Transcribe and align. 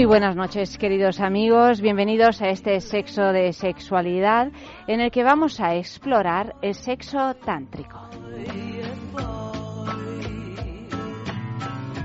Muy 0.00 0.06
buenas 0.06 0.34
noches, 0.34 0.78
queridos 0.78 1.20
amigos. 1.20 1.82
Bienvenidos 1.82 2.40
a 2.40 2.48
este 2.48 2.80
sexo 2.80 3.34
de 3.34 3.52
sexualidad 3.52 4.50
en 4.86 5.02
el 5.02 5.10
que 5.10 5.22
vamos 5.22 5.60
a 5.60 5.74
explorar 5.74 6.56
el 6.62 6.72
sexo 6.72 7.34
tántrico. 7.44 8.08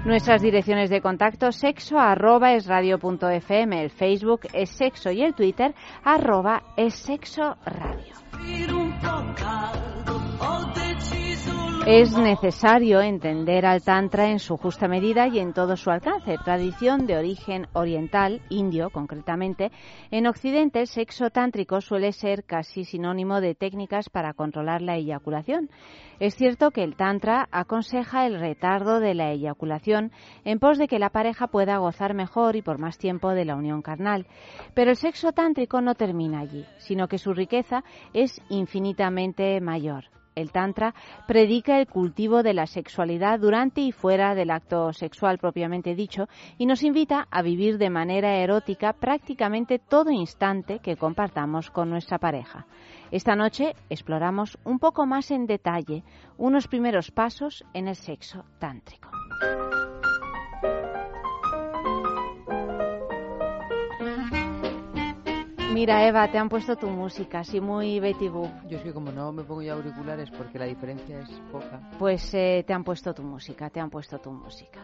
Nuestras 0.03 0.41
direcciones 0.41 0.89
de 0.89 0.99
contacto 0.99 1.53
sexo 1.53 1.97
arroba 1.97 2.51
es 2.51 2.65
radio 2.65 2.99
fm, 2.99 3.81
el 3.81 3.89
Facebook 3.89 4.41
es 4.51 4.71
sexo 4.71 5.09
y 5.11 5.21
el 5.21 5.33
Twitter 5.33 5.73
arroba 6.03 6.63
es 6.75 6.95
sexo 6.95 7.55
radio. 7.65 8.24
Es 11.87 12.17
necesario 12.17 12.99
entender 12.99 13.63
al 13.63 13.83
Tantra 13.83 14.31
en 14.31 14.39
su 14.39 14.57
justa 14.57 14.87
medida 14.87 15.27
y 15.27 15.37
en 15.37 15.53
todo 15.53 15.77
su 15.77 15.91
alcance. 15.91 16.35
Tradición 16.43 17.05
de 17.05 17.15
origen 17.15 17.67
oriental, 17.73 18.41
indio 18.49 18.89
concretamente, 18.89 19.71
en 20.09 20.25
Occidente 20.25 20.79
el 20.79 20.87
sexo 20.87 21.29
tántrico 21.29 21.81
suele 21.81 22.11
ser 22.11 22.43
casi 22.43 22.85
sinónimo 22.85 23.39
de 23.39 23.53
técnicas 23.53 24.09
para 24.09 24.33
controlar 24.33 24.81
la 24.81 24.95
eyaculación. 24.95 25.69
Es 26.19 26.33
cierto 26.33 26.71
que 26.71 26.83
el 26.83 26.95
Tantra 26.95 27.47
aconseja 27.51 28.25
el 28.25 28.39
retardo 28.39 28.99
de 28.99 29.13
la 29.13 29.29
eyaculación 29.29 30.11
en 30.43 30.57
pos 30.57 30.79
de 30.79 30.87
que 30.87 30.97
la 30.97 31.11
pareja 31.11 31.45
pueda 31.45 31.77
gozar 31.77 32.15
mejor 32.15 32.55
y 32.55 32.63
por 32.63 32.79
más 32.79 32.97
tiempo 32.97 33.29
de 33.29 33.45
la 33.45 33.55
unión 33.55 33.83
carnal. 33.83 34.25
Pero 34.73 34.89
el 34.89 34.97
sexo 34.97 35.33
tántrico 35.33 35.81
no 35.81 35.93
termina 35.93 36.39
allí, 36.39 36.65
sino 36.79 37.07
que 37.07 37.19
su 37.19 37.31
riqueza 37.31 37.83
es 38.11 38.41
infinitamente 38.49 39.61
mayor 39.61 40.05
el 40.35 40.51
Tantra, 40.51 40.93
predica 41.27 41.79
el 41.79 41.87
cultivo 41.87 42.43
de 42.43 42.53
la 42.53 42.67
sexualidad 42.67 43.39
durante 43.39 43.81
y 43.81 43.91
fuera 43.91 44.35
del 44.35 44.51
acto 44.51 44.93
sexual 44.93 45.37
propiamente 45.37 45.95
dicho 45.95 46.27
y 46.57 46.65
nos 46.65 46.83
invita 46.83 47.27
a 47.31 47.41
vivir 47.41 47.77
de 47.77 47.89
manera 47.89 48.35
erótica 48.35 48.93
prácticamente 48.93 49.79
todo 49.79 50.11
instante 50.11 50.79
que 50.79 50.97
compartamos 50.97 51.71
con 51.71 51.89
nuestra 51.89 52.19
pareja. 52.19 52.65
Esta 53.11 53.35
noche 53.35 53.75
exploramos 53.89 54.57
un 54.63 54.79
poco 54.79 55.05
más 55.05 55.31
en 55.31 55.45
detalle 55.45 56.03
unos 56.37 56.67
primeros 56.67 57.11
pasos 57.11 57.63
en 57.73 57.87
el 57.87 57.95
sexo 57.95 58.43
tántrico. 58.59 59.09
Mira, 65.75 66.07
Eva, 66.07 66.31
te 66.31 66.37
han 66.37 66.47
puesto 66.47 66.77
tu 66.77 66.87
música, 66.87 67.39
así 67.39 67.59
muy 67.59 67.99
Betty 67.99 68.29
Boop. 68.29 68.49
Yo 68.69 68.77
es 68.77 68.83
que 68.85 68.93
como 68.93 69.11
no 69.11 69.33
me 69.33 69.43
pongo 69.43 69.61
ya 69.61 69.73
auriculares 69.73 70.31
porque 70.31 70.57
la 70.57 70.63
diferencia 70.63 71.19
es 71.19 71.29
poca. 71.51 71.81
Pues 71.99 72.33
eh, 72.33 72.63
te 72.65 72.71
han 72.71 72.85
puesto 72.85 73.13
tu 73.13 73.23
música, 73.23 73.69
te 73.69 73.81
han 73.81 73.89
puesto 73.89 74.17
tu 74.19 74.31
música. 74.31 74.79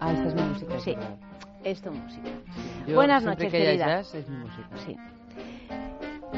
Ah, 0.00 0.12
esta 0.12 0.28
es 0.28 0.34
mi 0.34 0.42
música. 0.42 0.80
Sí, 0.80 0.94
es 1.64 1.80
tu 1.80 1.90
música. 1.92 2.28
Yo, 2.86 2.94
buenas 2.94 3.24
noches, 3.24 3.50
que 3.50 3.58
querida. 3.58 3.86
jazz, 3.86 4.14
es 4.14 4.28
mi 4.28 4.36
música. 4.36 4.68
Sí. 4.84 4.96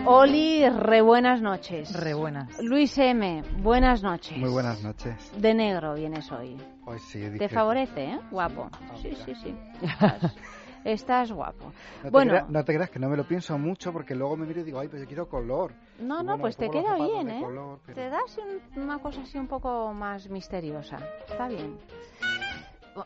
Oli, 0.06 0.68
re 0.68 1.00
buenas 1.00 1.42
noches. 1.42 1.92
Re 1.94 2.14
buenas. 2.14 2.62
Luis 2.62 2.96
M, 2.96 3.42
buenas 3.60 4.04
noches. 4.04 4.38
Muy 4.38 4.50
buenas 4.50 4.84
noches. 4.84 5.32
De 5.36 5.52
negro 5.52 5.94
vienes 5.94 6.30
hoy. 6.30 6.56
Hoy 6.84 7.00
sí, 7.00 7.28
Te 7.38 7.48
favorece, 7.48 8.04
¿eh? 8.04 8.20
Guapo. 8.30 8.70
Sí, 9.02 9.08
mira. 9.08 9.24
sí, 9.24 9.34
sí. 9.34 9.56
Estás, 10.84 11.32
guapo. 11.32 11.72
No 11.98 12.02
te, 12.02 12.10
Bueno. 12.10 12.30
creas, 12.32 12.50
no 12.50 12.64
te 12.64 12.74
creas 12.74 12.90
que 12.90 12.98
no 12.98 13.08
me 13.08 13.16
lo 13.16 13.24
pienso 13.24 13.56
mucho 13.58 13.90
porque 13.92 14.14
luego 14.14 14.36
me 14.36 14.46
miro 14.46 14.60
y 14.60 14.64
digo, 14.64 14.80
ay, 14.80 14.88
pues 14.88 15.00
yo 15.00 15.08
quiero 15.08 15.28
color. 15.28 15.72
No, 15.98 16.18
no, 16.18 16.24
bueno, 16.24 16.38
pues 16.42 16.56
te 16.58 16.68
queda 16.70 16.96
bien, 16.96 17.30
¿eh? 17.30 17.40
color, 17.40 17.78
pero- 17.86 17.96
Te 17.96 18.10
das 18.10 18.38
un- 18.38 18.82
una 18.82 18.98
cosa 18.98 19.22
así 19.22 19.38
un 19.38 19.46
poco 19.46 19.92
más 19.94 20.28
misteriosa. 20.28 20.98
Está 21.28 21.48
bien. 21.48 21.78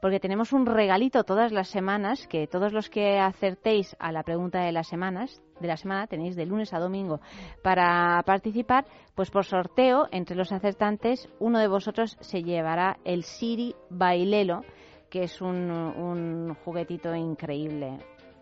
porque 0.00 0.20
tenemos 0.20 0.52
un 0.52 0.66
regalito 0.66 1.24
todas 1.24 1.52
las 1.52 1.68
semanas 1.68 2.26
que 2.28 2.46
todos 2.46 2.72
los 2.72 2.88
que 2.88 3.18
acertéis 3.18 3.96
a 3.98 4.12
la 4.12 4.22
pregunta 4.22 4.60
de 4.60 4.72
las 4.72 4.86
semanas 4.86 5.42
de 5.60 5.68
la 5.68 5.76
semana 5.76 6.06
tenéis 6.06 6.36
de 6.36 6.46
lunes 6.46 6.72
a 6.72 6.78
domingo 6.78 7.20
para 7.62 8.22
participar 8.24 8.84
pues 9.14 9.30
por 9.30 9.44
sorteo 9.44 10.06
entre 10.12 10.36
los 10.36 10.52
acertantes 10.52 11.28
uno 11.40 11.58
de 11.58 11.68
vosotros 11.68 12.16
se 12.20 12.42
llevará 12.42 12.98
el 13.04 13.24
Siri 13.24 13.74
Bailelo 13.90 14.62
que 15.10 15.24
es 15.24 15.40
un, 15.40 15.70
un 15.70 16.54
juguetito 16.64 17.14
increíble 17.14 17.98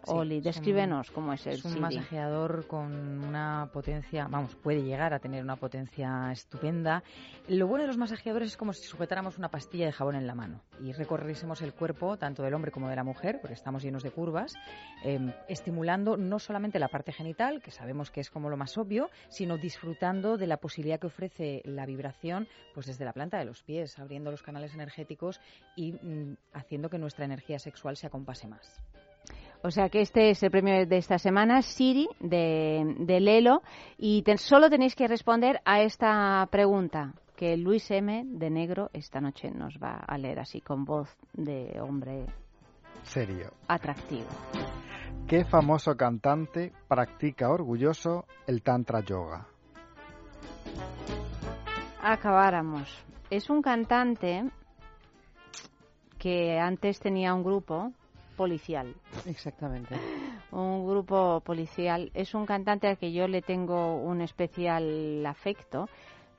Oli, 0.07 0.41
descríbenos 0.41 1.11
cómo 1.11 1.33
es 1.33 1.47
el 1.47 1.55
Es 1.55 1.65
un 1.65 1.81
masajeador 1.81 2.67
con 2.67 2.93
una 3.25 3.71
potencia, 3.73 4.29
vamos, 4.29 4.55
puede 4.55 4.83
llegar 4.83 5.13
a 5.13 5.19
tener 5.19 5.43
una 5.43 5.57
potencia 5.57 6.31
estupenda. 6.33 7.03
Lo 7.49 7.67
bueno 7.67 7.83
de 7.83 7.89
los 7.89 7.97
masajeadores 7.97 8.51
es 8.51 8.57
como 8.57 8.73
si 8.73 8.85
sujetáramos 8.87 9.39
una 9.39 9.49
pastilla 9.49 9.87
de 9.87 9.93
jabón 9.93 10.17
en 10.17 10.27
la 10.27 10.35
mano 10.35 10.63
y 10.83 10.93
recorriésemos 10.93 11.63
el 11.63 11.73
cuerpo, 11.73 12.17
tanto 12.17 12.43
del 12.43 12.55
hombre 12.55 12.71
como 12.71 12.89
de 12.89 12.97
la 12.97 13.05
mujer, 13.05 13.39
porque 13.41 13.55
estamos 13.55 13.83
llenos 13.83 14.03
de 14.03 14.11
curvas, 14.11 14.55
eh, 15.05 15.35
estimulando 15.49 16.17
no 16.17 16.39
solamente 16.39 16.79
la 16.79 16.89
parte 16.89 17.13
genital, 17.13 17.61
que 17.63 17.71
sabemos 17.71 18.11
que 18.11 18.21
es 18.21 18.31
como 18.31 18.49
lo 18.49 18.57
más 18.57 18.77
obvio, 18.79 19.11
sino 19.29 19.59
disfrutando 19.59 20.37
de 20.37 20.47
la 20.47 20.59
posibilidad 20.59 21.01
que 21.01 21.07
ofrece 21.07 21.63
la 21.65 21.87
vibración 21.87 22.49
pues 22.75 22.87
desde 22.87 23.05
la 23.05 23.13
planta 23.13 23.39
de 23.39 23.45
los 23.45 23.63
pies, 23.63 23.99
abriendo 23.99 24.31
los 24.31 24.43
canales 24.43 24.75
energéticos 24.75 25.41
y 25.75 25.93
mm, 25.93 26.37
haciendo 26.53 26.91
que 26.91 26.99
nuestra 26.99 27.25
energía 27.25 27.59
sexual 27.59 27.97
se 27.97 28.07
acompase 28.07 28.47
más. 28.49 28.83
O 29.63 29.71
sea 29.71 29.89
que 29.89 30.01
este 30.01 30.31
es 30.31 30.43
el 30.43 30.51
premio 30.51 30.87
de 30.87 30.97
esta 30.97 31.19
semana, 31.19 31.63
Siri, 31.63 32.09
de, 32.21 32.95
de 33.01 33.21
Lelo. 33.21 33.63
Y 33.99 34.23
te- 34.23 34.37
solo 34.39 34.71
tenéis 34.71 34.95
que 34.95 35.09
responder 35.09 35.61
a 35.65 35.81
esta 35.83 36.47
pregunta 36.51 37.15
que 37.37 37.57
Luis 37.57 37.91
M. 37.91 38.23
de 38.27 38.51
Negro 38.51 38.91
esta 38.93 39.21
noche 39.21 39.51
nos 39.51 39.75
va 39.83 39.97
a 40.07 40.17
leer 40.19 40.39
así 40.39 40.61
con 40.61 40.85
voz 40.85 41.09
de 41.33 41.81
hombre 41.81 42.27
Serio. 43.03 43.53
atractivo. 43.69 44.27
¿Qué 45.27 45.45
famoso 45.45 45.97
cantante 45.97 46.73
practica 46.89 47.51
orgulloso 47.51 48.25
el 48.47 48.63
Tantra 48.63 49.01
Yoga? 49.01 49.47
Acabáramos. 52.03 52.89
Es 53.31 53.51
un 53.51 53.61
cantante 53.63 54.45
que 56.19 56.59
antes 56.59 57.01
tenía 57.01 57.35
un 57.35 57.43
grupo 57.43 57.93
policial. 58.37 58.95
Exactamente. 59.27 59.97
Un 60.53 60.87
grupo 60.87 61.41
policial. 61.45 62.11
Es 62.15 62.35
un 62.35 62.47
cantante 62.47 62.87
al 62.89 62.99
que 62.99 63.13
yo 63.13 63.27
le 63.29 63.43
tengo 63.43 63.97
un 63.97 64.21
especial 64.21 65.25
afecto 65.27 65.89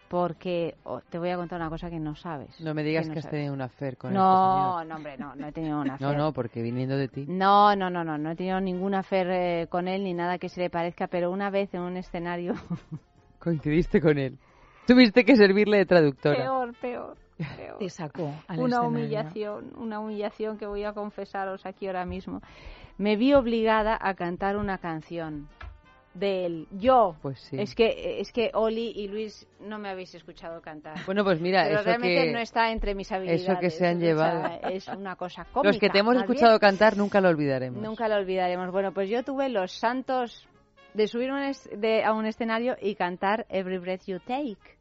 porque 0.10 0.76
oh, 0.86 1.02
te 1.02 1.20
voy 1.20 1.30
a 1.32 1.36
contar 1.36 1.60
una 1.60 1.70
cosa 1.70 1.90
que 1.90 2.00
no 2.00 2.16
sabes. 2.16 2.58
No 2.62 2.74
me 2.74 2.82
digas 2.84 3.08
no 3.08 3.14
que 3.14 3.20
has 3.20 3.24
sabes. 3.26 3.36
tenido 3.40 3.54
una 3.54 3.66
affair 3.66 3.98
con 3.98 4.14
No, 4.14 4.78
este 4.80 4.88
no, 4.90 4.96
hombre, 4.96 5.18
no, 5.18 5.36
no 5.36 5.48
he 5.48 5.52
tenido 5.52 5.82
una 5.82 5.98
señor. 5.98 6.16
No, 6.16 6.24
no, 6.26 6.34
porque 6.34 6.62
viniendo 6.62 6.96
de 6.96 7.10
ti. 7.10 7.26
No, 7.28 7.76
no, 7.76 7.90
no, 7.90 8.06
no, 8.06 8.18
no 8.18 8.32
he 8.32 8.36
tenido 8.38 8.62
ninguna 8.62 9.00
affair 9.00 9.28
eh, 9.30 9.68
con 9.70 9.90
él 9.90 10.06
ni 10.06 10.14
nada 10.14 10.38
que 10.38 10.48
se 10.48 10.62
le 10.62 10.70
parezca, 10.70 11.08
pero 11.08 11.30
una 11.30 11.50
vez 11.50 11.74
en 11.74 11.82
un 11.82 11.98
escenario 11.98 12.54
Coincidiste 13.40 14.00
con 14.02 14.18
él. 14.18 14.38
Tuviste 14.88 15.26
que 15.26 15.36
servirle 15.36 15.78
de 15.80 15.86
traductora. 15.86 16.38
peor, 16.38 16.74
peor, 16.80 17.18
peor. 17.38 17.78
Te 17.80 17.90
sacó 17.90 18.34
al 18.48 18.60
una 18.60 18.78
escenario. 18.78 18.88
humillación, 18.88 19.74
una 19.78 20.00
humillación 20.00 20.58
que 20.58 20.66
voy 20.66 20.84
a 20.84 20.94
confesaros 20.94 21.66
aquí 21.66 21.88
ahora 21.88 22.06
mismo. 22.06 22.42
Me 22.98 23.16
vi 23.16 23.34
obligada 23.34 23.98
a 24.02 24.14
cantar 24.16 24.58
una 24.58 24.78
canción 24.80 25.48
de 26.16 26.48
él. 26.48 26.68
Yo. 26.72 27.16
Pues 27.22 27.40
sí. 27.42 27.58
Es 27.60 27.76
que 27.76 28.20
es 28.20 28.32
que 28.32 28.50
Oli 28.56 28.92
y 28.96 29.08
Luis 29.08 29.46
no 29.60 29.78
me 29.78 29.90
habéis 29.90 30.16
escuchado 30.16 30.62
cantar. 30.62 30.96
Bueno, 31.06 31.24
pues 31.24 31.40
mira, 31.40 31.62
pero 31.66 31.76
eso 31.76 31.84
realmente 31.86 32.24
que... 32.26 32.32
no 32.34 32.40
está 32.40 32.72
entre 32.72 32.96
mis 32.96 33.12
habilidades. 33.12 33.44
eso 33.44 33.60
que 33.60 33.70
se 33.70 33.86
han 33.86 34.00
llevado. 34.00 34.50
es 34.68 34.88
una 34.88 35.16
cosa 35.16 35.46
cómica. 35.46 35.68
Los 35.70 35.78
que 35.80 35.90
te 35.92 36.00
hemos 36.00 36.16
escuchado 36.16 36.54
bien. 36.54 36.60
cantar 36.60 36.98
nunca 36.98 37.22
lo 37.22 37.30
olvidaremos. 37.30 37.84
Nunca 37.84 38.08
lo 38.08 38.16
olvidaremos. 38.16 38.72
Bueno, 38.72 38.92
pues 38.94 39.10
yo 39.10 39.24
tuve 39.24 39.50
los 39.50 39.72
santos 39.74 40.48
de 40.96 41.08
subir 41.08 41.32
un 41.32 41.44
es- 41.44 41.70
de- 41.72 42.04
a 42.04 42.14
un 42.14 42.26
escenario 42.26 42.76
y 42.82 42.96
cantar 42.96 43.46
Every 43.50 43.78
Breath 43.78 44.06
You 44.08 44.18
Take. 44.20 44.77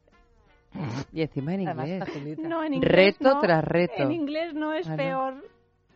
Y 1.11 1.21
encima 1.21 1.53
en 1.55 1.61
inglés. 1.61 1.99
facilita. 2.05 2.47
No, 2.47 2.63
en 2.63 2.73
inglés 2.75 2.91
Reto 2.91 3.33
no. 3.35 3.41
tras 3.41 3.63
reto. 3.63 4.03
En 4.03 4.11
inglés 4.11 4.53
no 4.53 4.73
es 4.73 4.87
Ah, 4.87 4.91
no. 4.91 4.97
peor. 4.97 5.33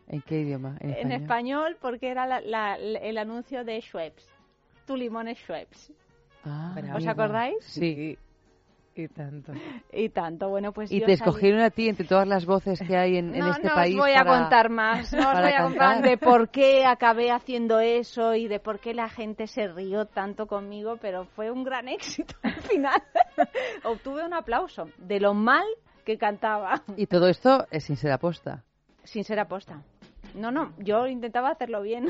¿En 0.08 0.22
qué 0.22 0.40
idioma? 0.42 0.78
En, 0.80 0.92
En 0.92 1.12
español, 1.12 1.78
porque 1.82 2.10
era 2.10 2.26
la- 2.26 2.42
la- 2.42 2.76
el 2.76 3.18
anuncio 3.18 3.64
de 3.64 3.80
Schweppes. 3.82 4.28
Tu 4.88 4.96
limón 4.98 5.28
es 5.28 5.38
Schweppes. 5.40 5.92
Ah. 6.44 6.76
¿Os 6.96 7.06
acordáis? 7.08 7.56
Sí. 7.64 8.18
Y 9.04 9.08
tanto. 9.08 9.52
Y 9.94 10.10
tanto. 10.10 10.50
Bueno, 10.50 10.72
pues 10.72 10.92
Y 10.92 11.00
yo 11.00 11.06
te 11.06 11.14
salí- 11.14 11.28
escogieron 11.28 11.62
a 11.62 11.70
ti 11.70 11.90
entre 11.90 12.06
todas 12.08 12.28
las 12.28 12.46
voces 12.46 12.80
que 12.86 12.96
hay 12.98 13.18
en, 13.18 13.34
en 13.34 13.40
no, 13.42 13.52
este 13.52 13.68
no 13.68 13.74
país. 13.76 13.96
os 13.96 14.00
voy 14.02 14.14
para- 14.14 14.36
a 14.36 14.40
contar 14.42 14.70
más. 14.70 15.14
No 15.14 15.20
os 15.32 15.40
voy 15.42 15.52
a 15.52 15.64
contar 15.64 16.02
de 16.02 16.18
por 16.18 16.50
qué 16.50 16.86
acabé 16.86 17.32
haciendo 17.32 17.80
eso 17.80 18.36
y 18.36 18.48
de 18.48 18.60
por 18.60 18.80
qué 18.80 18.94
la 18.94 19.10
gente 19.10 19.48
se 19.48 19.68
rió 19.68 20.06
tanto 20.06 20.48
conmigo, 20.48 20.98
pero 21.02 21.26
fue 21.26 21.52
un 21.52 21.64
gran 21.64 21.88
éxito 21.88 22.36
al 22.44 22.62
final. 22.62 23.02
Obtuve 23.84 24.26
un 24.26 24.34
aplauso 24.34 24.86
de 24.98 25.20
lo 25.20 25.34
mal 25.34 25.66
que 26.06 26.18
cantaba, 26.18 26.82
Y 26.98 27.06
todo 27.08 27.28
esto 27.28 27.66
es 27.72 27.84
sin 27.84 27.96
ser 27.96 28.12
aposta. 28.12 28.64
sin 29.04 29.24
ser 29.24 29.40
aposta. 29.40 29.82
No, 30.36 30.52
no, 30.52 30.74
yo 30.78 31.08
intentaba 31.08 31.50
hacerlo 31.50 31.82
bien. 31.82 32.08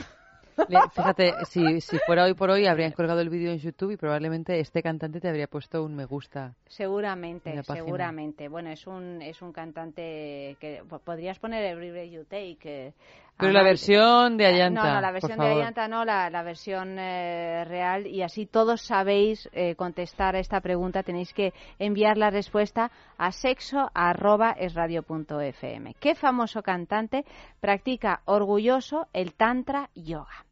Fíjate, 0.94 1.33
si, 1.45 1.81
si 1.81 1.98
fuera 2.06 2.24
hoy 2.24 2.33
por 2.33 2.50
hoy, 2.50 2.65
habrían 2.65 2.92
colgado 2.92 3.19
el 3.21 3.30
vídeo 3.30 3.51
en 3.51 3.59
YouTube 3.59 3.92
y 3.92 3.98
probablemente 3.98 4.59
este 4.59 4.81
cantante 4.81 5.19
te 5.19 5.27
habría 5.27 5.48
puesto 5.48 5.83
un 5.83 5.95
me 5.95 6.06
gusta. 6.06 6.45
En 6.45 6.53
Seguramente, 6.71 7.63
seguramente. 7.63 8.48
Bueno, 8.48 8.69
es 8.69 8.88
un 8.88 9.21
es 9.21 9.42
un 9.42 9.51
cantante 9.51 10.56
que 10.59 10.81
po- 10.88 11.00
podrías 11.00 11.39
poner 11.39 11.63
Every 11.65 11.92
Breath 11.92 12.12
You 12.12 12.24
Take. 12.25 12.57
eh, 12.63 12.94
Pero 13.41 13.53
la 13.53 13.63
versión 13.63 14.38
de 14.38 14.45
Ayanta. 14.45 14.83
No, 14.83 14.93
no, 14.93 15.01
la 15.01 15.11
versión 15.11 15.39
de. 15.39 15.47
Ayanta 15.47 15.88
no, 15.88 16.05
la, 16.05 16.29
la 16.29 16.43
versión 16.43 16.99
eh, 16.99 17.65
real. 17.65 18.05
Y 18.07 18.21
así 18.21 18.45
todos 18.45 18.81
sabéis 18.81 19.49
eh, 19.51 19.75
contestar 19.75 20.35
a 20.35 20.39
esta 20.39 20.61
pregunta. 20.61 21.01
Tenéis 21.03 21.33
que 21.33 21.53
enviar 21.79 22.17
la 22.17 22.29
respuesta 22.29 22.91
a 23.17 23.31
sexo.esradio.fm. 23.31 25.95
¿Qué 25.99 26.13
famoso 26.15 26.61
cantante 26.61 27.25
practica 27.59 28.21
orgulloso 28.25 29.07
el 29.11 29.33
Tantra 29.33 29.89
Yoga? 29.95 30.45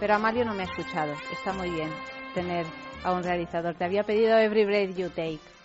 Pero 0.00 0.14
Amalio 0.14 0.44
no 0.44 0.54
me 0.54 0.62
ha 0.62 0.66
escuchado. 0.66 1.12
Está 1.32 1.52
muy 1.52 1.70
bien 1.70 1.90
tener 2.34 2.66
a 3.04 3.12
un 3.12 3.22
realizador. 3.22 3.74
Te 3.74 3.84
había 3.84 4.04
pedido 4.04 4.38
Every 4.38 4.64
Breath 4.64 4.96
You 4.96 5.10
Take. 5.10 5.55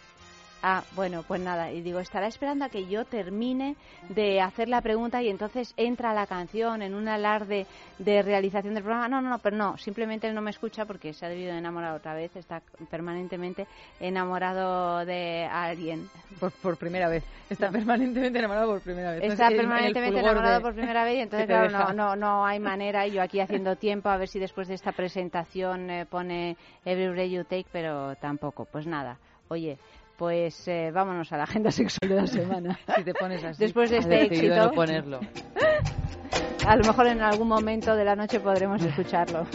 Ah, 0.63 0.83
bueno, 0.95 1.23
pues 1.27 1.41
nada. 1.41 1.71
Y 1.71 1.81
digo, 1.81 1.99
estará 1.99 2.27
esperando 2.27 2.65
a 2.65 2.69
que 2.69 2.85
yo 2.87 3.03
termine 3.05 3.75
de 4.09 4.39
hacer 4.41 4.69
la 4.69 4.81
pregunta 4.81 5.21
y 5.23 5.27
entonces 5.29 5.73
entra 5.75 6.13
la 6.13 6.27
canción 6.27 6.83
en 6.83 6.93
un 6.93 7.07
alarde 7.07 7.65
de 7.97 8.21
realización 8.21 8.75
del 8.75 8.83
programa. 8.83 9.07
No, 9.07 9.21
no, 9.21 9.29
no, 9.29 9.39
pero 9.39 9.57
no. 9.57 9.75
Simplemente 9.77 10.27
él 10.27 10.35
no 10.35 10.41
me 10.41 10.51
escucha 10.51 10.85
porque 10.85 11.13
se 11.13 11.25
ha 11.25 11.29
debido 11.29 11.51
de 11.51 11.57
enamorar 11.57 11.95
otra 11.95 12.13
vez. 12.13 12.35
Está 12.35 12.61
permanentemente 12.91 13.65
enamorado 13.99 15.03
de 15.05 15.45
alguien. 15.51 16.07
Por, 16.39 16.51
por 16.51 16.77
primera 16.77 17.09
vez. 17.09 17.23
Está 17.49 17.71
permanentemente 17.71 18.37
enamorado 18.39 18.71
por 18.71 18.81
primera 18.81 19.11
vez. 19.11 19.23
Está 19.23 19.33
Entonces, 19.47 19.57
permanentemente 19.57 20.19
enamorado 20.19 20.55
de- 20.55 20.61
por 20.61 20.73
primera 20.73 21.03
vez 21.03 21.15
y 21.17 21.19
entonces, 21.21 21.47
claro, 21.71 21.71
no, 21.71 21.93
no, 21.93 22.15
no 22.15 22.45
hay 22.45 22.59
manera. 22.59 23.07
Y 23.07 23.13
yo 23.13 23.23
aquí 23.23 23.39
haciendo 23.39 23.75
tiempo 23.77 24.09
a 24.09 24.17
ver 24.17 24.27
si 24.27 24.37
después 24.39 24.67
de 24.67 24.75
esta 24.75 24.91
presentación 24.91 25.89
eh, 25.89 26.05
pone 26.05 26.55
Every 26.85 27.09
Breath 27.09 27.29
You 27.31 27.43
Take, 27.45 27.65
pero 27.71 28.15
tampoco. 28.17 28.65
Pues 28.65 28.85
nada, 28.85 29.17
oye, 29.49 29.77
pues 30.21 30.67
eh, 30.67 30.91
vámonos 30.93 31.31
a 31.31 31.37
la 31.37 31.45
agenda 31.45 31.71
sexual 31.81 32.07
de 32.07 32.15
la 32.15 32.27
semana. 32.27 32.79
Si 32.95 33.03
te 33.03 33.11
pones 33.15 33.43
así. 33.43 33.59
Después 33.59 33.89
de 33.89 33.97
este 33.97 34.21
éxito, 34.21 34.55
no 34.55 34.71
ponerlo. 34.71 35.19
a 36.67 36.75
lo 36.75 36.83
mejor 36.83 37.07
en 37.07 37.21
algún 37.21 37.47
momento 37.47 37.95
de 37.95 38.05
la 38.05 38.15
noche 38.15 38.39
podremos 38.39 38.83
escucharlo. 38.83 39.47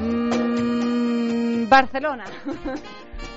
Mm, 0.00 1.68
Barcelona. 1.68 2.24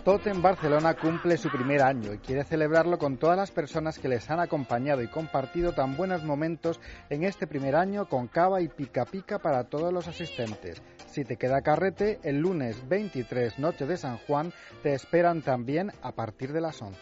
Totem 0.08 0.42
Barcelona 0.42 0.94
cumple 0.94 1.36
su 1.36 1.50
primer 1.50 1.82
año 1.82 2.14
y 2.14 2.20
quiere 2.20 2.46
celebrarlo 2.46 2.98
con 2.98 3.18
todas 3.18 3.36
las 3.36 3.52
personas 3.52 4.00
que 4.00 4.08
les 4.08 4.30
han 4.30 4.40
acompañado 4.40 5.02
y 5.02 5.10
compartido 5.10 5.74
tan 5.74 5.98
buenos 5.98 6.24
momentos 6.24 6.80
en 7.10 7.26
este 7.26 7.46
primer 7.46 7.76
año 7.76 8.08
con 8.08 8.30
cava 8.30 8.62
y 8.62 8.70
pica 8.70 9.04
pica 9.04 9.40
para 9.40 9.66
todos 9.66 9.92
los 9.92 10.08
asistentes. 10.08 10.82
Si 11.08 11.26
te 11.26 11.36
queda 11.36 11.62
carrete, 11.62 12.22
el 12.24 12.38
lunes 12.38 12.88
23, 12.88 13.60
noche 13.60 13.86
de 13.86 13.98
San 13.98 14.18
Juan, 14.20 14.54
te 14.82 14.94
esperan 14.94 15.42
también 15.42 15.92
a 16.02 16.14
partir 16.14 16.54
de 16.54 16.62
las 16.62 16.82
11. 16.82 16.98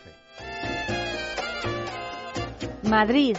Madrid. 2.90 3.38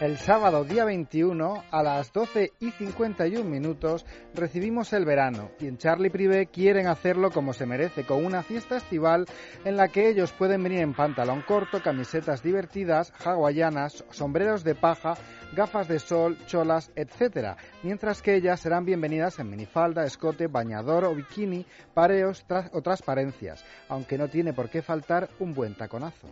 El 0.00 0.16
sábado 0.16 0.64
día 0.64 0.86
21 0.86 1.64
a 1.70 1.82
las 1.82 2.10
12 2.14 2.54
y 2.58 2.70
51 2.70 3.44
minutos 3.44 4.06
recibimos 4.34 4.94
el 4.94 5.04
verano 5.04 5.50
y 5.60 5.66
en 5.66 5.76
Charlie 5.76 6.08
Privé 6.08 6.46
quieren 6.46 6.86
hacerlo 6.86 7.30
como 7.30 7.52
se 7.52 7.66
merece, 7.66 8.06
con 8.06 8.24
una 8.24 8.42
fiesta 8.42 8.78
estival 8.78 9.26
en 9.62 9.76
la 9.76 9.88
que 9.88 10.08
ellos 10.08 10.32
pueden 10.32 10.62
venir 10.62 10.80
en 10.80 10.94
pantalón 10.94 11.42
corto, 11.42 11.82
camisetas 11.82 12.42
divertidas, 12.42 13.12
hawaianas, 13.22 14.02
sombreros 14.10 14.64
de 14.64 14.74
paja, 14.74 15.18
gafas 15.54 15.86
de 15.86 15.98
sol, 15.98 16.38
cholas, 16.46 16.90
etc. 16.96 17.58
Mientras 17.82 18.22
que 18.22 18.36
ellas 18.36 18.58
serán 18.58 18.86
bienvenidas 18.86 19.38
en 19.38 19.50
minifalda, 19.50 20.06
escote, 20.06 20.46
bañador 20.46 21.04
o 21.04 21.14
bikini, 21.14 21.66
pareos 21.92 22.46
o 22.72 22.80
transparencias, 22.80 23.66
aunque 23.90 24.16
no 24.16 24.28
tiene 24.28 24.54
por 24.54 24.70
qué 24.70 24.80
faltar 24.80 25.28
un 25.40 25.52
buen 25.52 25.74
taconazo. 25.74 26.28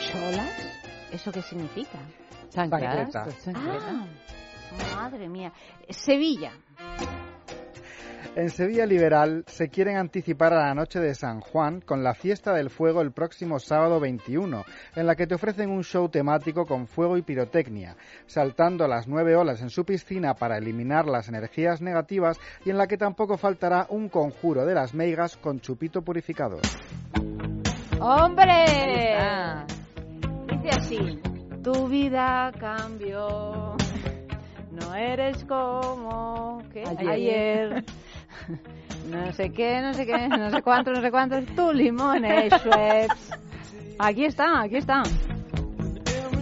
¿Cholas? 0.00 0.74
¿Eso 1.12 1.30
qué 1.30 1.42
significa? 1.42 2.00
Chanclas, 2.54 3.10
pues 3.24 3.44
chancleta. 3.44 4.06
Ah, 4.92 4.94
madre 4.94 5.28
mía. 5.28 5.52
Sevilla. 5.88 6.52
En 8.36 8.50
Sevilla 8.50 8.86
Liberal 8.86 9.44
se 9.46 9.68
quieren 9.68 9.96
anticipar 9.96 10.52
a 10.54 10.66
la 10.66 10.74
noche 10.74 10.98
de 10.98 11.14
San 11.14 11.40
Juan 11.40 11.80
con 11.80 12.02
la 12.02 12.14
fiesta 12.14 12.52
del 12.52 12.70
fuego 12.70 13.00
el 13.00 13.12
próximo 13.12 13.58
sábado 13.60 14.00
21, 14.00 14.64
en 14.96 15.06
la 15.06 15.14
que 15.14 15.26
te 15.26 15.34
ofrecen 15.34 15.70
un 15.70 15.84
show 15.84 16.08
temático 16.08 16.64
con 16.64 16.86
fuego 16.86 17.16
y 17.16 17.22
pirotecnia, 17.22 17.96
saltando 18.26 18.88
las 18.88 19.06
nueve 19.06 19.36
olas 19.36 19.60
en 19.62 19.70
su 19.70 19.84
piscina 19.84 20.34
para 20.34 20.58
eliminar 20.58 21.06
las 21.06 21.28
energías 21.28 21.80
negativas 21.80 22.38
y 22.64 22.70
en 22.70 22.78
la 22.78 22.88
que 22.88 22.96
tampoco 22.96 23.36
faltará 23.36 23.86
un 23.90 24.08
conjuro 24.08 24.64
de 24.64 24.74
las 24.74 24.94
meigas 24.94 25.36
con 25.36 25.60
chupito 25.60 26.02
purificador. 26.02 26.62
¡Hombre! 28.00 28.64
Dice 30.48 30.68
así, 30.70 31.20
tu 31.64 31.88
vida 31.88 32.52
cambió, 32.60 33.74
no 34.70 34.94
eres 34.94 35.44
como 35.46 36.62
que 36.70 36.84
ayer. 37.08 37.82
No 39.10 39.32
sé 39.32 39.50
qué, 39.50 39.80
no 39.80 39.94
sé 39.94 40.04
qué, 40.04 40.28
no 40.28 40.50
sé 40.50 40.62
cuánto, 40.62 40.92
no 40.92 41.00
sé 41.00 41.10
cuántos, 41.10 41.46
tu 41.56 41.72
limones, 41.72 42.52
Schweppes. 42.52 43.30
Aquí 43.98 44.26
está, 44.26 44.60
aquí 44.60 44.76
está. 44.76 45.02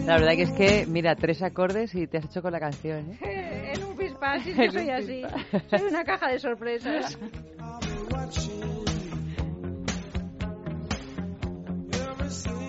La 0.05 0.17
verdad 0.17 0.33
que 0.33 0.43
es 0.43 0.51
que, 0.51 0.85
mira, 0.87 1.15
tres 1.15 1.41
acordes 1.41 1.95
y 1.95 2.07
te 2.07 2.17
has 2.17 2.25
hecho 2.25 2.41
con 2.41 2.51
la 2.51 2.59
canción, 2.59 3.17
¿eh? 3.21 3.73
En 3.75 3.83
un 3.83 3.95
pispás, 3.95 4.43
sí, 4.43 4.53
que 4.53 4.71
soy 4.71 4.89
así. 4.89 5.21
Soy 5.69 5.87
una 5.89 6.03
caja 6.03 6.29
de 6.29 6.39
sorpresas. 6.39 7.17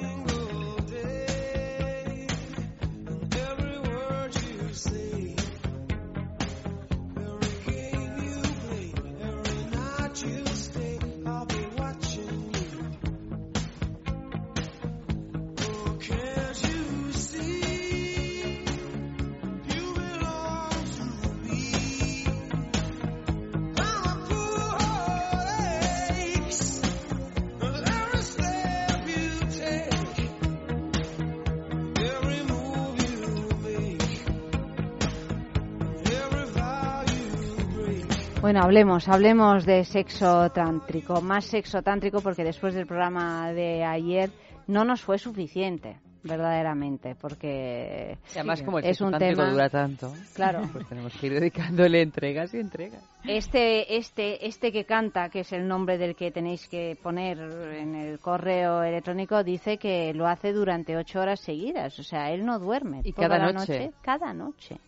Bueno, 38.45 38.61
hablemos, 38.61 39.09
hablemos 39.09 39.65
de 39.65 39.87
sexo 39.87 40.51
tántrico, 40.51 41.23
más 41.23 41.47
sexo 41.47 41.81
tántrico 41.81 42.21
porque 42.21 42.45
después 42.45 42.75
del 42.75 42.87
programa 42.87 43.51
de 43.55 43.83
ayer 43.83 44.29
no 44.67 44.85
nos 44.85 45.01
fue 45.01 45.17
suficiente, 45.19 45.97
verdaderamente, 46.23 47.15
porque 47.15 48.19
además 48.35 48.61
como 48.61 48.81
el 48.81 48.85
es 48.85 48.99
sexo 48.99 49.07
un 49.07 49.13
tántrico 49.13 49.41
tema, 49.41 49.51
dura 49.51 49.71
tanto, 49.71 50.13
claro. 50.35 50.61
pues 50.75 50.87
tenemos 50.87 51.17
que 51.17 51.29
ir 51.29 51.33
dedicándole 51.41 52.03
entregas 52.03 52.53
y 52.53 52.59
entregas. 52.59 53.03
Este, 53.27 53.97
este, 53.97 54.47
este 54.47 54.71
que 54.71 54.85
canta, 54.85 55.31
que 55.31 55.41
es 55.41 55.51
el 55.55 55.67
nombre 55.67 55.97
del 55.97 56.15
que 56.15 56.31
tenéis 56.31 56.69
que 56.69 56.99
poner 57.03 57.39
en 57.39 57.95
el 57.95 58.19
correo 58.19 58.83
electrónico, 58.83 59.43
dice 59.43 59.79
que 59.79 60.13
lo 60.13 60.27
hace 60.27 60.53
durante 60.53 60.99
ocho 60.99 61.19
horas 61.19 61.41
seguidas, 61.41 61.99
o 61.99 62.03
sea, 62.03 62.31
él 62.31 62.45
no 62.45 62.59
duerme. 62.59 63.01
¿Y 63.05 63.15
toda 63.15 63.29
cada 63.29 63.47
la 63.47 63.53
noche? 63.55 63.91
Cada 64.03 64.35
noche, 64.35 64.79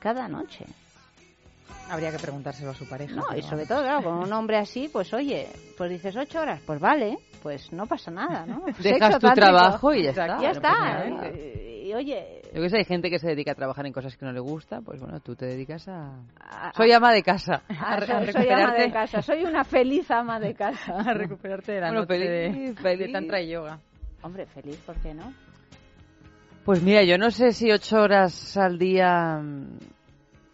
cada 0.00 0.26
noche. 0.26 0.66
Habría 1.90 2.12
que 2.12 2.18
preguntárselo 2.18 2.70
a 2.70 2.74
su 2.74 2.88
pareja. 2.88 3.14
No, 3.14 3.36
y 3.36 3.42
sobre 3.42 3.66
todo, 3.66 3.82
claro, 3.82 4.02
con 4.04 4.14
un 4.18 4.32
hombre 4.32 4.56
así, 4.58 4.88
pues 4.92 5.12
oye, 5.12 5.48
pues 5.76 5.90
dices 5.90 6.14
ocho 6.16 6.40
horas, 6.40 6.60
pues 6.64 6.78
vale, 6.80 7.18
pues 7.42 7.72
no 7.72 7.86
pasa 7.86 8.10
nada, 8.12 8.46
¿no? 8.46 8.62
Dejas 8.78 9.14
Sexo 9.14 9.18
tu 9.18 9.30
trabajo 9.34 9.92
y 9.92 10.04
ya 10.04 10.10
está. 10.10 10.40
Ya 10.40 10.52
nada. 10.52 11.28
Y, 11.30 11.88
y, 11.90 11.94
oye, 11.94 12.42
Yo 12.54 12.62
que 12.62 12.70
sé, 12.70 12.76
hay 12.78 12.84
gente 12.84 13.10
que 13.10 13.18
se 13.18 13.26
dedica 13.26 13.52
a 13.52 13.54
trabajar 13.56 13.84
en 13.86 13.92
cosas 13.92 14.16
que 14.16 14.24
no 14.24 14.30
le 14.32 14.38
gusta, 14.38 14.80
pues 14.82 15.00
bueno, 15.00 15.18
tú 15.18 15.34
te 15.34 15.46
dedicas 15.46 15.88
a... 15.88 16.12
a- 16.38 16.72
Soy 16.76 16.92
ama 16.92 17.12
de 17.12 17.22
casa. 17.24 17.62
a- 17.68 17.94
a 17.94 18.00
soy- 18.06 18.32
soy 18.32 18.48
ama 18.50 18.74
de 18.74 18.92
casa, 18.92 19.22
soy 19.22 19.44
una 19.44 19.64
feliz 19.64 20.08
ama 20.12 20.38
de 20.38 20.54
casa. 20.54 20.92
a 21.00 21.12
recuperarte 21.12 21.72
de 21.72 21.80
la 21.80 21.86
Bueno, 21.88 22.02
noche 22.02 22.18
de, 22.18 22.52
feliz, 22.52 22.74
de 22.76 22.82
feliz. 22.82 23.12
tantra 23.12 23.40
y 23.40 23.48
yoga. 23.50 23.78
Hombre, 24.22 24.46
feliz, 24.46 24.76
¿por 24.86 24.94
qué 24.96 25.12
no? 25.12 25.32
Pues 26.64 26.82
mira, 26.82 27.02
yo 27.02 27.18
no 27.18 27.30
sé 27.32 27.52
si 27.52 27.72
ocho 27.72 28.00
horas 28.00 28.56
al 28.56 28.78
día... 28.78 29.40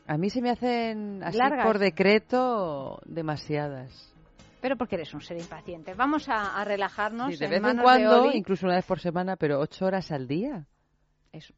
A 0.09 0.17
mí 0.19 0.31
se 0.31 0.41
me 0.41 0.51
hacen 0.51 1.23
así 1.25 1.37
Largas. 1.39 1.67
por 1.67 1.79
decreto 1.79 3.01
demasiadas. 3.05 4.13
Pero 4.61 4.77
porque 4.77 4.95
eres 4.97 5.13
un 5.15 5.21
ser 5.21 5.39
impaciente. 5.39 5.95
Vamos 5.95 6.29
a, 6.29 6.61
a 6.61 6.65
relajarnos 6.65 7.33
Sí, 7.33 7.37
de 7.39 7.45
en 7.57 7.63
vez 7.63 7.73
en 7.75 7.79
cuando, 7.83 8.33
incluso 8.33 8.67
una 8.67 8.77
vez 8.77 8.85
por 8.87 9.01
semana, 9.01 9.37
pero 9.37 9.61
ocho 9.61 9.85
horas 9.87 10.11
al 10.13 10.27
día. 10.27 10.67
Es... 11.33 11.53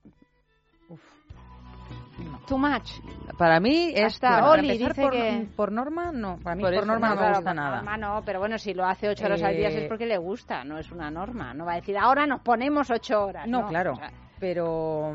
Too 2.48 2.58
much. 2.58 2.90
Para 3.38 3.60
mí 3.60 3.92
es... 3.94 4.14
Hasta 4.14 4.40
bueno, 4.40 4.52
Oli 4.64 4.78
dice 4.78 4.94
por, 5.02 5.12
que- 5.12 5.46
por 5.54 5.70
norma, 5.70 6.10
no. 6.12 6.38
Para 6.38 6.56
mí, 6.56 6.62
Por 6.62 6.74
por, 6.74 6.86
norma 6.86 7.08
no, 7.10 7.14
me 7.14 7.18
claro, 7.20 7.34
gusta 7.36 7.50
por 7.50 7.56
nada. 7.56 7.76
norma 7.76 7.96
no, 7.96 8.22
pero 8.24 8.38
bueno, 8.40 8.58
si 8.58 8.74
lo 8.74 8.84
hace 8.84 9.08
ocho 9.08 9.26
horas 9.26 9.42
al 9.42 9.54
día 9.56 9.68
Eh, 9.68 9.82
es 9.84 9.88
porque 9.88 10.06
le 10.06 10.16
gusta, 10.18 10.64
no 10.64 10.78
es 10.78 10.90
una 10.90 11.10
norma. 11.10 11.54
No 11.54 11.64
va 11.66 11.72
a 11.74 11.76
decir, 11.76 11.96
ahora 11.96 12.26
nos 12.26 12.40
ponemos 12.40 12.90
ocho 12.90 13.24
horas. 13.26 13.46
No, 13.46 13.62
No, 13.62 13.68
claro. 13.68 13.92
O 13.92 13.96
sea, 13.96 14.10
Pero 14.40 15.12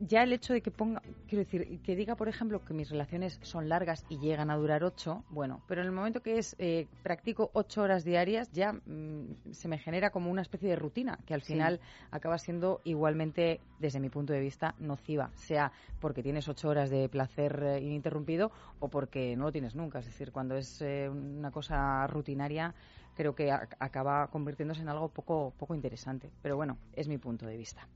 ya 0.00 0.22
el 0.22 0.32
hecho 0.32 0.52
de 0.52 0.62
que 0.62 0.70
ponga, 0.70 1.02
quiero 1.26 1.44
decir, 1.44 1.80
que 1.82 1.96
diga, 1.96 2.16
por 2.16 2.28
ejemplo, 2.28 2.64
que 2.64 2.74
mis 2.74 2.88
relaciones 2.90 3.38
son 3.42 3.68
largas 3.68 4.04
y 4.08 4.18
llegan 4.18 4.50
a 4.50 4.56
durar 4.56 4.84
ocho, 4.84 5.24
bueno, 5.28 5.62
pero 5.66 5.80
en 5.80 5.86
el 5.86 5.92
momento 5.92 6.22
que 6.22 6.38
es 6.38 6.54
eh, 6.58 6.86
practico 7.02 7.50
ocho 7.54 7.82
horas 7.82 8.04
diarias, 8.04 8.50
ya 8.52 8.72
mm, 8.72 9.52
se 9.52 9.68
me 9.68 9.78
genera 9.78 10.10
como 10.10 10.30
una 10.30 10.42
especie 10.42 10.68
de 10.68 10.76
rutina 10.76 11.18
que 11.26 11.34
al 11.34 11.42
Sí. 11.42 11.52
final 11.54 11.80
acaba 12.10 12.38
siendo 12.38 12.80
igualmente, 12.84 13.60
desde 13.78 14.00
mi 14.00 14.08
punto 14.08 14.32
de 14.32 14.40
vista, 14.40 14.74
nociva, 14.78 15.30
sea 15.34 15.72
porque 15.98 16.22
tienes 16.22 16.48
ocho 16.48 16.68
horas 16.68 16.90
de 16.90 17.08
placer 17.08 17.60
eh, 17.62 17.80
ininterrumpido 17.80 18.52
o 18.78 18.88
porque 18.88 19.36
no 19.36 19.44
lo 19.44 19.52
tienes 19.52 19.74
nunca. 19.74 19.98
Es 20.00 20.06
decir, 20.06 20.32
cuando 20.32 20.56
es 20.56 20.80
eh, 20.80 21.08
una 21.10 21.50
cosa 21.50 22.06
rutinaria 22.06 22.74
creo 23.14 23.34
que 23.34 23.50
ac- 23.50 23.76
acaba 23.80 24.28
convirtiéndose 24.28 24.80
en 24.82 24.88
algo 24.88 25.08
poco, 25.08 25.52
poco 25.58 25.74
interesante. 25.74 26.30
Pero 26.40 26.56
bueno, 26.56 26.78
es 26.92 27.08
mi 27.08 27.18
punto 27.18 27.46
de 27.46 27.56
vista. 27.56 27.88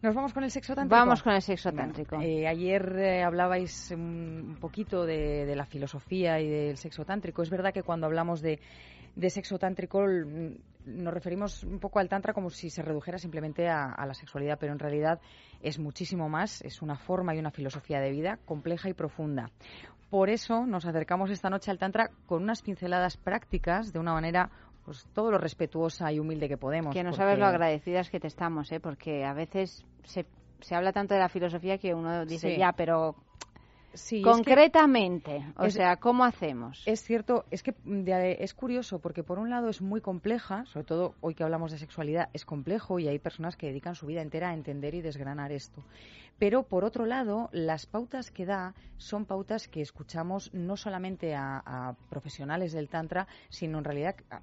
Nos 0.00 0.14
vamos 0.14 0.32
con 0.32 0.44
el 0.44 0.50
sexo 0.50 0.74
tántrico. 0.74 0.96
Vamos 0.96 1.22
con 1.22 1.32
el 1.32 1.42
sexo 1.42 1.70
Bueno, 1.72 1.86
tántrico. 1.86 2.20
eh, 2.20 2.46
ayer 2.46 2.96
eh, 2.98 3.22
hablabais 3.24 3.90
un 3.90 4.56
poquito 4.60 5.04
de, 5.04 5.44
de 5.44 5.56
la 5.56 5.66
filosofía 5.66 6.40
y 6.40 6.48
del 6.48 6.76
sexo 6.76 7.04
tántrico. 7.04 7.42
Es 7.42 7.50
verdad 7.50 7.72
que 7.74 7.82
cuando 7.82 8.06
hablamos 8.06 8.40
de, 8.40 8.60
de 9.16 9.30
sexo 9.30 9.58
tántrico 9.58 10.04
nos 10.86 11.12
referimos 11.12 11.64
un 11.64 11.80
poco 11.80 11.98
al 11.98 12.08
tantra 12.08 12.32
como 12.32 12.48
si 12.48 12.70
se 12.70 12.82
redujera 12.82 13.18
simplemente 13.18 13.68
a, 13.68 13.90
a 13.92 14.06
la 14.06 14.14
sexualidad, 14.14 14.56
pero 14.60 14.72
en 14.72 14.78
realidad 14.78 15.20
es 15.60 15.78
muchísimo 15.80 16.28
más. 16.28 16.62
Es 16.62 16.80
una 16.80 16.96
forma 16.96 17.34
y 17.34 17.38
una 17.40 17.50
filosofía 17.50 17.98
de 18.00 18.10
vida 18.12 18.38
compleja 18.44 18.88
y 18.88 18.94
profunda. 18.94 19.50
Por 20.10 20.30
eso 20.30 20.64
nos 20.64 20.86
acercamos 20.86 21.28
esta 21.30 21.50
noche 21.50 21.70
al 21.70 21.78
tantra 21.78 22.10
con 22.26 22.42
unas 22.44 22.62
pinceladas 22.62 23.16
prácticas 23.18 23.92
de 23.92 23.98
una 23.98 24.12
manera 24.14 24.50
pues 24.88 25.06
todo 25.12 25.30
lo 25.30 25.36
respetuosa 25.36 26.10
y 26.10 26.18
humilde 26.18 26.48
que 26.48 26.56
podemos. 26.56 26.94
que 26.94 27.02
no 27.02 27.10
porque- 27.10 27.22
sabes 27.22 27.38
lo 27.38 27.44
agradecidas 27.44 28.08
que 28.08 28.18
te 28.20 28.26
estamos, 28.26 28.72
¿eh? 28.72 28.80
porque 28.80 29.22
a 29.22 29.34
veces 29.34 29.84
se, 30.04 30.24
se 30.60 30.74
habla 30.74 30.92
tanto 30.94 31.12
de 31.12 31.20
la 31.20 31.28
filosofía 31.28 31.76
que 31.76 31.92
uno 31.92 32.24
dice, 32.24 32.54
Sí. 32.54 32.56
ya, 32.58 32.72
pero 32.72 33.14
Sí, 33.92 34.16
es 34.20 34.22
que- 34.24 34.30
concretamente, 34.30 35.44
o 35.58 35.64
es- 35.64 35.74
sea, 35.74 35.96
¿cómo 35.96 36.24
hacemos? 36.24 36.82
Es 36.86 37.02
cierto, 37.02 37.44
es 37.50 37.62
que 37.62 37.74
mm, 37.84 38.00
de- 38.04 38.36
es 38.40 38.54
curioso 38.54 38.98
porque 38.98 39.22
por 39.22 39.38
un 39.38 39.50
lado 39.50 39.68
es 39.68 39.82
muy 39.82 40.00
compleja, 40.00 40.64
sobre 40.64 40.84
todo 40.86 41.14
hoy 41.20 41.34
que 41.34 41.44
hablamos 41.44 41.70
de 41.70 41.76
sexualidad, 41.78 42.30
es 42.32 42.46
complejo 42.46 42.98
y 42.98 43.08
hay 43.08 43.18
personas 43.18 43.56
que 43.58 43.66
dedican 43.66 43.94
su 43.94 44.06
vida 44.06 44.22
entera 44.22 44.48
a 44.50 44.54
entender 44.54 44.94
y 44.94 45.02
desgranar 45.02 45.52
esto. 45.52 45.82
Pero 46.38 46.62
por 46.62 46.84
otro 46.84 47.04
lado, 47.04 47.48
las 47.52 47.86
pautas 47.86 48.30
que 48.30 48.46
da 48.46 48.74
son 48.96 49.24
pautas 49.26 49.66
que 49.66 49.80
escuchamos 49.80 50.52
no 50.54 50.76
solamente 50.76 51.34
a, 51.34 51.96
profesionales 52.08 52.72
del 52.72 52.88
Tantra, 52.88 53.26
sino 53.48 53.78
en 53.78 53.84
realidad 53.84 54.14
a, 54.30 54.40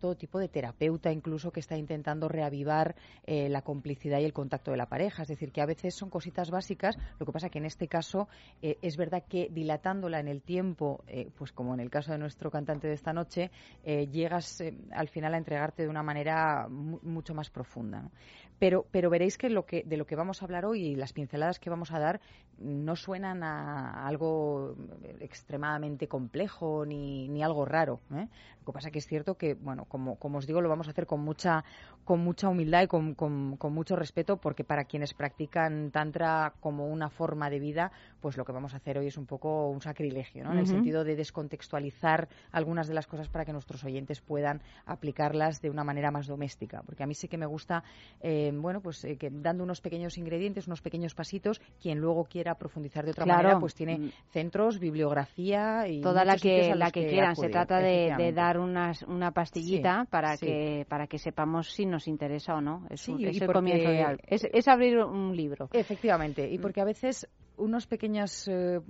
todo 0.00 0.16
tipo 0.16 0.38
de 0.40 0.48
terapeuta 0.48 1.12
incluso 1.12 1.52
que 1.52 1.60
está 1.60 1.76
intentando 1.76 2.28
reavivar 2.28 2.96
eh, 3.24 3.48
la 3.48 3.62
complicidad 3.62 4.18
y 4.18 4.24
el 4.24 4.32
contacto 4.32 4.72
de 4.72 4.76
la 4.76 4.86
pareja. 4.86 5.22
Es 5.22 5.28
decir, 5.28 5.52
que 5.52 5.60
a 5.60 5.66
veces 5.66 5.94
son 5.94 6.10
cositas 6.10 6.50
básicas, 6.50 6.96
lo 7.20 7.26
que 7.26 7.32
pasa 7.32 7.48
que 7.48 7.58
en 7.58 7.66
este 7.66 7.86
caso 7.86 8.28
eh, 8.62 8.78
es 8.82 8.96
verdad 8.96 9.22
que 9.28 9.48
dilatándola 9.50 10.18
en 10.18 10.28
el 10.28 10.42
tiempo, 10.42 11.04
eh, 11.06 11.30
pues 11.36 11.52
como 11.52 11.74
en 11.74 11.80
el 11.80 11.90
caso 11.90 12.10
de 12.10 12.18
nuestro 12.18 12.50
cantante 12.50 12.88
de 12.88 12.94
esta 12.94 13.12
noche, 13.12 13.50
llegas 13.84 14.62
al 14.90 15.08
final 15.08 15.34
a 15.34 15.38
entregarte 15.38 15.82
de 15.84 15.88
una 15.88 16.02
manera 16.02 16.66
mu- 16.68 16.98
mucho 17.02 17.34
más 17.34 17.50
profunda. 17.50 18.10
Pero, 18.58 18.86
pero 18.90 19.10
veréis 19.10 19.36
que, 19.36 19.50
lo 19.50 19.66
que 19.66 19.82
de 19.84 19.96
lo 19.96 20.06
que 20.06 20.16
vamos 20.16 20.40
a 20.40 20.46
hablar 20.46 20.64
hoy 20.64 20.82
y 20.82 20.96
las 20.96 21.12
pinceladas 21.12 21.58
que 21.58 21.70
vamos 21.70 21.92
a 21.92 21.98
dar 21.98 22.20
no 22.58 22.96
suenan 22.96 23.42
a 23.42 24.06
algo 24.06 24.76
extremadamente 25.20 26.08
complejo 26.08 26.84
ni, 26.86 27.28
ni 27.28 27.42
algo 27.42 27.64
raro. 27.66 28.00
¿eh? 28.14 28.28
Lo 28.66 28.72
que 28.72 28.78
pasa 28.78 28.90
que 28.90 28.98
es 28.98 29.06
cierto 29.06 29.36
que, 29.36 29.54
bueno, 29.54 29.84
como, 29.84 30.16
como 30.16 30.38
os 30.38 30.46
digo, 30.46 30.60
lo 30.60 30.68
vamos 30.68 30.88
a 30.88 30.90
hacer 30.90 31.06
con 31.06 31.20
mucha, 31.20 31.64
con 32.04 32.18
mucha 32.18 32.48
humildad 32.48 32.82
y 32.82 32.86
con, 32.88 33.14
con- 33.14 33.56
con 33.56 33.72
mucho 33.72 33.94
respeto, 33.94 34.38
porque 34.38 34.64
para 34.64 34.84
quienes 34.84 35.14
practican 35.14 35.92
Tantra 35.92 36.52
como 36.58 36.88
una 36.88 37.08
forma 37.08 37.48
de 37.48 37.60
vida, 37.60 37.92
pues 38.20 38.36
lo 38.36 38.44
que 38.44 38.50
vamos 38.50 38.74
a 38.74 38.78
hacer 38.78 38.98
hoy 38.98 39.06
es 39.06 39.16
un 39.16 39.26
poco 39.26 39.68
un 39.68 39.80
sacrilegio, 39.80 40.42
¿no? 40.42 40.52
En 40.52 40.58
el 40.58 40.66
sentido 40.66 41.04
de 41.04 41.14
descontextualizar 41.14 42.28
algunas 42.50 42.88
de 42.88 42.94
las 42.94 43.06
cosas 43.06 43.28
para 43.28 43.44
que 43.44 43.52
nuestros 43.52 43.84
oyentes 43.84 44.20
puedan 44.20 44.62
aplicarlas 44.84 45.60
de 45.60 45.70
una 45.70 45.84
manera 45.84 46.10
más 46.10 46.26
doméstica. 46.26 46.82
Porque 46.84 47.04
a 47.04 47.06
mí 47.06 47.14
sí 47.14 47.28
que 47.28 47.38
me 47.38 47.46
gusta, 47.46 47.84
eh, 48.20 48.50
bueno, 48.52 48.80
pues 48.80 49.04
eh, 49.04 49.16
que 49.16 49.30
dando 49.30 49.62
unos 49.62 49.80
pequeños 49.80 50.18
ingredientes, 50.18 50.66
unos 50.66 50.82
pequeños 50.82 51.14
pasitos, 51.14 51.60
quien 51.80 51.98
luego 51.98 52.24
quiera 52.24 52.56
profundizar 52.56 53.04
de 53.04 53.12
otra 53.12 53.26
manera, 53.26 53.60
pues 53.60 53.74
tiene 53.74 53.98
mm. 53.98 54.10
centros, 54.30 54.80
bibliografía 54.80 55.86
y 55.86 56.00
toda 56.00 56.24
la 56.24 56.36
que 56.36 56.74
la 56.74 56.90
que, 56.90 57.06
quieran. 57.06 57.36
Se 57.36 57.48
trata 57.48 57.78
de, 57.78 58.32
dar 58.34 58.55
unas, 58.58 59.02
una 59.02 59.32
pastillita 59.32 60.06
para 60.10 60.36
que 60.36 60.86
para 60.88 61.06
que 61.06 61.18
sepamos 61.18 61.72
si 61.72 61.86
nos 61.86 62.08
interesa 62.08 62.54
o 62.54 62.60
no. 62.60 62.86
Es, 62.90 63.08
el 63.08 63.46
comienzo 63.46 63.88
de 63.88 64.18
Es, 64.28 64.68
abrir 64.68 64.98
un 64.98 65.36
libro. 65.36 65.68
Efectivamente, 65.72 66.48
y 66.50 66.58
mm. 66.58 66.60
porque 66.60 66.80
a 66.80 66.84
veces 66.84 67.28
unos 67.56 67.86
pequeños 67.86 68.48
eh, 68.48 68.80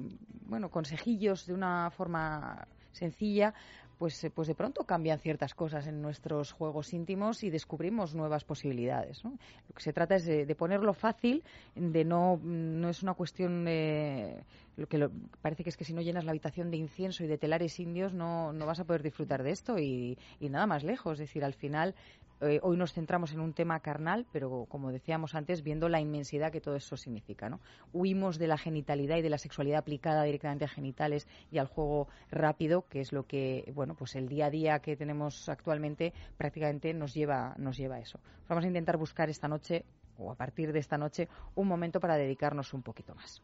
bueno 0.47 0.71
consejillos 0.71 1.47
de 1.47 1.55
una 1.55 1.91
forma 1.91 2.67
sencilla 2.93 3.55
pues, 3.99 4.23
eh, 4.25 4.31
pues 4.31 4.49
de 4.49 4.55
pronto 4.55 4.85
cambian 4.85 5.19
ciertas 5.19 5.55
cosas 5.55 5.87
en 5.87 6.03
nuestros 6.03 6.53
juegos 6.53 6.93
íntimos 6.93 7.43
y 7.43 7.51
descubrimos 7.51 8.15
nuevas 8.15 8.45
posibilidades. 8.45 9.25
Lo 9.25 9.33
que 9.75 9.83
se 9.83 9.93
trata 9.93 10.17
es 10.17 10.27
de, 10.27 10.55
ponerlo 10.55 10.93
fácil, 10.93 11.43
de 11.75 12.05
no, 12.05 12.39
no 12.43 12.89
es 12.89 13.03
una 13.03 13.15
cuestión 13.15 13.67
eh, 13.69 14.43
lo 14.77 14.87
que 14.89 15.09
parece 15.41 15.65
que 15.65 15.71
es 15.71 15.77
que 15.77 15.85
si 15.85 15.95
no 15.95 16.03
llenas 16.03 16.25
la 16.25 16.33
habitación 16.33 16.71
de 16.71 16.77
incienso 16.77 17.25
y 17.25 17.27
de 17.27 17.39
telares 17.39 17.81
indios 17.81 18.13
no, 18.13 18.53
no 18.53 18.67
vas 18.67 18.81
a 18.81 18.85
poder 18.85 19.03
disfrutar 19.03 19.43
de 19.43 19.51
esto 19.51 19.79
y, 19.79 20.19
y 20.39 20.49
nada 20.49 20.67
más 20.67 20.85
lejos. 20.85 21.15
Es 21.15 21.29
decir, 21.29 21.45
al 21.45 21.55
final 21.55 21.95
eh, 22.43 22.61
hoy 22.63 22.77
nos 22.77 22.93
centramos 22.93 23.33
en 23.33 23.41
un 23.41 23.55
tema 23.55 23.81
carnal, 23.81 24.27
pero 24.31 24.67
como 24.69 24.93
decíamos 24.93 25.35
antes, 25.35 25.63
viendo 25.63 25.89
la 25.89 26.01
inmensidad 26.01 26.53
que 26.53 26.61
todo 26.61 26.77
eso 26.77 26.97
significa. 26.97 27.49
¿no? 27.49 27.61
Huimos 27.95 28.39
de 28.39 28.47
la 28.47 28.59
genitalidad 28.59 29.17
y 29.17 29.23
de 29.23 29.31
la 29.31 29.39
sexualidad 29.39 29.79
aplicada 29.79 30.23
directamente 30.25 30.67
a 30.67 30.69
genitales 30.69 31.27
y 31.51 31.59
al 31.59 31.67
juego 31.67 32.09
rápido, 32.31 32.87
que 32.89 33.01
es 33.01 33.13
lo 33.13 33.27
que, 33.27 33.73
bueno, 33.75 33.95
pues 33.95 34.17
el 34.17 34.29
día 34.29 34.47
a 34.47 34.51
día 34.51 34.79
que 34.81 34.97
tenemos 34.97 35.49
actualmente 35.49 36.13
prácticamente 36.37 36.93
nos 36.93 37.15
lleva, 37.15 37.55
nos 37.57 37.79
lleva 37.79 37.97
a 37.97 38.01
eso. 38.01 38.21
Vamos 38.49 38.65
a 38.65 38.69
intentar 38.69 38.99
buscar 38.99 39.31
esta 39.31 39.49
noche, 39.49 39.87
o 40.19 40.31
a 40.31 40.35
partir 40.35 40.73
de 40.73 40.81
esta 40.81 40.99
noche, 40.99 41.29
un 41.55 41.67
momento 41.67 42.01
para 42.01 42.17
dedicarnos 42.17 42.75
un 42.75 42.83
poquito 42.83 43.15
más. 43.15 43.43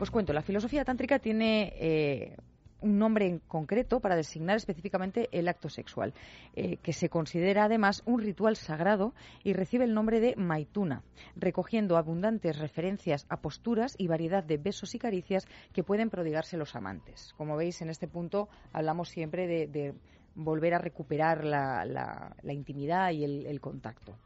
Os 0.00 0.10
cuento, 0.10 0.32
la 0.32 0.42
filosofía 0.42 0.84
tántrica 0.84 1.18
tiene 1.18 1.72
eh, 1.76 2.36
un 2.80 2.98
nombre 2.98 3.26
en 3.26 3.38
concreto 3.40 4.00
para 4.00 4.16
designar 4.16 4.56
específicamente 4.56 5.28
el 5.32 5.48
acto 5.48 5.68
sexual, 5.68 6.14
eh, 6.54 6.76
que 6.82 6.92
se 6.92 7.08
considera 7.08 7.64
además 7.64 8.02
un 8.06 8.20
ritual 8.20 8.56
sagrado 8.56 9.14
y 9.42 9.52
recibe 9.52 9.84
el 9.84 9.94
nombre 9.94 10.20
de 10.20 10.36
maituna, 10.36 11.02
recogiendo 11.36 11.96
abundantes 11.96 12.58
referencias 12.58 13.26
a 13.28 13.40
posturas 13.40 13.94
y 13.98 14.06
variedad 14.06 14.44
de 14.44 14.58
besos 14.58 14.94
y 14.94 14.98
caricias 14.98 15.46
que 15.72 15.82
pueden 15.82 16.10
prodigarse 16.10 16.56
los 16.56 16.76
amantes. 16.76 17.34
Como 17.36 17.56
veis, 17.56 17.82
en 17.82 17.90
este 17.90 18.08
punto 18.08 18.48
hablamos 18.72 19.08
siempre 19.08 19.46
de, 19.46 19.94
volver 20.34 20.74
a 20.74 20.78
recuperar 20.78 21.44
la, 21.44 22.34
intimidad 22.44 23.10
y 23.10 23.24
el, 23.24 23.60
contacto 23.60 24.16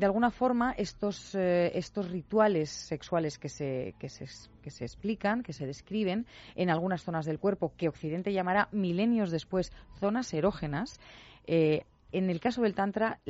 de 0.00 0.06
alguna 0.06 0.30
forma 0.30 0.72
estos, 0.72 1.34
eh, 1.34 1.72
estos 1.74 2.10
rituales 2.10 2.70
sexuales 2.70 3.38
que 3.38 3.50
se, 3.50 3.94
que, 3.98 4.08
se, 4.08 4.26
que 4.62 4.70
se 4.70 4.84
explican, 4.84 5.42
que 5.42 5.52
se 5.52 5.66
describen 5.66 6.26
en 6.54 6.70
algunas 6.70 7.02
zonas 7.02 7.26
del 7.26 7.38
cuerpo, 7.38 7.74
que 7.76 7.88
Occidente 7.88 8.32
llamará 8.32 8.68
milenios 8.72 9.30
después 9.30 9.72
zonas 9.98 10.32
erógenas, 10.32 10.98
eh, 11.46 11.84
en 12.12 12.30
el 12.30 12.40
caso 12.40 12.62
del 12.62 12.74
Tantra 12.74 13.20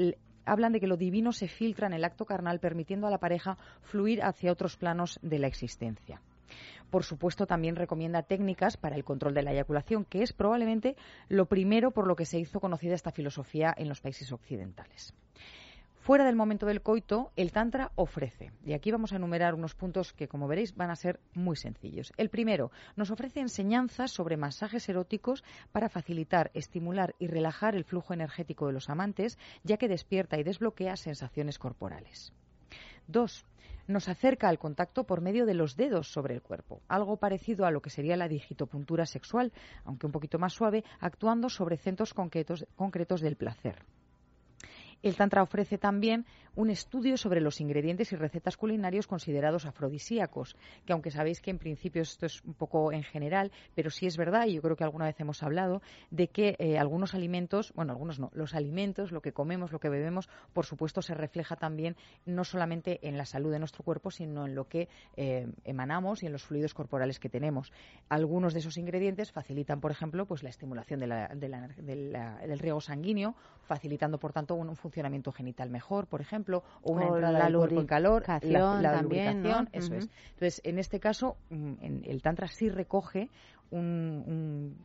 hablan 0.44 0.72
de 0.72 0.80
que 0.80 0.86
lo 0.86 0.96
divino 0.96 1.32
se 1.32 1.48
filtra 1.48 1.88
en 1.88 1.92
el 1.92 2.04
acto 2.04 2.24
carnal, 2.24 2.60
permitiendo 2.60 3.06
a 3.06 3.10
la 3.10 3.18
pareja 3.18 3.58
fluir 3.82 4.22
hacia 4.22 4.52
otros 4.52 4.76
planos 4.76 5.18
de 5.22 5.38
la 5.38 5.48
existencia. 5.48 6.22
Por 6.90 7.04
supuesto, 7.04 7.46
también 7.46 7.76
recomienda 7.76 8.22
técnicas 8.22 8.76
para 8.76 8.96
el 8.96 9.04
control 9.04 9.34
de 9.34 9.42
la 9.42 9.52
eyaculación, 9.52 10.04
que 10.04 10.22
es 10.22 10.32
probablemente 10.32 10.96
lo 11.28 11.46
primero 11.46 11.90
por 11.90 12.06
lo 12.06 12.16
que 12.16 12.26
se 12.26 12.38
hizo 12.38 12.60
conocida 12.60 12.94
esta 12.94 13.12
filosofía 13.12 13.74
en 13.76 13.88
los 13.88 14.00
países 14.00 14.32
occidentales. 14.32 15.14
Fuera 16.00 16.24
del 16.24 16.34
momento 16.34 16.64
del 16.64 16.80
coito, 16.80 17.30
el 17.36 17.52
Tantra 17.52 17.92
ofrece, 17.94 18.52
y 18.64 18.72
aquí 18.72 18.90
vamos 18.90 19.12
a 19.12 19.16
enumerar 19.16 19.54
unos 19.54 19.74
puntos 19.74 20.14
que, 20.14 20.28
como 20.28 20.48
veréis, 20.48 20.74
van 20.74 20.90
a 20.90 20.96
ser 20.96 21.20
muy 21.34 21.56
sencillos. 21.56 22.12
El 22.16 22.30
primero, 22.30 22.72
nos 22.96 23.10
ofrece 23.10 23.40
enseñanzas 23.40 24.10
sobre 24.10 24.38
masajes 24.38 24.88
eróticos 24.88 25.44
para 25.72 25.90
facilitar, 25.90 26.50
estimular 26.54 27.14
y 27.18 27.26
relajar 27.26 27.76
el 27.76 27.84
flujo 27.84 28.14
energético 28.14 28.66
de 28.66 28.72
los 28.72 28.88
amantes, 28.88 29.38
ya 29.62 29.76
que 29.76 29.88
despierta 29.88 30.38
y 30.38 30.42
desbloquea 30.42 30.96
sensaciones 30.96 31.58
corporales. 31.58 32.32
Dos, 33.10 33.44
nos 33.88 34.08
acerca 34.08 34.48
al 34.48 34.60
contacto 34.60 35.04
por 35.04 35.20
medio 35.20 35.46
de 35.46 35.54
los 35.54 35.74
dedos 35.74 36.12
sobre 36.12 36.34
el 36.34 36.42
cuerpo, 36.42 36.80
algo 36.86 37.16
parecido 37.16 37.66
a 37.66 37.72
lo 37.72 37.82
que 37.82 37.90
sería 37.90 38.16
la 38.16 38.28
digitopuntura 38.28 39.04
sexual, 39.04 39.52
aunque 39.84 40.06
un 40.06 40.12
poquito 40.12 40.38
más 40.38 40.52
suave, 40.52 40.84
actuando 41.00 41.48
sobre 41.48 41.76
centros 41.76 42.14
concretos 42.14 43.20
del 43.20 43.36
placer. 43.36 43.84
El 45.02 45.16
Tantra 45.16 45.42
ofrece 45.42 45.78
también 45.78 46.26
un 46.56 46.68
estudio 46.68 47.16
sobre 47.16 47.40
los 47.40 47.60
ingredientes 47.60 48.12
y 48.12 48.16
recetas 48.16 48.56
culinarios 48.56 49.06
considerados 49.06 49.64
afrodisíacos, 49.64 50.56
que 50.84 50.92
aunque 50.92 51.10
sabéis 51.10 51.40
que 51.40 51.50
en 51.50 51.58
principio 51.58 52.02
esto 52.02 52.26
es 52.26 52.42
un 52.44 52.54
poco 52.54 52.92
en 52.92 53.02
general, 53.02 53.50
pero 53.74 53.90
sí 53.90 54.06
es 54.06 54.16
verdad, 54.16 54.46
y 54.46 54.54
yo 54.54 54.62
creo 54.62 54.76
que 54.76 54.84
alguna 54.84 55.06
vez 55.06 55.18
hemos 55.20 55.42
hablado, 55.42 55.80
de 56.10 56.28
que 56.28 56.56
eh, 56.58 56.78
algunos 56.78 57.14
alimentos, 57.14 57.72
bueno, 57.74 57.92
algunos 57.92 58.18
no, 58.18 58.30
los 58.34 58.54
alimentos, 58.54 59.12
lo 59.12 59.22
que 59.22 59.32
comemos, 59.32 59.72
lo 59.72 59.80
que 59.80 59.88
bebemos, 59.88 60.28
por 60.52 60.66
supuesto 60.66 61.02
se 61.02 61.14
refleja 61.14 61.56
también 61.56 61.96
no 62.26 62.44
solamente 62.44 63.06
en 63.06 63.16
la 63.16 63.24
salud 63.24 63.52
de 63.52 63.58
nuestro 63.58 63.84
cuerpo, 63.84 64.10
sino 64.10 64.46
en 64.46 64.54
lo 64.54 64.68
que 64.68 64.88
eh, 65.16 65.46
emanamos 65.64 66.22
y 66.22 66.26
en 66.26 66.32
los 66.32 66.42
fluidos 66.42 66.74
corporales 66.74 67.18
que 67.18 67.28
tenemos. 67.28 67.72
Algunos 68.08 68.52
de 68.52 68.60
esos 68.60 68.76
ingredientes 68.76 69.32
facilitan, 69.32 69.80
por 69.80 69.92
ejemplo, 69.92 70.26
pues 70.26 70.42
la 70.42 70.50
estimulación 70.50 71.00
del 71.00 72.58
riego 72.58 72.80
sanguíneo, 72.80 73.34
facilitando, 73.62 74.18
por 74.18 74.32
tanto, 74.32 74.54
un, 74.54 74.68
un 74.68 74.76
funcionamiento 74.90 75.32
genital 75.32 75.70
mejor, 75.70 76.06
por 76.06 76.20
ejemplo, 76.20 76.64
o 76.82 76.92
una 76.92 77.06
entrada 77.06 77.38
la 77.38 77.44
del 77.46 77.56
cuerpo 77.56 77.80
en 77.80 77.86
calor, 77.86 78.24
la, 78.42 78.80
la 78.80 78.92
también, 78.92 79.44
eso 79.72 79.94
es. 79.94 80.08
Entonces, 80.30 80.60
en 80.64 80.78
este 80.78 80.98
caso, 80.98 81.36
mm, 81.50 81.74
el 82.04 82.22
Tantra 82.22 82.48
sí 82.48 82.68
recoge 82.68 83.30
un 83.70 84.76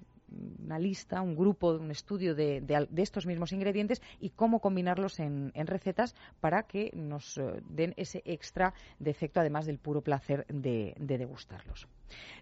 una 0.64 0.80
lista, 0.80 1.22
un 1.22 1.36
grupo, 1.36 1.72
un 1.72 1.92
estudio 1.92 2.36
de, 2.36 2.64
estos 2.98 3.26
mismos 3.26 3.52
ingredientes 3.52 4.02
y 4.20 4.30
cómo 4.30 4.60
combinarlos 4.60 5.20
en, 5.20 5.52
recetas 5.54 6.16
para 6.40 6.64
que 6.64 6.92
nos 6.94 7.38
eh, 7.38 7.62
den 7.70 7.94
ese 7.98 8.22
extra 8.26 8.74
de 9.00 9.12
efecto, 9.12 9.40
además 9.40 9.66
del 9.66 9.80
puro 9.80 10.02
placer 10.02 10.46
de, 10.48 10.94
degustarlos. 10.98 11.88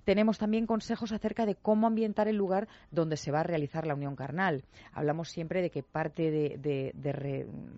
Tenemos 0.04 0.38
también 0.38 0.66
consejos 0.66 1.12
acerca 1.12 1.46
de 1.46 1.56
cómo 1.56 1.88
ambientar 1.88 2.28
el 2.28 2.36
lugar 2.36 2.68
donde 2.92 3.18
se 3.18 3.32
va 3.32 3.40
a 3.40 3.44
realizar 3.44 3.88
la 3.88 3.96
unión 3.96 4.16
carnal. 4.16 4.64
Hablamos 4.92 5.30
siempre 5.30 5.62
de 5.62 5.70
que 5.70 5.84
parte 5.84 6.30
de, 6.30 6.94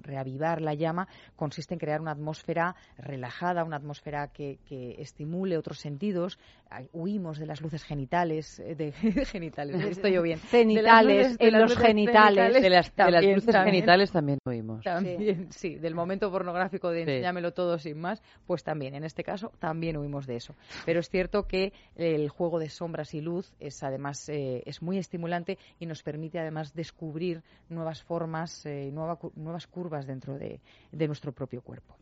reavivar 0.01 0.61
la 0.61 0.73
llama 0.73 1.07
consiste 1.35 1.73
en 1.75 1.79
crear 1.79 2.01
una 2.01 2.11
atmósfera 2.11 2.75
relajada, 2.97 3.63
una 3.63 3.77
atmósfera 3.77 4.27
que, 4.27 4.57
estimule 4.97 5.57
otros 5.57 5.79
sentidos. 5.79 6.39
Huimos 6.91 7.37
de 7.37 7.45
las 7.45 7.61
luces 7.61 7.83
genitales, 7.83 8.59
eh, 8.59 8.75
de 8.75 8.91
genitales, 9.25 9.83
estoy 9.85 10.17
bien. 10.19 10.39
Genitales, 10.39 11.37
en 11.39 11.59
los 11.59 11.77
genitales. 11.77 12.61
De 12.61 12.69
las, 12.69 12.91
luces 13.23 13.55
genitales 13.63 14.11
también 14.11 14.39
oímos. 14.45 14.83
También, 14.83 15.51
sí. 15.51 15.75
del 15.75 15.95
momento 15.95 16.29
pornográfico 16.31 16.89
de 16.89 17.01
enséñamelo 17.01 17.53
todo 17.53 17.77
sin 17.77 17.99
más, 17.99 18.21
pues 18.45 18.63
también, 18.63 18.95
en 18.95 19.03
este 19.03 19.23
caso, 19.23 19.51
también 19.59 19.97
huimos 19.97 20.25
de 20.25 20.37
eso. 20.37 20.55
Pero 20.85 20.99
es 20.99 21.09
cierto 21.09 21.47
que 21.47 21.71
el 21.95 22.29
juego 22.29 22.59
de 22.59 22.69
sombras 22.69 23.13
y 23.13 23.21
luz 23.21 23.53
es 23.59 23.83
además 23.83 24.29
eh, 24.29 24.63
es 24.65 24.81
muy 24.81 24.97
estimulante 24.97 25.57
y 25.79 25.85
nos 25.85 26.03
permite 26.03 26.39
además 26.39 26.73
descubrir 26.73 27.43
nuevas 27.69 28.03
formas, 28.03 28.65
eh, 28.65 28.91
nuevas 28.91 29.67
curvas 29.67 30.05
dentro 30.07 30.37
de 30.37 30.59
nuestro 31.07 31.31
propio 31.31 31.61
cuerpo. 31.61 31.95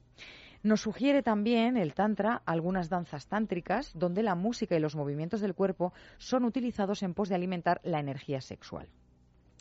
Nos 0.63 0.79
sugiere 0.79 1.23
también 1.23 1.75
el 1.75 1.93
Tantra 1.93 2.41
algunas 2.45 2.88
danzas 2.88 3.27
tántricas 3.27 3.91
donde 3.95 4.23
la 4.23 4.33
música 4.33 4.77
y 4.77 4.79
los 4.79 4.95
movimientos 4.95 5.41
del 5.41 5.55
cuerpo 5.55 5.91
son 6.17 6.45
utilizados 6.45 7.03
en 7.03 7.13
pos 7.13 7.27
de 7.27 7.36
alimentar 7.36 7.81
la 7.83 7.99
energía 7.99 8.39
sexual. 8.39 8.88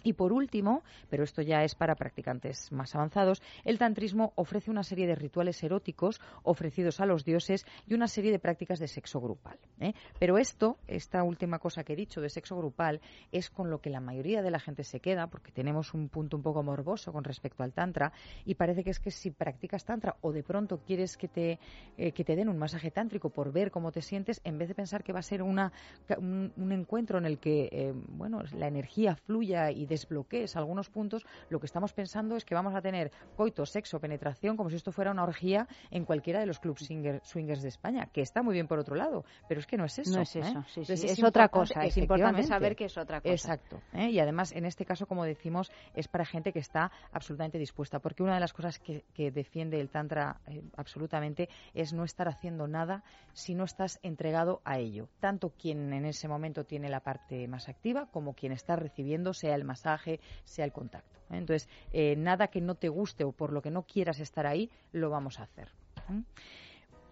Y 0.03 0.15
por 0.15 0.33
último, 0.33 0.83
pero 1.09 1.25
esto 1.25 1.43
ya 1.43 1.65
es 1.65 1.75
para 1.75 1.95
practicantes 1.95 2.71
más 2.73 2.95
avanzados, 2.95 3.43
el 3.65 3.79
tantrismo 3.79 4.33
ofrece 4.37 4.71
una 4.71 4.83
serie 4.83 5.07
de 5.07 5.15
rituales 5.15 5.63
eróticos 5.63 6.21
ofrecidos 6.43 7.01
a 7.01 7.07
los 7.07 7.25
dioses 7.25 7.67
y 7.87 7.95
una 7.95 8.09
serie 8.09 8.33
de 8.33 8.39
prácticas 8.39 8.79
de 8.79 8.89
sexo 8.89 9.21
grupal. 9.21 9.59
¿eh? 9.81 9.95
Pero 10.19 10.39
esto, 10.39 10.79
esta 10.87 11.23
última 11.23 11.59
cosa 11.59 11.85
que 11.85 11.93
he 11.93 11.97
dicho 11.97 12.21
de 12.21 12.29
sexo 12.29 12.57
grupal, 12.57 13.01
es 13.31 13.51
con 13.51 13.71
lo 13.71 13.81
que 13.81 13.91
la 13.91 14.01
mayoría 14.01 14.43
de 14.43 14.51
la 14.51 14.61
gente 14.61 14.85
se 14.85 15.01
queda, 15.01 15.29
porque 15.29 15.53
tenemos 15.53 15.95
un 15.95 16.09
punto 16.09 16.37
un 16.37 16.43
poco 16.43 16.63
morboso 16.63 17.13
con 17.13 17.25
respecto 17.25 17.63
al 17.63 17.73
tantra, 17.73 18.13
y 18.45 18.55
parece 18.55 18.85
que 18.85 18.91
es 18.91 19.01
que 19.01 19.11
si 19.11 19.31
practicas 19.31 19.85
tantra 19.85 20.17
o 20.21 20.33
de 20.33 20.43
pronto 20.43 20.79
quieres 20.79 21.17
que 21.17 21.29
te, 21.29 21.59
eh, 21.97 22.13
que 22.13 22.25
te 22.25 22.37
den 22.37 22.49
un 22.49 22.59
masaje 22.59 22.91
tántrico 22.91 23.31
por 23.31 23.53
ver 23.53 23.71
cómo 23.71 23.93
te 23.93 24.03
sientes, 24.03 24.41
en 24.45 24.59
vez 24.59 24.69
de 24.69 24.75
pensar 24.75 25.03
que 25.03 25.13
va 25.13 25.21
a 25.21 25.23
ser 25.23 25.43
una, 25.43 25.73
un, 26.19 26.73
encuentro 26.73 27.19
en 27.19 27.27
el 27.27 27.39
que 27.39 27.69
eh, 27.71 27.93
bueno, 28.09 28.43
la 28.57 28.67
energía 28.67 29.17
fluya 29.17 29.71
y 29.71 29.87
desbloquees 29.93 30.57
algunos 30.57 30.89
puntos, 30.89 31.25
lo 31.51 31.61
que 31.61 31.67
estamos 31.67 31.93
pensando 31.93 32.37
es 32.37 32.45
que 32.45 32.55
vamos 32.55 32.75
a 32.75 32.81
tener 32.81 33.11
coito, 33.37 33.67
sexo, 33.67 34.01
penetración, 34.01 34.57
como 34.57 34.71
si 34.71 34.77
esto 34.77 34.93
fuera 34.93 35.11
una 35.11 35.23
orgía 35.23 35.69
en 35.91 36.05
cualquiera 36.05 36.41
de 36.41 36.47
los 36.47 36.59
clubs 36.59 36.89
swingers 37.23 37.63
de 37.63 37.69
España, 37.69 38.09
que 38.13 38.23
está 38.23 38.43
muy 38.43 38.55
bien 38.55 38.67
por 38.67 38.79
otro 38.79 38.95
lado, 38.97 39.25
pero 39.49 39.61
es 39.61 39.67
que 39.67 39.77
no 39.77 39.85
es 39.85 39.99
eso. 39.99 40.17
No 40.17 40.23
es 40.23 40.35
¿eh? 40.37 40.41
eso, 40.41 40.65
sí, 40.67 40.81
es, 41.07 41.23
otra 41.23 41.49
cosa. 41.49 41.85
Es 41.85 41.97
importante 41.97 42.43
saber 42.43 42.75
que 42.75 42.87
es 42.87 42.97
otra 42.97 43.21
cosa. 43.21 43.33
Exacto. 43.33 43.81
¿eh? 43.93 44.11
Y 44.11 44.19
además, 44.19 44.53
en 44.53 44.65
este 44.65 44.85
caso, 44.85 45.07
como 45.07 45.25
decimos, 45.25 45.71
es 45.95 46.09
para 46.09 46.25
gente 46.25 46.53
que 46.53 46.59
está 46.59 46.91
absolutamente 47.13 47.59
dispuesta, 47.59 47.99
porque 47.99 48.23
una 48.23 48.35
de 48.35 48.41
las 48.41 48.53
cosas 48.53 48.79
que, 48.79 49.05
defiende 49.33 49.81
el 49.81 49.89
Tantra 49.89 50.41
eh, 50.47 50.63
absolutamente 50.77 51.49
es 51.75 51.93
no 51.93 52.05
estar 52.05 52.29
haciendo 52.29 52.67
nada 52.67 53.05
si 53.33 53.55
no 53.55 53.65
estás 53.65 53.99
entregado 54.03 54.61
a 54.65 54.79
ello. 54.79 55.09
Tanto 55.21 55.51
quien 55.51 55.93
en 55.93 56.05
ese 56.05 56.29
momento 56.29 56.65
tiene 56.65 56.89
la 56.89 57.01
parte 57.01 57.47
más 57.47 57.69
activa 57.69 58.09
como 58.11 58.35
quien 58.35 58.53
está 58.53 58.77
recibiendo, 58.77 59.33
sea 59.33 59.55
el 59.55 59.65
sea 60.45 60.65
el 60.65 60.73
contacto. 60.73 61.19
¿eh? 61.31 61.39
Entonces, 61.39 61.69
nada 62.17 62.49
que 62.49 62.61
no 62.61 62.75
te 62.75 62.89
guste 62.89 63.25
o 63.25 63.33
por 63.33 63.53
lo 63.53 63.63
que 63.63 63.71
no 63.71 63.83
quieras 63.83 64.21
estar 64.21 64.47
ahí, 64.47 64.71
lo 64.93 65.11
vamos 65.11 65.39
a 65.41 65.45
hacer. 65.45 65.69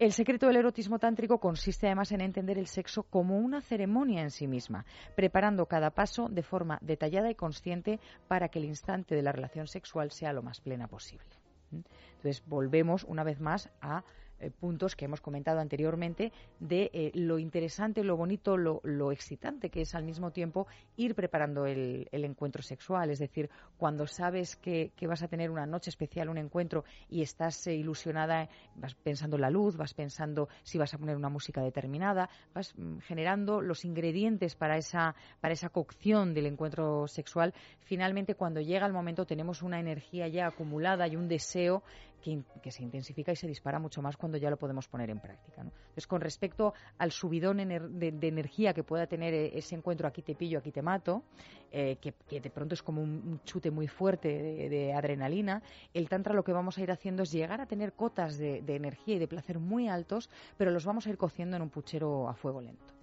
El 0.01 0.13
secreto 0.13 0.47
del 0.47 0.55
erotismo 0.55 0.97
tántrico 0.97 1.39
consiste 1.39 1.85
además 1.85 2.11
en 2.11 2.21
entender 2.21 2.57
el 2.57 2.65
sexo 2.65 3.03
como 3.03 3.37
una 3.37 3.61
ceremonia 3.61 4.23
en 4.23 4.31
sí 4.31 4.47
misma, 4.47 4.83
preparando 5.15 5.67
cada 5.67 5.91
paso 5.91 6.27
de 6.27 6.41
forma 6.41 6.79
detallada 6.81 7.29
y 7.29 7.35
consciente 7.35 7.99
para 8.27 8.49
que 8.49 8.57
el 8.57 8.65
instante 8.65 9.13
de 9.13 9.21
la 9.21 9.31
relación 9.31 9.67
sexual 9.67 10.09
sea 10.09 10.33
lo 10.33 10.41
más 10.41 10.59
plena 10.59 10.87
posible. 10.87 11.29
Entonces, 11.71 12.43
volvemos 12.47 13.03
una 13.03 13.23
vez 13.23 13.39
más 13.39 13.69
a 13.79 14.03
eh, 14.41 14.49
puntos 14.49 14.95
que 14.95 15.05
hemos 15.05 15.21
comentado 15.21 15.59
anteriormente 15.59 16.31
de 16.59 16.89
eh, 16.93 17.11
lo 17.13 17.37
interesante, 17.37 18.03
lo 18.03 18.17
bonito, 18.17 18.57
lo, 18.57 19.11
excitante 19.11 19.69
que 19.69 19.81
es 19.81 19.93
al 19.93 20.03
mismo 20.03 20.31
tiempo 20.31 20.67
ir 20.97 21.13
preparando 21.13 21.65
el, 21.65 22.07
encuentro 22.11 22.63
sexual. 22.63 23.11
Es 23.11 23.19
decir, 23.19 23.49
cuando 23.77 24.07
sabes 24.07 24.55
que, 24.55 24.91
vas 25.07 25.21
a 25.21 25.27
tener 25.27 25.51
una 25.51 25.65
noche 25.65 25.89
especial, 25.89 26.29
un 26.29 26.37
encuentro 26.37 26.85
y 27.09 27.21
estás 27.21 27.67
eh, 27.67 27.75
ilusionada, 27.75 28.49
vas 28.75 28.95
pensando 28.95 29.35
en 29.35 29.41
la 29.41 29.49
luz, 29.49 29.77
vas 29.77 29.93
pensando 29.93 30.49
si 30.63 30.77
vas 30.77 30.93
a 30.93 30.97
poner 30.97 31.15
una 31.15 31.29
música 31.29 31.61
determinada, 31.61 32.29
vas 32.53 32.73
mm, 32.75 32.99
generando 32.99 33.61
los 33.61 33.85
ingredientes 33.85 34.55
para 34.55 34.77
esa, 34.77 35.15
para 35.39 35.53
esa 35.53 35.69
cocción 35.69 36.33
del 36.33 36.47
encuentro 36.47 37.07
sexual. 37.07 37.53
Finalmente, 37.79 38.35
cuando 38.35 38.59
llega 38.61 38.87
el 38.87 38.93
momento, 38.93 39.25
tenemos 39.25 39.61
una 39.61 39.79
energía 39.79 40.27
ya 40.27 40.47
acumulada 40.47 41.07
y 41.07 41.15
un 41.15 41.27
deseo 41.27 41.83
que, 42.21 42.71
se 42.71 42.83
intensifica 42.83 43.31
y 43.31 43.35
se 43.35 43.47
dispara 43.47 43.79
mucho 43.79 44.01
más 44.01 44.15
cuando 44.15 44.37
ya 44.37 44.49
lo 44.49 44.57
podemos 44.57 44.87
poner 44.87 45.09
en 45.09 45.19
práctica. 45.19 45.61
Entonces, 45.61 46.07
con 46.07 46.21
respecto 46.21 46.73
al 46.97 47.11
subidón 47.11 47.57
de, 47.57 48.27
energía 48.27 48.73
que 48.73 48.83
pueda 48.83 49.07
tener 49.07 49.33
eh, 49.33 49.57
ese 49.57 49.75
encuentro 49.75 50.07
aquí 50.07 50.21
te 50.21 50.35
pillo, 50.35 50.59
aquí 50.59 50.71
te 50.71 50.81
mato, 50.81 51.23
eh, 51.71 51.97
que, 51.97 52.13
de 52.39 52.49
pronto 52.49 52.75
es 52.75 52.83
como 52.83 53.01
un, 53.01 53.41
chute 53.43 53.71
muy 53.71 53.87
fuerte 53.87 54.29
de, 54.69 54.93
adrenalina, 54.93 55.61
el 55.93 56.07
Tantra 56.07 56.33
lo 56.33 56.43
que 56.43 56.53
vamos 56.53 56.77
a 56.77 56.81
ir 56.81 56.91
haciendo 56.91 57.23
es 57.23 57.31
llegar 57.31 57.61
a 57.61 57.65
tener 57.65 57.93
cotas 57.93 58.37
de, 58.37 58.63
energía 58.67 59.15
y 59.15 59.19
de 59.19 59.27
placer 59.27 59.59
muy 59.59 59.89
altos, 59.89 60.29
pero 60.57 60.71
los 60.71 60.85
vamos 60.85 61.07
a 61.07 61.09
ir 61.09 61.17
cociendo 61.17 61.57
en 61.57 61.63
un 61.63 61.69
puchero 61.69 62.29
a 62.29 62.33
fuego 62.33 62.61
lento. 62.61 62.93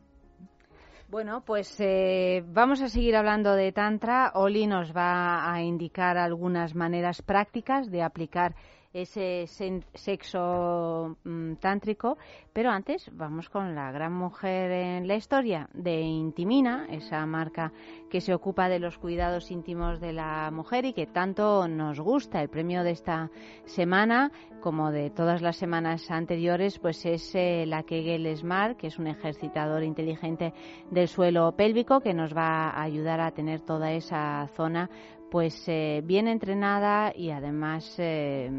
Bueno, 1.11 1.43
pues 1.43 1.75
eh, 1.81 2.45
vamos 2.47 2.83
a 2.83 2.91
seguir 2.91 3.17
hablando 3.17 3.55
de 3.55 3.73
Tantra. 3.73 4.33
Oli 4.35 4.67
nos 4.67 4.95
va 4.95 5.51
a 5.51 5.63
indicar 5.63 6.19
algunas 6.19 6.75
maneras 6.75 7.23
prácticas 7.23 7.91
de 7.91 8.03
aplicar 8.03 8.55
ese 9.03 9.47
sexo 9.95 11.17
mm, 11.25 11.55
tántrico. 11.55 12.19
Pero 12.53 12.71
antes 12.71 13.09
vamos 13.13 13.49
con 13.49 13.75
la 13.75 13.93
gran 13.93 14.13
mujer 14.13 14.71
en 14.71 15.07
la 15.07 15.15
historia 15.15 15.69
de 15.73 16.01
Intimina, 16.01 16.87
esa 16.91 17.25
marca 17.27 17.73
que 18.11 18.21
se 18.21 18.35
ocupa 18.35 18.69
de 18.69 18.79
los 18.79 18.99
cuidados 18.99 19.51
íntimos 19.51 20.01
de 20.01 20.13
la 20.13 20.51
mujer 20.51 20.85
y 20.85 20.93
que 20.93 21.07
tanto 21.07 21.69
nos 21.69 22.01
gusta. 22.01 22.43
El 22.43 22.49
premio 22.49 22.83
de 22.83 22.91
esta 22.91 23.31
semana, 23.65 24.33
como 24.61 24.91
de 24.91 25.11
todas 25.11 25.41
las 25.43 25.57
semanas 25.57 26.11
anteriores, 26.11 26.79
pues 26.79 27.05
es 27.07 27.35
eh, 27.35 27.65
la 27.67 27.85
Kegel 27.85 28.37
Smart, 28.37 28.77
que 28.77 28.89
es 28.89 28.99
un 28.99 29.07
ejercitador 29.07 29.85
inteligente 29.85 30.53
del 30.91 31.09
suelo 31.09 31.53
pélvico 31.53 32.01
que 32.01 32.15
nos 32.15 32.37
va 32.37 32.71
a 32.71 32.83
ayudar 32.83 33.21
a 33.21 33.31
tener 33.31 33.61
toda 33.61 33.93
esa 33.93 34.49
zona 34.57 34.91
pues 35.31 35.63
eh, 35.67 36.03
bien 36.05 36.29
entrenada 36.29 37.13
y 37.15 37.31
además 37.31 37.95
eh, 37.99 38.51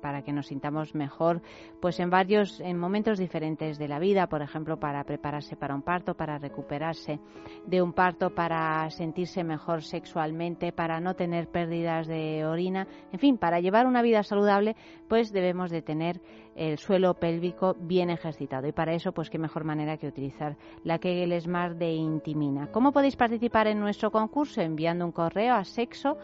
para 0.00 0.22
que 0.22 0.32
nos 0.32 0.46
sintamos 0.46 0.94
mejor 0.94 1.42
pues 1.80 2.00
en 2.00 2.10
varios 2.10 2.60
en 2.60 2.78
momentos 2.78 3.18
diferentes 3.18 3.78
de 3.78 3.88
la 3.88 3.98
vida 3.98 4.26
por 4.28 4.42
ejemplo 4.42 4.78
para 4.78 5.04
prepararse 5.04 5.56
para 5.56 5.74
un 5.74 5.82
parto 5.82 6.14
para 6.14 6.38
recuperarse 6.38 7.20
de 7.66 7.82
un 7.82 7.92
parto 7.92 8.34
para 8.34 8.88
sentirse 8.90 9.44
mejor 9.44 9.82
sexualmente 9.82 10.72
para 10.72 11.00
no 11.00 11.14
tener 11.14 11.48
pérdidas 11.48 12.06
de 12.06 12.44
orina 12.46 12.86
en 13.12 13.18
fin 13.18 13.36
para 13.36 13.60
llevar 13.60 13.86
una 13.86 14.02
vida 14.02 14.22
saludable 14.22 14.76
pues 15.08 15.32
debemos 15.32 15.70
de 15.70 15.82
tener 15.82 16.20
el 16.56 16.78
suelo 16.78 17.14
pélvico 17.14 17.76
bien 17.78 18.10
ejercitado. 18.10 18.66
Y 18.66 18.72
para 18.72 18.94
eso, 18.94 19.12
pues 19.12 19.30
qué 19.30 19.38
mejor 19.38 19.64
manera 19.64 19.96
que 19.96 20.06
utilizar 20.06 20.56
la 20.84 20.98
Kegel 20.98 21.40
Smart 21.40 21.76
de 21.76 21.92
Intimina. 21.92 22.70
¿Cómo 22.70 22.92
podéis 22.92 23.16
participar 23.16 23.66
en 23.66 23.80
nuestro 23.80 24.10
concurso? 24.10 24.60
Enviando 24.60 25.04
un 25.04 25.12
correo 25.12 25.54
a 25.54 25.64
sexo 25.64 26.18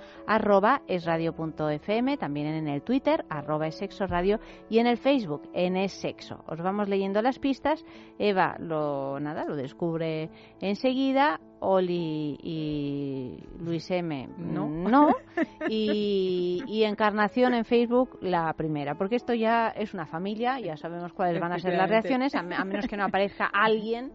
también 2.17 2.47
en 2.47 2.69
el 2.69 2.83
Twitter 2.83 3.25
arroba 3.29 3.69
radio 4.07 4.41
y 4.69 4.79
en 4.79 4.87
el 4.87 4.99
Facebook 4.99 5.49
en 5.53 5.77
es 5.77 5.93
sexo. 5.93 6.45
Os 6.47 6.61
vamos 6.61 6.89
leyendo 6.89 7.23
las 7.23 7.39
pistas. 7.39 7.85
Eva 8.19 8.57
lo 8.59 9.21
nada 9.21 9.45
lo 9.45 9.57
descubre 9.57 10.31
enseguida 10.61 11.41
Oli 11.61 12.39
y 12.43 13.45
Luis 13.59 13.91
M. 13.91 14.29
No. 14.39 14.69
no. 14.69 15.15
Y, 15.69 16.83
Encarnación 16.85 17.55
en 17.55 17.65
Facebook 17.65 18.19
la 18.23 18.53
primera. 18.55 18.95
Porque 18.97 19.17
esto 19.17 19.35
ya 19.35 19.69
es 19.69 19.93
una 19.93 20.07
familia, 20.07 20.59
ya 20.59 20.77
sabemos 20.77 21.13
cuáles 21.13 21.41
van 21.41 21.53
a 21.53 21.59
ser 21.59 21.75
las 21.75 21.89
reacciones, 21.89 22.35
a, 22.35 22.43
menos 22.43 22.87
que 22.87 22.97
no 22.97 23.05
aparezca 23.05 23.47
alguien 23.47 24.13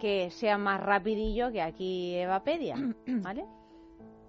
que 0.00 0.30
sea 0.30 0.58
más 0.58 0.80
rapidillo 0.80 1.50
que 1.52 1.62
aquí 1.62 2.14
Evapedia. 2.16 2.76
¿Vale? 3.06 3.44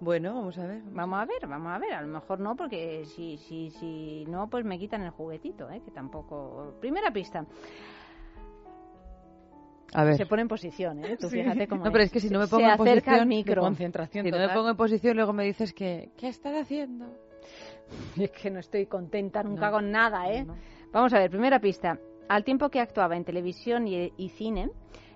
Bueno, 0.00 0.34
vamos 0.34 0.58
a 0.58 0.66
ver. 0.66 0.82
Vamos 0.92 1.18
a 1.18 1.24
ver, 1.24 1.46
vamos 1.48 1.72
a 1.72 1.78
ver. 1.78 1.92
A 1.94 2.02
lo 2.02 2.08
mejor 2.08 2.38
no, 2.40 2.54
porque 2.54 3.04
si, 3.06 3.36
si, 3.38 3.70
si 3.70 4.24
no, 4.28 4.48
pues 4.48 4.64
me 4.64 4.78
quitan 4.78 5.02
el 5.02 5.10
juguetito, 5.10 5.68
¿eh? 5.70 5.80
que 5.84 5.90
tampoco. 5.90 6.74
Primera 6.80 7.10
pista. 7.10 7.44
Se 10.16 10.26
pone 10.26 10.42
en 10.42 10.48
posición, 10.48 11.04
¿eh? 11.04 11.16
Tú 11.18 11.28
fíjate 11.28 11.66
cómo 11.66 11.84
No, 11.84 11.90
pero 11.90 12.04
es 12.04 12.10
que 12.10 12.20
si 12.20 12.28
no 12.28 12.38
me 12.38 12.46
pongo 12.46 12.68
en 12.68 12.76
posición... 12.76 13.28
micro. 13.28 13.62
concentración 13.62 14.24
Si 14.24 14.30
no 14.30 14.38
me 14.38 14.48
pongo 14.50 14.70
en 14.70 14.76
posición, 14.76 15.16
luego 15.16 15.32
me 15.32 15.44
dices 15.44 15.72
que... 15.72 16.10
¿Qué 16.16 16.28
estás 16.28 16.54
haciendo? 16.54 17.06
Es 18.20 18.30
que 18.32 18.50
no 18.50 18.60
estoy 18.60 18.84
contenta 18.84 19.42
nunca 19.42 19.70
con 19.70 19.90
nada, 19.90 20.30
¿eh? 20.30 20.46
Vamos 20.92 21.12
a 21.14 21.18
ver, 21.20 21.30
primera 21.30 21.58
pista. 21.58 21.98
Al 22.28 22.44
tiempo 22.44 22.68
que 22.68 22.80
actuaba 22.80 23.16
en 23.16 23.24
televisión 23.24 23.88
y, 23.88 24.12
y 24.16 24.28
cine, 24.28 24.70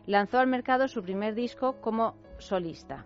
lanzó 0.06 0.38
al 0.38 0.46
mercado 0.46 0.88
su 0.88 1.02
primer 1.02 1.34
disco 1.34 1.80
como 1.82 2.14
solista, 2.38 3.04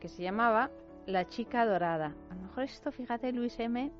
que 0.00 0.08
se 0.08 0.22
llamaba 0.22 0.70
La 1.06 1.28
chica 1.28 1.66
dorada. 1.66 2.14
A 2.30 2.34
lo 2.34 2.40
mejor 2.40 2.64
esto, 2.64 2.90
fíjate, 2.90 3.32
Luis 3.32 3.58
M 3.60 3.92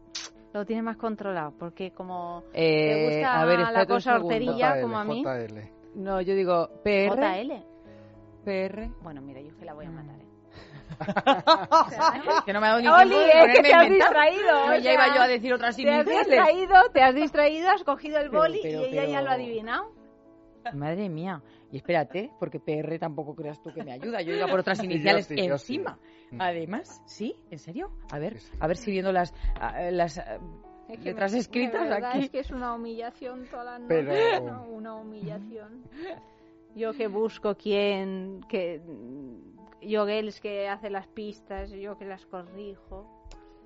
lo 0.54 0.64
tiene 0.64 0.82
más 0.82 0.96
controlado, 0.96 1.52
porque 1.58 1.90
como 1.90 2.42
eh, 2.54 2.94
le 2.94 3.04
gusta 3.04 3.40
a 3.40 3.44
ver, 3.44 3.60
la 3.60 3.86
cosa 3.86 4.16
horterilla 4.16 4.80
como 4.80 4.98
a 4.98 5.04
mí... 5.04 5.22
No, 5.94 6.20
yo 6.20 6.34
digo 6.34 6.68
PR. 6.82 7.16
JL. 7.16 7.64
PR. 8.44 8.88
Bueno, 9.02 9.20
mira, 9.20 9.40
yo 9.40 9.56
que 9.56 9.64
la 9.64 9.74
voy 9.74 9.86
a 9.86 9.90
matar, 9.90 10.20
¿eh? 10.20 10.28
que 12.46 12.52
no 12.52 12.60
me 12.60 12.66
ha 12.66 12.70
dado 12.70 12.80
ni 12.80 12.88
Oli, 12.88 13.14
es 13.14 13.56
que 13.56 13.62
te 13.62 13.74
has 13.74 13.88
distraído. 13.88 14.78
ya 14.80 14.92
iba 14.94 15.14
yo 15.14 15.22
a 15.22 15.28
decir 15.28 15.52
otras 15.52 15.76
Te 15.76 15.90
has 15.90 16.06
distraído, 16.06 16.74
te 16.92 17.02
has 17.02 17.14
distraído, 17.14 17.70
has 17.70 17.84
cogido 17.84 18.18
el 18.18 18.30
boli 18.30 18.60
y 18.64 18.66
ella 18.66 19.04
ya 19.04 19.22
lo 19.22 19.30
ha 19.30 19.34
adivinado. 19.34 19.92
Madre 20.74 21.08
mía. 21.08 21.42
Y 21.70 21.76
espérate, 21.76 22.30
porque 22.38 22.60
PR 22.60 22.98
tampoco 22.98 23.34
creas 23.34 23.60
tú 23.62 23.72
que 23.72 23.84
me 23.84 23.92
ayuda. 23.92 24.22
Yo 24.22 24.34
iba 24.34 24.46
por 24.46 24.60
otras 24.60 24.82
iniciales 24.84 25.30
encima. 25.30 25.98
Mm. 26.30 26.40
Además, 26.40 27.02
¿sí? 27.06 27.34
¿En 27.50 27.58
serio? 27.58 27.90
A 28.10 28.18
ver, 28.18 28.38
a 28.58 28.66
ver 28.66 28.76
si 28.76 28.90
viendo 28.90 29.12
las, 29.12 29.34
las 29.90 30.20
es 30.88 30.98
que 30.98 31.04
letras 31.04 31.34
escritas 31.34 31.90
aquí. 31.90 32.24
Es 32.24 32.30
que 32.30 32.38
es 32.40 32.50
una 32.50 32.74
humillación 32.74 33.46
toda 33.50 33.64
la 33.64 33.78
noche. 33.78 34.04
Pero... 34.04 34.62
una 34.70 34.94
humillación. 34.94 35.82
Yo 36.74 36.92
que 36.92 37.08
busco 37.08 37.56
quién, 37.56 38.40
que 38.48 38.80
yo 39.82 40.06
que 40.06 40.68
hace 40.68 40.90
las 40.90 41.08
pistas, 41.08 41.70
yo 41.70 41.98
que 41.98 42.04
las 42.04 42.24
corrijo. 42.26 43.06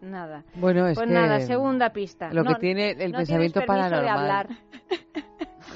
Nada. 0.00 0.44
Bueno, 0.54 0.86
es 0.86 0.96
pues 0.96 1.10
nada, 1.10 1.40
segunda 1.40 1.92
pista. 1.92 2.32
Lo 2.32 2.44
que 2.44 2.54
tiene 2.54 2.90
el 2.90 3.12
pensamiento 3.12 3.60
paranormal. 3.66 4.02
De 4.02 4.08
hablar. 4.08 4.48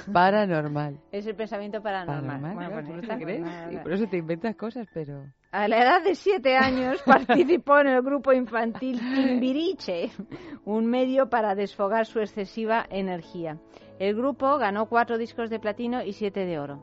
paranormal. 0.12 0.98
Es 1.12 1.26
el 1.26 1.34
pensamiento 1.34 1.82
paranormal. 1.82 2.54
Pues 2.86 3.06
crees? 3.18 3.46
Y 3.70 3.76
por 3.78 3.92
eso 3.92 4.06
te 4.06 4.16
inventas 4.18 4.56
cosas, 4.56 4.86
pero... 4.92 5.24
A 5.52 5.68
la 5.68 5.78
edad 5.78 6.02
de 6.02 6.14
siete 6.14 6.56
años 6.56 7.00
participó 7.06 7.78
en 7.78 7.88
el 7.88 8.02
grupo 8.02 8.32
infantil 8.32 8.98
Timbiriche, 8.98 10.10
un 10.64 10.86
medio 10.86 11.28
para 11.30 11.54
desfogar 11.54 12.06
su 12.06 12.20
excesiva 12.20 12.86
energía. 12.90 13.58
El 13.98 14.14
grupo 14.14 14.58
ganó 14.58 14.86
cuatro 14.86 15.16
discos 15.16 15.48
de 15.48 15.58
platino 15.58 16.02
y 16.02 16.12
siete 16.12 16.44
de 16.44 16.58
oro. 16.58 16.82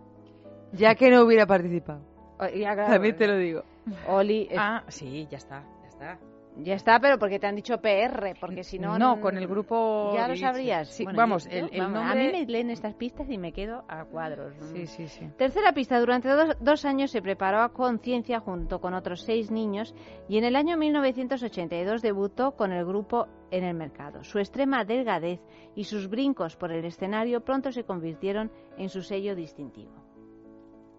Ya 0.72 0.96
que 0.96 1.12
no 1.12 1.22
hubiera 1.24 1.46
participado. 1.46 2.02
Oh, 2.40 2.48
También 2.76 3.16
te 3.16 3.28
lo 3.28 3.38
digo. 3.38 3.64
Oli, 4.08 4.50
Ah, 4.58 4.84
sí, 4.88 5.28
ya 5.30 5.38
está, 5.38 5.64
ya 5.84 5.88
está. 5.88 6.33
Ya 6.58 6.76
está, 6.76 7.00
pero 7.00 7.18
porque 7.18 7.40
te 7.40 7.48
han 7.48 7.56
dicho 7.56 7.80
PR, 7.80 8.36
porque 8.40 8.64
si 8.64 8.78
no... 8.78 9.00
No, 9.00 9.20
con 9.20 9.38
el 9.38 9.48
grupo... 9.48 10.12
Ya 10.14 10.28
lo 10.28 10.36
sabrías. 10.36 10.88
Sí, 10.90 11.04
Bueno, 11.04 11.18
vamos, 11.18 11.46
yo- 11.46 11.52
el, 11.52 11.70
el 11.74 11.80
vamos, 11.82 11.94
nombre... 12.02 12.12
A 12.12 12.16
mí 12.32 12.32
me 12.32 12.46
leen 12.46 12.70
estas 12.70 12.94
pistas 12.94 13.30
y 13.30 13.38
me 13.38 13.52
quedo 13.52 13.84
a 13.88 14.06
cuadros. 14.06 14.54
Sí, 14.74 14.86
sí, 14.86 15.08
sí. 15.08 15.28
Tercera 15.38 15.74
pista. 15.74 16.00
Durante 16.00 16.30
dos, 16.30 16.56
dos 16.60 16.86
años 16.86 17.10
se 17.12 17.22
preparó 17.22 17.62
a 17.62 17.74
conciencia 17.74 18.40
junto 18.40 18.80
con 18.80 18.94
otros 18.94 19.22
seis 19.24 19.50
niños 19.52 19.96
y 20.30 20.38
en 20.38 20.44
el 20.44 20.56
año 20.56 20.78
1982 20.78 22.02
debutó 22.02 22.52
con 22.56 22.72
el 22.72 22.86
grupo 22.86 23.28
en 23.50 23.64
el 23.64 23.74
mercado. 23.76 24.24
Su 24.24 24.40
extrema 24.40 24.86
delgadez 24.86 25.40
y 25.76 25.86
sus 25.86 26.08
brincos 26.08 26.56
por 26.56 26.72
el 26.72 26.86
escenario 26.86 27.42
pronto 27.42 27.72
se 27.72 27.84
convirtieron 27.84 28.52
en 28.78 28.90
su 28.90 29.02
sello 29.02 29.36
distintivo. 29.36 29.94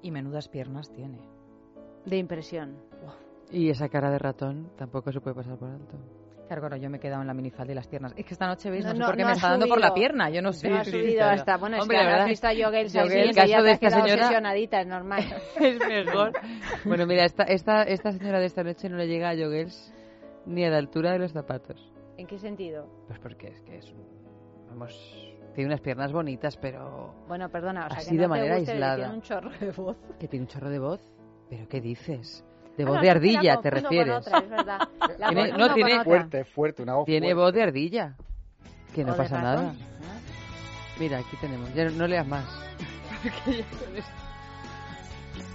Y 0.03 0.11
menudas 0.11 0.49
piernas 0.49 0.91
tiene. 0.93 1.21
De 2.05 2.19
impresión. 2.19 2.77
Y 3.51 3.71
esa 3.71 3.89
cara 3.89 4.11
de 4.11 4.19
ratón 4.19 4.71
tampoco 4.77 5.13
se 5.13 5.21
puede 5.21 5.37
pasar 5.37 5.57
por 5.57 5.69
alto. 5.71 5.97
Claro, 6.47 6.61
claro, 6.61 6.77
yo 6.77 6.91
me 6.91 6.99
he 6.99 7.01
quedado 7.01 7.23
en 7.23 7.27
la 7.27 7.33
minifalda 7.35 7.73
y 7.73 7.75
las 7.75 7.87
piernas. 7.89 8.13
Es 8.17 8.27
que 8.27 8.35
esta 8.35 8.47
noche, 8.47 8.71
¿veis? 8.71 8.85
No, 8.85 8.93
No, 8.93 8.97
sé 8.99 9.05
por 9.07 9.17
qué 9.17 9.23
no 9.23 9.29
me 9.29 9.35
está 9.35 9.49
dando 9.51 9.67
por 9.67 9.81
la 9.81 9.89
subido. 9.89 9.95
pierna. 9.95 10.29
Yo 10.31 10.43
no 10.43 10.53
sé. 10.53 10.69
No 10.69 10.77
ha 10.77 10.85
subido 10.85 11.25
hasta... 11.25 11.57
Bueno, 11.57 11.79
Hombre, 11.81 11.97
es 11.97 12.05
que 12.05 12.11
has 12.13 12.29
visto 12.29 12.47
a 12.47 12.51
Joguel, 12.51 12.87
así, 12.87 12.99
el 12.99 13.29
que 13.31 13.35
caso 13.35 13.47
ya 13.49 13.63
de 13.63 13.71
esta 13.73 13.91
señora- 13.91 14.13
obsesionadita, 14.15 14.81
es 14.83 14.87
normal. 14.87 15.23
es 15.61 15.79
mejor. 15.79 16.33
Bueno, 16.85 17.07
mira, 17.07 17.25
esta, 17.25 17.45
esta, 17.45 17.83
esta 17.85 18.13
señora 18.13 18.41
de 18.41 18.47
esta 18.47 18.63
noche 18.63 18.89
no 18.91 18.99
le 18.99 19.07
llega 19.09 19.31
a 19.31 19.35
Joguels 19.35 19.95
ni 20.45 20.65
a 20.67 20.71
la 20.71 20.77
altura 20.77 21.13
de 21.13 21.19
los 21.21 21.33
zapatos. 21.33 21.91
¿En 22.19 22.27
qué 22.27 22.39
sentido? 22.39 22.87
Pues 23.09 23.19
porque 23.21 23.49
es 23.49 23.61
que 23.63 23.79
es 23.79 23.91
un- 23.93 24.05
Vamos... 24.69 25.31
Tiene 25.55 25.69
unas 25.69 25.81
piernas 25.81 26.13
bonitas, 26.13 26.57
pero... 26.59 27.15
Bueno, 27.29 27.49
perdona, 27.49 27.87
o 27.87 27.89
sea, 27.91 27.99
Así 27.99 28.11
que 28.11 28.17
no 28.17 28.21
de 28.23 28.25
te 28.25 28.29
manera 28.29 28.57
guste, 28.57 28.73
aislada. 28.73 28.97
Tiene 28.97 29.13
un 29.15 29.23
chorro 29.23 29.51
de 29.61 29.71
voz. 29.71 29.97
Que 30.19 30.27
tiene 30.29 30.43
un 30.45 30.49
chorro 30.49 30.69
de 30.69 30.79
voz. 30.81 31.01
¿Pero 31.49 31.69
qué 31.69 31.81
dices? 31.81 32.45
De 32.77 32.83
Ah, 32.85 32.87
voz 32.89 33.01
de 33.01 33.11
ardilla, 33.11 33.57
¿te 33.61 33.71
refieres? 33.71 34.15
otra, 34.27 34.39
es 34.39 34.51
verdad. 34.51 34.79
La 35.19 35.29
Tiene- 35.29 35.53
no, 35.53 35.75
tiene-. 35.75 36.05
Fuerte, 36.05 36.45
fuerte, 36.45 36.83
una 36.83 36.95
voz 36.95 37.05
Tiene 37.07 37.29
fuerte. 37.29 37.43
voz 37.43 37.53
de 37.55 37.63
ardilla. 37.63 38.15
Que 38.95 39.05
no 39.05 39.13
O 39.13 39.17
pasa 39.17 39.37
ratón. 39.41 39.65
nada. 39.67 39.75
Mira, 40.99 41.19
aquí 41.19 41.37
tenemos. 41.41 41.73
Ya 41.75 41.85
no, 41.91 42.07
leas 42.07 42.27
más. 42.27 42.45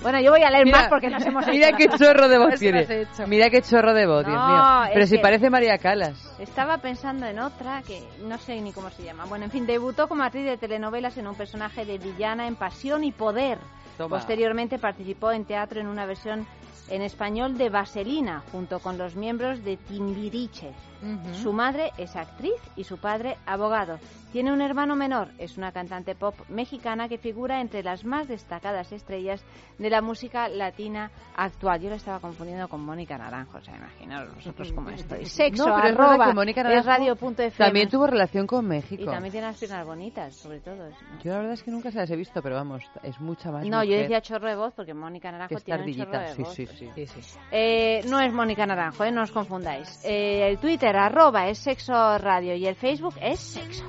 Bueno, 0.02 0.22
yo 0.22 0.32
voy 0.32 0.42
a 0.44 0.50
leer 0.50 0.64
Mira, 0.64 0.78
más 0.80 0.88
porque 0.90 1.10
nos 1.10 1.26
hemos 1.26 1.46
Mira 1.48 1.68
hecho 1.70 1.78
qué 1.78 1.90
chorro 1.98 2.30
de 2.30 2.38
voz 2.38 2.58
tiene. 2.58 2.88
Mira 3.28 3.50
qué 3.50 3.62
chorro 3.62 3.94
de 3.94 4.06
voz, 4.08 4.26
Dios 4.26 4.38
mío. 4.38 4.64
Pero 4.94 5.06
si 5.06 5.18
parece 5.18 5.50
María 5.50 5.78
Calas. 5.78 6.36
Estaba 6.40 6.78
pensando 6.78 7.26
en 7.26 7.38
otra 7.40 7.82
que 7.82 8.02
no 8.24 8.38
sé 8.38 8.62
ni 8.62 8.72
cómo 8.72 8.90
se 8.92 9.04
llama. 9.04 9.26
Bueno, 9.26 9.44
en 9.46 9.52
fin, 9.52 9.66
debutó 9.66 10.08
como 10.08 10.24
actriz 10.24 10.46
de 10.46 10.58
telenovelas 10.58 11.18
en 11.18 11.28
un 11.28 11.36
personaje 11.36 11.84
de 11.84 11.98
villana 11.98 12.48
en 12.48 12.56
Pasión 12.56 13.04
y 13.04 13.12
Poder. 13.12 13.58
Toma. 13.98 14.16
Posteriormente 14.18 14.80
participó 14.80 15.34
en 15.34 15.44
teatro 15.44 15.82
en 15.82 15.88
una 15.88 16.06
versión 16.06 16.48
en 16.90 17.02
español 17.02 17.58
de 17.58 17.70
Vaselina, 17.70 18.44
junto 18.52 18.80
con 18.80 18.98
los 18.98 19.16
miembros 19.16 19.64
de 19.64 19.78
Timbiriche. 19.78 20.72
Su 21.32 21.54
madre 21.54 21.92
es 21.98 22.16
actriz 22.18 22.60
y 22.76 22.84
su 22.84 22.98
padre 22.98 23.38
abogado. 23.46 24.00
Tiene 24.34 24.52
un 24.52 24.62
hermano 24.62 24.96
menor, 24.98 25.30
es 25.40 25.58
una 25.58 25.72
cantante 25.72 26.14
pop 26.14 26.36
mexicana 26.50 27.08
que 27.08 27.18
figura 27.18 27.62
entre 27.62 27.82
las 27.84 28.04
más 28.04 28.28
destacadas 28.28 28.92
estrellas 28.92 29.42
de 29.80 29.90
la 29.90 30.02
música 30.02 30.50
latina 30.50 31.10
actual. 31.36 31.80
Yo 31.82 31.90
la 31.90 31.96
estaba 31.96 32.20
confundiendo 32.20 32.68
con 32.68 32.82
Mónica 32.86 33.18
Naranjo, 33.18 33.58
o 33.58 33.62
sea, 33.62 33.76
imaginaros 33.78 34.36
vosotros 34.36 34.72
cómo 34.74 34.90
estoy. 34.90 35.26
Sexo, 35.26 35.68
No, 35.70 35.76
pero 35.82 36.04
arroba, 36.04 36.34
es 36.46 36.86
radio.fm. 36.86 37.52
También 37.52 37.90
tuvo 37.90 38.06
relación 38.06 38.46
con 38.46 38.66
Y 38.66 38.68
México. 38.68 39.06
también 39.10 39.32
tiene 39.32 39.48
las 39.48 39.58
piernas 39.58 39.86
bonitas, 39.86 40.36
sobre 40.36 40.60
todo. 40.60 40.76
¿no? 40.76 41.20
Yo 41.24 41.32
la 41.32 41.38
verdad 41.38 41.54
es 41.54 41.64
que 41.64 41.72
nunca 41.72 41.90
se 41.92 41.98
las 42.00 42.12
he 42.12 42.16
visto, 42.18 42.42
pero 42.44 42.56
vamos, 42.56 42.84
es 43.04 43.20
mucha 43.22 43.52
más 43.52 43.66
No, 43.66 43.84
yo 43.84 43.92
mujer 43.92 44.02
decía 44.02 44.22
chorro 44.22 44.50
de 44.50 44.56
voz 44.58 44.74
porque 44.76 44.94
Mónica 44.94 45.32
Naranjo 45.32 45.60
tiene 45.62 45.86
un 45.86 45.94
chorro 45.96 46.20
de 46.20 46.36
voz. 46.36 46.54
sí, 46.54 46.66
sí. 46.68 46.69
Eh, 47.52 48.02
no 48.08 48.20
es 48.20 48.34
Mónica 48.34 48.66
Naranjo, 48.66 49.04
eh, 49.04 49.12
no 49.12 49.24
os 49.24 49.32
confundáis. 49.32 50.00
Eh, 50.04 50.48
el 50.50 50.58
Twitter, 50.58 50.96
arroba, 50.96 51.48
es 51.50 51.60
Sexo 51.60 52.18
Radio 52.18 52.56
y 52.56 52.68
el 52.68 52.76
Facebook 52.76 53.16
es 53.22 53.40
Sexo. 53.40 53.86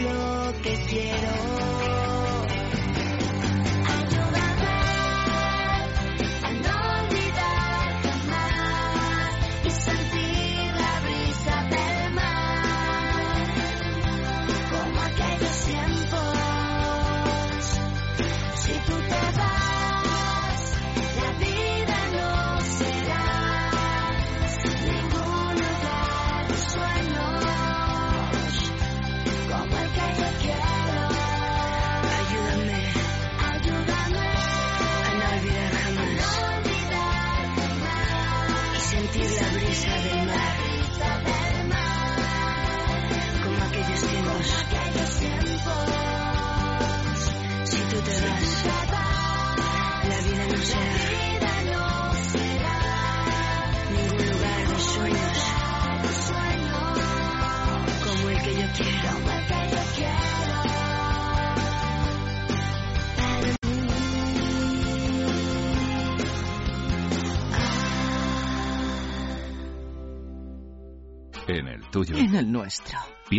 Lo 0.00 0.52
que 0.62 0.78
quiero. 0.88 1.69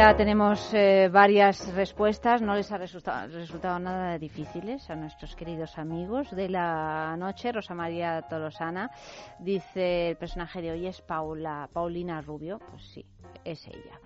ya 0.00 0.16
tenemos 0.16 0.72
eh, 0.72 1.10
varias 1.12 1.74
respuestas. 1.74 2.40
No 2.40 2.54
les 2.54 2.72
ha 2.72 2.78
resultado, 2.78 3.28
resultado 3.28 3.78
nada 3.78 4.16
difíciles 4.16 4.88
a 4.88 4.96
nuestros 4.96 5.36
queridos 5.36 5.76
amigos 5.76 6.30
de 6.30 6.48
la 6.48 7.14
noche. 7.18 7.52
Rosa 7.52 7.74
María 7.74 8.22
Tolosana 8.22 8.90
dice 9.38 10.08
el 10.08 10.16
personaje 10.16 10.62
de 10.62 10.70
hoy 10.70 10.86
es 10.86 11.02
Paula, 11.02 11.68
Paulina 11.70 12.22
Rubio. 12.22 12.60
Pues 12.70 12.82
sí, 12.84 13.04
es 13.44 13.66
ella. 13.68 14.00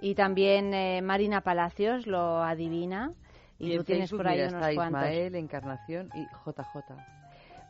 Y 0.00 0.16
también 0.16 0.74
eh, 0.74 1.00
Marina 1.00 1.42
Palacios 1.42 2.08
lo 2.08 2.42
adivina. 2.42 3.12
Y, 3.56 3.76
tú 3.76 3.84
tienes 3.84 4.10
Facebook, 4.10 4.24
por 4.24 4.28
ahí 4.28 4.38
mira, 4.38 4.48
unos 4.48 4.62
está 4.62 4.74
cuantos. 4.74 5.02
Ismael, 5.02 5.34
Encarnación 5.36 6.10
y 6.16 6.24
JJ. 6.24 6.92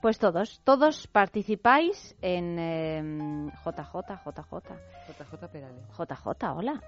Pues 0.01 0.19
todos, 0.19 0.63
todos 0.65 1.09
participáis 1.09 2.17
en 2.23 2.59
eh, 2.59 3.51
JJ, 3.67 4.15
JJ. 4.25 4.73
JJ 5.09 5.49
Perales. 5.53 5.85
JJ, 5.91 6.57
hola. 6.57 6.81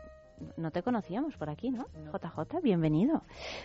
No 0.56 0.70
te 0.70 0.82
conocíamos 0.82 1.36
por 1.36 1.50
aquí, 1.50 1.70
¿no? 1.70 1.86
JJ, 2.12 2.60
bienvenido. 2.62 3.22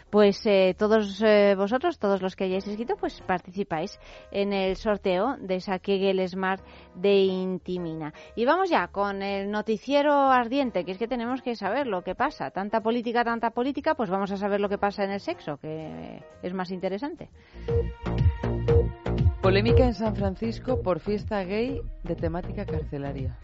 Pues 0.09 0.45
eh, 0.45 0.75
todos 0.77 1.21
eh, 1.21 1.55
vosotros, 1.57 1.99
todos 1.99 2.21
los 2.21 2.35
que 2.35 2.45
hayáis 2.45 2.67
escrito, 2.67 2.95
pues 2.95 3.21
participáis 3.21 3.99
en 4.31 4.53
el 4.53 4.75
sorteo 4.75 5.37
de 5.39 5.55
esa 5.55 5.79
Kegel 5.79 6.27
Smart 6.27 6.63
de 6.95 7.15
Intimina. 7.15 8.13
Y 8.35 8.45
vamos 8.45 8.69
ya 8.69 8.87
con 8.87 9.21
el 9.21 9.51
noticiero 9.51 10.13
ardiente, 10.13 10.85
que 10.85 10.91
es 10.91 10.97
que 10.97 11.07
tenemos 11.07 11.41
que 11.41 11.55
saber 11.55 11.87
lo 11.87 12.03
que 12.03 12.15
pasa. 12.15 12.51
Tanta 12.51 12.81
política, 12.81 13.23
tanta 13.23 13.51
política, 13.51 13.95
pues 13.95 14.09
vamos 14.09 14.31
a 14.31 14.37
saber 14.37 14.59
lo 14.59 14.69
que 14.69 14.77
pasa 14.77 15.03
en 15.03 15.11
el 15.11 15.19
sexo, 15.19 15.57
que 15.57 16.23
es 16.41 16.53
más 16.53 16.71
interesante. 16.71 17.29
Polémica 19.43 19.83
en 19.83 19.93
San 19.93 20.15
Francisco 20.15 20.81
por 20.81 21.01
fiesta 21.01 21.43
gay 21.43 21.81
de 22.03 22.15
temática 22.15 22.65
carcelaria. 22.65 23.37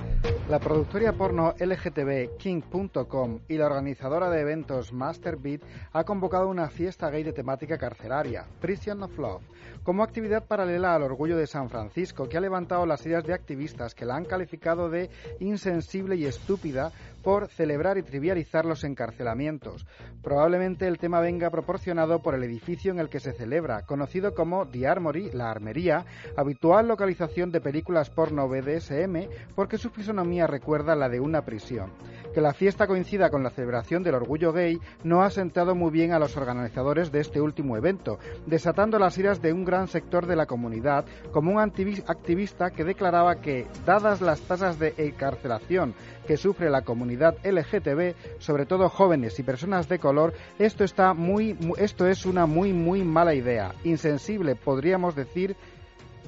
La 0.49 0.57
productora 0.57 1.11
porno 1.11 1.53
LGTB 1.59 2.37
King.com 2.37 3.41
y 3.49 3.57
la 3.57 3.65
organizadora 3.65 4.29
de 4.29 4.39
eventos 4.39 4.93
Masterbeat 4.93 5.61
ha 5.91 6.05
convocado 6.05 6.47
una 6.47 6.69
fiesta 6.69 7.09
gay 7.09 7.23
de 7.23 7.33
temática 7.33 7.77
carcelaria, 7.77 8.45
Prison 8.61 9.03
of 9.03 9.17
Love, 9.19 9.43
como 9.83 10.01
actividad 10.01 10.47
paralela 10.47 10.95
al 10.95 11.03
orgullo 11.03 11.35
de 11.35 11.47
San 11.47 11.69
Francisco, 11.69 12.29
que 12.29 12.37
ha 12.37 12.41
levantado 12.41 12.85
las 12.85 13.05
ideas 13.05 13.25
de 13.25 13.33
activistas 13.33 13.93
que 13.93 14.05
la 14.05 14.15
han 14.15 14.23
calificado 14.23 14.89
de 14.89 15.09
insensible 15.41 16.15
y 16.15 16.25
estúpida 16.25 16.93
por 17.23 17.47
celebrar 17.49 17.97
y 17.97 18.03
trivializar 18.03 18.65
los 18.65 18.83
encarcelamientos. 18.83 19.85
Probablemente 20.21 20.87
el 20.87 20.97
tema 20.97 21.19
venga 21.19 21.49
proporcionado 21.49 22.21
por 22.21 22.35
el 22.35 22.43
edificio 22.43 22.91
en 22.91 22.99
el 22.99 23.09
que 23.09 23.19
se 23.19 23.33
celebra, 23.33 23.85
conocido 23.85 24.33
como 24.33 24.67
The 24.67 24.87
Armory, 24.87 25.31
la 25.33 25.51
armería, 25.51 26.05
habitual 26.35 26.87
localización 26.87 27.51
de 27.51 27.61
películas 27.61 28.09
porno 28.09 28.47
BDSM, 28.47 29.27
porque 29.55 29.77
su 29.77 29.89
fisonomía 29.89 30.47
recuerda 30.47 30.95
la 30.95 31.09
de 31.09 31.19
una 31.19 31.43
prisión. 31.43 31.91
Que 32.33 32.41
la 32.41 32.53
fiesta 32.53 32.87
coincida 32.87 33.29
con 33.29 33.43
la 33.43 33.49
celebración 33.49 34.03
del 34.03 34.15
orgullo 34.15 34.53
gay 34.53 34.79
no 35.03 35.23
ha 35.23 35.29
sentado 35.29 35.75
muy 35.75 35.91
bien 35.91 36.13
a 36.13 36.19
los 36.19 36.37
organizadores 36.37 37.11
de 37.11 37.21
este 37.21 37.41
último 37.41 37.75
evento, 37.75 38.19
desatando 38.45 38.99
las 38.99 39.17
iras 39.17 39.41
de 39.41 39.51
un 39.51 39.65
gran 39.65 39.87
sector 39.87 40.25
de 40.25 40.35
la 40.35 40.45
comunidad, 40.45 41.05
como 41.31 41.51
un 41.51 41.59
activista 41.59 42.71
que 42.71 42.83
declaraba 42.83 43.41
que, 43.41 43.67
dadas 43.85 44.21
las 44.21 44.41
tasas 44.41 44.79
de 44.79 44.93
encarcelación 44.97 45.95
que 46.27 46.37
sufre 46.37 46.69
la 46.69 46.83
comunidad 46.83 47.08
LGTB, 47.17 48.39
sobre 48.39 48.65
todo 48.65 48.89
jóvenes 48.89 49.39
y 49.39 49.43
personas 49.43 49.87
de 49.89 49.99
color, 49.99 50.33
esto 50.57 50.83
está 50.83 51.13
muy, 51.13 51.53
mu- 51.53 51.75
esto 51.77 52.07
es 52.07 52.25
una 52.25 52.45
muy 52.45 52.73
muy 52.73 53.03
mala 53.03 53.33
idea, 53.33 53.73
insensible, 53.83 54.55
podríamos 54.55 55.15
decir, 55.15 55.55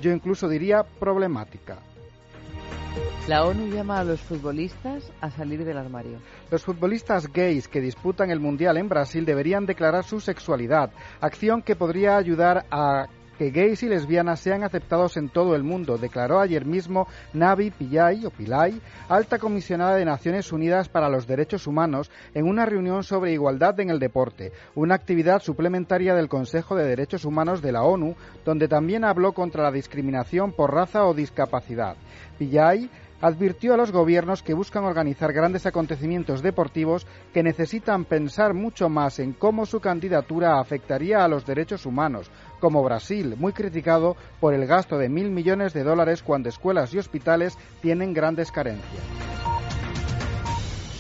yo 0.01 0.11
incluso 0.11 0.47
diría 0.49 0.83
problemática. 0.83 1.77
La 3.27 3.45
ONU 3.45 3.67
llama 3.67 3.99
a 3.99 4.03
los 4.03 4.19
futbolistas 4.19 5.11
a 5.21 5.29
salir 5.29 5.63
del 5.63 5.77
armario. 5.77 6.17
Los 6.49 6.63
futbolistas 6.63 7.31
gays 7.31 7.67
que 7.67 7.79
disputan 7.79 8.31
el 8.31 8.39
Mundial 8.39 8.77
en 8.77 8.89
Brasil 8.89 9.25
deberían 9.25 9.65
declarar 9.65 10.03
su 10.03 10.19
sexualidad, 10.19 10.91
acción 11.21 11.61
que 11.61 11.75
podría 11.75 12.17
ayudar 12.17 12.65
a 12.71 13.07
que 13.41 13.49
gays 13.49 13.81
y 13.81 13.89
lesbianas 13.89 14.39
sean 14.39 14.63
aceptados 14.63 15.17
en 15.17 15.27
todo 15.27 15.55
el 15.55 15.63
mundo, 15.63 15.97
declaró 15.97 16.39
ayer 16.39 16.63
mismo 16.63 17.07
Navi 17.33 17.71
Pillay 17.71 18.23
o 18.23 18.29
Pillay, 18.29 18.79
alta 19.09 19.39
comisionada 19.39 19.95
de 19.95 20.05
Naciones 20.05 20.51
Unidas 20.51 20.89
para 20.89 21.09
los 21.09 21.25
Derechos 21.25 21.65
Humanos, 21.65 22.11
en 22.35 22.47
una 22.47 22.67
reunión 22.67 23.03
sobre 23.03 23.33
igualdad 23.33 23.79
en 23.79 23.89
el 23.89 23.97
deporte, 23.97 24.51
una 24.75 24.93
actividad 24.93 25.41
suplementaria 25.41 26.13
del 26.13 26.29
Consejo 26.29 26.75
de 26.75 26.85
Derechos 26.85 27.25
Humanos 27.25 27.63
de 27.63 27.71
la 27.71 27.81
ONU, 27.81 28.15
donde 28.45 28.67
también 28.67 29.03
habló 29.03 29.33
contra 29.33 29.63
la 29.63 29.71
discriminación 29.71 30.51
por 30.51 30.71
raza 30.71 31.05
o 31.05 31.15
discapacidad. 31.15 31.95
Pillay 32.37 32.91
advirtió 33.21 33.73
a 33.73 33.77
los 33.77 33.91
gobiernos 33.91 34.41
que 34.41 34.53
buscan 34.53 34.83
organizar 34.83 35.31
grandes 35.31 35.65
acontecimientos 35.65 36.41
deportivos 36.41 37.05
que 37.33 37.43
necesitan 37.43 38.05
pensar 38.05 38.53
mucho 38.53 38.89
más 38.89 39.19
en 39.19 39.33
cómo 39.33 39.65
su 39.65 39.79
candidatura 39.79 40.59
afectaría 40.59 41.23
a 41.23 41.27
los 41.27 41.45
derechos 41.45 41.85
humanos, 41.85 42.31
como 42.61 42.83
Brasil, 42.83 43.35
muy 43.37 43.51
criticado 43.51 44.15
por 44.39 44.53
el 44.53 44.65
gasto 44.65 44.97
de 44.97 45.09
mil 45.09 45.29
millones 45.31 45.73
de 45.73 45.83
dólares 45.83 46.23
cuando 46.23 46.47
escuelas 46.47 46.93
y 46.93 46.99
hospitales 46.99 47.57
tienen 47.81 48.13
grandes 48.13 48.51
carencias. 48.51 49.03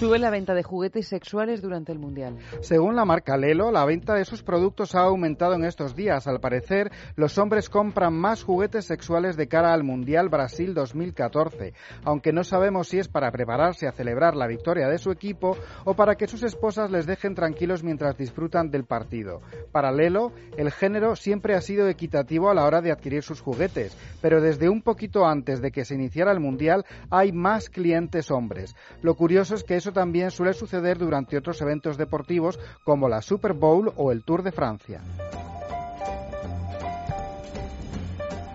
Sube 0.01 0.17
la 0.17 0.31
venta 0.31 0.55
de 0.55 0.63
juguetes 0.63 1.07
sexuales 1.07 1.61
durante 1.61 1.91
el 1.91 1.99
Mundial. 1.99 2.39
Según 2.61 2.95
la 2.95 3.05
marca 3.05 3.37
Lelo, 3.37 3.69
la 3.69 3.85
venta 3.85 4.15
de 4.15 4.25
sus 4.25 4.41
productos 4.41 4.95
ha 4.95 5.01
aumentado 5.01 5.53
en 5.53 5.63
estos 5.63 5.95
días. 5.95 6.25
Al 6.25 6.39
parecer, 6.39 6.91
los 7.15 7.37
hombres 7.37 7.69
compran 7.69 8.15
más 8.15 8.41
juguetes 8.41 8.85
sexuales 8.85 9.37
de 9.37 9.47
cara 9.47 9.71
al 9.71 9.83
Mundial 9.83 10.27
Brasil 10.27 10.73
2014, 10.73 11.75
aunque 12.03 12.33
no 12.33 12.43
sabemos 12.43 12.87
si 12.87 12.97
es 12.97 13.09
para 13.09 13.31
prepararse 13.31 13.85
a 13.85 13.91
celebrar 13.91 14.35
la 14.35 14.47
victoria 14.47 14.87
de 14.87 14.97
su 14.97 15.11
equipo 15.11 15.55
o 15.85 15.93
para 15.93 16.15
que 16.15 16.25
sus 16.25 16.41
esposas 16.41 16.89
les 16.89 17.05
dejen 17.05 17.35
tranquilos 17.35 17.83
mientras 17.83 18.17
disfrutan 18.17 18.71
del 18.71 18.85
partido. 18.85 19.41
Para 19.71 19.91
Lelo, 19.91 20.31
el 20.57 20.71
género 20.71 21.15
siempre 21.15 21.53
ha 21.53 21.61
sido 21.61 21.87
equitativo 21.87 22.49
a 22.49 22.55
la 22.55 22.65
hora 22.65 22.81
de 22.81 22.91
adquirir 22.91 23.21
sus 23.21 23.39
juguetes, 23.39 23.95
pero 24.19 24.41
desde 24.41 24.67
un 24.67 24.81
poquito 24.81 25.27
antes 25.27 25.61
de 25.61 25.69
que 25.69 25.85
se 25.85 25.93
iniciara 25.93 26.31
el 26.31 26.39
Mundial 26.39 26.85
hay 27.11 27.31
más 27.31 27.69
clientes 27.69 28.31
hombres. 28.31 28.75
Lo 29.03 29.13
curioso 29.13 29.53
es 29.53 29.63
que 29.63 29.75
eso 29.75 29.90
también 29.91 30.31
suele 30.31 30.53
suceder 30.53 30.97
durante 30.97 31.37
otros 31.37 31.61
eventos 31.61 31.97
deportivos 31.97 32.59
como 32.83 33.09
la 33.09 33.21
Super 33.21 33.53
Bowl 33.53 33.91
o 33.95 34.11
el 34.11 34.23
Tour 34.23 34.43
de 34.43 34.51
Francia. 34.51 35.01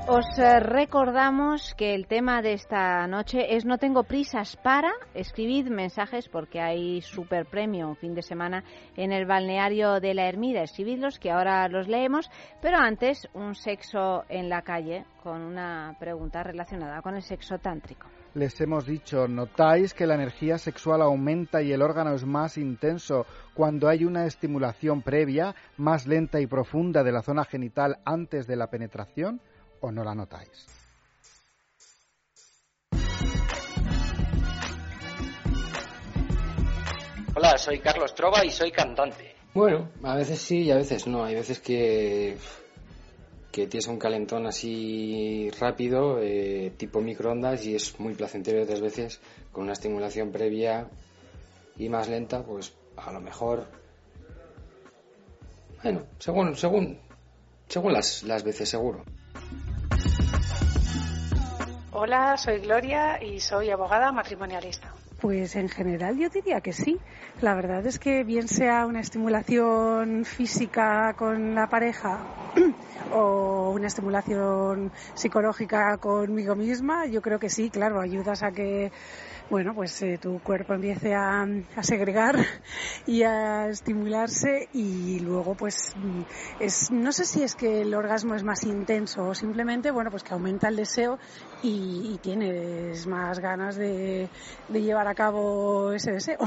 Os 0.08 0.38
eh, 0.38 0.60
recordamos 0.60 1.74
que 1.74 1.92
el 1.92 2.06
tema 2.06 2.40
de 2.40 2.52
esta 2.52 3.04
noche 3.08 3.56
es 3.56 3.64
no 3.64 3.76
tengo 3.76 4.04
prisas 4.04 4.54
para 4.54 4.92
escribid 5.14 5.66
mensajes 5.66 6.28
porque 6.28 6.60
hay 6.60 7.02
super 7.02 7.44
premio 7.44 7.92
fin 7.96 8.14
de 8.14 8.22
semana 8.22 8.62
en 8.96 9.10
el 9.10 9.26
balneario 9.26 9.98
de 9.98 10.14
la 10.14 10.28
Ermida. 10.28 10.62
Escribidlos 10.62 11.18
que 11.18 11.32
ahora 11.32 11.66
los 11.66 11.88
leemos, 11.88 12.30
pero 12.62 12.78
antes 12.78 13.28
un 13.34 13.56
sexo 13.56 14.22
en 14.28 14.48
la 14.48 14.62
calle 14.62 15.04
con 15.24 15.42
una 15.42 15.96
pregunta 15.98 16.44
relacionada 16.44 17.02
con 17.02 17.16
el 17.16 17.22
sexo 17.22 17.58
tántrico. 17.58 18.06
Les 18.36 18.60
hemos 18.60 18.84
dicho, 18.84 19.26
¿notáis 19.28 19.94
que 19.94 20.06
la 20.06 20.14
energía 20.14 20.58
sexual 20.58 21.00
aumenta 21.00 21.62
y 21.62 21.72
el 21.72 21.80
órgano 21.80 22.14
es 22.14 22.26
más 22.26 22.58
intenso 22.58 23.24
cuando 23.54 23.88
hay 23.88 24.04
una 24.04 24.26
estimulación 24.26 25.00
previa, 25.00 25.54
más 25.78 26.06
lenta 26.06 26.38
y 26.38 26.46
profunda 26.46 27.02
de 27.02 27.12
la 27.12 27.22
zona 27.22 27.46
genital 27.46 27.96
antes 28.04 28.46
de 28.46 28.56
la 28.56 28.68
penetración? 28.68 29.40
¿O 29.80 29.90
no 29.90 30.04
la 30.04 30.14
notáis? 30.14 30.66
Hola, 37.34 37.56
soy 37.56 37.78
Carlos 37.78 38.14
Trova 38.14 38.44
y 38.44 38.50
soy 38.50 38.70
cantante. 38.70 39.34
Bueno, 39.54 39.88
a 40.02 40.14
veces 40.14 40.38
sí 40.38 40.64
y 40.64 40.70
a 40.70 40.76
veces 40.76 41.06
no. 41.06 41.24
Hay 41.24 41.36
veces 41.36 41.58
que, 41.58 42.36
que 43.56 43.66
tienes 43.66 43.86
un 43.86 43.98
calentón 43.98 44.46
así 44.46 45.50
rápido, 45.58 46.18
eh, 46.20 46.74
tipo 46.76 47.00
microondas, 47.00 47.64
y 47.64 47.74
es 47.74 47.98
muy 47.98 48.12
placentero. 48.12 48.62
Otras 48.62 48.82
veces, 48.82 49.18
con 49.50 49.64
una 49.64 49.72
estimulación 49.72 50.30
previa 50.30 50.90
y 51.78 51.88
más 51.88 52.06
lenta, 52.06 52.44
pues 52.44 52.74
a 52.98 53.10
lo 53.12 53.20
mejor. 53.22 53.66
Bueno, 55.82 56.02
según, 56.18 56.54
según, 56.54 56.98
Según 57.66 57.94
las, 57.94 58.24
las 58.24 58.44
veces, 58.44 58.68
seguro. 58.68 59.04
Hola, 61.92 62.36
soy 62.36 62.58
Gloria 62.58 63.24
y 63.24 63.40
soy 63.40 63.70
abogada 63.70 64.12
matrimonialista. 64.12 64.92
Pues 65.26 65.56
en 65.56 65.68
general 65.68 66.16
yo 66.16 66.28
diría 66.28 66.60
que 66.60 66.72
sí. 66.72 67.00
La 67.40 67.56
verdad 67.56 67.84
es 67.84 67.98
que 67.98 68.22
bien 68.22 68.46
sea 68.46 68.86
una 68.86 69.00
estimulación 69.00 70.24
física 70.24 71.14
con 71.18 71.52
la 71.52 71.66
pareja 71.66 72.24
o 73.12 73.72
una 73.72 73.88
estimulación 73.88 74.92
psicológica 75.14 75.96
conmigo 75.96 76.54
misma, 76.54 77.06
yo 77.06 77.22
creo 77.22 77.40
que 77.40 77.50
sí, 77.50 77.70
claro, 77.70 78.00
ayudas 78.00 78.44
a 78.44 78.52
que 78.52 78.92
bueno, 79.48 79.74
pues 79.74 80.02
eh, 80.02 80.18
tu 80.18 80.40
cuerpo 80.40 80.74
empiece 80.74 81.14
a, 81.14 81.46
segregar 81.82 82.36
y 83.06 83.22
a 83.22 83.68
estimularse 83.68 84.68
y 84.72 85.20
luego 85.20 85.54
pues 85.54 85.94
mm, 85.96 86.22
es 86.60 86.90
no 86.90 87.12
sé 87.12 87.24
si 87.24 87.42
es 87.42 87.54
que 87.54 87.82
el 87.82 87.94
orgasmo 87.94 88.34
es 88.34 88.42
más 88.42 88.64
intenso 88.64 89.28
o 89.28 89.34
simplemente 89.34 89.90
bueno 89.90 90.10
pues 90.10 90.22
que 90.22 90.34
aumenta 90.34 90.68
el 90.68 90.76
deseo 90.76 91.18
y, 91.62 92.12
y 92.14 92.18
tienes 92.18 93.06
más 93.06 93.38
ganas 93.38 93.76
de, 93.76 94.28
de 94.68 94.82
llevar 94.82 95.08
a 95.08 95.14
cabo 95.14 95.92
ese 95.92 96.12
deseo. 96.12 96.38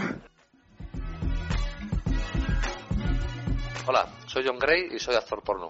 Hola, 3.87 4.07
soy 4.27 4.43
John 4.45 4.59
Gray 4.59 4.89
y 4.95 4.99
soy 4.99 5.15
actor 5.15 5.41
porno. 5.41 5.69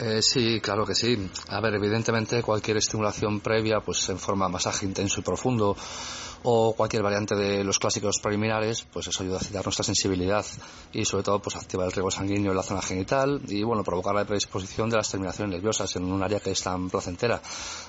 Eh, 0.00 0.22
sí, 0.22 0.60
claro 0.60 0.86
que 0.86 0.94
sí. 0.94 1.28
A 1.48 1.60
ver, 1.60 1.74
evidentemente 1.74 2.42
cualquier 2.42 2.76
estimulación 2.76 3.40
previa, 3.40 3.80
pues 3.80 4.08
en 4.08 4.18
forma 4.18 4.48
masaje 4.48 4.86
intenso 4.86 5.20
y 5.20 5.24
profundo, 5.24 5.76
o 6.44 6.72
cualquier 6.74 7.02
variante 7.02 7.34
de 7.34 7.64
los 7.64 7.80
clásicos 7.80 8.20
preliminares, 8.22 8.86
pues 8.92 9.08
eso 9.08 9.24
ayuda 9.24 9.38
a 9.38 9.40
citar 9.40 9.64
nuestra 9.64 9.84
sensibilidad 9.84 10.46
y 10.92 11.04
sobre 11.04 11.24
todo 11.24 11.40
pues 11.40 11.56
activa 11.56 11.84
el 11.84 11.90
riego 11.90 12.12
sanguíneo 12.12 12.52
en 12.52 12.56
la 12.56 12.62
zona 12.62 12.80
genital 12.80 13.40
y 13.48 13.64
bueno, 13.64 13.82
provocar 13.82 14.14
la 14.14 14.24
predisposición 14.24 14.88
de 14.88 14.98
las 14.98 15.10
terminaciones 15.10 15.56
nerviosas 15.56 15.96
en 15.96 16.04
un 16.04 16.22
área 16.22 16.38
que 16.38 16.52
es 16.52 16.62
tan 16.62 16.88
placentera. 16.88 17.40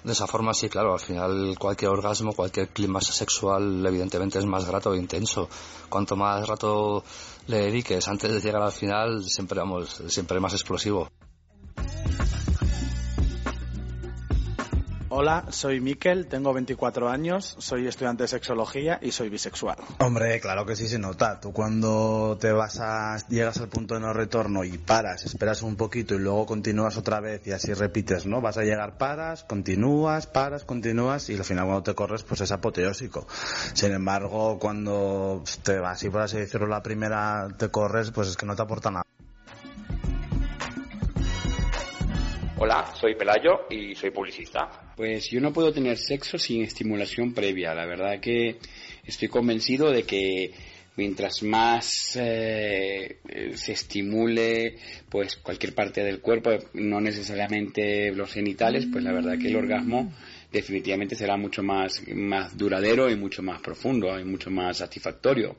De 0.04 0.12
esa 0.12 0.26
forma 0.26 0.54
sí, 0.56 0.68
claro, 0.68 0.94
al 0.94 1.00
final 1.00 1.56
cualquier 1.60 1.92
orgasmo, 1.92 2.34
cualquier 2.34 2.70
clima 2.70 3.02
sexual 3.02 3.86
evidentemente 3.86 4.40
es 4.40 4.46
más 4.46 4.66
grato 4.66 4.96
e 4.96 4.98
intenso. 4.98 5.48
Cuanto 5.90 6.16
más 6.16 6.48
rato 6.48 7.04
le 7.48 7.60
dediques 7.60 8.08
antes 8.08 8.32
de 8.32 8.42
llegar 8.42 8.64
al 8.64 8.72
final, 8.72 9.24
siempre 9.24 9.60
vamos, 9.60 10.02
siempre 10.08 10.40
más 10.40 10.54
explosivo. 10.54 11.08
Hola, 15.22 15.44
soy 15.50 15.82
Miquel, 15.82 16.28
tengo 16.28 16.54
24 16.54 17.10
años, 17.10 17.58
soy 17.58 17.88
estudiante 17.88 18.24
de 18.24 18.30
sexología 18.30 19.00
y 19.02 19.12
soy 19.12 19.28
bisexual. 19.28 19.76
Hombre, 20.00 20.40
claro 20.40 20.66
que 20.66 20.78
sí 20.78 20.88
se 20.88 20.98
nota. 20.98 21.42
Tú 21.42 21.52
cuando 21.52 22.38
te 22.40 22.54
vas 22.54 22.80
a 22.80 23.18
llegas 23.28 23.58
al 23.58 23.68
punto 23.68 23.96
de 23.96 24.00
no 24.00 24.14
retorno 24.14 24.64
y 24.64 24.78
paras, 24.78 25.26
esperas 25.26 25.62
un 25.62 25.76
poquito 25.76 26.16
y 26.16 26.20
luego 26.20 26.46
continúas 26.46 26.96
otra 26.96 27.20
vez 27.20 27.46
y 27.48 27.52
así 27.52 27.74
repites, 27.74 28.26
¿no? 28.28 28.40
Vas 28.40 28.60
a 28.60 28.64
llegar, 28.64 28.98
paras, 28.98 29.44
continúas, 29.44 30.26
paras, 30.26 30.64
continúas 30.64 31.30
y 31.30 31.36
al 31.36 31.44
final 31.44 31.66
cuando 31.66 31.84
te 31.84 31.96
corres 31.96 32.24
pues 32.24 32.40
es 32.40 32.54
apoteósico. 32.54 33.28
Sin 33.74 33.92
embargo, 33.92 34.58
cuando 34.58 35.44
te 35.64 35.80
vas 35.80 36.02
y 36.02 36.10
por 36.10 36.22
así 36.22 36.38
decirlo 36.38 36.68
la 36.68 36.82
primera 36.82 37.50
te 37.58 37.68
corres, 37.68 38.12
pues 38.12 38.30
es 38.30 38.38
que 38.38 38.46
no 38.46 38.56
te 38.56 38.62
aporta 38.62 38.90
nada. 38.90 39.04
Hola, 42.62 42.94
soy 42.94 43.16
Pelayo 43.16 43.68
y 43.70 43.96
soy 43.96 44.12
publicista. 44.12 44.94
Pues 44.98 45.30
yo 45.30 45.40
no 45.40 45.54
puedo 45.54 45.72
tener 45.72 45.98
sexo 45.98 46.38
sin 46.38 46.62
estimulación 46.64 47.34
previa. 47.34 47.74
La 47.74 47.86
verdad 47.86 48.20
que 48.20 48.58
estoy 49.06 49.30
convencido 49.30 49.90
de 49.92 50.04
que 50.04 50.52
mientras 50.98 51.42
más 51.42 52.18
eh, 52.20 53.20
se 53.54 53.72
estimule 53.72 54.76
pues 55.08 55.38
cualquier 55.38 55.74
parte 55.74 56.04
del 56.04 56.20
cuerpo, 56.20 56.52
no 56.74 57.00
necesariamente 57.00 58.12
los 58.12 58.34
genitales, 58.34 58.88
pues 58.92 59.06
la 59.06 59.14
verdad 59.14 59.38
que 59.40 59.48
el 59.48 59.56
orgasmo 59.56 60.12
definitivamente 60.52 61.16
será 61.16 61.38
mucho 61.38 61.64
más, 61.64 62.04
más 62.14 62.58
duradero 62.58 63.10
y 63.10 63.16
mucho 63.16 63.42
más 63.42 63.62
profundo 63.62 64.20
y 64.20 64.26
mucho 64.26 64.52
más 64.52 64.80
satisfactorio. 64.80 65.56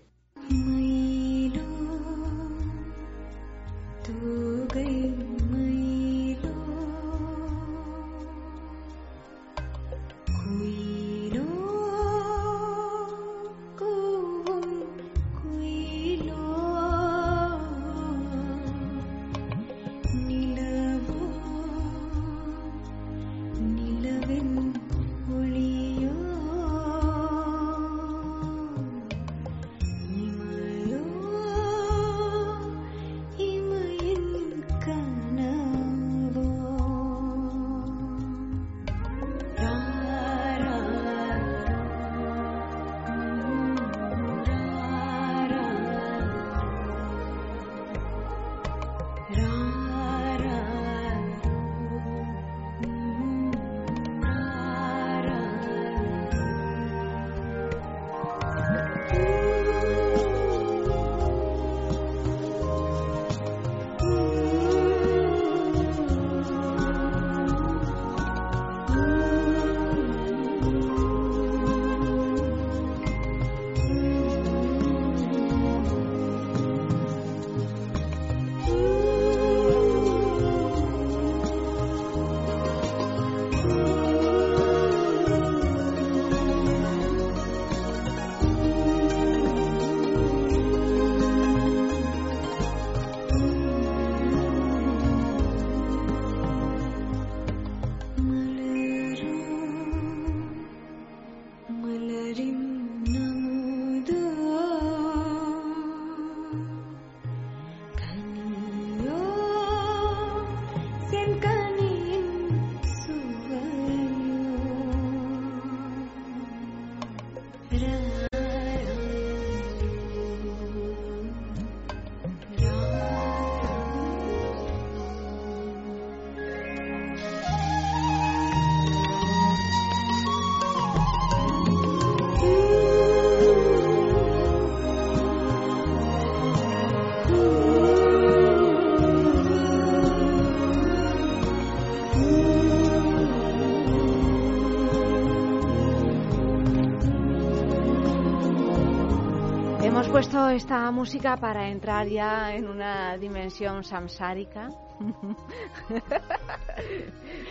Esta 150.60 150.90
música 150.90 151.38
para 151.38 151.68
entrar 151.70 152.06
ya 152.06 152.54
en 152.54 152.68
una 152.68 153.16
dimensión 153.16 153.82
samsárica. 153.82 154.68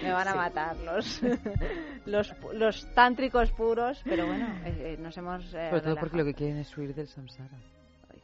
Me 0.03 0.11
van 0.11 0.27
a 0.27 0.35
matar 0.35 0.77
los, 0.77 1.19
los, 2.05 2.35
los 2.53 2.93
tántricos 2.93 3.51
puros, 3.51 3.99
pero 4.03 4.27
bueno, 4.27 4.45
eh, 4.63 4.93
eh, 4.93 4.97
nos 5.01 5.17
hemos... 5.17 5.43
eh, 5.55 5.69
Sobre 5.71 5.81
todo 5.81 5.95
porque 5.95 6.17
lo 6.17 6.25
que 6.25 6.35
quieren 6.35 6.57
es 6.57 6.77
huir 6.77 6.93
del 6.93 7.07
samsara. 7.07 7.57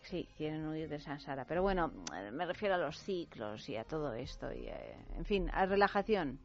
Sí, 0.03 0.29
quieren 0.37 0.67
huir 0.67 0.87
de 0.87 0.99
Sansara. 0.99 1.45
Pero 1.45 1.63
bueno, 1.63 1.91
eh, 2.15 2.29
me 2.31 2.45
refiero 2.45 2.75
a 2.75 2.77
los 2.77 2.95
ciclos 2.99 3.67
y 3.69 3.75
a 3.75 3.83
todo 3.85 4.13
esto. 4.13 4.53
Y, 4.53 4.67
eh, 4.67 4.95
en 5.17 5.25
fin, 5.25 5.49
a 5.51 5.65
relajación. 5.65 6.37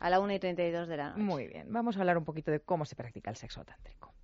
A 0.00 0.08
la 0.08 0.18
1 0.18 0.32
y 0.32 0.38
32 0.38 0.88
de 0.88 0.96
la 0.96 1.10
noche. 1.10 1.20
Muy 1.22 1.46
bien, 1.46 1.66
vamos 1.70 1.98
a 1.98 2.00
hablar 2.00 2.16
un 2.16 2.24
poquito 2.24 2.50
de 2.50 2.60
cómo 2.60 2.86
se 2.86 2.96
practica 2.96 3.28
el 3.28 3.36
sexo 3.36 3.62
tántrico. 3.66 4.14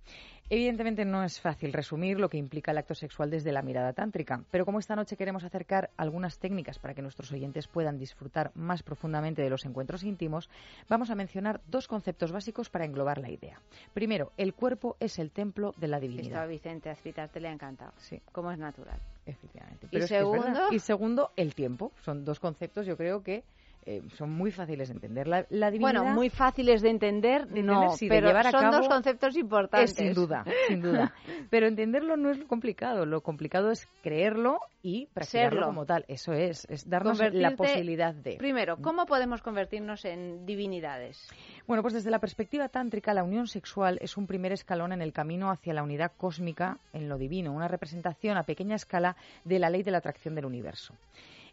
Evidentemente 0.53 1.03
no 1.03 1.23
es 1.23 1.41
fácil 1.41 1.73
resumir 1.73 2.19
lo 2.19 2.29
que 2.29 2.37
implica 2.37 2.69
el 2.69 2.77
acto 2.77 2.93
sexual 2.93 3.31
desde 3.31 3.51
la 3.51 3.63
mirada 3.63 3.91
tántrica, 3.91 4.43
pero 4.51 4.65
como 4.65 4.77
esta 4.77 4.95
noche 4.95 5.17
queremos 5.17 5.43
acercar 5.43 5.89
algunas 5.97 6.37
técnicas 6.37 6.77
para 6.77 6.93
que 6.93 7.01
nuestros 7.01 7.31
oyentes 7.31 7.67
puedan 7.67 7.97
disfrutar 7.97 8.51
más 8.53 8.83
profundamente 8.83 9.41
de 9.41 9.49
los 9.49 9.65
encuentros 9.65 10.03
íntimos, 10.03 10.51
vamos 10.87 11.09
a 11.09 11.15
mencionar 11.15 11.59
dos 11.65 11.87
conceptos 11.87 12.31
básicos 12.31 12.69
para 12.69 12.85
englobar 12.85 13.17
la 13.17 13.31
idea. 13.31 13.59
Primero, 13.95 14.31
el 14.37 14.53
cuerpo 14.53 14.95
es 14.99 15.17
el 15.17 15.31
templo 15.31 15.73
de 15.77 15.87
la 15.87 15.99
divinidad. 15.99 16.27
Estaba 16.27 16.45
Vicente 16.45 16.91
Azpitarte, 16.91 17.39
le 17.39 17.47
ha 17.47 17.51
encantado. 17.51 17.93
Sí. 17.97 18.21
Como 18.31 18.51
es 18.51 18.59
natural. 18.59 18.99
Efectivamente. 19.25 19.87
Y 20.69 20.77
segundo, 20.77 21.31
el 21.35 21.55
tiempo. 21.55 21.91
Son 22.03 22.23
dos 22.23 22.39
conceptos, 22.39 22.85
yo 22.85 22.95
creo 22.95 23.23
que 23.23 23.43
eh, 23.85 24.01
son 24.17 24.31
muy 24.31 24.51
fáciles 24.51 24.87
de 24.89 24.93
entender. 24.95 25.27
La, 25.27 25.45
la 25.49 25.71
divinidad, 25.71 26.01
Bueno, 26.01 26.13
muy 26.15 26.29
fáciles 26.29 26.81
de 26.81 26.89
entender, 26.89 27.47
de 27.47 27.63
no, 27.63 27.73
entender, 27.73 27.97
sí, 27.97 28.07
de 28.07 28.15
pero 28.15 28.27
llevar 28.27 28.47
a 28.47 28.51
son 28.51 28.61
cabo 28.61 28.77
dos 28.77 28.87
conceptos 28.87 29.35
importantes. 29.37 29.91
Es 29.91 29.95
sin 29.97 30.13
duda, 30.13 30.45
sin 30.67 30.81
duda. 30.81 31.13
Pero 31.49 31.67
entenderlo 31.67 32.17
no 32.17 32.31
es 32.31 32.37
lo 32.39 32.47
complicado. 32.47 33.05
Lo 33.05 33.21
complicado 33.21 33.69
es 33.71 33.87
creerlo 34.01 34.59
y 34.81 35.07
practicarlo 35.13 35.49
Serlo. 35.51 35.65
como 35.67 35.85
tal. 35.85 36.05
Eso 36.07 36.33
es, 36.33 36.65
es 36.69 36.89
darnos 36.89 37.19
la 37.19 37.51
posibilidad 37.55 38.13
de. 38.13 38.37
Primero, 38.37 38.77
¿cómo 38.77 39.05
podemos 39.05 39.41
convertirnos 39.41 40.03
en 40.05 40.45
divinidades? 40.45 41.27
Bueno, 41.67 41.81
pues 41.81 41.93
desde 41.93 42.09
la 42.11 42.19
perspectiva 42.19 42.69
tántrica, 42.69 43.13
la 43.13 43.23
unión 43.23 43.47
sexual 43.47 43.97
es 44.01 44.17
un 44.17 44.27
primer 44.27 44.51
escalón 44.51 44.91
en 44.93 45.01
el 45.01 45.13
camino 45.13 45.51
hacia 45.51 45.73
la 45.73 45.83
unidad 45.83 46.11
cósmica 46.17 46.79
en 46.93 47.07
lo 47.09 47.17
divino, 47.17 47.53
una 47.53 47.67
representación 47.67 48.37
a 48.37 48.43
pequeña 48.43 48.75
escala 48.75 49.15
de 49.45 49.59
la 49.59 49.69
ley 49.69 49.83
de 49.83 49.91
la 49.91 49.99
atracción 49.99 50.35
del 50.35 50.45
universo. 50.45 50.93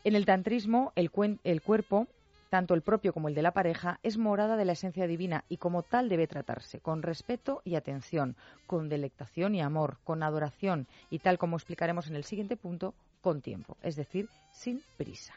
En 0.03 0.15
el 0.17 0.25
tantrismo, 0.25 0.93
el, 0.97 1.13
cuen- 1.13 1.39
el 1.45 1.61
cuerpo, 1.61 2.07
tanto 2.51 2.75
el 2.75 2.83
propio 2.83 3.13
como 3.15 3.29
el 3.29 3.35
de 3.35 3.43
la 3.43 3.53
pareja, 3.53 3.99
es 4.03 4.19
morada 4.19 4.57
de 4.57 4.65
la 4.67 4.73
esencia 4.73 5.07
divina 5.07 5.45
y 5.49 5.57
como 5.57 5.83
tal 5.83 6.09
debe 6.09 6.27
tratarse, 6.27 6.81
con 6.81 7.03
respeto 7.03 7.63
y 7.65 7.77
atención, 7.77 8.37
con 8.67 8.89
delectación 8.89 9.55
y 9.55 9.63
amor, 9.63 9.99
con 10.05 10.23
adoración 10.23 10.87
y 11.09 11.21
tal 11.21 11.39
como 11.39 11.57
explicaremos 11.57 12.09
en 12.09 12.17
el 12.17 12.25
siguiente 12.25 12.57
punto, 12.57 12.93
con 13.23 13.41
tiempo, 13.41 13.77
es 13.83 13.97
decir, 13.97 14.29
sin 14.51 14.83
prisa. 14.97 15.35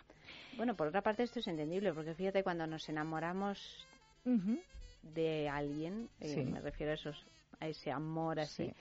Bueno, 0.57 0.75
por 0.75 0.87
otra 0.87 1.01
parte 1.01 1.23
esto 1.23 1.39
es 1.39 1.47
entendible, 1.47 1.93
porque 1.93 2.13
fíjate, 2.13 2.43
cuando 2.43 2.65
nos 2.67 2.87
enamoramos 2.89 3.87
de 5.13 5.49
alguien, 5.49 6.09
eh, 6.19 6.27
Sí. 6.27 6.43
me 6.43 6.61
refiero 6.61 6.91
a, 6.91 6.95
esos, 6.95 7.25
a 7.59 7.67
ese 7.67 7.91
amor 7.91 8.39
así, 8.39 8.65
Sí. 8.67 8.73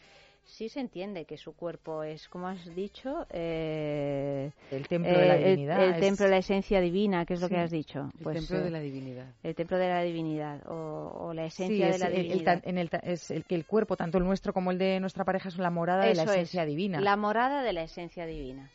Sí. 0.44 0.68
se 0.68 0.80
entiende 0.80 1.24
que 1.24 1.36
su 1.36 1.54
cuerpo 1.54 2.02
es, 2.02 2.28
como 2.28 2.48
has 2.48 2.74
dicho, 2.74 3.26
eh, 3.30 4.50
El 4.70 4.86
templo 4.88 5.10
de 5.12 5.26
la 5.28 5.36
el- 5.36 5.44
divinidad. 5.44 5.82
El, 5.84 5.94
es- 5.94 6.00
templo 6.00 6.24
de 6.26 6.30
la 6.30 6.38
esencia 6.38 6.80
divina, 6.80 7.24
que 7.26 7.34
es 7.34 7.40
lo 7.40 7.48
que 7.48 7.56
has 7.56 7.70
dicho. 7.70 8.10
El 8.18 8.22
Pues, 8.24 8.36
templo 8.38 8.58
eh, 8.58 8.62
de 8.62 8.70
la 8.70 8.80
divinidad. 8.80 9.26
El 9.42 9.54
templo 9.54 9.78
de 9.78 9.88
la 9.88 10.02
divinidad, 10.02 10.66
o, 10.70 11.26
o 11.28 11.34
la 11.34 11.44
esencia 11.46 11.88
es 11.88 11.92
de 11.94 11.98
la 11.98 12.06
el- 12.06 12.14
el 12.14 12.22
divinidad. 12.22 12.60
tan- 12.62 12.68
en 12.70 12.78
el 12.78 12.90
es 13.02 13.30
el 13.30 13.44
que 13.44 13.54
el 13.54 13.64
cuerpo, 13.66 13.96
tanto 13.96 14.18
el 14.18 14.24
nuestro 14.24 14.52
como 14.52 14.70
el 14.70 14.78
de 14.78 15.00
nuestra 15.00 15.24
pareja, 15.24 15.48
es 15.48 15.58
la 15.58 15.70
morada 15.70 16.04
de 16.04 16.14
la 16.14 16.24
es, 16.24 16.30
esencia 16.30 16.64
divina. 16.64 17.00
La 17.00 17.16
morada 17.16 17.62
de 17.62 17.72
la 17.72 17.82
esencia 17.82 18.26
divina. 18.26 18.70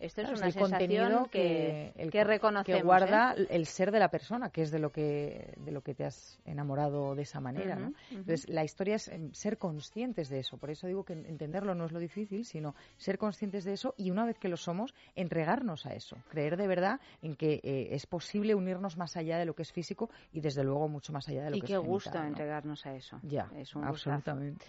Esto 0.00 0.22
Claro, 0.22 0.36
es 0.36 0.42
es 0.42 0.56
una 0.56 0.62
contenido 0.68 1.06
sensación 1.08 1.28
que, 1.30 1.92
el 1.96 2.10
que 2.10 2.22
co- 2.22 2.24
reconocemos. 2.26 2.78
que 2.80 2.82
guarda 2.82 3.34
¿eh? 3.36 3.46
el 3.50 3.66
ser 3.66 3.92
de 3.92 3.98
la 3.98 4.08
persona, 4.10 4.48
que 4.50 4.62
es 4.62 4.70
de 4.70 4.78
lo 4.78 4.90
que 4.90 5.52
de 5.58 5.72
lo 5.72 5.82
que 5.82 5.94
te 5.94 6.04
has 6.04 6.38
enamorado 6.46 7.14
de 7.14 7.22
esa 7.22 7.38
manera, 7.40 7.76
¿no? 7.76 7.88
Ujú, 7.88 7.94
ujú. 8.10 8.18
Entonces 8.20 8.48
la 8.48 8.64
historia 8.64 8.94
es 8.96 9.08
em, 9.08 9.30
ser 9.32 9.58
conscientes 9.58 10.28
de 10.30 10.38
eso. 10.40 10.56
Por 10.56 10.70
eso 10.70 10.86
digo 10.86 11.04
que 11.04 11.12
entenderlo 11.12 11.74
no 11.74 11.84
es 11.84 11.92
lo 11.92 11.98
difícil, 11.98 12.44
sino 12.46 12.74
ser 12.96 13.18
conscientes 13.18 13.64
de 13.64 13.74
eso 13.74 13.94
y 13.98 14.10
una 14.10 14.24
vez 14.24 14.38
que 14.38 14.48
lo 14.48 14.56
somos 14.56 14.94
entregarnos 15.14 15.84
a 15.84 15.94
eso, 15.94 16.16
creer 16.30 16.56
de 16.56 16.66
verdad 16.66 16.98
en 17.22 17.36
que 17.36 17.60
eh, 17.62 17.88
es 17.92 18.06
posible 18.06 18.54
unirnos 18.54 18.96
más 18.96 19.16
allá 19.18 19.38
de 19.38 19.44
lo 19.44 19.54
que 19.54 19.62
es 19.62 19.72
físico 19.72 20.08
y 20.32 20.40
desde 20.40 20.64
luego 20.64 20.88
mucho 20.88 21.12
más 21.12 21.28
allá 21.28 21.44
de 21.44 21.50
lo 21.50 21.56
Y 21.56 21.60
que 21.60 21.66
qué 21.66 21.72
es 21.74 21.78
gusto 21.78 22.10
genital, 22.10 22.22
¿no? 22.22 22.28
entregarnos 22.28 22.86
a 22.86 22.94
eso. 22.94 23.18
Ya, 23.22 23.50
es 23.56 23.74
un 23.76 23.82
gustazo. 23.86 24.10
absolutamente. 24.10 24.64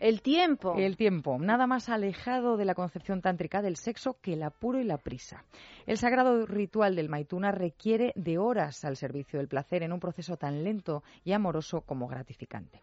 El 0.00 0.20
tiempo. 0.20 0.74
El 0.76 0.96
tiempo, 0.96 1.38
nada 1.38 1.66
más 1.66 1.88
alejado 1.88 2.56
de 2.56 2.64
la 2.64 2.74
concepción 2.74 3.20
tántrica 3.22 3.62
del 3.62 3.76
sexo 3.76 4.16
que 4.20 4.32
el 4.34 4.42
apuro 4.64 4.80
y 4.80 4.84
la 4.84 4.96
prisa. 4.96 5.44
El 5.84 5.98
sagrado 5.98 6.46
ritual 6.46 6.96
del 6.96 7.10
Maituna 7.10 7.52
requiere 7.52 8.14
de 8.16 8.38
horas 8.38 8.82
al 8.86 8.96
servicio 8.96 9.38
del 9.38 9.46
placer 9.46 9.82
en 9.82 9.92
un 9.92 10.00
proceso 10.00 10.38
tan 10.38 10.64
lento 10.64 11.02
y 11.22 11.32
amoroso 11.32 11.82
como 11.82 12.08
gratificante. 12.08 12.80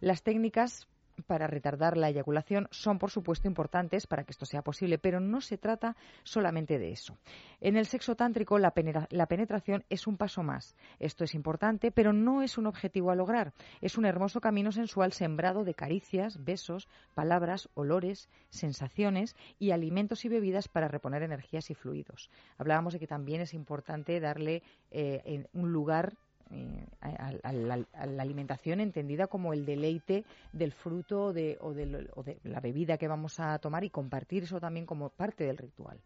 Las 0.00 0.24
técnicas 0.24 0.88
para 1.22 1.46
retardar 1.46 1.96
la 1.96 2.08
eyaculación 2.08 2.68
son, 2.70 2.98
por 2.98 3.10
supuesto, 3.10 3.48
importantes 3.48 4.06
para 4.06 4.24
que 4.24 4.32
esto 4.32 4.46
sea 4.46 4.62
posible, 4.62 4.98
pero 4.98 5.20
no 5.20 5.40
se 5.40 5.58
trata 5.58 5.96
solamente 6.22 6.78
de 6.78 6.92
eso. 6.92 7.18
En 7.60 7.76
el 7.76 7.86
sexo 7.86 8.14
tántrico, 8.16 8.58
la, 8.58 8.72
la 9.10 9.26
penetración 9.26 9.84
es 9.88 10.06
un 10.06 10.16
paso 10.16 10.42
más. 10.42 10.76
Esto 10.98 11.24
es 11.24 11.34
importante, 11.34 11.90
pero 11.90 12.12
no 12.12 12.42
es 12.42 12.58
un 12.58 12.66
objetivo 12.66 13.10
a 13.10 13.16
lograr. 13.16 13.52
Es 13.80 13.98
un 13.98 14.04
hermoso 14.04 14.40
camino 14.40 14.72
sensual 14.72 15.12
sembrado 15.12 15.64
de 15.64 15.74
caricias, 15.74 16.42
besos, 16.44 16.88
palabras, 17.14 17.68
olores, 17.74 18.28
sensaciones 18.50 19.36
y 19.58 19.70
alimentos 19.70 20.24
y 20.24 20.28
bebidas 20.28 20.68
para 20.68 20.88
reponer 20.88 21.22
energías 21.22 21.70
y 21.70 21.74
fluidos. 21.74 22.30
Hablábamos 22.58 22.92
de 22.92 22.98
que 22.98 23.06
también 23.06 23.40
es 23.40 23.54
importante 23.54 24.20
darle 24.20 24.62
eh, 24.90 25.46
un 25.52 25.72
lugar 25.72 26.14
eh, 26.52 26.86
a, 27.00 27.52
la, 27.52 27.84
alimentación 28.18 28.80
entendida 28.80 29.26
como 29.26 29.52
el 29.52 29.64
deleite 29.64 30.24
del 30.52 30.72
fruto 30.72 31.32
de- 31.32 31.58
o, 31.60 31.72
del- 31.72 32.10
o 32.14 32.22
de 32.22 32.38
la 32.44 32.60
bebida 32.60 32.98
que 32.98 33.08
vamos 33.08 33.40
a 33.40 33.58
tomar 33.58 33.84
y 33.84 33.90
compartir 33.90 34.44
eso 34.44 34.60
también 34.60 34.86
como 34.86 35.08
parte 35.10 35.44
del 35.44 35.56
ritual. 35.58 35.98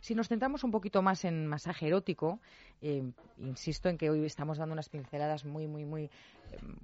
Si 0.00 0.14
nos 0.14 0.28
centramos 0.28 0.62
un 0.64 0.70
poquito 0.70 1.02
más 1.02 1.24
en 1.24 1.46
masaje 1.46 1.88
erótico, 1.88 2.38
eh, 2.80 3.02
insisto 3.38 3.88
en 3.88 3.98
que 3.98 4.10
hoy 4.10 4.24
estamos 4.24 4.58
dando 4.58 4.72
unas 4.72 4.88
pinceladas 4.88 5.44
muy, 5.44 5.66
muy, 5.66 5.84
muy 5.84 6.10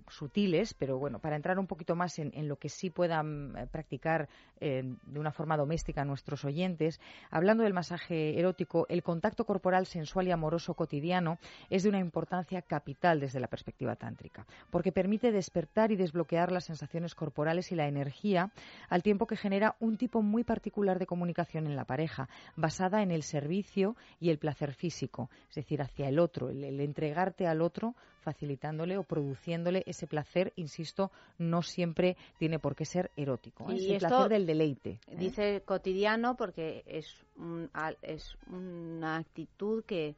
sutiles, 0.08 0.74
pero 0.74 0.98
bueno, 0.98 1.18
para 1.18 1.36
entrar 1.36 1.58
un 1.58 1.66
poquito 1.66 1.96
más 1.96 2.18
en, 2.18 2.48
lo 2.48 2.56
que 2.56 2.68
sí 2.68 2.90
puedan 2.90 3.56
eh, 3.56 3.66
practicar 3.66 4.28
eh, 4.60 4.82
de 5.06 5.20
una 5.20 5.32
forma 5.32 5.56
doméstica 5.56 6.04
nuestros 6.04 6.44
oyentes, 6.44 7.00
hablando 7.30 7.64
del 7.64 7.72
masaje 7.72 8.38
erótico, 8.38 8.86
el 8.88 9.02
contacto 9.02 9.44
corporal 9.44 9.86
sensual 9.86 10.28
y 10.28 10.30
amoroso 10.30 10.74
cotidiano 10.74 11.38
es 11.70 11.82
de 11.82 11.88
una 11.88 11.98
importancia 11.98 12.62
capital 12.62 13.20
desde 13.20 13.40
la 13.40 13.48
perspectiva 13.48 13.96
tántrica, 13.96 14.46
porque 14.70 14.92
permite 14.92 15.32
despertar 15.32 15.92
y 15.92 15.96
desbloquear 15.96 16.52
las 16.52 16.64
sensaciones 16.64 17.14
corporales 17.14 17.72
y 17.72 17.74
la 17.74 17.88
energía, 17.88 18.52
al 18.88 19.02
tiempo 19.02 19.26
que 19.26 19.36
genera 19.36 19.76
un 19.80 19.96
tipo 19.96 20.22
muy 20.22 20.44
particular 20.44 20.98
de 20.98 21.06
comunicación 21.06 21.66
en 21.66 21.76
la 21.76 21.84
pareja, 21.84 22.28
basada 22.56 23.02
en 23.02 23.10
el 23.10 23.22
servicio 23.22 23.96
y 24.20 24.30
el 24.30 24.38
placer 24.38 24.74
físico, 24.74 25.30
es 25.48 25.56
decir, 25.56 25.82
hacia 25.82 26.08
el 26.08 26.18
otro, 26.18 26.50
el 26.50 26.80
entregarte 26.80 27.46
al 27.46 27.62
otro, 27.62 27.94
facilitándole 28.22 28.96
o 28.96 29.02
produciéndole 29.02 29.82
ese 29.86 30.06
placer, 30.06 30.52
insisto, 30.56 31.10
no 31.38 31.62
siempre 31.62 32.16
tiene 32.38 32.58
por 32.58 32.74
qué 32.74 32.84
ser 32.84 33.10
erótico, 33.16 33.70
¿eh? 33.70 33.74
es 33.76 33.82
Y 33.82 33.90
el 33.90 33.96
esto 33.96 34.08
placer 34.08 34.28
del 34.30 34.46
deleite. 34.46 34.90
¿eh? 35.08 35.16
Dice 35.16 35.62
cotidiano 35.64 36.36
porque 36.36 36.82
es, 36.86 37.14
un- 37.36 37.70
es 38.02 38.36
una 38.48 39.16
actitud 39.18 39.84
que 39.84 40.14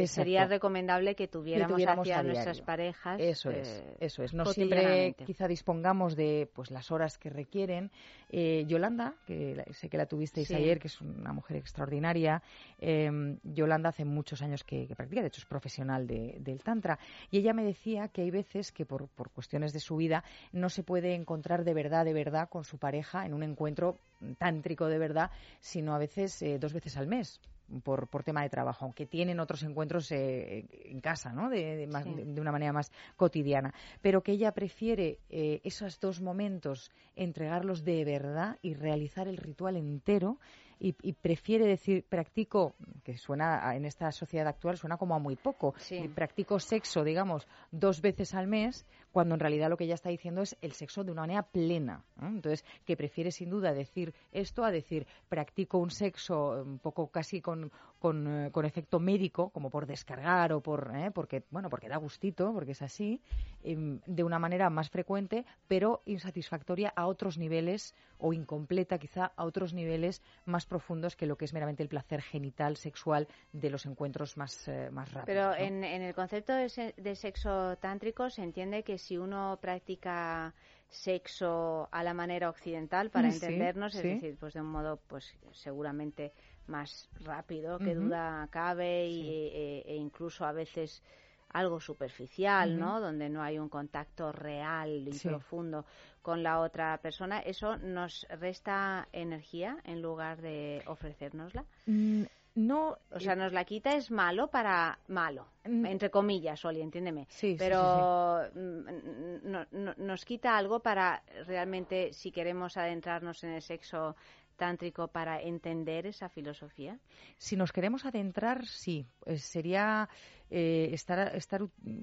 Exacto. 0.00 0.22
sería 0.22 0.46
recomendable 0.46 1.14
que 1.14 1.28
tuviéramos, 1.28 1.72
tuviéramos 1.74 2.02
hacia 2.04 2.18
a 2.18 2.22
nuestras 2.22 2.60
parejas. 2.60 3.20
Eso 3.20 3.50
es, 3.50 3.68
eh, 3.68 3.96
eso 4.00 4.22
es. 4.22 4.34
No 4.34 4.44
siempre 4.46 5.14
quizá 5.24 5.46
dispongamos 5.48 6.16
de 6.16 6.48
pues 6.54 6.70
las 6.70 6.90
horas 6.90 7.18
que 7.18 7.30
requieren. 7.30 7.90
Eh, 8.28 8.64
Yolanda, 8.66 9.14
que 9.26 9.64
sé 9.72 9.88
que 9.88 9.96
la 9.96 10.06
tuvisteis 10.06 10.48
Sí. 10.48 10.54
ayer, 10.54 10.78
que 10.78 10.88
es 10.88 11.00
una 11.00 11.32
mujer 11.32 11.56
extraordinaria. 11.56 12.42
eh, 12.78 13.38
Yolanda 13.42 13.88
hace 13.90 14.04
muchos 14.04 14.42
años 14.42 14.62
que, 14.64 14.86
que 14.86 14.94
practica, 14.94 15.20
de 15.22 15.28
hecho 15.28 15.40
es 15.40 15.46
profesional 15.46 16.06
de- 16.06 16.36
del 16.40 16.62
tantra. 16.62 16.98
Y 17.30 17.38
ella 17.38 17.52
me 17.54 17.64
decía 17.64 18.08
que 18.08 18.22
hay 18.22 18.30
veces 18.30 18.72
que 18.72 18.84
por, 18.84 19.08
por 19.08 19.30
cuestiones 19.30 19.72
de 19.72 19.80
su 19.80 19.96
vida 19.96 20.24
no 20.52 20.68
se 20.68 20.82
puede 20.82 21.14
encontrar 21.14 21.64
de 21.64 21.72
verdad, 21.74 22.04
de 22.04 22.12
verdad 22.12 22.48
con 22.48 22.64
su 22.64 22.78
pareja 22.78 23.24
en 23.24 23.32
un 23.34 23.42
encuentro 23.42 23.96
tántrico 24.38 24.86
de 24.88 24.98
verdad, 24.98 25.30
sino 25.60 25.94
a 25.94 25.98
veces 25.98 26.40
eh, 26.42 26.58
dos 26.58 26.72
veces 26.72 26.96
al 26.96 27.06
mes 27.06 27.40
por, 27.82 28.08
por 28.08 28.22
tema 28.24 28.42
de 28.42 28.48
trabajo, 28.50 28.84
aunque 28.84 29.06
tienen 29.06 29.40
otros 29.40 29.62
encuentros 29.62 30.10
eh, 30.12 30.66
en 30.84 31.00
casa, 31.00 31.32
¿no? 31.32 31.50
De, 31.50 31.76
de 31.76 31.86
más- 31.86 32.04
Sí. 32.04 32.14
de- 32.14 32.24
de 32.24 32.40
una 32.40 32.52
manera 32.52 32.72
más 32.72 32.90
cotidiana, 33.16 33.74
pero 34.00 34.22
que 34.22 34.32
ella 34.32 34.52
prefiere 34.52 35.18
eh, 35.30 35.60
esos 35.64 35.98
dos 36.00 36.20
momentos 36.20 36.90
entregarlos 37.16 37.84
de 37.84 38.04
verdad 38.04 38.58
y 38.62 38.74
realizar 38.74 39.26
el 39.28 39.36
ritual 39.36 39.76
entero 39.76 40.38
y, 40.78 40.94
y 41.02 41.14
prefiere 41.14 41.66
decir 41.66 42.04
practico, 42.06 42.74
que 43.02 43.16
suena 43.16 43.74
en 43.74 43.86
esta 43.86 44.12
sociedad 44.12 44.46
actual 44.46 44.76
suena 44.76 44.98
como 44.98 45.14
a 45.14 45.18
muy 45.18 45.34
poco, 45.34 45.74
y 46.04 46.08
practico 46.08 46.58
sexo, 46.60 47.02
digamos, 47.02 47.48
dos 47.70 48.02
veces 48.02 48.34
al 48.34 48.46
mes, 48.46 48.84
cuando 49.16 49.34
en 49.34 49.40
realidad 49.40 49.70
lo 49.70 49.78
que 49.78 49.84
ella 49.84 49.94
está 49.94 50.10
diciendo 50.10 50.42
es 50.42 50.58
el 50.60 50.72
sexo 50.72 51.02
de 51.02 51.10
una 51.10 51.22
manera 51.22 51.42
plena. 51.42 52.04
¿eh? 52.20 52.26
Entonces, 52.26 52.66
que 52.84 52.98
prefiere 52.98 53.30
sin 53.30 53.48
duda 53.48 53.72
decir 53.72 54.12
esto 54.30 54.62
a 54.62 54.70
decir 54.70 55.06
practico 55.30 55.78
un 55.78 55.90
sexo 55.90 56.62
un 56.62 56.78
poco 56.78 57.06
casi 57.10 57.40
con, 57.40 57.72
con, 57.98 58.26
eh, 58.28 58.50
con 58.50 58.66
efecto 58.66 59.00
médico, 59.00 59.48
como 59.48 59.70
por 59.70 59.86
descargar 59.86 60.52
o 60.52 60.60
por, 60.60 60.92
¿eh? 60.94 61.10
porque, 61.12 61.44
bueno, 61.50 61.70
porque 61.70 61.88
da 61.88 61.96
gustito, 61.96 62.52
porque 62.52 62.72
es 62.72 62.82
así, 62.82 63.22
em, 63.64 64.00
de 64.04 64.22
una 64.22 64.38
manera 64.38 64.68
más 64.68 64.90
frecuente, 64.90 65.46
pero 65.66 66.02
insatisfactoria 66.04 66.92
a 66.94 67.06
otros 67.06 67.38
niveles 67.38 67.94
o 68.18 68.34
incompleta 68.34 68.98
quizá 68.98 69.32
a 69.34 69.44
otros 69.46 69.72
niveles 69.72 70.20
más 70.44 70.66
profundos 70.66 71.16
que 71.16 71.24
lo 71.24 71.36
que 71.38 71.46
es 71.46 71.54
meramente 71.54 71.82
el 71.82 71.88
placer 71.88 72.20
genital 72.20 72.76
sexual 72.76 73.28
de 73.54 73.70
los 73.70 73.86
encuentros 73.86 74.36
más, 74.36 74.68
eh, 74.68 74.90
más 74.92 75.10
rápidos. 75.10 75.24
Pero 75.26 75.50
¿no? 75.52 75.56
en, 75.56 75.84
en 75.84 76.02
el 76.02 76.14
concepto 76.14 76.52
de, 76.52 76.68
se- 76.68 76.92
de 76.98 77.14
sexo 77.16 77.76
tántrico 77.78 78.28
se 78.28 78.42
entiende 78.42 78.82
que 78.82 78.98
si 79.06 79.18
uno 79.18 79.58
practica 79.60 80.54
sexo 80.88 81.88
a 81.92 82.02
la 82.02 82.14
manera 82.14 82.48
occidental, 82.50 83.10
para 83.10 83.28
Mm, 83.28 83.32
sí, 83.32 83.36
entendernos, 83.36 83.94
es 83.94 84.02
sí. 84.02 84.08
decir, 84.08 84.36
pues 84.38 84.54
de 84.54 84.60
un 84.60 84.68
modo 84.76 84.92
pues 85.08 85.24
seguramente 85.52 86.32
más 86.66 87.08
rápido, 87.20 87.80
que 87.82 87.94
duda 87.94 88.48
cabe 88.50 89.06
y, 89.08 89.30
e, 89.30 89.82
e 89.92 89.96
incluso 89.96 90.44
a 90.44 90.52
veces 90.52 91.02
algo 91.48 91.80
superficial. 91.80 92.78
¿no? 92.78 93.00
Donde 93.00 93.28
no 93.28 93.42
hay 93.42 93.58
un 93.58 93.68
contacto 93.68 94.32
real 94.32 95.08
y 95.08 95.20
profundo 95.20 95.86
con 96.22 96.42
la 96.42 96.60
otra 96.60 96.98
persona, 97.02 97.40
eso 97.40 97.76
nos 97.78 98.26
resta 98.30 99.08
energía 99.12 99.78
en 99.84 100.02
lugar 100.02 100.40
de 100.42 100.82
ofrecérnosla. 100.86 101.64
Mm, 101.88 102.26
no, 102.56 102.98
O 103.10 103.20
sea, 103.20 103.36
nos 103.36 103.52
la 103.52 103.64
quita 103.64 103.94
es 103.94 104.10
malo 104.10 104.48
para 104.48 104.98
malo, 105.06 105.46
entre 105.64 106.10
comillas, 106.10 106.64
Oli, 106.64 106.80
entiéndeme. 106.80 107.22
Mm. 107.22 107.26
sí, 107.28 107.56
Pero 107.58 108.40
mm, 108.54 109.50
no- 109.50 109.66
no- 109.70 109.94
nos 109.96 110.24
quita 110.24 110.56
algo 110.56 110.80
para 110.80 111.22
realmente, 111.46 112.12
si 112.12 112.32
queremos 112.32 112.76
adentrarnos 112.76 113.44
en 113.44 113.50
el 113.50 113.62
sexo 113.62 114.16
tántrico, 114.56 115.08
para 115.08 115.40
entender 115.42 116.06
esa 116.06 116.30
filosofía. 116.30 116.98
Si 117.36 117.56
nos 117.56 117.72
queremos 117.72 118.06
adentrar, 118.06 118.64
sí, 118.66 119.06
pues 119.20 119.42
sería 119.42 120.08
eh, 120.48 120.88
estar, 120.92 121.36
estar 121.36 121.60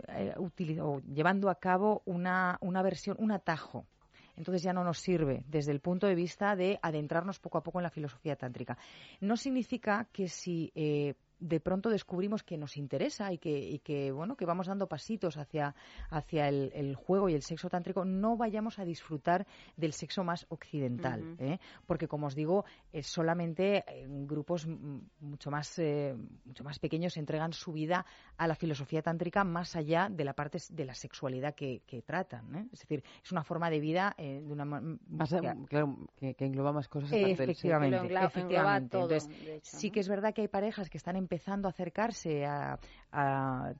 eh, 0.09 0.35
o 0.37 0.99
llevando 1.01 1.49
a 1.49 1.55
cabo 1.55 2.03
una, 2.05 2.57
una 2.61 2.83
versión, 2.83 3.15
un 3.19 3.31
atajo. 3.31 3.87
Entonces 4.35 4.63
ya 4.63 4.73
no 4.73 4.83
nos 4.83 4.99
sirve 4.99 5.43
desde 5.47 5.71
el 5.71 5.79
punto 5.79 6.07
de 6.07 6.15
vista 6.15 6.55
de 6.55 6.79
adentrarnos 6.81 7.39
poco 7.39 7.57
a 7.57 7.63
poco 7.63 7.79
en 7.79 7.83
la 7.83 7.89
filosofía 7.89 8.35
tántrica. 8.35 8.77
No 9.19 9.37
significa 9.37 10.07
que 10.11 10.27
si 10.27 10.71
eh, 10.75 11.15
de 11.43 11.59
pronto 11.59 11.89
descubrimos 11.89 12.41
que 12.43 12.57
nos 12.57 12.77
interesa 12.77 13.33
y 13.33 13.37
que, 13.37 13.51
y 13.69 13.79
que 13.79 14.11
bueno 14.11 14.35
que 14.37 14.45
vamos 14.45 14.67
dando 14.67 14.87
pasitos 14.87 15.35
hacia, 15.37 15.75
hacia 16.09 16.47
el, 16.47 16.71
el 16.73 16.95
juego 16.95 17.27
y 17.27 17.33
el 17.33 17.41
sexo 17.41 17.69
tántrico, 17.69 18.05
no 18.05 18.37
vayamos 18.37 18.79
a 18.79 18.85
disfrutar 18.85 19.45
del 19.75 19.91
sexo 19.93 20.23
más 20.23 20.45
occidental. 20.49 21.35
¿eh? 21.39 21.59
Porque, 21.85 22.07
como 22.07 22.27
os 22.27 22.35
digo, 22.35 22.63
eh, 22.93 23.03
solamente 23.03 23.83
en 24.03 24.25
grupos 24.25 24.67
mucho 25.19 25.51
más, 25.51 25.77
eh, 25.79 26.15
mucho 26.45 26.63
más 26.63 26.79
pequeños 26.79 27.17
entregan 27.17 27.51
su 27.53 27.73
vida 27.73 28.05
a 28.37 28.47
la 28.47 28.55
filosofía 28.55 29.01
tántrica 29.01 29.43
más 29.43 29.75
allá 29.75 30.07
de 30.09 30.23
la 30.23 30.33
parte 30.33 30.57
s- 30.57 30.73
de 30.73 30.85
la 30.85 30.93
sexualidad 30.95 31.55
que, 31.55 31.81
que 31.85 32.01
tratan. 32.01 32.55
¿eh? 32.55 32.67
Es 32.71 32.79
decir, 32.79 33.03
es 33.23 33.31
una 33.31 33.43
forma 33.43 33.69
de 33.69 33.79
vida 33.79 34.15
eh, 34.17 34.41
de 34.45 34.51
una 34.53 34.63
Más, 34.65 35.29
que- 35.29 35.65
claro, 35.67 35.97
que, 36.15 36.35
que 36.35 36.45
engloba 36.45 36.71
más 36.71 36.87
cosas. 36.87 37.11
Efectivamente, 37.11 37.97
efectivamente. 38.25 38.39
engloba 38.39 38.79
todo, 39.07 39.15
Entonces, 39.15 39.45
de 39.45 39.55
hecho, 39.55 39.77
sí 39.77 39.87
¿no? 39.87 39.93
que 39.93 39.99
es 39.99 40.07
verdad 40.07 40.33
que 40.33 40.41
hay 40.41 40.47
parejas 40.47 40.89
que 40.89 40.97
están 40.97 41.15
empezando 41.33 41.67
a 41.67 41.71
acercarse 41.71 42.45
a, 42.45 42.77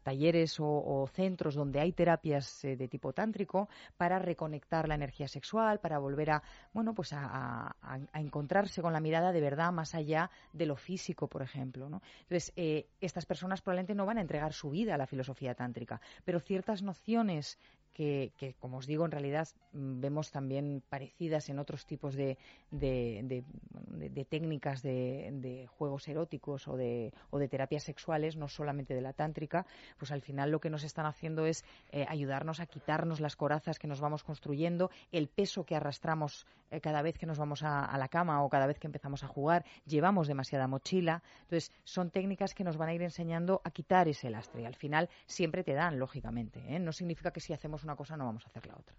talleres 0.03 0.57
o, 0.59 1.07
centros 1.11 1.53
donde 1.55 1.79
hay 1.79 1.91
terapias 1.91 2.63
eh, 2.65 2.75
de 2.75 2.87
tipo 2.87 3.13
tántrico 3.13 3.67
para 3.97 4.19
reconectar 4.19 4.87
la 4.87 4.95
energía 4.95 5.27
sexual, 5.27 5.79
para 5.79 5.99
volver 5.99 6.31
a, 6.31 6.43
bueno, 6.71 6.93
pues 6.93 7.13
a, 7.13 7.75
encontrarse 8.15 8.81
con 8.81 8.93
la 8.93 8.99
mirada 8.99 9.31
de 9.31 9.41
verdad 9.41 9.71
más 9.71 9.93
allá 9.93 10.29
de 10.51 10.65
lo 10.65 10.75
físico, 10.75 11.27
por 11.27 11.43
ejemplo. 11.43 11.85
Entonces, 11.85 12.53
eh, 12.55 12.87
estas 13.01 13.25
personas 13.25 13.61
probablemente 13.61 13.95
no 13.95 14.05
van 14.05 14.17
a 14.17 14.21
entregar 14.21 14.53
su 14.53 14.71
vida 14.71 14.95
a 14.95 14.97
la 14.97 15.07
filosofía 15.07 15.53
tántrica, 15.53 16.01
pero 16.25 16.39
ciertas 16.39 16.81
nociones 16.81 17.59
que, 17.93 18.31
como 18.59 18.77
os 18.77 18.87
digo, 18.87 19.05
en 19.05 19.11
realidad 19.11 19.47
mm, 19.73 19.99
vemos 20.01 20.31
también 20.31 20.81
parecidas 20.89 21.49
en 21.49 21.59
otros 21.59 21.85
tipos 21.85 22.15
de, 22.15 22.37
de, 22.71 23.21
de- 23.23 24.09
de- 24.09 24.25
técnicas 24.25 24.81
de, 24.81 25.67
juegos 25.77 26.07
eróticos 26.07 26.67
o 26.67 26.75
de, 26.75 27.13
o 27.29 27.37
de 27.39 27.47
terapias 27.47 27.83
sexuales, 27.83 28.35
no 28.35 28.47
solamente 28.47 28.93
de 28.95 29.01
la 29.01 29.13
tántrica, 29.13 29.65
pues 29.97 30.11
al 30.11 30.21
final 30.21 30.49
lo 30.51 30.59
que 30.59 30.69
nos 30.69 30.83
están 30.83 31.05
haciendo 31.05 31.45
es 31.45 31.63
eh, 31.91 32.05
ayudarnos 32.09 32.59
a 32.59 32.65
quitarnos 32.65 33.19
las 33.19 33.35
corazas 33.35 33.79
que 33.79 33.87
nos 33.87 34.01
vamos 34.01 34.23
construyendo, 34.23 34.89
el 35.11 35.27
peso 35.27 35.65
que 35.65 35.75
arrastramos 35.75 36.45
eh, 36.71 36.81
cada 36.81 37.01
vez 37.01 37.17
que 37.17 37.25
nos 37.25 37.37
vamos 37.37 37.61
a, 37.63 37.95
la 37.97 38.07
cama 38.07 38.43
o 38.43 38.49
cada 38.49 38.65
vez 38.67 38.79
que 38.79 38.87
empezamos 38.87 39.23
a 39.23 39.27
jugar, 39.27 39.63
llevamos 39.85 40.27
demasiada 40.27 40.67
mochila. 40.67 41.21
Entonces, 41.43 41.71
son 41.83 42.09
técnicas 42.09 42.53
que 42.55 42.63
nos 42.63 42.77
van 42.77 42.89
a 42.89 42.93
ir 42.93 43.01
enseñando 43.03 43.61
a 43.63 43.71
quitar 43.71 44.07
ese 44.07 44.29
lastre. 44.29 44.65
Al 44.65 44.75
final 44.75 45.09
siempre 45.27 45.63
te 45.63 45.73
dan, 45.73 45.99
lógicamente. 45.99 46.63
¿eh? 46.75 46.79
No 46.79 46.91
significa 46.91 47.31
que 47.31 47.39
si 47.41 47.53
hacemos 47.53 47.82
una 47.83 47.95
cosa 47.95 48.17
no 48.17 48.25
vamos 48.25 48.45
a 48.45 48.49
hacer 48.49 48.65
la 48.67 48.75
otra. 48.75 48.95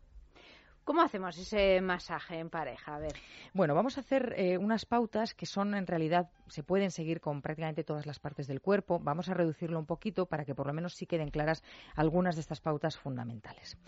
¿Cómo 0.84 1.00
hacemos 1.00 1.38
ese 1.38 1.80
masaje 1.80 2.38
en 2.38 2.50
pareja? 2.50 2.96
A 2.96 2.98
ver. 2.98 3.14
Bueno, 3.54 3.74
vamos 3.74 3.96
a 3.96 4.00
hacer 4.00 4.34
eh, 4.36 4.58
unas 4.58 4.84
pautas 4.84 5.32
que 5.32 5.46
son 5.46 5.74
en 5.74 5.86
realidad, 5.86 6.28
se 6.48 6.62
pueden 6.62 6.90
seguir 6.90 7.22
con 7.22 7.40
prácticamente 7.40 7.84
todas 7.84 8.04
las 8.04 8.18
partes 8.18 8.46
del 8.46 8.60
cuerpo. 8.60 9.00
Vamos 9.00 9.30
a 9.30 9.34
reducirlo 9.34 9.78
un 9.78 9.86
poquito 9.86 10.26
para 10.26 10.44
que 10.44 10.54
por 10.54 10.66
lo 10.66 10.74
menos 10.74 10.94
sí 10.94 11.06
queden 11.06 11.30
claras 11.30 11.62
algunas 11.96 12.34
de 12.34 12.42
estas 12.42 12.60
pautas 12.60 12.98
fundamentales. 12.98 13.78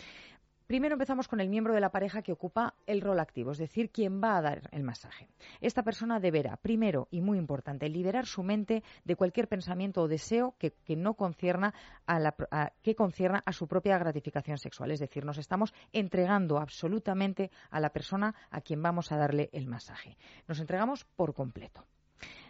Primero 0.67 0.95
empezamos 0.95 1.29
con 1.29 1.41
el 1.41 1.49
miembro 1.49 1.75
de 1.75 1.81
la 1.81 1.91
pareja 1.91 2.23
que 2.23 2.33
ocupa 2.33 2.75
el 2.87 3.01
rol 3.01 3.21
activo, 3.21 3.53
es 3.53 3.59
decir, 3.59 3.91
quien 3.91 4.21
va 4.21 4.37
a 4.37 4.43
dar 4.43 4.69
el 4.73 4.83
masaje. 4.83 5.29
Esta 5.61 5.85
persona 5.85 6.19
deberá, 6.19 6.57
primero 6.57 7.07
y 7.13 7.21
muy 7.21 7.39
importante, 7.39 7.89
liberar 7.89 8.27
su 8.27 8.43
mente 8.43 8.83
de 9.05 9.15
cualquier 9.15 9.47
pensamiento 9.47 10.03
o 10.03 10.09
deseo 10.09 10.57
que, 10.59 10.75
no 10.97 11.15
concierna 11.15 11.73
a 12.05 12.19
la, 12.19 12.35
que 12.83 12.97
concierna 12.97 13.45
a 13.47 13.53
su 13.53 13.69
propia 13.69 13.97
gratificación 13.99 14.59
sexual. 14.59 14.91
Es 14.91 14.99
decir, 14.99 15.25
nos 15.25 15.39
estamos 15.39 15.73
entregando 15.93 16.59
absolutamente 16.59 17.53
a 17.71 17.79
la 17.79 17.91
persona 17.91 18.35
a 18.51 18.61
quien 18.61 18.83
vamos 18.83 19.13
a 19.13 19.19
darle 19.19 19.51
el 19.53 19.69
masaje. 19.69 20.17
Nos 20.49 20.59
entregamos 20.59 21.05
por 21.05 21.33
completo. 21.33 21.85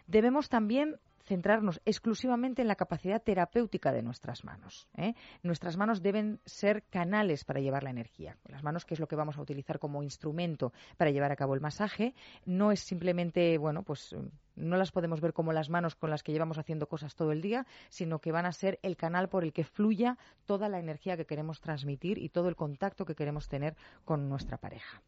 Debemos 0.06 0.48
también 0.48 0.98
centrarnos 1.26 1.80
exclusivamente 1.84 2.62
en 2.62 2.68
la 2.68 2.76
capacidad 2.76 3.22
terapéutica 3.22 3.92
de 3.92 4.02
nuestras 4.02 4.44
manos. 4.44 4.88
¿eh? 4.96 5.14
Nuestras 5.42 5.76
manos 5.76 6.02
deben 6.02 6.40
ser 6.44 6.84
canales 6.84 7.44
para 7.44 7.60
llevar 7.60 7.82
la 7.82 7.90
energía. 7.90 8.38
Las 8.44 8.62
manos, 8.62 8.84
que 8.84 8.94
es 8.94 9.00
lo 9.00 9.08
que 9.08 9.16
vamos 9.16 9.36
a 9.36 9.42
utilizar 9.42 9.78
como 9.78 10.02
instrumento 10.02 10.72
para 10.96 11.10
llevar 11.10 11.32
a 11.32 11.36
cabo 11.36 11.54
el 11.54 11.60
masaje, 11.60 12.14
no 12.44 12.72
es 12.72 12.80
simplemente, 12.80 13.58
bueno, 13.58 13.82
pues 13.82 14.14
no 14.54 14.76
las 14.76 14.92
podemos 14.92 15.20
ver 15.20 15.32
como 15.32 15.52
las 15.52 15.68
manos 15.68 15.94
con 15.96 16.10
las 16.10 16.22
que 16.22 16.32
llevamos 16.32 16.58
haciendo 16.58 16.88
cosas 16.88 17.14
todo 17.14 17.32
el 17.32 17.42
día, 17.42 17.66
sino 17.90 18.20
que 18.20 18.32
van 18.32 18.46
a 18.46 18.52
ser 18.52 18.78
el 18.82 18.96
canal 18.96 19.28
por 19.28 19.44
el 19.44 19.52
que 19.52 19.64
fluya 19.64 20.16
toda 20.46 20.68
la 20.68 20.78
energía 20.78 21.16
que 21.16 21.26
queremos 21.26 21.60
transmitir 21.60 22.18
y 22.18 22.30
todo 22.30 22.48
el 22.48 22.56
contacto 22.56 23.04
que 23.04 23.14
queremos 23.14 23.48
tener 23.48 23.76
con 24.04 24.28
nuestra 24.28 24.56
pareja. 24.56 25.02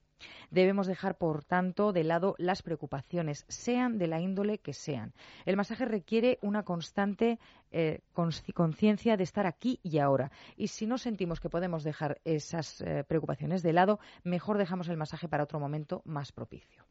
Debemos 0.50 0.86
dejar, 0.86 1.16
por 1.18 1.44
tanto, 1.44 1.92
de 1.92 2.04
lado 2.04 2.34
las 2.38 2.62
preocupaciones, 2.62 3.44
sean 3.48 3.98
de 3.98 4.06
la 4.06 4.20
índole 4.20 4.58
que 4.58 4.72
sean. 4.72 5.12
El 5.44 5.56
masaje 5.56 5.84
requiere 5.84 6.38
una 6.42 6.62
constante 6.62 7.38
eh, 7.70 8.00
conciencia 8.54 9.16
de 9.16 9.24
estar 9.24 9.46
aquí 9.46 9.80
y 9.82 9.98
ahora. 9.98 10.30
Y 10.56 10.68
si 10.68 10.86
no 10.86 10.98
sentimos 10.98 11.40
que 11.40 11.50
podemos 11.50 11.84
dejar 11.84 12.20
esas 12.24 12.80
eh, 12.80 13.04
preocupaciones 13.06 13.62
de 13.62 13.72
lado, 13.72 14.00
mejor 14.24 14.58
dejamos 14.58 14.88
el 14.88 14.96
masaje 14.96 15.28
para 15.28 15.44
otro 15.44 15.60
momento 15.60 16.02
más 16.04 16.32
propicio. 16.32 16.84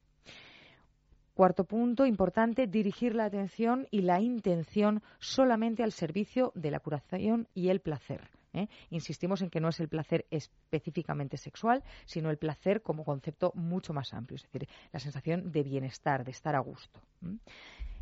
Cuarto 1.33 1.65
punto 1.65 2.07
importante, 2.07 2.65
dirigir 2.65 3.13
la 3.13 3.25
atención 3.25 3.87
y 3.91 4.01
la 4.01 4.21
intención 4.21 5.03
solamente 5.19 5.83
al 5.83 5.91
servicio 5.91 6.51
de 6.55 6.71
la 6.71 6.79
curación 6.79 7.47
y 7.53 7.69
el 7.69 7.79
placer. 7.79 8.31
¿Eh? 8.57 8.69
Insistimos 8.89 9.41
en 9.41 9.49
que 9.49 9.59
no 9.59 9.69
es 9.69 9.79
el 9.79 9.87
placer 9.87 10.25
específicamente 10.31 11.37
sexual, 11.37 11.83
sino 12.05 12.29
el 12.29 12.37
placer 12.37 12.81
como 12.81 13.03
concepto 13.03 13.51
mucho 13.55 13.93
más 13.93 14.13
amplio, 14.13 14.35
es 14.35 14.43
decir, 14.43 14.67
la 14.91 14.99
sensación 14.99 15.51
de 15.51 15.63
bienestar, 15.63 16.23
de 16.23 16.31
estar 16.31 16.55
a 16.55 16.59
gusto. 16.59 17.01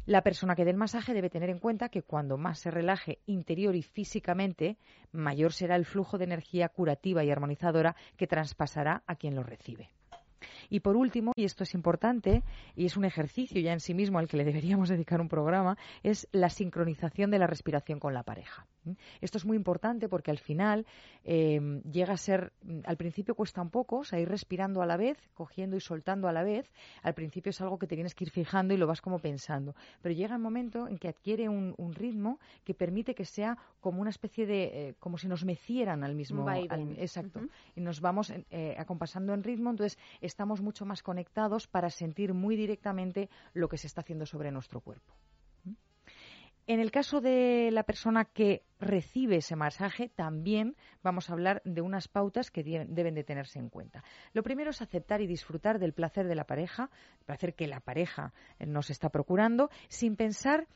La 0.06 0.22
persona 0.22 0.56
que 0.56 0.66
dé 0.66 0.72
el 0.72 0.78
masaje 0.78 1.16
debe 1.16 1.32
tener 1.32 1.49
en 1.49 1.58
cuenta 1.58 1.89
que 1.89 2.03
cuando 2.03 2.38
más 2.38 2.60
se 2.60 2.70
relaje 2.70 3.20
interior 3.26 3.76
y 3.76 3.82
físicamente, 3.82 4.78
mayor 5.12 5.51
será 5.51 5.76
el 5.76 5.86
flujo 5.86 6.20
de 6.20 6.26
energía 6.26 6.70
curativa 6.70 7.24
y 7.24 7.32
armonizadora 7.32 7.95
que 8.16 8.28
traspasará 8.28 9.01
a 9.08 9.16
quien 9.16 9.36
lo 9.36 9.41
recibe. 9.41 9.89
Y 10.70 10.80
por 10.80 10.96
último, 10.96 11.32
y 11.36 11.43
esto 11.46 11.64
es 11.64 11.74
importante, 11.74 12.43
y 12.76 12.86
es 12.86 12.98
un 12.98 13.06
ejercicio 13.06 13.62
ya 13.62 13.74
en 13.74 13.80
sí 13.80 13.93
mismo 13.93 14.20
al 14.20 14.28
que 14.28 14.38
le 14.38 14.43
deberíamos 14.43 14.89
dedicar 14.89 15.22
un 15.22 15.30
programa, 15.30 15.78
es 16.04 16.28
la 16.32 16.50
sincronización 16.50 17.32
de 17.32 17.39
la 17.39 17.48
respiración 17.48 18.00
con 18.00 18.14
la 18.14 18.24
pareja. 18.24 18.66
Esto 19.20 19.39
es 19.39 19.46
muy 19.46 19.58
importante 19.58 20.08
porque 20.08 20.30
al 20.30 20.38
final 20.38 20.86
eh, 21.24 21.60
llega 21.91 22.14
a 22.14 22.18
ser, 22.18 22.54
al 22.84 22.98
principio 22.98 23.34
cuesta 23.34 23.60
un 23.62 23.72
poco, 23.72 24.00
o 24.00 24.04
sea, 24.04 24.20
ir 24.20 24.30
respirando 24.30 24.84
a 24.84 24.86
la 24.86 24.96
vez, 24.96 25.18
cogiendo 25.34 25.76
y 25.76 25.80
soltando 25.80 26.28
a 26.28 26.32
la 26.32 26.43
vez. 26.43 26.72
Al 27.02 27.16
principio 27.16 27.50
es 27.50 27.60
algo 27.62 27.80
que 27.80 27.88
te 27.88 27.96
tienes 27.96 28.14
que 28.14 28.26
ir 28.26 28.30
fijando 28.30 28.76
y 28.76 28.78
lo 28.78 28.86
vas 28.86 29.02
como 29.02 29.18
pensando. 29.18 29.74
Pero 30.04 30.14
llega 30.14 30.36
el 30.36 30.41
momento 30.41 30.88
en 30.88 31.00
que 31.00 31.08
adquiere 31.08 31.50
un, 31.50 31.74
un 31.78 31.96
ritmo 31.96 32.39
que 32.64 32.76
permite 32.76 33.16
que 33.16 33.26
sea 33.26 33.58
como 33.80 34.02
una 34.02 34.12
especie 34.12 34.46
de, 34.46 34.64
eh, 34.89 34.96
como 35.00 35.18
si 35.18 35.28
nos 35.28 35.43
mecieran 35.46 36.04
al 36.04 36.14
mismo. 36.14 36.43
Al- 36.70 37.00
exacto. 37.00 37.39
Y 37.76 37.82
nos 37.82 38.02
vamos 38.02 38.32
eh, 38.52 38.76
acompasando 38.78 39.34
en 39.34 39.41
ritmo, 39.43 39.72
entonces 39.72 39.98
estamos 40.36 40.60
mucho 40.60 40.86
más 40.86 41.02
conectados 41.02 41.66
para 41.66 41.90
sentir 41.90 42.34
muy 42.34 42.58
directamente 42.58 43.30
lo 43.54 43.70
que 43.70 43.78
se 43.78 43.88
está 43.88 44.02
haciendo 44.02 44.26
sobre 44.26 44.52
nuestro 44.52 44.82
cuerpo. 44.82 45.14
En 46.68 46.82
el 46.82 46.92
caso 46.92 47.22
de 47.22 47.70
la 47.72 47.84
persona 47.84 48.26
que 48.26 48.66
recibe 48.78 49.38
ese 49.38 49.56
masaje, 49.56 50.10
también 50.10 50.76
vamos 51.02 51.30
a 51.30 51.34
hablar 51.34 51.62
de 51.64 51.80
unas 51.80 52.10
pautas 52.10 52.52
que 52.52 52.64
deben 52.64 53.16
de 53.16 53.24
tenerse 53.24 53.60
en 53.60 53.70
cuenta. 53.70 54.04
Lo 54.34 54.44
primero 54.44 54.72
es 54.72 54.82
aceptar 54.82 55.22
y 55.22 55.28
disfrutar 55.28 55.80
del 55.80 55.94
placer 55.94 56.28
de 56.28 56.36
la 56.36 56.44
pareja, 56.44 56.90
el 57.20 57.26
placer 57.26 57.54
que 57.54 57.68
la 57.68 57.80
pareja 57.80 58.34
eh, 58.60 58.66
nos 58.66 58.90
está 58.90 59.08
procurando, 59.08 59.70
sin 59.88 60.18
pensar 60.18 60.68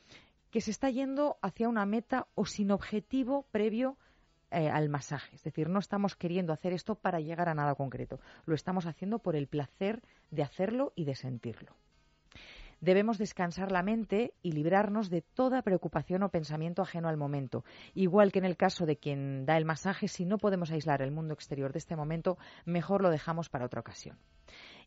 que 0.50 0.62
se 0.62 0.70
está 0.70 0.88
yendo 0.88 1.36
hacia 1.42 1.68
una 1.68 1.84
meta 1.84 2.28
o 2.34 2.46
sin 2.46 2.70
objetivo 2.70 3.44
previo 3.52 3.98
eh, 4.50 4.68
al 4.68 4.88
masaje. 4.88 5.36
Es 5.36 5.42
decir, 5.44 5.68
no 5.68 5.78
estamos 5.78 6.16
queriendo 6.16 6.52
hacer 6.52 6.72
esto 6.72 6.94
para 6.94 7.20
llegar 7.20 7.48
a 7.48 7.54
nada 7.54 7.74
concreto. 7.74 8.20
Lo 8.46 8.54
estamos 8.54 8.86
haciendo 8.86 9.18
por 9.18 9.36
el 9.36 9.46
placer 9.46 10.02
de 10.30 10.42
hacerlo 10.42 10.92
y 10.96 11.04
de 11.04 11.14
sentirlo. 11.14 11.76
Debemos 12.80 13.18
descansar 13.18 13.70
la 13.72 13.82
mente 13.82 14.32
y 14.42 14.52
librarnos 14.52 15.10
de 15.10 15.20
toda 15.20 15.60
preocupación 15.60 16.22
o 16.22 16.30
pensamiento 16.30 16.80
ajeno 16.80 17.10
al 17.10 17.18
momento. 17.18 17.62
Igual 17.94 18.32
que 18.32 18.38
en 18.38 18.46
el 18.46 18.56
caso 18.56 18.86
de 18.86 18.96
quien 18.96 19.44
da 19.44 19.58
el 19.58 19.66
masaje, 19.66 20.08
si 20.08 20.24
no 20.24 20.38
podemos 20.38 20.70
aislar 20.70 21.02
el 21.02 21.10
mundo 21.10 21.34
exterior 21.34 21.72
de 21.72 21.78
este 21.78 21.94
momento, 21.94 22.38
mejor 22.64 23.02
lo 23.02 23.10
dejamos 23.10 23.50
para 23.50 23.66
otra 23.66 23.80
ocasión. 23.80 24.16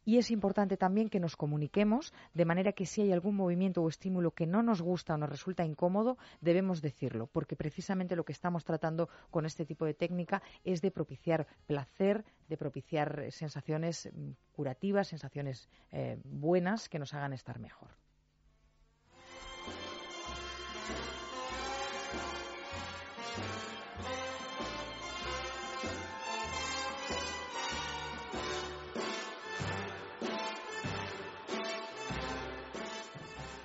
Y 0.06 0.18
es 0.18 0.32
importante 0.32 0.78
también 0.78 1.10
que 1.10 1.20
nos 1.20 1.36
comuniquemos 1.36 2.14
de 2.34 2.46
manera 2.46 2.74
que 2.74 2.86
si 2.86 3.02
hay 3.02 3.12
algún 3.12 3.36
movimiento 3.36 3.82
o 3.82 3.90
estímulo 3.90 4.32
que 4.32 4.46
no 4.46 4.62
nos 4.62 4.82
gusta 4.82 5.14
o 5.14 5.18
nos 5.18 5.30
resulta 5.30 5.66
incómodo, 5.66 6.18
debemos 6.42 6.82
decirlo, 6.82 7.28
porque 7.28 7.56
precisamente 7.56 8.16
lo 8.16 8.26
que 8.26 8.34
estamos 8.34 8.66
tratando 8.66 9.10
con 9.32 9.46
este 9.46 9.66
tipo 9.66 9.86
de 9.86 9.94
técnica 9.94 10.42
es 10.64 10.82
de 10.82 10.92
propiciar 10.92 11.48
placer, 11.66 12.26
de 12.50 12.58
propiciar 12.58 13.32
sensaciones 13.32 14.10
mm, 14.14 14.32
curativas, 14.54 15.08
sensaciones 15.08 15.70
eh, 15.92 16.20
buenas 16.24 16.90
que 16.90 17.00
nos 17.00 17.14
hagan 17.14 17.34
estar 17.34 17.60
mejor. 17.60 18.03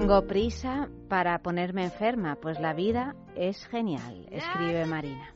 tengo 0.00 0.26
prisa 0.26 0.88
para 1.10 1.40
ponerme 1.40 1.84
enferma, 1.84 2.36
pues 2.36 2.58
la 2.58 2.72
vida 2.72 3.14
es 3.36 3.66
genial, 3.66 4.26
escribe 4.30 4.86
Marina. 4.86 5.34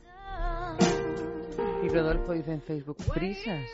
Y 1.83 1.89
Rodolfo 1.89 2.33
dice 2.33 2.53
en 2.53 2.61
Facebook, 2.63 2.97
prisas. 3.13 3.67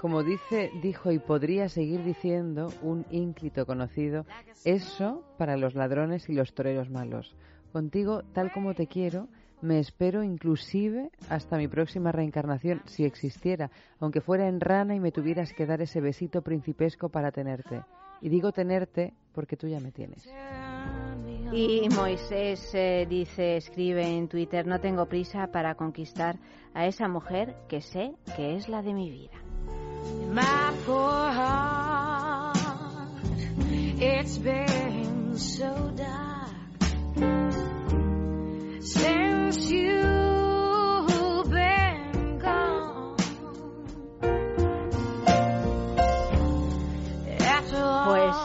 Como 0.00 0.22
dice, 0.22 0.70
dijo 0.82 1.10
y 1.10 1.18
podría 1.18 1.68
seguir 1.68 2.04
diciendo 2.04 2.72
un 2.80 3.06
ínclito 3.10 3.66
conocido, 3.66 4.24
eso 4.64 5.24
para 5.36 5.56
los 5.56 5.74
ladrones 5.74 6.28
y 6.28 6.32
los 6.32 6.54
toreros 6.54 6.90
malos. 6.90 7.34
Contigo, 7.72 8.22
tal 8.32 8.52
como 8.52 8.74
te 8.74 8.86
quiero, 8.86 9.26
me 9.62 9.80
espero 9.80 10.22
inclusive 10.22 11.10
hasta 11.28 11.58
mi 11.58 11.66
próxima 11.66 12.12
reencarnación, 12.12 12.82
si 12.84 13.04
existiera, 13.04 13.72
aunque 13.98 14.20
fuera 14.20 14.46
en 14.46 14.60
rana 14.60 14.94
y 14.94 15.00
me 15.00 15.10
tuvieras 15.10 15.52
que 15.52 15.66
dar 15.66 15.82
ese 15.82 16.00
besito 16.00 16.42
principesco 16.42 17.08
para 17.08 17.32
tenerte. 17.32 17.82
Y 18.20 18.28
digo 18.28 18.52
tenerte 18.52 19.14
porque 19.38 19.56
tú 19.56 19.68
ya 19.68 19.78
me 19.78 19.92
tienes. 19.92 20.28
Y 21.52 21.88
Moisés 21.90 22.74
eh, 22.74 23.06
dice, 23.08 23.56
escribe 23.56 24.04
en 24.04 24.26
Twitter, 24.26 24.66
no 24.66 24.80
tengo 24.80 25.06
prisa 25.06 25.46
para 25.52 25.76
conquistar 25.76 26.40
a 26.74 26.88
esa 26.88 27.06
mujer 27.06 27.54
que 27.68 27.80
sé 27.80 28.16
que 28.34 28.56
es 28.56 28.68
la 28.68 28.82
de 28.82 28.94
mi 28.94 29.12
vida. 29.12 29.38
My 30.32 30.76
poor 30.84 31.32
heart, 31.32 32.56
it's 34.00 34.38
been 34.38 35.38
so 35.38 35.92
dark 35.94 36.48
since 38.80 39.70
you've 39.70 40.17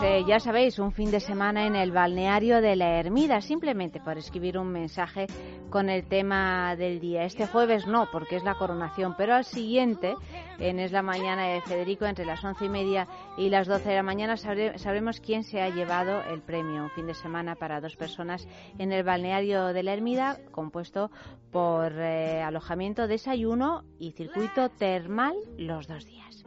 eh, 0.04 0.26
ya 0.28 0.40
sabéis, 0.40 0.80
un 0.80 0.92
fin 0.92 1.12
de 1.12 1.22
semana 1.22 1.66
en 1.66 1.76
el 1.76 1.92
balneario 1.92 2.62
de 2.62 2.76
la 2.76 3.00
Ermida, 3.00 3.40
simplemente 3.40 4.02
por 4.02 4.18
escribir 4.18 4.58
un 4.58 4.68
mensaje 4.68 5.28
con 5.70 5.90
el 5.90 6.08
tema 6.08 6.76
del 6.76 7.00
día. 7.00 7.24
Este 7.24 7.48
jueves 7.48 7.88
no, 7.88 8.10
porque 8.12 8.36
es 8.36 8.44
la 8.44 8.56
coronación, 8.56 9.16
pero 9.18 9.34
al 9.34 9.46
siguiente, 9.46 10.16
en 10.60 10.80
Es 10.80 10.92
la 10.92 11.02
Mañana 11.02 11.48
de 11.48 11.62
Federico, 11.62 12.06
entre 12.06 12.26
las 12.26 12.44
once 12.44 12.66
y 12.66 12.70
media 12.70 13.08
y 13.38 13.50
las 13.50 13.68
doce 13.68 13.90
de 13.90 13.96
la 13.96 14.04
mañana, 14.04 14.36
sabremos 14.36 15.22
quién 15.22 15.44
se 15.44 15.62
ha 15.62 15.70
llevado 15.70 16.22
el 16.24 16.42
premio. 16.42 16.84
Un 16.84 16.90
fin 16.90 17.08
de 17.08 17.14
semana 17.14 17.56
para 17.56 17.80
dos 17.80 17.96
personas 17.96 18.48
en 18.78 18.92
el 18.92 19.04
balneario 19.04 19.68
de 19.68 19.84
la 19.84 19.94
Ermida, 19.94 20.38
compuesto 20.52 21.12
por 21.52 21.94
eh, 21.94 22.42
alojamiento, 22.42 23.08
desayuno 23.08 23.84
y 24.00 24.12
circuito 24.12 24.70
termal 24.70 25.36
los 25.58 25.88
dos 25.88 26.06
días. 26.06 26.44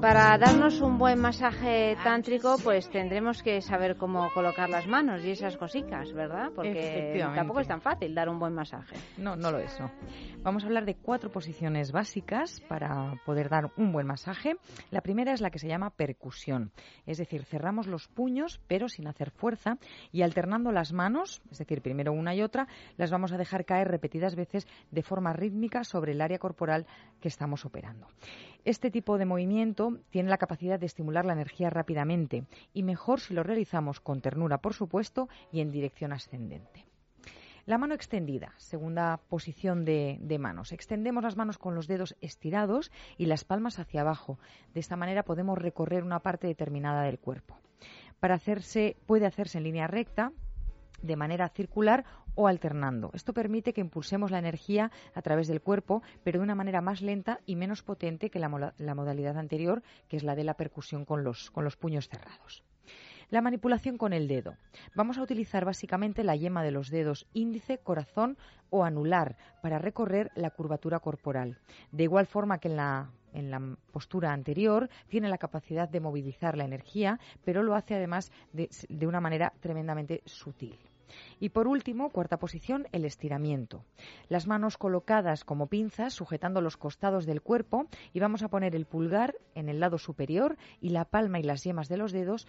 Para 0.00 0.38
darnos 0.38 0.80
un 0.80 0.96
buen 0.96 1.20
masaje 1.20 1.96
tántrico, 2.02 2.56
pues 2.64 2.88
tendremos 2.88 3.42
que 3.42 3.60
saber 3.60 3.96
cómo 3.96 4.30
colocar 4.32 4.70
las 4.70 4.86
manos 4.86 5.22
y 5.22 5.32
esas 5.32 5.56
cositas, 5.56 6.12
¿verdad? 6.12 6.50
Porque 6.54 7.20
tampoco 7.34 7.60
es 7.60 7.68
tan 7.68 7.82
fácil 7.82 8.14
dar 8.14 8.28
un 8.28 8.38
buen 8.38 8.54
masaje. 8.54 8.96
No, 9.18 9.36
no 9.36 9.50
lo 9.50 9.58
es, 9.58 9.78
no. 9.78 9.90
Vamos 10.42 10.62
a 10.62 10.66
hablar 10.66 10.86
de 10.86 10.94
cuatro 10.94 11.30
posiciones 11.30 11.92
básicas 11.92 12.62
para 12.68 13.20
poder 13.26 13.48
dar 13.48 13.70
un 13.76 13.92
buen 13.92 14.06
masaje. 14.06 14.56
La 14.90 15.02
primera 15.02 15.32
es 15.32 15.40
la 15.40 15.50
que 15.50 15.58
se 15.58 15.68
llama 15.68 15.90
percusión, 15.90 16.72
es 17.06 17.18
decir, 17.18 17.44
cerramos 17.44 17.86
los 17.86 18.08
puños 18.08 18.60
pero 18.66 18.88
sin 18.88 19.08
hacer 19.08 19.30
fuerza 19.30 19.78
y 20.10 20.22
alternando 20.22 20.72
las 20.72 20.92
manos, 20.92 21.42
es 21.50 21.58
decir, 21.58 21.82
primero 21.82 22.12
una 22.12 22.34
y 22.34 22.42
otra, 22.42 22.66
las 22.96 23.10
vamos 23.10 23.32
a 23.32 23.36
dejar 23.36 23.64
caer 23.64 23.88
repetidas 23.88 24.36
veces 24.36 24.66
de 24.90 25.02
forma 25.02 25.32
rítmica 25.32 25.84
sobre 25.84 26.12
el 26.12 26.20
área 26.20 26.38
corporal 26.38 26.86
que 27.20 27.28
estamos 27.28 27.57
operando. 27.64 28.08
Este 28.64 28.90
tipo 28.90 29.18
de 29.18 29.24
movimiento 29.24 29.98
tiene 30.10 30.30
la 30.30 30.38
capacidad 30.38 30.78
de 30.78 30.86
estimular 30.86 31.24
la 31.24 31.32
energía 31.32 31.70
rápidamente 31.70 32.44
y 32.74 32.82
mejor 32.82 33.20
si 33.20 33.34
lo 33.34 33.42
realizamos 33.42 34.00
con 34.00 34.20
ternura, 34.20 34.58
por 34.58 34.74
supuesto, 34.74 35.28
y 35.52 35.60
en 35.60 35.70
dirección 35.70 36.12
ascendente. 36.12 36.84
La 37.68 37.76
mano 37.76 37.94
extendida, 37.94 38.54
segunda 38.56 39.20
posición 39.28 39.84
de, 39.84 40.38
manos. 40.40 40.72
Extendemos 40.72 41.22
las 41.22 41.36
manos 41.36 41.58
con 41.58 41.74
los 41.74 41.86
dedos 41.86 42.16
estirados 42.22 42.90
y 43.18 43.26
las 43.26 43.44
palmas 43.44 43.78
hacia 43.78 44.00
abajo. 44.00 44.38
De 44.72 44.80
esta 44.80 44.96
manera 44.96 45.22
podemos 45.22 45.58
recorrer 45.58 46.02
una 46.02 46.20
parte 46.20 46.46
determinada 46.46 47.02
del 47.02 47.18
cuerpo. 47.18 47.58
Para 48.20 48.36
hacerse, 48.36 48.96
puede 49.04 49.26
hacerse 49.26 49.58
en 49.58 49.64
línea 49.64 49.86
recta, 49.86 50.32
de 51.02 51.16
manera 51.16 51.48
circular 51.48 52.04
o 52.34 52.48
alternando. 52.48 53.10
Esto 53.14 53.32
permite 53.32 53.72
que 53.72 53.80
impulsemos 53.80 54.30
la 54.30 54.38
energía 54.38 54.90
a 55.14 55.22
través 55.22 55.48
del 55.48 55.60
cuerpo, 55.60 56.02
pero 56.22 56.38
de 56.38 56.44
una 56.44 56.54
manera 56.54 56.80
más 56.80 57.02
lenta 57.02 57.40
y 57.46 57.56
menos 57.56 57.82
potente 57.82 58.30
que 58.30 58.38
la, 58.38 58.48
modalidad 58.48 59.38
anterior, 59.38 59.82
que 60.08 60.16
es 60.16 60.22
la 60.22 60.34
de 60.34 60.44
la 60.44 60.54
percusión 60.54 61.04
con 61.04 61.24
los 61.24 61.76
puños 61.78 62.08
cerrados. 62.08 62.62
La 63.30 63.42
manipulación 63.42 63.98
con 63.98 64.14
el 64.14 64.26
dedo. 64.26 64.56
Vamos 64.94 65.18
a 65.18 65.22
utilizar 65.22 65.66
básicamente 65.66 66.24
la 66.24 66.34
yema 66.34 66.62
de 66.62 66.70
los 66.70 66.88
dedos 66.88 67.26
índice, 67.34 67.76
corazón 67.76 68.38
o 68.70 68.84
anular 68.84 69.36
para 69.60 69.78
recorrer 69.78 70.30
la 70.34 70.50
curvatura 70.50 71.00
corporal. 71.00 71.58
De 71.92 72.04
igual 72.04 72.26
forma 72.26 72.56
que 72.56 72.68
en 72.68 72.76
la 72.76 73.10
en 73.32 73.50
la 73.50 73.76
postura 73.92 74.32
anterior, 74.32 74.88
tiene 75.08 75.28
la 75.28 75.38
capacidad 75.38 75.88
de 75.88 76.00
movilizar 76.00 76.56
la 76.56 76.64
energía, 76.64 77.18
pero 77.44 77.62
lo 77.62 77.74
hace 77.74 77.94
además 77.94 78.32
de, 78.52 78.68
de, 78.88 79.06
una 79.06 79.20
manera 79.20 79.52
tremendamente 79.60 80.22
sutil. 80.24 80.78
Y 81.40 81.50
por 81.50 81.68
último, 81.68 82.10
cuarta 82.10 82.38
posición, 82.38 82.86
el 82.92 83.04
estiramiento. 83.04 83.84
Las 84.28 84.46
manos 84.46 84.76
colocadas 84.76 85.44
como 85.44 85.66
pinzas, 85.66 86.12
sujetando 86.12 86.60
los 86.60 86.76
costados 86.76 87.24
del 87.24 87.40
cuerpo, 87.40 87.86
y 88.12 88.20
vamos 88.20 88.42
a 88.42 88.48
poner 88.48 88.74
el 88.74 88.84
pulgar 88.84 89.34
en 89.54 89.68
el 89.68 89.80
lado 89.80 89.98
superior 89.98 90.56
y 90.80 90.90
la 90.90 91.06
palma 91.06 91.38
y 91.38 91.44
las 91.44 91.64
yemas 91.64 91.88
de 91.88 91.96
los 91.96 92.12
dedos 92.12 92.46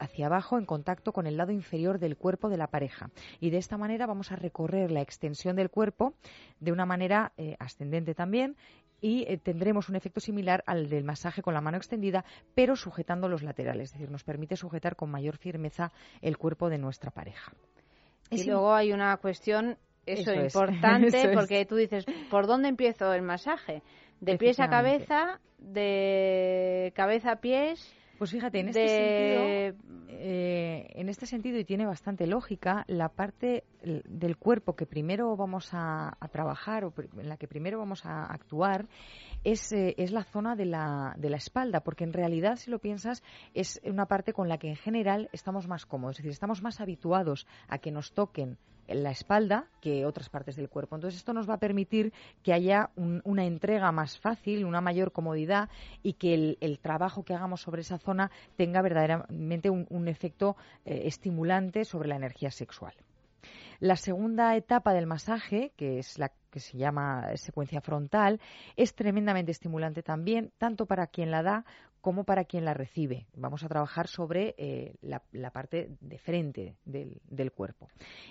hacia 0.00 0.26
abajo 0.26 0.58
en 0.58 0.64
contacto 0.64 1.12
con 1.12 1.26
el 1.26 1.36
lado 1.36 1.52
inferior 1.52 1.98
del 1.98 2.16
cuerpo 2.16 2.48
de 2.48 2.56
la 2.56 2.68
pareja. 2.68 3.10
Y 3.38 3.50
de 3.50 3.58
esta 3.58 3.76
manera 3.76 4.06
vamos 4.06 4.32
a 4.32 4.36
recorrer 4.36 4.90
la 4.90 5.02
extensión 5.02 5.56
del 5.56 5.70
cuerpo 5.70 6.14
de 6.58 6.72
una 6.72 6.86
manera 6.86 7.32
eh, 7.36 7.54
ascendente 7.60 8.14
también 8.14 8.56
y 9.00 9.24
eh, 9.28 9.38
tendremos 9.38 9.88
un 9.88 9.96
efecto 9.96 10.20
similar 10.20 10.62
al 10.66 10.88
del 10.88 11.04
masaje 11.04 11.42
con 11.42 11.54
la 11.54 11.60
mano 11.60 11.76
extendida, 11.76 12.24
pero 12.54 12.76
sujetando 12.76 13.28
los 13.28 13.42
laterales, 13.42 13.88
es 13.88 13.92
decir, 13.92 14.10
nos 14.10 14.24
permite 14.24 14.56
sujetar 14.56 14.96
con 14.96 15.10
mayor 15.10 15.36
firmeza 15.36 15.92
el 16.20 16.36
cuerpo 16.36 16.68
de 16.68 16.78
nuestra 16.78 17.10
pareja. 17.10 17.52
Y 18.30 18.44
luego 18.44 18.72
hay 18.72 18.92
una 18.92 19.16
cuestión, 19.16 19.76
eso, 20.06 20.32
importante, 20.32 21.30
porque 21.34 21.66
tú 21.66 21.76
dices, 21.76 22.04
¿por 22.30 22.46
dónde 22.46 22.68
empiezo 22.68 23.12
el 23.12 23.22
masaje? 23.22 23.82
¿De 24.20 24.36
pies 24.36 24.60
a 24.60 24.68
cabeza? 24.68 25.40
¿De 25.58 26.92
cabeza 26.94 27.32
a 27.32 27.36
pies? 27.36 27.92
Pues 28.20 28.32
fíjate, 28.32 28.60
en 28.60 28.68
este, 28.68 28.86
sentido, 28.86 29.96
eh, 30.10 30.90
en 30.90 31.08
este 31.08 31.24
sentido, 31.24 31.58
y 31.58 31.64
tiene 31.64 31.86
bastante 31.86 32.26
lógica, 32.26 32.84
la 32.86 33.08
parte 33.08 33.64
del 33.82 34.36
cuerpo 34.36 34.76
que 34.76 34.84
primero 34.84 35.34
vamos 35.38 35.70
a, 35.72 36.18
trabajar 36.30 36.84
o 36.84 36.92
en 37.16 37.30
la 37.30 37.38
que 37.38 37.48
primero 37.48 37.78
vamos 37.78 38.04
a 38.04 38.26
actuar 38.26 38.88
es, 39.42 39.72
eh, 39.72 39.94
es 39.96 40.12
la 40.12 40.24
zona 40.24 40.54
de 40.54 40.66
la, 40.66 41.14
de 41.16 41.30
la 41.30 41.38
espalda, 41.38 41.80
porque 41.80 42.04
en 42.04 42.12
realidad, 42.12 42.56
si 42.56 42.70
lo 42.70 42.78
piensas, 42.78 43.22
es 43.54 43.80
una 43.84 44.04
parte 44.04 44.34
con 44.34 44.50
la 44.50 44.58
que 44.58 44.68
en 44.68 44.76
general 44.76 45.30
estamos 45.32 45.66
más 45.66 45.86
cómodos, 45.86 46.16
es 46.16 46.18
decir, 46.18 46.32
estamos 46.32 46.60
más 46.60 46.82
habituados 46.82 47.46
a 47.68 47.78
que 47.78 47.90
nos 47.90 48.12
toquen 48.12 48.58
la 48.94 49.10
espalda 49.10 49.66
que 49.80 50.04
otras 50.06 50.28
partes 50.28 50.56
del 50.56 50.68
cuerpo. 50.68 50.96
Entonces 50.96 51.18
esto 51.18 51.32
nos 51.32 51.48
va 51.48 51.54
a 51.54 51.60
permitir 51.60 52.12
que 52.42 52.52
haya 52.52 52.90
una 52.96 53.44
entrega 53.44 53.92
más 53.92 54.18
fácil, 54.18 54.64
una 54.64 54.80
mayor 54.80 55.12
comodidad 55.12 55.68
y 56.02 56.14
que 56.14 56.56
el, 56.60 56.78
trabajo 56.80 57.24
que 57.24 57.34
hagamos 57.34 57.60
sobre 57.62 57.82
esa 57.82 57.98
zona 57.98 58.30
tenga 58.56 58.82
verdaderamente 58.82 59.70
un, 59.70 60.08
efecto 60.08 60.56
eh, 60.84 61.02
estimulante 61.04 61.84
sobre 61.84 62.08
la 62.08 62.16
energía 62.16 62.50
sexual. 62.50 62.94
La 63.80 63.96
segunda 63.96 64.54
etapa 64.56 64.92
del 64.92 65.06
masaje, 65.06 65.72
que 65.76 65.98
es 65.98 66.18
la 66.18 66.30
que 66.50 66.60
se 66.60 66.76
llama 66.76 67.34
secuencia 67.36 67.80
frontal, 67.80 68.38
es 68.76 68.94
tremendamente 68.94 69.52
estimulante 69.52 70.02
también, 70.02 70.52
tanto 70.58 70.84
para 70.84 71.06
quien 71.06 71.30
la 71.30 71.42
da 71.42 71.64
como 72.00 72.24
para 72.24 72.44
quien 72.44 72.64
la 72.64 72.74
recibe. 72.74 73.26
Vamos 73.34 73.62
a 73.62 73.68
trabajar 73.68 74.08
sobre 74.08 74.54
eh, 74.58 74.94
la, 75.02 75.50
parte 75.50 75.96
de 76.00 76.18
frente 76.18 76.76
del, 76.84 77.20
del 77.28 77.52
cuerpo. 77.52 77.88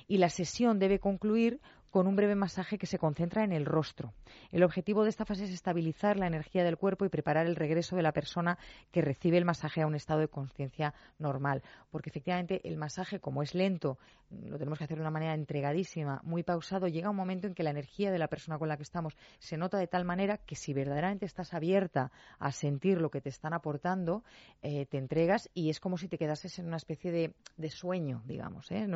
Y 0.08 0.18
la 0.18 0.30
sesión 0.30 0.80
debe 0.80 1.00
concluir 1.00 1.62
con 1.90 2.08
un 2.08 2.16
breve 2.16 2.36
masaje 2.36 2.78
que 2.78 2.86
se 2.86 3.00
concentra 3.00 3.44
en 3.44 3.52
el 3.52 3.66
rostro. 3.66 4.14
El 4.52 4.64
objetivo 4.64 5.04
de 5.04 5.10
esta 5.10 5.26
fase 5.26 5.46
es 5.46 5.52
estabilizar 5.52 6.18
la 6.18 6.28
energía 6.28 6.64
del 6.64 6.78
cuerpo 6.78 7.06
y 7.06 7.10
preparar 7.10 7.46
el 7.46 7.56
regreso 7.56 7.96
de 7.96 8.04
la 8.04 8.12
persona 8.12 8.58
que 8.92 9.02
recibe 9.02 9.38
el 9.38 9.46
masaje 9.46 9.82
a 9.82 9.88
un 9.88 9.96
estado 9.96 10.20
de 10.20 10.28
conciencia 10.28 10.94
normal. 11.18 11.64
Porque 11.90 12.10
efectivamente 12.10 12.62
el 12.68 12.78
masaje, 12.78 13.20
como 13.20 13.44
es 13.44 13.56
lento, 13.56 13.98
lo 14.30 14.58
tenemos 14.58 14.78
que 14.78 14.84
hacer 14.84 14.98
de 14.98 15.02
una 15.02 15.12
manera 15.12 15.34
entregadísima, 15.34 16.22
muy 16.24 16.44
pausado, 16.44 16.88
llega 16.88 17.10
un 17.10 17.16
momento 17.16 17.48
en 17.48 17.56
que 17.56 17.64
la 17.64 17.72
energía 17.72 18.12
de 18.12 18.20
la 18.20 18.28
persona 18.28 18.60
con 18.60 18.68
la 18.68 18.78
que 18.78 18.84
estamos 18.84 19.18
se 19.40 19.58
nota 19.58 19.78
de 19.78 19.88
tal 19.88 20.06
manera 20.06 20.38
que 20.38 20.56
si 20.56 20.74
verdaderamente 20.74 21.26
estás 21.26 21.54
abierta 21.54 22.12
a 22.38 22.52
sentir 22.52 23.02
lo 23.02 23.10
que 23.10 23.22
te 23.22 23.30
están 23.30 23.54
aportando, 23.54 24.24
eh, 24.62 24.86
te 24.86 24.98
entregas 24.98 25.50
y 25.54 25.70
es 25.70 25.80
como 25.80 25.98
si 25.98 26.08
te 26.08 26.18
quedases 26.18 26.60
en 26.60 26.68
una 26.68 26.78
especie 26.78 27.12
de, 27.12 27.70
sueño, 27.70 28.24
digamos. 28.26 28.72
¿eh? 28.72 28.88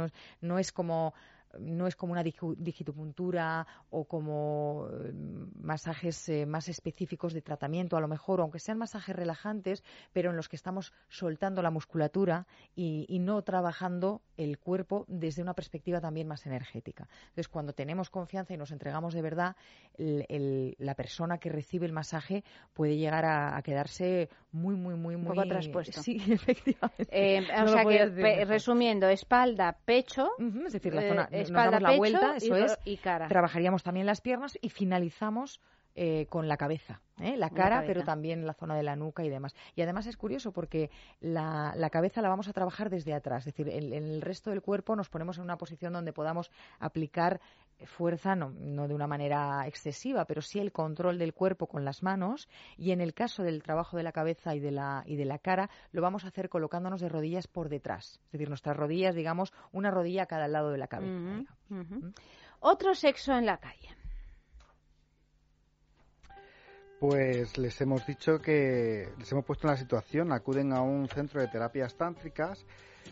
no 0.41 0.59
es 0.59 0.71
como 0.71 1.13
no 1.59 1.87
es 1.87 1.95
como 1.95 2.13
una 2.13 2.23
digitopuntura 2.23 3.67
o 3.89 4.05
como 4.05 4.87
eh, 4.91 5.13
masajes 5.61 6.29
eh, 6.29 6.45
más 6.45 6.67
específicos 6.67 7.33
de 7.33 7.41
tratamiento, 7.41 7.97
a 7.97 8.01
lo 8.01 8.07
mejor, 8.07 8.41
aunque 8.41 8.59
sean 8.59 8.77
masajes 8.77 9.15
relajantes, 9.15 9.83
pero 10.11 10.31
en 10.31 10.35
los 10.35 10.49
que 10.49 10.55
estamos 10.55 10.93
soltando 11.09 11.61
la 11.61 11.71
musculatura 11.71 12.47
y, 12.75 13.03
no 13.23 13.41
trabajando 13.41 14.21
el 14.35 14.59
cuerpo 14.59 15.05
desde 15.07 15.41
una 15.41 15.53
perspectiva 15.53 16.01
también 16.01 16.27
más 16.27 16.45
energética. 16.45 17.07
Entonces, 17.29 17.47
cuando 17.47 17.71
tenemos 17.71 18.09
confianza 18.09 18.53
y 18.53 18.57
nos 18.57 18.71
entregamos 18.71 19.13
de 19.13 19.21
verdad, 19.21 19.55
la 19.97 20.95
persona 20.95 21.37
que 21.37 21.49
recibe 21.49 21.85
el 21.85 21.93
masaje 21.93 22.43
puede 22.73 22.97
llegar 22.97 23.23
a, 23.23 23.61
quedarse 23.61 24.29
muy, 24.51 24.75
muy, 24.75 24.95
muy, 24.95 25.15
muy... 25.15 25.27
Un 25.27 25.35
poco 25.35 25.47
traspuesto. 25.47 26.01
Sí, 26.03 26.21
efectivamente. 26.27 27.07
Eh, 27.11 27.47
o 27.63 27.67
sea 27.67 27.85
que, 27.85 28.45
resumiendo, 28.45 29.07
espalda, 29.07 29.77
pecho... 29.85 30.31
es 30.65 30.73
decir, 30.73 30.93
la 30.93 31.07
zona 31.07 31.29
nos 31.49 31.65
damos 31.65 31.81
la 31.81 31.97
vuelta, 31.97 32.35
eso 32.37 32.55
es, 32.55 32.77
y 32.85 32.97
cara. 32.97 33.27
Trabajaríamos 33.27 33.83
también 33.83 34.05
las 34.05 34.21
piernas 34.21 34.57
y 34.61 34.69
finalizamos 34.69 35.59
eh, 35.95 36.25
con 36.27 36.47
la 36.47 36.57
cabeza, 36.57 37.01
¿eh? 37.19 37.37
la 37.37 37.51
cara, 37.51 37.83
pero 37.85 38.03
también 38.03 38.47
la 38.47 38.55
zona 38.55 38.75
de 38.75 38.81
la 38.81 38.95
nuca 38.95 39.23
y 39.23 39.29
demás. 39.29 39.53
Y 39.75 39.83
además 39.83 40.07
es 40.07 40.17
curioso 40.17 40.51
porque 40.51 40.89
la, 41.19 41.75
cabeza 41.91 42.21
la 42.23 42.29
vamos 42.29 42.47
a 42.47 42.53
trabajar 42.53 42.89
desde 42.89 43.13
atrás, 43.13 43.45
es 43.45 43.53
decir, 43.53 43.69
en, 43.69 43.93
el 43.93 44.21
resto 44.21 44.49
del 44.49 44.63
cuerpo 44.63 44.95
nos 44.95 45.09
ponemos 45.09 45.37
en 45.37 45.43
una 45.43 45.57
posición 45.57 45.93
donde 45.93 46.11
podamos 46.11 46.49
aplicar 46.79 47.41
fuerza, 47.85 48.35
no, 48.35 48.49
no, 48.49 48.87
de 48.87 48.95
una 48.95 49.05
manera 49.05 49.67
excesiva, 49.67 50.25
pero 50.25 50.41
sí 50.41 50.59
el 50.59 50.71
control 50.71 51.19
del 51.19 51.35
cuerpo 51.35 51.67
con 51.67 51.85
las 51.85 52.01
manos. 52.01 52.49
Y 52.75 52.91
en 52.91 52.99
el 52.99 53.13
caso 53.13 53.43
del 53.43 53.61
trabajo 53.61 53.95
de 53.95 54.01
la 54.01 54.11
cabeza 54.11 54.55
y 54.55 54.59
de 54.59 54.71
la, 54.71 55.03
y 55.05 55.15
de 55.15 55.25
la 55.25 55.37
cara, 55.37 55.69
lo 55.91 56.01
vamos 56.01 56.25
a 56.25 56.29
hacer 56.29 56.49
colocándonos 56.49 57.01
de 57.01 57.09
rodillas 57.09 57.47
por 57.47 57.69
detrás, 57.69 58.19
es 58.25 58.31
decir, 58.31 58.49
nuestras 58.49 58.75
rodillas, 58.75 59.13
digamos, 59.13 59.53
una 59.71 59.91
rodilla 59.91 60.23
a 60.23 60.27
cada 60.27 60.47
lado 60.47 60.71
de 60.71 60.77
la 60.79 60.87
cabeza. 60.87 61.45
¿Mm? 61.69 62.13
Otro 62.61 62.95
sexo 62.95 63.33
en 63.37 63.45
la 63.45 63.57
calle. 63.57 63.89
Pues 67.03 67.57
les 67.57 67.81
hemos 67.81 68.07
dicho 68.07 68.39
que 68.39 69.09
les 69.19 69.29
hemos 69.33 69.43
puesto 69.43 69.67
en 69.67 69.71
la 69.71 69.77
situación, 69.77 70.31
acuden 70.31 70.71
a 70.71 70.81
un 70.81 71.09
centro 71.09 71.41
de 71.41 71.49
terapias 71.49 71.95
tántricas 71.95 72.65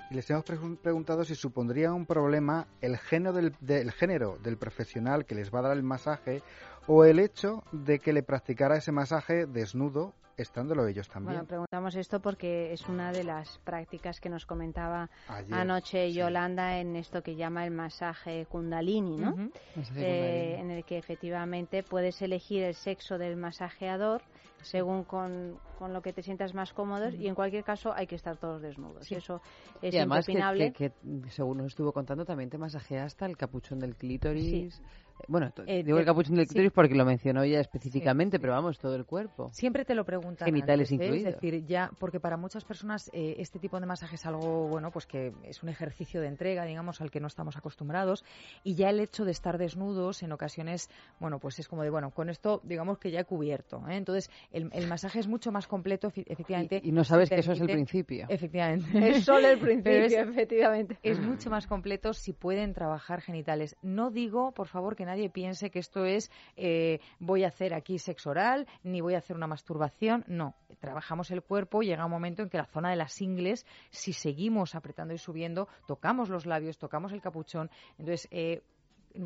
y 0.10 0.14
les 0.14 0.30
hemos 0.30 0.46
preguntado 0.46 1.26
si 1.26 1.36
supondría 1.36 1.92
un 1.92 2.06
problema 2.06 2.68
el 2.80 2.98
género 2.98 3.34
del, 3.34 3.54
del, 3.60 3.92
género 3.92 4.38
del 4.42 4.56
profesional 4.56 5.26
que 5.26 5.36
les 5.36 5.54
va 5.54 5.60
a 5.60 5.64
dar 5.64 5.76
el 5.76 5.84
masaje 5.84 6.42
o 6.88 7.04
el 7.04 7.20
hecho 7.20 7.66
de 7.74 8.00
que 8.00 8.14
le 8.14 8.24
practicara 8.24 8.78
ese 8.78 8.94
masaje 8.94 9.46
desnudo 9.46 10.14
estándolo 10.38 10.88
ellos 10.88 11.08
también. 11.10 11.34
Bueno, 11.34 11.48
preguntamos 11.48 11.96
esto 11.96 12.20
porque 12.20 12.74
es 12.74 12.88
una 12.88 13.12
de 13.12 13.24
las 13.24 13.58
prácticas 13.60 14.20
que 14.20 14.30
nos 14.30 14.46
comentaba 14.46 15.10
anoche 15.52 16.12
Yolanda 16.12 16.80
en 16.80 16.96
esto 16.96 17.22
que 17.22 17.36
llama 17.36 17.66
el 17.66 17.72
masaje 17.72 18.46
kundalini, 18.48 19.18
¿no? 19.18 19.52
Eh, 19.96 20.58
en 20.60 20.72
el 20.72 20.84
que 20.86 20.98
efectivamente 20.98 21.84
puedes 21.84 22.22
elegir 22.22 22.64
el 22.64 22.76
sexo 22.76 23.18
del 23.18 23.36
masajeador 23.36 24.22
según 24.64 25.04
con, 25.04 25.60
con 25.78 25.94
lo 25.94 26.02
que 26.02 26.14
te 26.14 26.22
sientas 26.22 26.54
más 26.54 26.74
cómodo 26.74 27.10
y 27.10 27.28
en 27.28 27.36
cualquier 27.36 27.64
caso 27.64 27.94
hay 27.94 28.08
que 28.08 28.16
estar 28.16 28.38
todos 28.38 28.62
desnudos. 28.62 29.12
Eso 29.12 29.42
es 29.82 29.94
y 29.94 29.98
además 29.98 30.26
Que, 30.26 30.72
que, 30.72 30.92
según 31.30 31.58
nos 31.58 31.68
estuvo 31.68 31.92
contando 31.92 32.26
también 32.26 32.50
te 32.50 32.58
masajea 32.58 33.04
hasta 33.06 33.26
el 33.26 33.38
capuchón 33.38 33.80
del 33.80 33.96
clítoris. 33.96 34.82
Bueno, 35.28 35.52
eh, 35.68 35.84
digo 35.84 35.98
el 35.98 36.06
capuchón 36.06 36.36
del 36.36 36.48
clítoris 36.48 36.72
porque 36.72 36.96
lo 36.96 37.06
mencionó 37.06 37.44
ella 37.44 37.60
específicamente, 37.60 38.40
pero 38.40 38.54
vamos, 38.54 38.80
todo 38.80 38.96
el 38.96 39.06
cuerpo. 39.06 39.50
Siempre 39.54 39.86
te 39.86 39.96
lo 39.96 40.06
preguntan. 40.06 40.46
Genitales 40.46 40.92
antes, 40.92 40.92
¿eh? 40.92 41.06
incluidos. 41.06 41.36
Es 41.36 41.42
decir, 41.42 41.66
ya, 41.66 41.92
porque 42.00 42.20
para 42.20 42.38
muchas 42.38 42.64
personas 42.64 43.10
eh, 43.14 43.36
este 43.40 43.60
tipo 43.60 43.80
de 43.80 43.86
masaje 43.86 44.16
es 44.16 44.26
algo, 44.26 44.68
bueno, 44.68 44.92
pues 44.92 45.06
que 45.06 45.34
es 45.44 45.64
un 45.64 45.70
ejercicio 45.70 46.22
de 46.22 46.28
entrega, 46.28 46.66
digamos, 46.66 47.02
al 47.02 47.12
que 47.12 47.20
no 47.20 47.28
estamos 47.28 47.58
acostumbrados. 47.58 48.24
Y 48.64 48.76
ya 48.76 48.90
el 48.90 49.00
hecho 49.00 49.26
de 49.26 49.32
estar 49.32 49.58
desnudos 49.58 50.24
en 50.24 50.32
ocasiones, 50.32 50.90
bueno, 51.20 51.40
pues 51.40 51.60
es 51.60 51.68
como 51.68 51.84
de, 51.84 51.90
bueno, 51.90 52.12
con 52.12 52.30
esto, 52.30 52.62
digamos 52.64 52.98
que 52.98 53.12
ya 53.12 53.22
he 53.22 53.26
cubierto. 53.26 53.84
¿eh? 53.88 53.96
Entonces, 53.96 54.30
el, 54.52 54.70
el, 54.74 54.88
masaje 54.88 55.20
es 55.20 55.28
mucho 55.28 55.52
más 55.52 55.68
completo, 55.68 56.12
efectivamente. 56.16 56.82
Y, 56.84 56.90
y 56.90 56.92
no 56.92 57.04
sabes 57.04 57.30
que 57.30 57.40
eso 57.40 57.52
es 57.54 57.62
el 57.62 57.68
principio. 57.68 58.26
Efectivamente. 58.30 59.10
Es 59.10 59.26
solo 59.26 59.48
el 59.48 59.60
principio, 59.60 59.92
es, 59.92 60.14
efectivamente. 60.14 60.98
Es 61.04 61.20
mucho 61.20 61.50
más 61.50 61.68
completo 61.68 62.14
si 62.14 62.34
pueden 62.34 62.74
trabajar 62.74 63.22
genitales. 63.22 63.76
No 63.82 64.12
digo, 64.12 64.52
por 64.52 64.68
favor, 64.68 64.96
que 64.96 65.06
nadie 65.12 65.30
piense 65.30 65.70
que 65.70 65.80
esto 65.80 66.06
es 66.06 66.32
eh, 66.56 67.00
voy 67.20 67.44
a 67.44 67.50
hacer 67.50 67.74
aquí 67.74 68.00
sexo 68.00 68.30
oral, 68.30 68.68
ni 68.84 69.02
voy 69.02 69.16
a 69.16 69.18
hacer 69.18 69.36
una 69.36 69.48
masturbación. 69.48 70.24
No, 70.28 70.56
trabajamos 70.80 71.32
el 71.32 71.42
cuerpo, 71.42 71.82
llega 71.82 72.06
un 72.06 72.12
momento 72.12 72.44
en 72.44 72.50
que 72.50 72.58
la 72.58 72.66
zona 72.66 72.90
de 72.90 72.96
las 72.96 73.22
ingles, 73.22 73.66
si 73.90 74.14
seguimos 74.14 74.74
apretando 74.74 75.14
y 75.14 75.18
subiendo, 75.18 75.68
tocamos 75.86 76.30
los 76.30 76.46
labios, 76.46 76.78
tocamos 76.78 77.12
el 77.12 77.22
capuchón. 77.22 77.70
Entonces, 77.98 78.28
eh, 78.32 78.62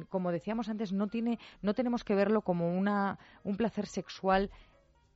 como 0.09 0.31
decíamos 0.31 0.69
antes, 0.69 0.91
no, 0.91 1.07
tiene, 1.07 1.37
no 1.61 1.75
tenemos 1.75 2.03
que 2.03 2.15
verlo 2.15 2.41
como 2.41 2.75
una, 2.75 3.19
un 3.43 3.55
placer 3.55 3.85
sexual 3.85 4.49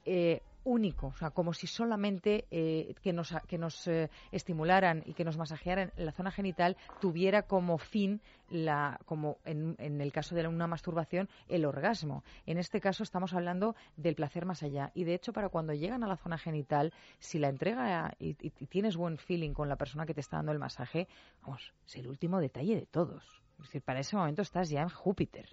eh, 0.06 0.42
único, 0.64 1.08
o 1.08 1.14
sea, 1.14 1.32
como 1.32 1.54
si 1.54 1.68
solamente 1.68 2.46
eh, 2.52 2.94
que 3.02 3.14
nos, 3.14 3.34
que 3.48 3.58
nos 3.58 3.88
eh, 3.88 4.10
estimularan 4.32 5.04
y 5.06 5.14
que 5.14 5.24
nos 5.24 5.38
masajearan 5.38 5.92
la 5.98 6.12
zona 6.12 6.32
genital 6.32 6.78
tuviera 7.00 7.44
como 7.44 7.78
fin, 7.78 8.22
la, 8.50 9.00
como 9.06 9.38
en, 9.46 9.76
en, 9.80 10.02
el 10.02 10.12
caso 10.12 10.36
de 10.36 10.48
una 10.48 10.68
masturbación, 10.68 11.30
el 11.48 11.66
orgasmo. 11.66 12.24
En 12.46 12.58
este 12.58 12.82
caso 12.82 13.04
estamos 13.04 13.34
hablando 13.34 13.76
del 13.96 14.16
placer 14.16 14.46
más 14.46 14.64
allá. 14.64 14.92
Y 14.94 15.04
de 15.04 15.14
hecho, 15.14 15.34
para 15.34 15.50
cuando 15.50 15.74
llegan 15.74 16.04
a 16.04 16.08
la 16.08 16.18
zona 16.18 16.38
genital, 16.38 16.94
si 17.20 17.40
la 17.40 17.50
entrega 17.50 18.14
y, 18.20 18.30
y, 18.30 18.54
y 18.60 18.66
tienes 18.68 18.98
buen 18.98 19.18
feeling 19.18 19.54
con 19.54 19.70
la 19.70 19.76
persona 19.76 20.06
que 20.06 20.14
te 20.14 20.22
está 20.22 20.38
dando 20.38 20.52
el 20.52 20.60
masaje, 20.60 21.08
vamos, 21.42 21.74
es 21.86 21.96
el 21.96 22.08
último 22.08 22.40
detalle 22.40 22.76
de 22.76 22.86
todos. 22.86 23.24
Es 23.60 23.66
decir, 23.66 23.82
para 23.82 24.00
ese 24.00 24.16
momento 24.16 24.42
estás 24.42 24.70
ya 24.70 24.82
en 24.82 24.90
Júpiter. 24.90 25.50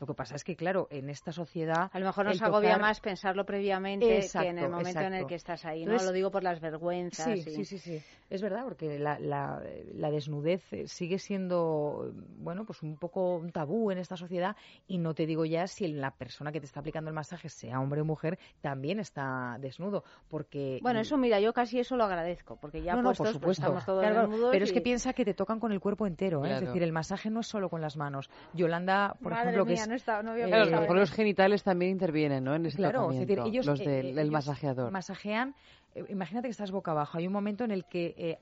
Lo 0.00 0.06
que 0.06 0.14
pasa 0.14 0.34
es 0.34 0.44
que, 0.44 0.56
claro, 0.56 0.88
en 0.90 1.10
esta 1.10 1.30
sociedad. 1.30 1.90
A 1.92 1.98
lo 1.98 2.06
mejor 2.06 2.24
nos 2.24 2.38
tocar... 2.38 2.48
agobia 2.48 2.78
más 2.78 3.00
pensarlo 3.00 3.44
previamente 3.44 4.16
exacto, 4.16 4.44
que 4.44 4.48
en 4.48 4.58
el 4.58 4.70
momento 4.70 4.88
exacto. 4.88 5.06
en 5.08 5.14
el 5.14 5.26
que 5.26 5.34
estás 5.34 5.64
ahí. 5.66 5.82
Entonces, 5.82 6.06
¿no? 6.06 6.08
Lo 6.08 6.14
digo 6.14 6.30
por 6.30 6.42
las 6.42 6.58
vergüenzas. 6.58 7.26
Sí, 7.26 7.50
y... 7.50 7.54
sí, 7.56 7.64
sí, 7.66 7.78
sí. 7.78 8.02
Es 8.30 8.40
verdad, 8.40 8.62
porque 8.64 8.98
la, 8.98 9.18
la, 9.18 9.60
la, 9.92 10.10
desnudez 10.10 10.62
sigue 10.86 11.18
siendo, 11.18 12.14
bueno, 12.38 12.64
pues 12.64 12.80
un 12.82 12.96
poco 12.96 13.36
un 13.36 13.50
tabú 13.50 13.90
en 13.90 13.98
esta 13.98 14.16
sociedad. 14.16 14.56
Y 14.86 14.98
no 14.98 15.14
te 15.14 15.26
digo 15.26 15.44
ya 15.44 15.66
si 15.66 15.88
la 15.88 16.12
persona 16.12 16.52
que 16.52 16.60
te 16.60 16.66
está 16.66 16.80
aplicando 16.80 17.10
el 17.10 17.14
masaje, 17.14 17.48
sea 17.50 17.80
hombre 17.80 18.00
o 18.00 18.04
mujer, 18.04 18.38
también 18.62 19.00
está 19.00 19.58
desnudo. 19.60 20.04
Porque. 20.28 20.78
Bueno, 20.80 21.00
eso, 21.00 21.18
mira, 21.18 21.40
yo 21.40 21.52
casi 21.52 21.78
eso 21.78 21.96
lo 21.96 22.04
agradezco. 22.04 22.56
Porque 22.56 22.82
ya 22.82 22.94
no, 22.94 23.02
puestos, 23.02 23.26
no, 23.26 23.32
por 23.32 23.40
supuesto. 23.40 23.46
Pues 23.46 23.58
estamos 23.58 23.84
todos 23.84 24.00
claro, 24.00 24.28
desnudos. 24.28 24.50
Pero 24.52 24.64
y... 24.64 24.68
es 24.68 24.72
que 24.72 24.80
piensa 24.80 25.12
que 25.12 25.24
te 25.24 25.34
tocan 25.34 25.60
con 25.60 25.72
el 25.72 25.80
cuerpo 25.80 26.06
entero. 26.06 26.38
¿eh? 26.38 26.48
Claro. 26.48 26.54
Es 26.54 26.68
decir, 26.68 26.82
el 26.82 26.92
masaje 26.92 27.30
no 27.30 27.40
es 27.40 27.48
solo 27.48 27.68
con 27.68 27.80
las 27.80 27.96
manos. 27.96 28.30
Yolanda, 28.54 29.16
por 29.20 29.32
Madre 29.32 29.50
ejemplo, 29.50 29.64
mía, 29.66 29.74
que 29.74 29.82
es. 29.82 29.88
No 29.90 30.22
no 30.22 30.30
había 30.32 30.46
claro, 30.46 30.62
a 30.62 30.66
lo 30.66 30.80
mejor 30.82 30.96
los 30.96 31.10
genitales 31.10 31.62
también 31.62 31.90
intervienen, 31.90 32.44
¿no? 32.44 32.54
En 32.54 32.64
ese 32.66 32.76
claro, 32.76 33.10
es 33.10 33.18
decir, 33.18 33.40
ellos, 33.44 33.66
los 33.66 33.78
del, 33.80 34.06
eh, 34.06 34.12
ellos 34.12 34.30
masajeador. 34.30 34.92
Masajean. 34.92 35.54
Eh, 35.94 36.04
imagínate 36.08 36.46
que 36.46 36.52
estás 36.52 36.70
boca 36.70 36.92
abajo. 36.92 37.18
Hay 37.18 37.26
un 37.26 37.32
momento 37.32 37.64
en 37.64 37.72
el 37.72 37.84
que 37.84 38.14
eh, 38.16 38.38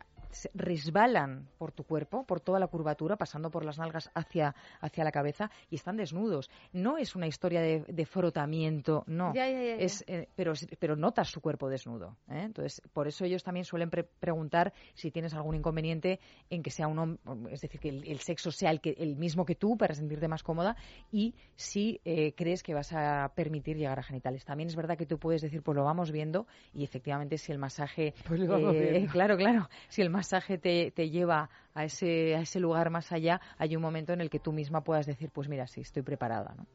resbalan 0.54 1.48
por 1.58 1.72
tu 1.72 1.84
cuerpo, 1.84 2.24
por 2.24 2.40
toda 2.40 2.58
la 2.58 2.66
curvatura, 2.66 3.16
pasando 3.16 3.50
por 3.50 3.64
las 3.64 3.78
nalgas 3.78 4.10
hacia, 4.14 4.54
hacia 4.80 5.04
la 5.04 5.12
cabeza 5.12 5.50
y 5.70 5.76
están 5.76 5.96
desnudos. 5.96 6.50
No 6.72 6.98
es 6.98 7.14
una 7.16 7.26
historia 7.26 7.60
de, 7.60 7.84
de 7.88 8.06
frotamiento, 8.06 9.04
no. 9.06 9.32
Ya, 9.34 9.48
ya, 9.48 9.62
ya, 9.62 9.74
es, 9.76 10.04
eh, 10.06 10.28
pero, 10.34 10.52
pero 10.78 10.96
notas 10.96 11.28
su 11.28 11.40
cuerpo 11.40 11.68
desnudo. 11.68 12.16
¿eh? 12.30 12.42
Entonces, 12.42 12.82
por 12.92 13.08
eso 13.08 13.24
ellos 13.24 13.42
también 13.42 13.64
suelen 13.64 13.90
pre 13.90 14.04
preguntar 14.04 14.72
si 14.94 15.10
tienes 15.10 15.34
algún 15.34 15.54
inconveniente 15.54 16.20
en 16.50 16.62
que 16.62 16.70
sea 16.70 16.88
un 16.88 16.98
hombre, 16.98 17.54
es 17.54 17.60
decir, 17.60 17.80
que 17.80 17.88
el, 17.88 18.06
el, 18.06 18.18
sexo 18.20 18.50
sea 18.50 18.70
el, 18.70 18.80
que, 18.80 18.90
el 18.98 19.16
mismo 19.16 19.44
que 19.44 19.54
tú 19.54 19.76
para 19.76 19.94
sentirte 19.94 20.28
más 20.28 20.42
cómoda 20.42 20.76
y 21.10 21.34
si 21.56 22.00
eh, 22.04 22.34
crees 22.34 22.62
que 22.62 22.74
vas 22.74 22.92
a 22.92 23.32
permitir 23.34 23.76
llegar 23.76 23.98
a 23.98 24.02
genitales. 24.02 24.44
También 24.44 24.68
es 24.68 24.76
verdad 24.76 24.96
que 24.96 25.06
tú 25.06 25.18
puedes 25.18 25.42
decir, 25.42 25.62
pues 25.62 25.76
lo 25.76 25.84
vamos 25.84 26.10
viendo 26.10 26.46
y 26.72 26.84
efectivamente 26.84 27.38
si 27.38 27.52
el 27.52 27.58
masaje... 27.58 28.14
Pues 28.26 28.40
lo 28.40 28.52
vamos 28.52 28.72
viendo. 28.72 29.10
Claro, 29.10 29.36
claro. 29.36 29.68
Si 29.88 30.02
el 30.02 30.10
masaje 30.18 30.58
te, 30.58 30.90
te 30.90 31.10
lleva 31.10 31.48
a 31.74 31.84
ese, 31.84 32.34
a 32.34 32.40
ese 32.40 32.58
lugar 32.58 32.90
más 32.90 33.12
allá, 33.12 33.40
hay 33.56 33.76
un 33.76 33.82
momento 33.82 34.12
en 34.12 34.20
el 34.20 34.28
que 34.28 34.40
tú 34.40 34.52
misma 34.52 34.82
puedas 34.82 35.06
decir, 35.06 35.30
pues 35.30 35.48
mira, 35.48 35.68
sí, 35.68 35.80
estoy 35.80 36.02
preparada. 36.02 36.54
¿no? 36.56 36.66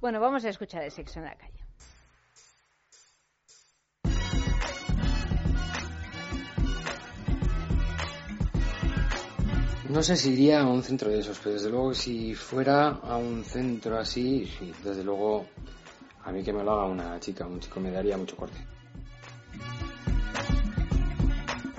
Bueno, 0.00 0.20
vamos 0.20 0.44
a 0.44 0.50
escuchar 0.50 0.84
el 0.84 0.92
sexo 0.92 1.18
en 1.18 1.24
la 1.24 1.34
calle. 1.34 1.58
No 9.88 10.04
sé 10.04 10.14
si 10.14 10.30
iría 10.30 10.60
a 10.60 10.66
un 10.68 10.84
centro 10.84 11.10
de 11.10 11.18
esos, 11.18 11.40
pero 11.40 11.54
desde 11.56 11.70
luego 11.70 11.92
si 11.92 12.36
fuera 12.36 12.90
a 13.02 13.16
un 13.16 13.42
centro 13.42 13.98
así, 13.98 14.46
sí, 14.46 14.72
desde 14.84 15.02
luego 15.02 15.46
a 16.24 16.30
mí 16.30 16.44
que 16.44 16.52
me 16.52 16.62
lo 16.62 16.70
haga 16.70 16.84
una 16.84 17.18
chica, 17.18 17.44
un 17.48 17.58
chico 17.58 17.80
me 17.80 17.90
daría 17.90 18.16
mucho 18.16 18.36
corte. 18.36 18.58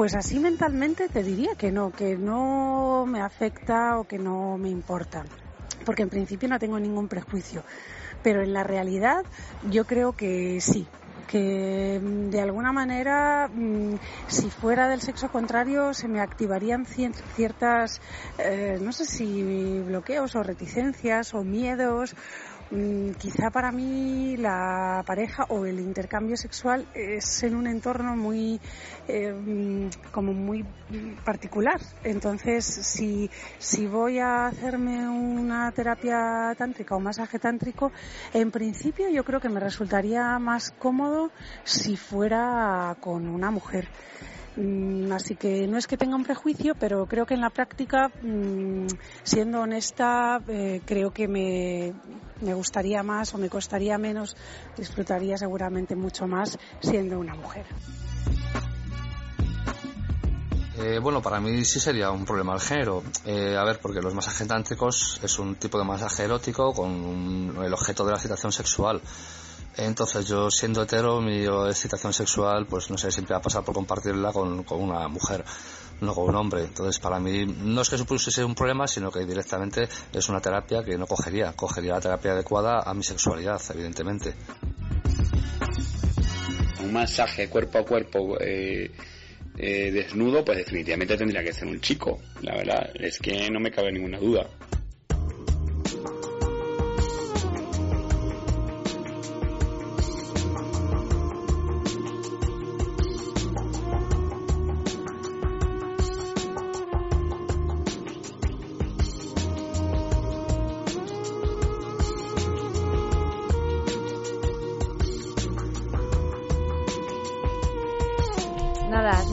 Pues 0.01 0.15
así 0.15 0.39
mentalmente 0.39 1.09
te 1.09 1.21
diría 1.21 1.53
que 1.53 1.71
no, 1.71 1.91
que 1.91 2.17
no 2.17 3.05
me 3.05 3.21
afecta 3.21 3.99
o 3.99 4.05
que 4.05 4.17
no 4.17 4.57
me 4.57 4.67
importa, 4.67 5.23
porque 5.85 6.01
en 6.01 6.09
principio 6.09 6.49
no 6.49 6.57
tengo 6.57 6.79
ningún 6.79 7.07
prejuicio, 7.07 7.61
pero 8.23 8.41
en 8.41 8.51
la 8.51 8.63
realidad 8.63 9.23
yo 9.69 9.85
creo 9.85 10.13
que 10.13 10.59
sí, 10.59 10.87
que 11.27 11.99
de 12.01 12.41
alguna 12.41 12.71
manera, 12.71 13.47
si 14.25 14.49
fuera 14.49 14.89
del 14.89 15.01
sexo 15.01 15.29
contrario, 15.29 15.93
se 15.93 16.07
me 16.07 16.19
activarían 16.19 16.87
ciertas, 16.87 18.01
eh, 18.39 18.79
no 18.81 18.93
sé 18.93 19.05
si 19.05 19.83
bloqueos 19.85 20.35
o 20.35 20.41
reticencias 20.41 21.35
o 21.35 21.43
miedos 21.43 22.15
quizá 23.17 23.49
para 23.51 23.71
mí 23.71 24.37
la 24.37 25.03
pareja 25.05 25.45
o 25.49 25.65
el 25.65 25.79
intercambio 25.79 26.37
sexual 26.37 26.87
es 26.93 27.43
en 27.43 27.55
un 27.55 27.67
entorno 27.67 28.15
muy 28.15 28.61
eh, 29.07 29.89
como 30.11 30.33
muy 30.33 30.65
particular. 31.25 31.81
Entonces 32.03 32.65
si, 32.65 33.29
si 33.59 33.87
voy 33.87 34.19
a 34.19 34.47
hacerme 34.47 35.07
una 35.09 35.71
terapia 35.71 36.55
tántrica 36.57 36.95
o 36.95 36.99
masaje 36.99 37.39
tántrico 37.39 37.91
en 38.33 38.51
principio 38.51 39.09
yo 39.09 39.23
creo 39.23 39.39
que 39.41 39.49
me 39.49 39.59
resultaría 39.59 40.39
más 40.39 40.71
cómodo 40.71 41.31
si 41.63 41.97
fuera 41.97 42.95
con 43.01 43.27
una 43.27 43.51
mujer 43.51 43.87
Así 45.13 45.35
que 45.35 45.65
no 45.67 45.77
es 45.77 45.87
que 45.87 45.97
tenga 45.97 46.15
un 46.15 46.23
prejuicio, 46.23 46.75
pero 46.75 47.05
creo 47.05 47.25
que 47.25 47.35
en 47.35 47.41
la 47.41 47.49
práctica, 47.49 48.11
siendo 49.23 49.61
honesta, 49.61 50.41
eh, 50.47 50.81
creo 50.85 51.11
que 51.11 51.27
me, 51.27 51.93
me 52.41 52.53
gustaría 52.53 53.01
más 53.01 53.33
o 53.33 53.37
me 53.37 53.49
costaría 53.49 53.97
menos, 53.97 54.35
disfrutaría 54.77 55.37
seguramente 55.37 55.95
mucho 55.95 56.27
más 56.27 56.57
siendo 56.81 57.17
una 57.19 57.35
mujer. 57.35 57.65
Eh, 60.77 60.99
bueno, 60.99 61.21
para 61.21 61.39
mí 61.39 61.63
sí 61.63 61.79
sería 61.79 62.09
un 62.11 62.25
problema 62.25 62.53
el 62.53 62.61
género. 62.61 63.03
Eh, 63.25 63.55
a 63.55 63.63
ver, 63.63 63.79
porque 63.79 64.01
los 64.01 64.13
masajes 64.13 64.47
tántricos 64.47 65.19
es 65.21 65.37
un 65.37 65.55
tipo 65.55 65.77
de 65.77 65.83
masaje 65.83 66.23
erótico 66.23 66.73
con 66.73 66.89
un, 66.89 67.63
el 67.63 67.73
objeto 67.73 68.03
de 68.03 68.11
la 68.11 68.17
excitación 68.17 68.51
sexual. 68.51 69.01
Entonces 69.77 70.27
yo 70.27 70.51
siendo 70.51 70.83
hetero, 70.83 71.21
mi 71.21 71.45
excitación 71.45 72.13
sexual, 72.13 72.65
pues 72.67 72.89
no 72.89 72.97
sé, 72.97 73.11
siempre 73.11 73.33
va 73.33 73.39
a 73.39 73.41
pasar 73.41 73.63
por 73.63 73.73
compartirla 73.73 74.33
con, 74.33 74.65
una 74.69 75.07
mujer, 75.07 75.45
no 76.01 76.13
con 76.13 76.29
un 76.29 76.35
hombre. 76.35 76.63
Entonces 76.63 76.99
para 76.99 77.19
mí 77.19 77.45
no 77.45 77.81
es 77.81 77.89
que 77.89 77.97
supusiese 77.97 78.43
un 78.43 78.55
problema, 78.55 78.87
sino 78.87 79.11
que 79.11 79.25
directamente 79.25 79.87
es 80.11 80.29
una 80.29 80.41
terapia 80.41 80.83
que 80.83 80.97
no 80.97 81.07
cogería. 81.07 81.53
Cogería 81.53 81.93
la 81.93 82.01
terapia 82.01 82.31
adecuada 82.33 82.81
a 82.81 82.93
mi 82.93 83.03
sexualidad, 83.03 83.61
evidentemente. 83.73 84.35
un 86.83 86.93
masaje 86.93 87.47
cuerpo 87.47 87.77
a 87.77 87.85
cuerpo 87.85 88.37
eh, 88.41 88.91
eh, 89.57 89.91
desnudo, 89.91 90.43
pues 90.43 90.57
definitivamente 90.57 91.17
tendría 91.17 91.43
que 91.43 91.53
ser 91.53 91.67
un 91.67 91.79
chico. 91.79 92.19
La 92.41 92.55
verdad 92.55 92.91
es 92.95 93.19
que 93.19 93.49
no 93.49 93.59
me 93.59 93.71
cabe 93.71 93.91
ninguna 93.91 94.17
duda. 94.17 94.47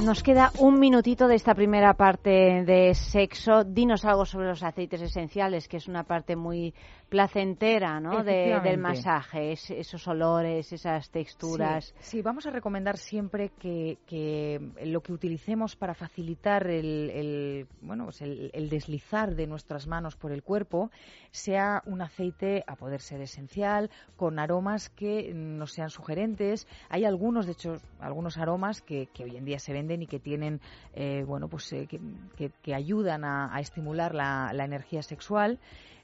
Nos 0.09 0.23
queda 0.23 0.51
un 0.61 0.81
minutito 0.81 1.29
de 1.29 1.35
esta 1.35 1.55
primera 1.55 1.93
parte 1.93 2.65
de 2.65 2.95
sexo. 2.95 3.63
Dinos 3.63 4.07
algo 4.07 4.25
sobre 4.25 4.47
los 4.49 4.63
aceites 4.63 5.03
esenciales, 5.03 5.69
que 5.69 5.77
es 5.77 5.87
una 5.87 6.03
parte 6.05 6.35
muy 6.35 6.73
placentera 7.11 8.01
¿no? 8.01 8.23
de, 8.25 8.59
del 8.63 8.79
masaje, 8.79 9.53
es- 9.53 9.71
esos 9.71 10.09
olores, 10.09 10.73
esas 10.73 11.11
texturas. 11.11 11.93
Sí, 12.01 12.17
sí, 12.19 12.23
vamos 12.23 12.47
a 12.47 12.51
recomendar 12.51 12.97
siempre 12.97 13.51
que, 13.59 13.99
que 14.07 14.59
lo 14.87 15.03
que 15.03 15.13
utilicemos 15.13 15.77
para 15.77 15.93
facilitar 15.93 16.67
el, 16.69 17.11
el, 17.11 17.67
bueno, 17.83 18.05
pues 18.05 18.23
el, 18.23 18.51
el 18.55 18.71
deslizar 18.71 19.35
de 19.35 19.47
nuestras 19.47 19.87
manos 19.87 20.17
por 20.17 20.33
el 20.33 20.43
cuerpo 20.43 20.91
sea 21.31 21.83
un 21.85 22.01
aceite 22.01 22.65
a 22.67 22.77
poder 22.77 23.03
ser 23.03 23.21
esencial, 23.21 23.91
con 24.17 24.39
aromas 24.39 24.89
que 24.89 25.33
no 25.35 25.67
sean 25.67 25.91
sugerentes. 25.91 26.67
Hay 26.89 27.05
algunos, 27.05 27.45
de 27.45 27.53
hecho, 27.53 27.77
algunos 28.01 28.39
aromas 28.39 28.81
que, 28.81 29.09
que 29.13 29.25
hoy 29.25 29.37
en 29.37 29.45
día 29.45 29.59
se 29.59 29.75
venden 29.75 29.98
y 30.03 30.07
que 30.07 30.19
tienen, 30.19 30.61
eh, 30.95 31.25
bueno, 31.27 31.49
pues 31.49 31.73
eh, 31.73 31.87
que, 31.89 32.01
que- 32.37 32.51
que 32.63 32.75
ayudan 32.75 33.25
a, 33.25 33.55
a 33.55 33.61
estimular 33.61 34.15
la, 34.15 34.51
la 34.55 34.65
energía 34.65 35.03
sexual 35.03 35.59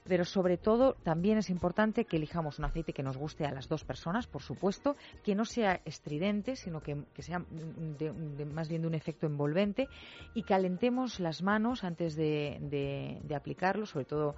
pero 0.07 0.23
sobre 0.25 0.57
todo 0.57 0.93
también 1.03 1.37
es 1.37 1.49
importante 1.49 2.05
que 2.05 2.17
elijamos 2.17 2.59
un 2.59 2.65
aceite 2.65 2.93
que 2.93 3.03
nos 3.03 3.17
guste 3.17 3.45
a 3.45 3.51
las 3.51 3.67
dos 3.67 3.83
personas, 3.83 4.27
por 4.27 4.41
supuesto, 4.41 4.95
que 5.23 5.35
no 5.35 5.45
sea 5.45 5.81
estridente, 5.85 6.55
sino 6.55 6.81
que, 6.81 7.05
que 7.13 7.21
sea 7.23 7.43
de- 7.49 8.11
de- 8.13 8.45
más 8.45 8.69
bien 8.69 8.83
de 8.83 8.87
un 8.87 8.93
efecto 8.93 9.25
envolvente 9.25 9.89
y 10.33 10.43
calentemos 10.43 11.19
las 11.19 11.41
manos 11.41 11.83
antes 11.83 12.15
de, 12.15 12.57
de- 12.61 13.35
aplicarlo, 13.35 13.85
sobre 13.85 14.05
todo 14.05 14.35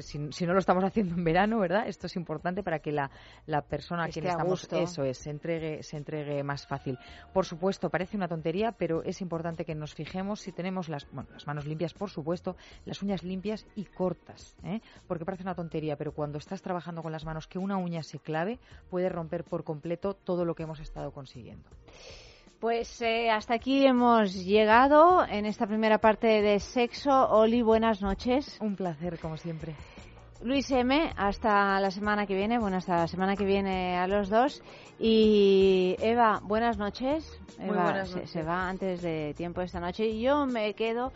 si, 0.00 0.30
si 0.32 0.46
no 0.46 0.52
lo 0.52 0.58
estamos 0.58 0.84
haciendo 0.84 1.14
en 1.14 1.24
verano, 1.24 1.58
¿verdad? 1.58 1.88
Esto 1.88 2.06
es 2.06 2.14
importante 2.16 2.62
para 2.62 2.78
que 2.78 2.92
la, 2.92 3.10
la 3.46 3.62
persona 3.62 4.04
quien 4.12 4.26
a 4.26 4.28
estamos, 4.32 4.60
eso 4.82 5.04
es, 5.04 5.18
se 5.18 5.30
entregue, 5.30 5.82
se 5.82 5.96
entregue 5.96 6.42
más 6.44 6.66
fácil. 6.66 6.98
Por 7.32 7.46
supuesto, 7.46 7.90
parece 7.90 8.16
una 8.16 8.28
tontería, 8.28 8.72
pero 8.72 9.02
es 9.02 9.20
importante 9.20 9.64
que 9.64 9.74
nos 9.74 9.94
fijemos 9.94 10.40
si 10.40 10.52
tenemos 10.52 10.88
las, 10.88 11.10
bueno, 11.10 11.28
las 11.32 11.46
manos 11.46 11.66
limpias, 11.66 11.94
por 11.94 12.10
supuesto, 12.10 12.56
las 12.84 13.02
uñas 13.02 13.22
limpias 13.22 13.66
y 13.74 13.84
cortas, 13.86 14.54
¿eh? 14.64 14.80
Porque 15.06 15.24
parece 15.24 15.42
una 15.42 15.54
tontería, 15.54 15.96
pero 15.96 16.12
cuando 16.12 16.38
estás 16.38 16.62
trabajando 16.62 17.02
con 17.02 17.12
las 17.12 17.24
manos 17.24 17.46
que 17.46 17.58
una 17.58 17.76
uña 17.76 18.02
se 18.02 18.18
clave, 18.18 18.58
puede 18.90 19.08
romper 19.08 19.44
por 19.44 19.64
completo 19.64 20.14
todo 20.14 20.44
lo 20.44 20.54
que 20.54 20.62
hemos 20.64 20.80
estado 20.80 21.10
consiguiendo. 21.12 21.68
Pues 22.60 23.02
eh, 23.02 23.28
hasta 23.30 23.54
aquí 23.54 23.84
hemos 23.84 24.34
llegado 24.44 25.24
en 25.26 25.46
esta 25.46 25.66
primera 25.66 25.98
parte 25.98 26.28
de 26.42 26.60
sexo. 26.60 27.10
Oli, 27.30 27.60
buenas 27.60 28.00
noches. 28.02 28.56
Un 28.60 28.76
placer, 28.76 29.18
como 29.18 29.36
siempre. 29.36 29.74
Luis 30.42 30.70
M, 30.70 31.12
hasta 31.16 31.80
la 31.80 31.90
semana 31.90 32.24
que 32.26 32.34
viene. 32.36 32.58
Bueno, 32.60 32.76
hasta 32.76 32.96
la 32.96 33.08
semana 33.08 33.34
que 33.36 33.44
viene 33.44 33.96
a 33.96 34.06
los 34.06 34.28
dos. 34.28 34.62
Y 34.98 35.96
Eva, 36.00 36.40
buenas 36.42 36.78
noches. 36.78 37.40
Muy 37.58 37.70
Eva 37.70 37.82
buenas 37.84 38.08
se- 38.10 38.14
noches. 38.16 38.30
Se, 38.30 38.42
va 38.44 38.68
antes 38.68 39.02
de 39.02 39.34
tiempo 39.36 39.60
esta 39.60 39.80
noche. 39.80 40.06
Y 40.06 40.20
yo 40.22 40.46
me 40.46 40.74
quedo 40.74 41.12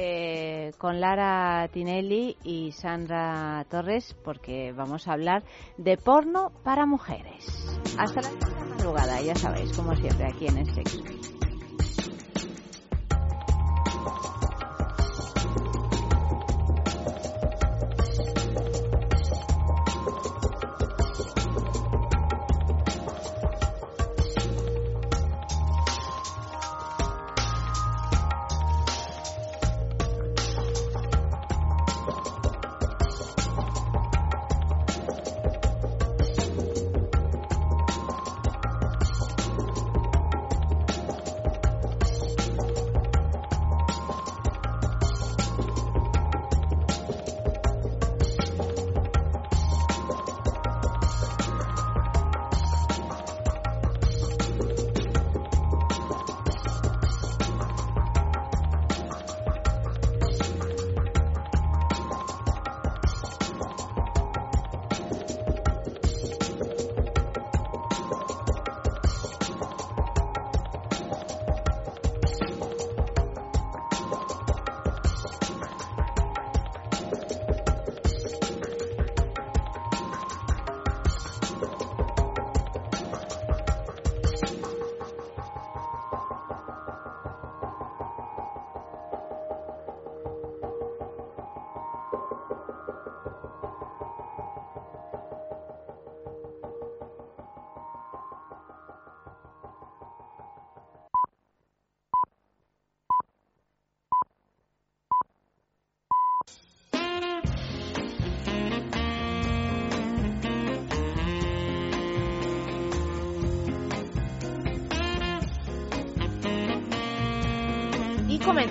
eh, 0.00 0.70
con 0.78 1.00
Lara 1.00 1.66
Tinelli 1.72 2.36
y 2.44 2.70
Sandra 2.70 3.66
Torres 3.68 4.14
porque 4.22 4.72
vamos 4.72 5.08
a 5.08 5.14
hablar 5.14 5.42
de 5.76 5.96
porno 5.96 6.52
para 6.62 6.86
mujeres. 6.86 7.44
Hasta 7.98 8.22
la 8.22 8.30
próxima 8.30 8.64
madrugada, 8.76 9.20
ya 9.20 9.34
sabéis, 9.34 9.76
como 9.76 9.96
siempre, 9.96 10.26
aquí 10.26 10.46
en 10.46 10.58
el 10.58 10.72
sexo. 10.72 11.02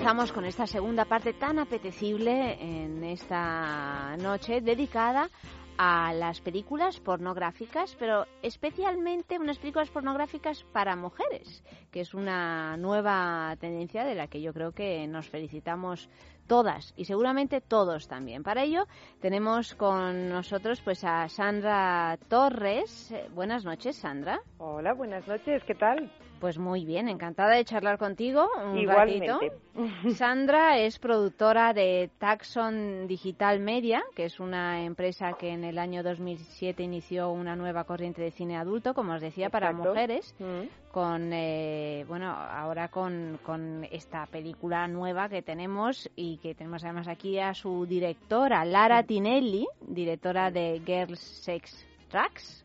Comenzamos 0.08 0.32
con 0.32 0.46
esta 0.46 0.66
segunda 0.66 1.04
parte 1.04 1.34
tan 1.34 1.58
apetecible 1.58 2.56
en 2.62 3.04
esta 3.04 4.16
noche 4.16 4.62
dedicada 4.62 5.28
a 5.76 6.14
las 6.14 6.40
películas 6.40 6.98
pornográficas, 6.98 7.94
pero 7.98 8.24
especialmente 8.40 9.38
unas 9.38 9.58
películas 9.58 9.90
pornográficas 9.90 10.64
para 10.72 10.96
mujeres, 10.96 11.62
que 11.90 12.00
es 12.00 12.14
una 12.14 12.78
nueva 12.78 13.54
tendencia 13.60 14.06
de 14.06 14.14
la 14.14 14.28
que 14.28 14.40
yo 14.40 14.54
creo 14.54 14.72
que 14.72 15.06
nos 15.06 15.28
felicitamos 15.28 16.08
todas 16.46 16.94
y 16.96 17.04
seguramente 17.04 17.60
todos 17.60 18.08
también. 18.08 18.42
Para 18.42 18.62
ello 18.62 18.86
tenemos 19.20 19.74
con 19.74 20.30
nosotros 20.30 20.80
pues 20.80 21.04
a 21.04 21.28
Sandra 21.28 22.18
Torres. 22.28 23.12
Eh, 23.12 23.28
Buenas 23.34 23.62
noches, 23.62 23.96
Sandra. 23.96 24.40
Hola, 24.56 24.94
buenas 24.94 25.28
noches, 25.28 25.62
¿qué 25.66 25.74
tal? 25.74 26.10
Pues 26.40 26.56
muy 26.56 26.84
bien, 26.84 27.08
encantada 27.08 27.54
de 27.54 27.64
charlar 27.64 27.98
contigo 27.98 28.48
un 28.70 28.78
Igualmente. 28.78 29.26
ratito. 29.26 30.10
Sandra 30.14 30.78
es 30.78 30.98
productora 31.00 31.72
de 31.72 32.10
Taxon 32.18 33.08
Digital 33.08 33.58
Media, 33.58 34.04
que 34.14 34.24
es 34.26 34.38
una 34.38 34.82
empresa 34.84 35.32
que 35.32 35.48
en 35.48 35.64
el 35.64 35.78
año 35.78 36.04
2007 36.04 36.82
inició 36.84 37.30
una 37.32 37.56
nueva 37.56 37.82
corriente 37.84 38.22
de 38.22 38.30
cine 38.30 38.56
adulto, 38.56 38.94
como 38.94 39.14
os 39.14 39.20
decía, 39.20 39.50
para 39.50 39.70
Exacto. 39.70 39.88
mujeres, 39.88 40.34
Mm. 40.38 40.92
con, 40.92 41.32
eh, 41.32 42.04
bueno, 42.06 42.30
ahora 42.30 42.86
con, 42.88 43.40
con 43.42 43.84
esta 43.90 44.26
película 44.26 44.86
nueva 44.86 45.28
que 45.28 45.42
tenemos 45.42 46.08
y 46.14 46.38
que 46.38 46.54
tenemos 46.54 46.84
además 46.84 47.08
aquí 47.08 47.40
a 47.40 47.52
su 47.52 47.84
directora, 47.86 48.64
Lara 48.64 49.02
Tinelli, 49.02 49.66
directora 49.80 50.52
de 50.52 50.80
Girls 50.86 51.18
Sex 51.20 51.84
Tracks. 52.10 52.64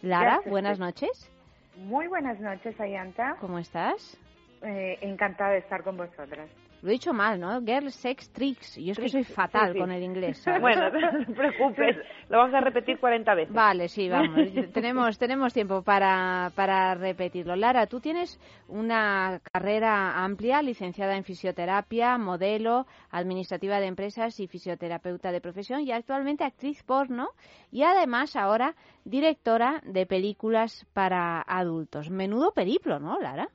Lara, 0.00 0.32
Gracias, 0.32 0.50
buenas 0.50 0.78
noches. 0.78 1.28
Muy 1.76 2.06
buenas 2.06 2.38
noches, 2.40 2.78
Ayanta. 2.80 3.36
¿Cómo 3.40 3.58
estás? 3.58 4.16
Eh, 4.62 4.98
encantada 5.00 5.50
de 5.52 5.58
estar 5.58 5.82
con 5.82 5.96
vosotras. 5.96 6.48
Lo 6.82 6.88
he 6.88 6.92
dicho 6.94 7.12
mal, 7.12 7.38
¿no? 7.38 7.60
Girl 7.60 7.92
Sex 7.92 8.32
Tricks. 8.32 8.76
Yo 8.76 8.90
es 8.90 8.98
que 8.98 9.08
soy 9.08 9.22
fatal 9.22 9.68
sí, 9.68 9.72
sí. 9.74 9.78
con 9.78 9.92
el 9.92 10.02
inglés. 10.02 10.38
¿sabes? 10.38 10.60
Bueno, 10.72 10.90
no 10.90 11.24
te 11.26 11.32
preocupes, 11.32 11.96
lo 12.28 12.38
vamos 12.38 12.54
a 12.54 12.60
repetir 12.60 12.98
40 12.98 13.34
veces. 13.34 13.54
Vale, 13.54 13.88
sí, 13.88 14.08
vamos. 14.08 14.36
tenemos, 14.74 15.16
tenemos 15.16 15.54
tiempo 15.54 15.82
para, 15.82 16.50
para 16.56 16.96
repetirlo. 16.96 17.54
Lara, 17.54 17.86
tú 17.86 18.00
tienes 18.00 18.40
una 18.66 19.40
carrera 19.52 20.24
amplia, 20.24 20.60
licenciada 20.60 21.16
en 21.16 21.22
fisioterapia, 21.22 22.18
modelo, 22.18 22.86
administrativa 23.10 23.78
de 23.78 23.86
empresas 23.86 24.40
y 24.40 24.48
fisioterapeuta 24.48 25.30
de 25.30 25.40
profesión 25.40 25.82
y 25.82 25.92
actualmente 25.92 26.42
actriz 26.42 26.82
porno 26.82 27.28
y 27.70 27.84
además 27.84 28.34
ahora 28.34 28.74
directora 29.04 29.80
de 29.84 30.04
películas 30.06 30.84
para 30.92 31.42
adultos. 31.42 32.10
Menudo 32.10 32.52
periplo, 32.52 32.98
¿no, 32.98 33.20
Lara? 33.20 33.48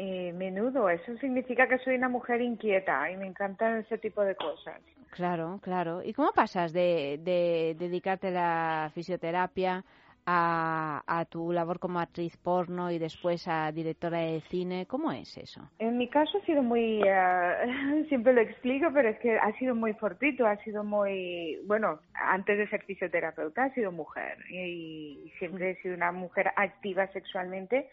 Eh, 0.00 0.32
menudo, 0.32 0.88
eso 0.88 1.16
significa 1.18 1.66
que 1.66 1.78
soy 1.78 1.96
una 1.96 2.08
mujer 2.08 2.40
inquieta 2.40 3.10
y 3.10 3.16
me 3.16 3.26
encantan 3.26 3.78
ese 3.78 3.98
tipo 3.98 4.22
de 4.22 4.36
cosas. 4.36 4.80
Claro, 5.10 5.58
claro. 5.60 6.04
¿Y 6.04 6.12
cómo 6.12 6.30
pasas 6.30 6.72
de, 6.72 7.18
de 7.24 7.74
dedicarte 7.76 8.28
a 8.28 8.30
la 8.30 8.90
fisioterapia 8.94 9.84
a, 10.24 11.02
a 11.04 11.24
tu 11.24 11.50
labor 11.52 11.80
como 11.80 11.98
actriz 11.98 12.36
porno 12.36 12.92
y 12.92 12.98
después 12.98 13.48
a 13.48 13.72
directora 13.72 14.18
de 14.18 14.40
cine? 14.42 14.86
¿Cómo 14.86 15.10
es 15.10 15.36
eso? 15.36 15.68
En 15.80 15.98
mi 15.98 16.08
caso 16.08 16.38
ha 16.38 16.46
sido 16.46 16.62
muy, 16.62 17.02
eh, 17.04 18.04
siempre 18.08 18.34
lo 18.34 18.42
explico, 18.42 18.90
pero 18.94 19.08
es 19.08 19.18
que 19.18 19.36
ha 19.36 19.52
sido 19.58 19.74
muy 19.74 19.94
fortuito, 19.94 20.46
ha 20.46 20.58
sido 20.58 20.84
muy, 20.84 21.58
bueno, 21.66 21.98
antes 22.14 22.56
de 22.56 22.68
ser 22.68 22.84
fisioterapeuta 22.84 23.64
ha 23.64 23.74
sido 23.74 23.90
mujer 23.90 24.38
y, 24.48 25.22
y 25.24 25.30
siempre 25.40 25.70
he 25.70 25.82
sido 25.82 25.96
una 25.96 26.12
mujer 26.12 26.52
activa 26.54 27.08
sexualmente. 27.08 27.88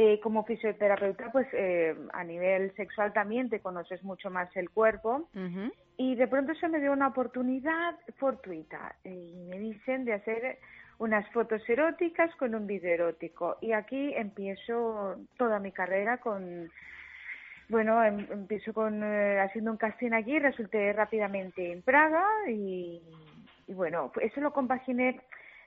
Eh, 0.00 0.20
como 0.20 0.44
fisioterapeuta, 0.44 1.32
pues 1.32 1.48
eh, 1.52 1.92
a 2.12 2.22
nivel 2.22 2.72
sexual 2.76 3.12
también 3.12 3.50
te 3.50 3.58
conoces 3.58 4.00
mucho 4.04 4.30
más 4.30 4.48
el 4.56 4.70
cuerpo. 4.70 5.28
Y 5.96 6.14
de 6.14 6.28
pronto 6.28 6.54
se 6.54 6.68
me 6.68 6.78
dio 6.78 6.92
una 6.92 7.08
oportunidad 7.08 7.96
fortuita 8.16 8.94
y 9.02 9.34
me 9.50 9.58
dicen 9.58 10.04
de 10.04 10.12
hacer 10.12 10.58
unas 11.00 11.28
fotos 11.32 11.68
eróticas 11.68 12.32
con 12.36 12.54
un 12.54 12.68
vídeo 12.68 12.94
erótico. 12.94 13.56
Y 13.60 13.72
aquí 13.72 14.14
empiezo 14.14 15.16
toda 15.36 15.58
mi 15.58 15.72
carrera 15.72 16.18
con 16.18 16.70
bueno 17.68 18.04
em- 18.04 18.28
empiezo 18.30 18.72
con 18.72 19.02
eh, 19.02 19.40
haciendo 19.40 19.72
un 19.72 19.78
casting 19.78 20.12
aquí 20.12 20.38
resulté 20.38 20.92
rápidamente 20.92 21.72
en 21.72 21.82
Praga 21.82 22.24
y, 22.48 23.02
y 23.66 23.74
bueno 23.74 24.12
pues 24.14 24.30
eso 24.30 24.40
lo 24.40 24.52
compaginé 24.52 25.20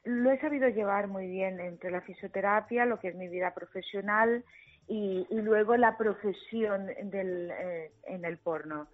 lo 0.03 0.32
he 0.32 0.40
sabido 0.40 0.68
llevar 0.69 1.07
muy 1.07 1.28
bien 1.28 1.60
entre 1.60 1.91
la 1.91 2.02
fisioterapia 2.02 2.86
lo 2.86 2.99
que 2.99 3.10
es 3.10 3.15
mi 3.15 3.28
vida 3.28 3.53
profesional 3.53 4.44
y, 4.88 5.28
y 5.30 5.41
luego 5.41 5.78
la 5.78 5.98
profesión 5.98 6.88
del, 7.03 7.52
eh, 7.52 7.91
en 8.07 8.26
el 8.26 8.38
porno 8.38 8.88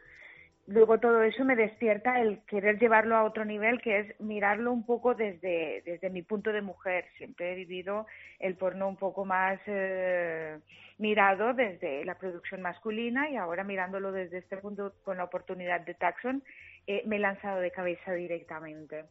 luego 0.67 0.99
todo 0.99 1.23
eso 1.23 1.43
me 1.45 1.55
despierta 1.55 2.21
el 2.21 2.39
querer 2.45 2.77
llevarlo 2.77 3.15
a 3.15 3.23
otro 3.23 3.45
nivel, 3.45 3.81
que 3.81 3.99
es 3.99 4.19
mirarlo 4.19 4.71
un 4.71 4.85
poco 4.85 5.15
desde, 5.15 5.81
desde 5.85 6.09
mi 6.09 6.21
punto 6.21 6.51
de 6.51 6.61
mujer. 6.61 7.05
Siempre 7.17 7.53
he 7.53 7.55
vivido 7.55 8.05
el 8.39 8.55
porno 8.55 8.87
un 8.87 8.97
poco 8.97 9.25
más 9.25 9.59
eh, 9.65 10.59
mirado 10.97 11.53
desde 11.53 12.05
la 12.05 12.15
producción 12.15 12.61
masculina 12.61 13.29
y 13.29 13.37
ahora 13.37 13.63
mirándolo 13.63 14.11
desde 14.11 14.39
este 14.39 14.57
punto 14.57 14.93
con 15.03 15.17
la 15.17 15.23
oportunidad 15.23 15.81
de 15.81 15.93
Taxon, 15.93 16.43
eh, 16.85 17.01
me 17.05 17.15
he 17.15 17.19
lanzado 17.19 17.59
de 17.59 17.71
cabeza 17.71 18.13
directamente. 18.13 19.05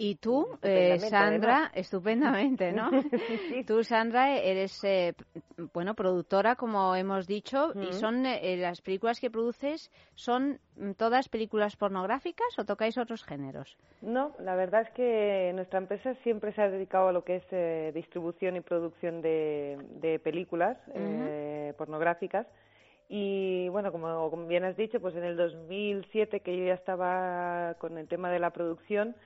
Y 0.00 0.14
tú, 0.14 0.46
eh, 0.62 0.96
Sandra, 1.00 1.56
además. 1.56 1.72
estupendamente, 1.74 2.72
¿no? 2.72 2.88
Tú, 3.66 3.82
Sandra, 3.82 4.36
eres, 4.38 4.82
eh, 4.84 5.12
bueno, 5.74 5.94
productora, 5.94 6.54
como 6.54 6.94
hemos 6.94 7.26
dicho, 7.26 7.72
y 7.74 7.88
Mm. 7.88 7.92
son 7.92 8.24
eh, 8.26 8.56
las 8.56 8.80
películas 8.80 9.18
que 9.18 9.28
produces, 9.30 9.90
¿son 10.14 10.60
mm, 10.76 10.92
todas 10.92 11.28
películas 11.28 11.74
pornográficas 11.76 12.46
o 12.58 12.64
tocáis 12.64 12.96
otros 12.96 13.24
géneros? 13.24 13.76
No, 14.00 14.32
la 14.38 14.54
verdad 14.54 14.82
es 14.82 14.90
que 14.90 15.50
nuestra 15.54 15.80
empresa 15.80 16.14
siempre 16.22 16.52
se 16.52 16.62
ha 16.62 16.70
dedicado 16.70 17.08
a 17.08 17.12
lo 17.12 17.24
que 17.24 17.36
es 17.36 17.44
eh, 17.50 17.90
distribución 17.92 18.54
y 18.54 18.60
producción 18.60 19.20
de, 19.20 19.78
de 20.00 20.20
películas 20.20 20.78
eh, 20.94 21.74
pornográficas. 21.76 22.46
Y 23.08 23.68
bueno, 23.70 23.90
como, 23.90 24.30
como 24.30 24.46
bien 24.46 24.64
has 24.64 24.76
dicho, 24.76 25.00
pues 25.00 25.16
en 25.16 25.24
el 25.24 25.36
2007 25.36 26.40
que 26.40 26.56
yo 26.56 26.64
ya 26.66 26.74
estaba 26.74 27.74
con 27.80 27.98
el 27.98 28.06
tema 28.06 28.30
de 28.30 28.38
la 28.38 28.50
producción, 28.50 29.16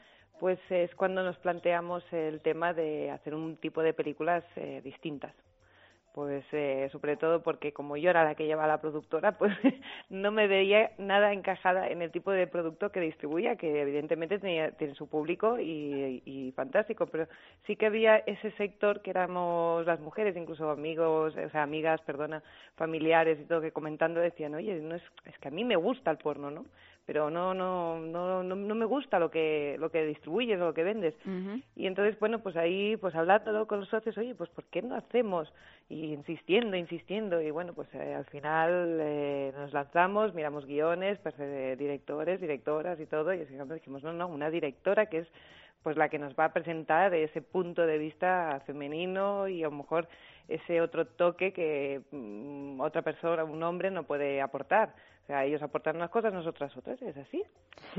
pues 0.42 0.58
es 0.70 0.92
cuando 0.96 1.22
nos 1.22 1.38
planteamos 1.38 2.02
el 2.12 2.40
tema 2.40 2.74
de 2.74 3.12
hacer 3.12 3.32
un 3.32 3.58
tipo 3.58 3.80
de 3.80 3.92
películas 3.92 4.42
eh, 4.56 4.80
distintas. 4.82 5.32
Pues 6.14 6.44
eh, 6.50 6.88
sobre 6.90 7.16
todo 7.16 7.44
porque 7.44 7.72
como 7.72 7.96
yo 7.96 8.10
era 8.10 8.24
la 8.24 8.34
que 8.34 8.46
llevaba 8.46 8.66
la 8.66 8.80
productora, 8.80 9.30
pues 9.38 9.52
no 10.10 10.32
me 10.32 10.48
veía 10.48 10.90
nada 10.98 11.32
encajada 11.32 11.86
en 11.86 12.02
el 12.02 12.10
tipo 12.10 12.32
de 12.32 12.48
producto 12.48 12.90
que 12.90 12.98
distribuía, 12.98 13.54
que 13.54 13.82
evidentemente 13.82 14.40
tenía, 14.40 14.72
tiene 14.72 14.96
su 14.96 15.08
público 15.08 15.60
y, 15.60 16.52
fantástico, 16.56 17.06
pero 17.06 17.28
sí 17.64 17.76
que 17.76 17.86
había 17.86 18.16
ese 18.16 18.50
sector 18.56 19.00
que 19.00 19.10
éramos 19.10 19.86
las 19.86 20.00
mujeres, 20.00 20.36
incluso 20.36 20.68
amigos, 20.70 21.36
o 21.36 21.50
sea, 21.50 21.62
amigas, 21.62 22.00
perdona, 22.00 22.42
familiares 22.74 23.38
y 23.40 23.44
todo, 23.44 23.60
que 23.60 23.70
comentando 23.70 24.18
decían, 24.18 24.56
oye, 24.56 24.74
no 24.80 24.96
es, 24.96 25.02
es 25.24 25.38
que 25.38 25.46
a 25.46 25.52
mí 25.52 25.64
me 25.64 25.76
gusta 25.76 26.10
el 26.10 26.18
porno, 26.18 26.50
¿no? 26.50 26.64
Pero 27.04 27.30
no, 27.30 27.52
no, 27.52 27.98
no, 27.98 28.42
no, 28.44 28.54
no 28.54 28.74
me 28.74 28.84
gusta 28.84 29.18
lo 29.18 29.30
que, 29.30 29.76
lo 29.80 29.90
que 29.90 30.06
distribuyes 30.06 30.60
o 30.60 30.66
lo 30.66 30.74
que 30.74 30.84
vendes. 30.84 31.14
Y 31.74 31.86
entonces, 31.86 32.18
bueno, 32.20 32.38
pues 32.38 32.56
ahí, 32.56 32.96
pues 32.96 33.14
hablándolo 33.14 33.66
con 33.66 33.80
los 33.80 33.88
socios, 33.88 34.16
oye, 34.18 34.34
pues 34.36 34.50
¿por 34.50 34.64
qué 34.64 34.82
no 34.82 34.94
hacemos? 34.94 35.52
Y 35.88 36.12
insistiendo, 36.12 36.76
insistiendo, 36.76 37.40
y 37.42 37.50
bueno, 37.50 37.72
pues 37.74 37.88
eh, 37.94 38.14
al 38.14 38.24
final 38.26 38.98
eh, 39.00 39.52
nos 39.56 39.72
lanzamos, 39.72 40.32
miramos 40.32 40.64
guiones, 40.64 41.18
pues, 41.18 41.34
eh, 41.38 41.74
directores, 41.76 42.40
directoras 42.40 43.00
y 43.00 43.06
todo, 43.06 43.34
y 43.34 43.40
así 43.40 43.54
dijimos, 43.74 44.02
no, 44.04 44.12
no, 44.12 44.28
una 44.28 44.50
directora 44.50 45.06
que 45.06 45.18
es 45.18 45.28
pues 45.82 45.96
la 45.96 46.08
que 46.08 46.18
nos 46.18 46.34
va 46.34 46.46
a 46.46 46.52
presentar 46.52 47.12
ese 47.14 47.42
punto 47.42 47.84
de 47.86 47.98
vista 47.98 48.62
femenino 48.66 49.48
y 49.48 49.62
a 49.62 49.66
lo 49.66 49.72
mejor 49.72 50.08
ese 50.54 50.80
otro 50.80 51.06
toque 51.06 51.52
que 51.52 52.00
mm, 52.10 52.80
otra 52.80 53.02
persona, 53.02 53.44
un 53.44 53.62
hombre, 53.62 53.90
no 53.90 54.04
puede 54.04 54.40
aportar. 54.40 54.94
O 55.22 55.26
sea, 55.26 55.44
ellos 55.44 55.62
aportan 55.62 55.96
unas 55.96 56.10
cosas, 56.10 56.32
nosotras 56.32 56.76
otras, 56.76 57.00
es 57.00 57.16
así. 57.16 57.44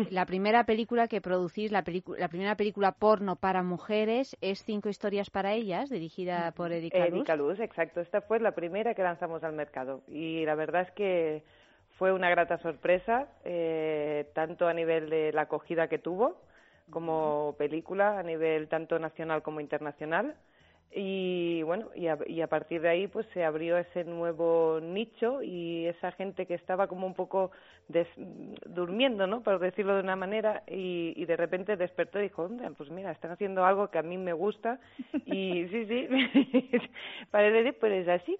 La 0.10 0.26
primera 0.26 0.66
película 0.66 1.08
que 1.08 1.22
producís, 1.22 1.72
la, 1.72 1.84
la 2.18 2.28
primera 2.28 2.56
película 2.56 2.92
porno 2.92 3.38
para 3.38 3.64
mujeres, 3.64 4.38
es 4.42 4.64
Cinco 4.64 4.90
historias 4.90 5.30
para 5.30 5.54
ellas, 5.54 5.90
dirigida 5.90 6.52
por 6.52 6.72
Erika 6.72 7.00
Luz. 7.00 7.08
Erika 7.08 7.36
Luz, 7.36 7.60
exacto. 7.60 8.02
Esta 8.02 8.22
fue 8.22 8.40
la 8.40 8.52
primera 8.52 8.94
que 8.94 9.04
lanzamos 9.04 9.44
al 9.44 9.54
mercado 9.54 10.02
y 10.08 10.46
la 10.46 10.56
verdad 10.56 10.82
es 10.82 10.92
que 10.92 11.44
fue 11.98 12.12
una 12.12 12.30
grata 12.30 12.58
sorpresa, 12.58 13.28
eh, 13.46 14.30
tanto 14.34 14.68
a 14.68 14.74
nivel 14.74 15.10
de 15.10 15.32
la 15.32 15.44
acogida 15.44 15.88
que 15.88 16.00
tuvo 16.00 16.42
como 16.90 17.56
película, 17.58 18.20
a 18.20 18.24
nivel 18.24 18.68
tanto 18.68 19.00
nacional 19.00 19.42
como 19.42 19.62
internacional. 19.62 20.36
Y 20.96 21.64
bueno, 21.64 21.90
y 21.96 22.08
a, 22.08 22.18
y 22.28 22.42
a 22.42 22.48
partir 22.48 22.82
de 22.82 22.90
ahí 22.90 23.08
pues 23.08 23.26
se 23.34 23.44
abrió 23.44 23.78
ese 23.78 24.04
nuevo 24.04 24.80
nicho 24.82 25.42
y 25.42 25.88
esa 25.88 26.12
gente 26.12 26.46
que 26.46 26.54
estaba 26.54 26.88
como 26.88 27.08
un 27.08 27.16
poco 27.16 27.52
des- 27.88 28.08
durmiendo, 28.68 29.26
¿no? 29.26 29.42
Por 29.42 29.60
decirlo 29.60 29.96
de 29.96 30.02
una 30.02 30.16
manera, 30.16 30.64
y, 30.68 31.14
y 31.16 31.26
de 31.26 31.36
repente 31.36 31.78
despertó 31.78 32.20
y 32.20 32.24
dijo, 32.24 32.44
"Onda, 32.44 32.70
pues 32.78 32.90
mira, 32.92 33.12
están 33.12 33.32
haciendo 33.32 33.66
algo 33.66 33.90
que 33.90 33.98
a 33.98 34.04
mí 34.04 34.18
me 34.18 34.34
gusta 34.34 34.80
y 35.26 35.66
sí, 35.72 35.86
sí, 35.88 36.08
parece 37.32 37.64
que 37.64 37.74
pues 37.74 37.94
es 37.94 38.08
así. 38.08 38.38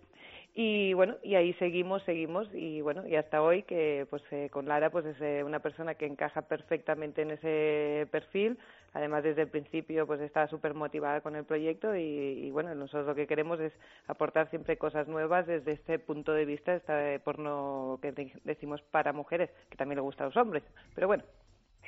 Y 0.56 0.94
bueno, 0.94 1.16
y 1.24 1.34
ahí 1.34 1.54
seguimos, 1.54 2.04
seguimos 2.04 2.48
y 2.54 2.82
bueno, 2.82 3.08
y 3.08 3.16
hasta 3.16 3.42
hoy 3.42 3.64
que 3.64 4.06
pues 4.12 4.22
eh, 4.32 4.50
con 4.52 4.68
Lara 4.68 4.92
pues 4.92 5.04
es 5.06 5.20
eh, 5.20 5.44
una 5.44 5.60
persona 5.60 5.96
que 5.96 6.06
encaja 6.06 6.44
perfectamente 6.44 7.24
en 7.24 7.32
ese 7.32 8.08
perfil, 8.12 8.60
además 8.94 9.24
desde 9.24 9.42
el 9.44 9.50
principio 9.50 10.08
pues 10.08 10.22
está 10.22 10.48
súper 10.48 10.74
motivada 10.74 11.22
con 11.22 11.36
el 11.36 11.46
proyecto 11.46 11.96
y, 11.96 12.02
y 12.02 12.52
bueno, 12.52 12.74
nosotros 12.76 13.06
lo 13.08 13.16
que 13.16 13.28
queremos 13.28 13.60
es 13.60 13.74
aportar 14.08 14.50
siempre 14.50 14.78
cosas 14.78 15.08
nuevas 15.08 15.46
desde 15.48 15.72
este 15.74 16.00
punto 16.00 16.34
de 16.34 16.46
vista, 16.46 16.74
este 16.76 17.20
porno 17.20 18.00
que 18.02 18.12
de- 18.12 18.34
decimos 18.44 18.82
para 18.92 19.14
mujeres, 19.14 19.50
que 19.70 19.78
también 19.78 19.98
le 19.98 20.02
gusta 20.02 20.24
a 20.24 20.28
los 20.28 20.38
hombres, 20.38 20.64
pero 20.96 21.08
bueno. 21.08 21.24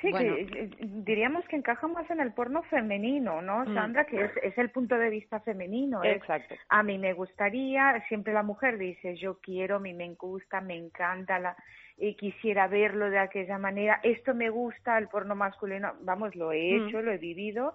Sí, 0.00 0.10
Bueno. 0.10 0.34
que 0.36 0.42
eh, 0.42 0.70
diríamos 0.80 1.46
que 1.48 1.56
encaja 1.56 1.86
más 1.88 2.08
en 2.10 2.20
el 2.20 2.32
porno 2.34 2.62
femenino, 2.64 3.40
¿no, 3.40 3.64
Sandra? 3.72 4.04
Que 4.04 4.24
es, 4.24 4.30
es 4.42 4.58
el 4.58 4.70
punto 4.70 4.98
de 4.98 5.08
vista 5.08 5.40
femenino. 5.40 6.02
es, 6.04 6.16
Exacto. 6.16 6.54
a 6.68 6.82
mí 6.82 6.98
me 6.98 7.14
gustaría, 7.14 8.04
siempre 8.08 8.34
la 8.34 8.42
mujer 8.42 8.76
dice, 8.76 9.16
yo 9.16 9.38
quiero, 9.40 9.76
a 9.76 9.80
mí 9.80 9.94
me 9.94 10.08
gusta, 10.14 10.60
me 10.60 10.76
encanta, 10.76 11.38
la, 11.38 11.56
y 11.96 12.14
quisiera 12.14 12.66
verlo 12.68 13.08
de 13.08 13.18
aquella 13.18 13.56
manera, 13.58 13.98
esto 14.02 14.34
me 14.34 14.50
gusta, 14.50 14.98
el 14.98 15.08
porno 15.08 15.34
masculino, 15.34 15.94
vamos, 16.02 16.36
lo 16.36 16.52
he 16.52 16.72
Mm. 16.78 16.88
hecho, 16.88 17.00
lo 17.00 17.10
he 17.12 17.18
vivido, 17.18 17.72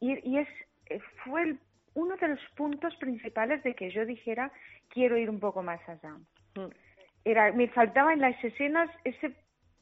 y, 0.00 0.18
y 0.26 0.38
es 0.38 0.48
eh, 0.90 1.00
fue 1.24 1.42
el- 1.42 1.58
uno 1.94 2.16
de 2.16 2.28
los 2.28 2.40
puntos 2.56 2.96
principales 2.96 3.62
de 3.62 3.74
que 3.74 3.90
yo 3.90 4.06
dijera, 4.06 4.50
quiero 4.88 5.18
ir 5.18 5.28
un 5.28 5.38
poco 5.38 5.62
más 5.62 5.86
allá. 5.86 6.14
Mm. 6.54 6.70
Era, 7.26 7.52
me 7.52 7.68
faltaba 7.68 8.14
en 8.14 8.20
las 8.22 8.42
escenas 8.42 8.88
ese 9.04 9.34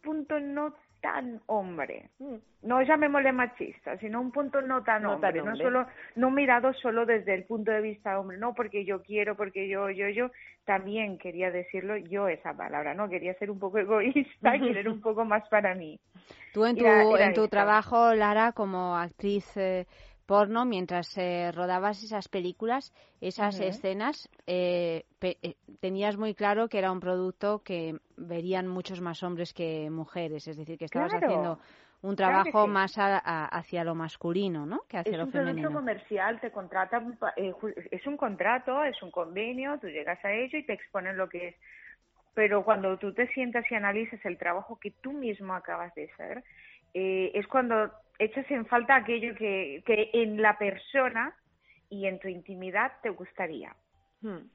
punto 0.02 0.40
no 0.40 0.74
tan 1.00 1.40
hombre. 1.46 2.10
No 2.62 2.82
llamémosle 2.82 3.32
machista, 3.32 3.96
sino 3.98 4.20
un 4.20 4.32
punto 4.32 4.60
no 4.60 4.82
tan 4.82 5.02
No 5.02 5.10
tan 5.20 5.24
hombre, 5.38 5.42
no 5.42 5.56
solo 5.56 5.86
no 6.16 6.30
mirado 6.30 6.72
solo 6.74 7.06
desde 7.06 7.34
el 7.34 7.44
punto 7.44 7.70
de 7.70 7.80
vista 7.80 8.18
hombre, 8.18 8.38
no 8.38 8.54
porque 8.54 8.84
yo 8.84 9.02
quiero, 9.02 9.36
porque 9.36 9.68
yo 9.68 9.90
yo 9.90 10.08
yo. 10.08 10.30
También 10.64 11.16
quería 11.18 11.52
decirlo 11.52 11.96
yo 11.96 12.26
esa 12.26 12.52
palabra, 12.52 12.92
no 12.92 13.08
quería 13.08 13.34
ser 13.34 13.50
un 13.52 13.60
poco 13.60 13.78
egoísta 13.78 14.56
y 14.56 14.60
querer 14.60 14.88
un 14.88 15.00
poco 15.00 15.24
más 15.24 15.46
para 15.48 15.74
mí. 15.76 16.00
Tú 16.52 16.64
en 16.64 16.76
tu, 16.76 16.84
Era- 16.84 17.02
era 17.02 17.26
en 17.28 17.34
tu 17.34 17.46
trabajo, 17.46 18.14
Lara, 18.14 18.50
como 18.52 18.96
actriz 18.96 19.56
eh, 19.56 19.86
porno, 20.26 20.64
mientras 20.64 21.16
eh, 21.18 21.52
rodabas 21.52 22.02
esas 22.02 22.28
películas, 22.28 22.92
esas 23.20 23.60
escenas, 23.60 24.28
eh, 24.48 25.04
pe- 25.20 25.36
eh, 25.42 25.54
tenías 25.80 26.16
muy 26.16 26.34
claro 26.34 26.68
que 26.68 26.78
era 26.78 26.90
un 26.90 26.98
producto 26.98 27.62
que 27.62 27.94
verían 28.16 28.66
muchos 28.66 29.00
más 29.00 29.22
hombres 29.22 29.52
que 29.52 29.90
mujeres, 29.90 30.48
es 30.48 30.56
decir, 30.56 30.78
que 30.78 30.86
estabas 30.86 31.10
Claro. 31.10 31.26
haciendo 31.26 31.58
un 32.02 32.16
Claro 32.16 32.42
trabajo 32.44 32.66
sí. 32.66 32.72
más 32.72 32.98
a- 32.98 33.18
a- 33.18 33.46
hacia 33.46 33.84
lo 33.84 33.94
masculino, 33.94 34.66
¿no? 34.66 34.82
Que 34.88 34.98
hacia 34.98 35.12
es 35.12 35.18
lo 35.18 35.24
un 35.24 35.32
producto 35.32 35.54
femenino. 35.54 35.72
comercial, 35.72 36.40
te 36.40 36.48
eh, 37.36 37.52
es 37.90 38.06
un 38.06 38.16
contrato, 38.16 38.84
es 38.84 39.02
un 39.02 39.10
convenio, 39.10 39.78
tú 39.80 39.88
llegas 39.88 40.22
a 40.24 40.32
ello 40.32 40.58
y 40.58 40.64
te 40.64 40.72
exponen 40.72 41.16
lo 41.16 41.28
que 41.28 41.48
es. 41.48 41.56
Pero 42.34 42.64
cuando 42.64 42.98
tú 42.98 43.14
te 43.14 43.28
sientas 43.28 43.64
y 43.70 43.74
analizas 43.74 44.22
el 44.24 44.36
trabajo 44.36 44.78
que 44.78 44.90
tú 44.90 45.12
mismo 45.12 45.54
acabas 45.54 45.94
de 45.94 46.10
hacer, 46.12 46.44
eh, 46.92 47.30
es 47.34 47.46
cuando 47.46 47.90
echas 48.18 48.50
en 48.50 48.66
falta 48.66 48.96
aquello 48.96 49.34
que, 49.34 49.82
que 49.86 50.10
en 50.12 50.40
la 50.42 50.58
persona 50.58 51.34
y 51.88 52.06
en 52.06 52.18
tu 52.18 52.28
intimidad 52.28 52.92
te 53.02 53.10
gustaría. 53.10 53.74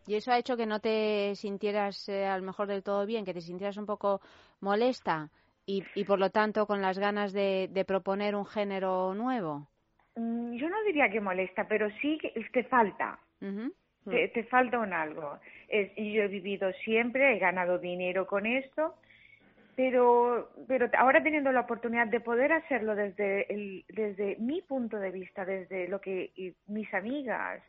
Y 0.07 0.15
eso 0.15 0.31
ha 0.31 0.37
hecho 0.37 0.57
que 0.57 0.65
no 0.65 0.79
te 0.79 1.33
sintieras 1.35 2.09
eh, 2.09 2.25
a 2.25 2.37
lo 2.37 2.43
mejor 2.43 2.67
del 2.67 2.83
todo 2.83 3.05
bien, 3.05 3.23
que 3.25 3.33
te 3.33 3.41
sintieras 3.41 3.77
un 3.77 3.85
poco 3.85 4.21
molesta 4.59 5.29
y, 5.65 5.83
y 5.95 6.03
por 6.03 6.19
lo 6.19 6.29
tanto 6.29 6.65
con 6.65 6.81
las 6.81 6.97
ganas 6.99 7.31
de, 7.33 7.69
de 7.71 7.85
proponer 7.85 8.35
un 8.35 8.45
género 8.45 9.13
nuevo. 9.13 9.67
Mm, 10.15 10.55
Yo 10.55 10.69
no 10.69 10.83
diría 10.83 11.09
que 11.09 11.21
molesta, 11.21 11.67
pero 11.67 11.89
sí 12.01 12.17
que 12.17 12.29
te 12.51 12.63
falta. 12.65 13.19
te, 14.09 14.27
te 14.29 14.43
falta 14.45 14.79
un 14.79 14.93
algo. 14.93 15.39
Es, 15.69 15.91
y 15.95 16.13
yo 16.13 16.23
he 16.23 16.27
vivido 16.27 16.71
siempre, 16.83 17.35
he 17.35 17.39
ganado 17.39 17.77
dinero 17.77 18.27
con 18.27 18.45
esto, 18.45 18.95
pero, 19.75 20.51
pero 20.67 20.89
ahora 20.97 21.23
teniendo 21.23 21.51
la 21.51 21.61
oportunidad 21.61 22.07
de 22.07 22.19
poder 22.19 22.51
hacerlo 22.51 22.95
desde, 22.95 23.51
el, 23.53 23.85
desde 23.87 24.35
mi 24.37 24.61
punto 24.61 24.97
de 24.97 25.11
vista, 25.11 25.45
desde 25.45 25.87
lo 25.87 26.01
que 26.01 26.31
mis 26.67 26.93
amigas, 26.93 27.63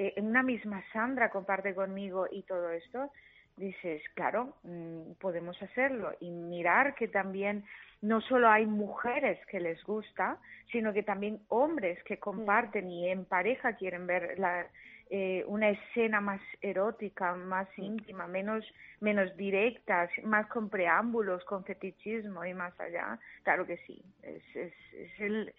eh, 0.00 0.14
una 0.18 0.44
misma 0.44 0.80
Sandra 0.92 1.28
comparte 1.28 1.74
conmigo 1.74 2.28
y 2.30 2.42
todo 2.44 2.70
esto, 2.70 3.10
dices, 3.56 4.00
claro, 4.14 4.54
mm, 4.62 5.14
podemos 5.20 5.60
hacerlo 5.60 6.12
y 6.20 6.30
mirar 6.30 6.94
que 6.94 7.08
también 7.08 7.64
no 8.00 8.20
solo 8.20 8.48
hay 8.48 8.64
mujeres 8.64 9.44
que 9.46 9.58
les 9.58 9.82
gusta, 9.82 10.38
sino 10.70 10.92
que 10.92 11.02
también 11.02 11.40
hombres 11.48 12.00
que 12.04 12.18
comparten 12.18 12.88
y 12.88 13.08
en 13.08 13.24
pareja 13.24 13.72
quieren 13.72 14.06
ver 14.06 14.38
la, 14.38 14.68
eh, 15.10 15.42
una 15.48 15.70
escena 15.70 16.20
más 16.20 16.40
erótica, 16.60 17.34
más 17.34 17.66
íntima, 17.76 18.28
menos, 18.28 18.64
menos 19.00 19.36
directa, 19.36 20.08
más 20.22 20.46
con 20.46 20.70
preámbulos, 20.70 21.44
con 21.44 21.64
fetichismo 21.64 22.44
y 22.44 22.54
más 22.54 22.78
allá. 22.78 23.18
Claro 23.42 23.66
que 23.66 23.78
sí. 23.78 24.00
Es, 24.22 24.44
es, 24.54 24.72
es 24.92 25.20
el, 25.20 25.52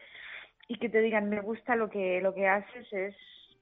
y 0.69 0.77
que 0.77 0.87
te 0.87 1.01
digan, 1.01 1.29
me 1.29 1.41
gusta 1.41 1.75
lo 1.75 1.89
que, 1.89 2.21
lo 2.21 2.33
que 2.33 2.47
haces, 2.47 2.87
es, 2.93 3.15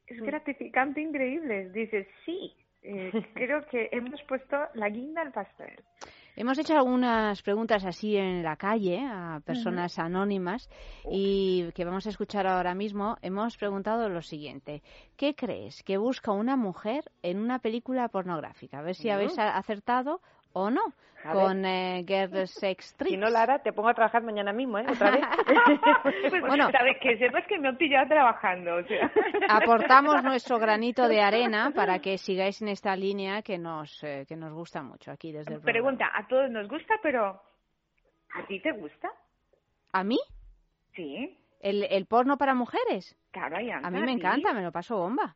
es 0.07 0.21
gratificante, 0.21 1.01
increíble. 1.01 1.69
Dices, 1.71 2.07
sí, 2.25 2.53
eh, 2.83 3.11
creo 3.35 3.65
que 3.67 3.89
hemos 3.91 4.21
puesto 4.23 4.57
la 4.73 4.89
guinda 4.89 5.21
al 5.21 5.31
pastel. 5.31 5.83
Hemos 6.35 6.59
hecho 6.59 6.75
algunas 6.77 7.41
preguntas 7.41 7.83
así 7.83 8.15
en 8.15 8.43
la 8.43 8.57
calle 8.57 8.99
a 9.03 9.41
personas 9.43 9.97
anónimas 9.97 10.69
y 11.09 11.71
que 11.73 11.83
vamos 11.83 12.05
a 12.05 12.09
escuchar 12.11 12.45
ahora 12.45 12.75
mismo. 12.75 13.17
Hemos 13.23 13.57
preguntado 13.57 14.07
lo 14.07 14.21
siguiente. 14.21 14.83
¿Qué 15.15 15.33
crees 15.33 15.81
que 15.81 15.97
busca 15.97 16.31
una 16.31 16.55
mujer 16.55 17.05
en 17.23 17.39
una 17.39 17.57
película 17.57 18.07
pornográfica? 18.09 18.77
A 18.77 18.81
ver 18.83 18.93
si 18.93 19.07
Mm. 19.07 19.11
habéis 19.13 19.39
a- 19.39 19.57
acertado 19.57 20.21
o 20.53 20.69
no 20.69 20.93
A 21.23 21.31
con 21.33 21.65
eh, 21.65 22.03
Girl 22.07 22.47
Sex 22.47 22.95
Tricks. 22.95 23.11
Si 23.11 23.17
no, 23.17 23.29
Lara, 23.29 23.59
te 23.59 23.73
pongo 23.73 23.89
a 23.89 23.93
trabajar 23.93 24.23
mañana 24.23 24.53
mismo, 24.53 24.77
¿eh? 24.79 24.85
Otra 24.89 25.11
vez. 25.11 25.21
Pues, 26.29 26.41
Bueno. 26.41 26.69
sabes 26.71 26.97
que 27.01 27.17
sepas 27.17 27.45
que 27.47 27.57
me 27.59 27.67
han 27.69 27.77
pillado 27.77 28.07
trabajando. 28.07 28.75
O 28.75 28.83
sea. 28.83 29.11
Aportamos 29.49 30.23
nuestro 30.23 30.59
granito 30.59 31.07
de 31.07 31.21
arena 31.21 31.71
para 31.75 31.99
que 31.99 32.17
sigáis 32.17 32.61
en 32.61 32.69
esta 32.69 32.95
línea 32.95 33.41
que 33.41 33.57
nos, 33.57 34.03
eh, 34.03 34.25
que 34.27 34.35
nos 34.35 34.53
gusta 34.53 34.81
mucho 34.83 35.11
aquí 35.11 35.31
desde 35.31 35.55
el 35.55 35.61
programa. 35.61 35.71
Pregunta, 35.97 36.11
a 36.13 36.27
todos 36.27 36.49
nos 36.49 36.67
gusta, 36.67 36.95
pero 37.01 37.41
¿a 38.35 38.45
ti 38.47 38.59
te 38.61 38.71
gusta? 38.73 39.09
¿A 39.93 40.03
mí? 40.03 40.19
Sí. 40.95 41.37
¿El, 41.59 41.83
el 41.89 42.05
porno 42.05 42.37
para 42.37 42.53
mujeres? 42.53 43.17
Claro, 43.31 43.57
Ayanta, 43.57 43.87
A 43.87 43.91
mí 43.91 44.01
me 44.01 44.11
encanta, 44.11 44.53
me 44.53 44.61
lo 44.61 44.71
paso 44.71 44.97
bomba. 44.97 45.35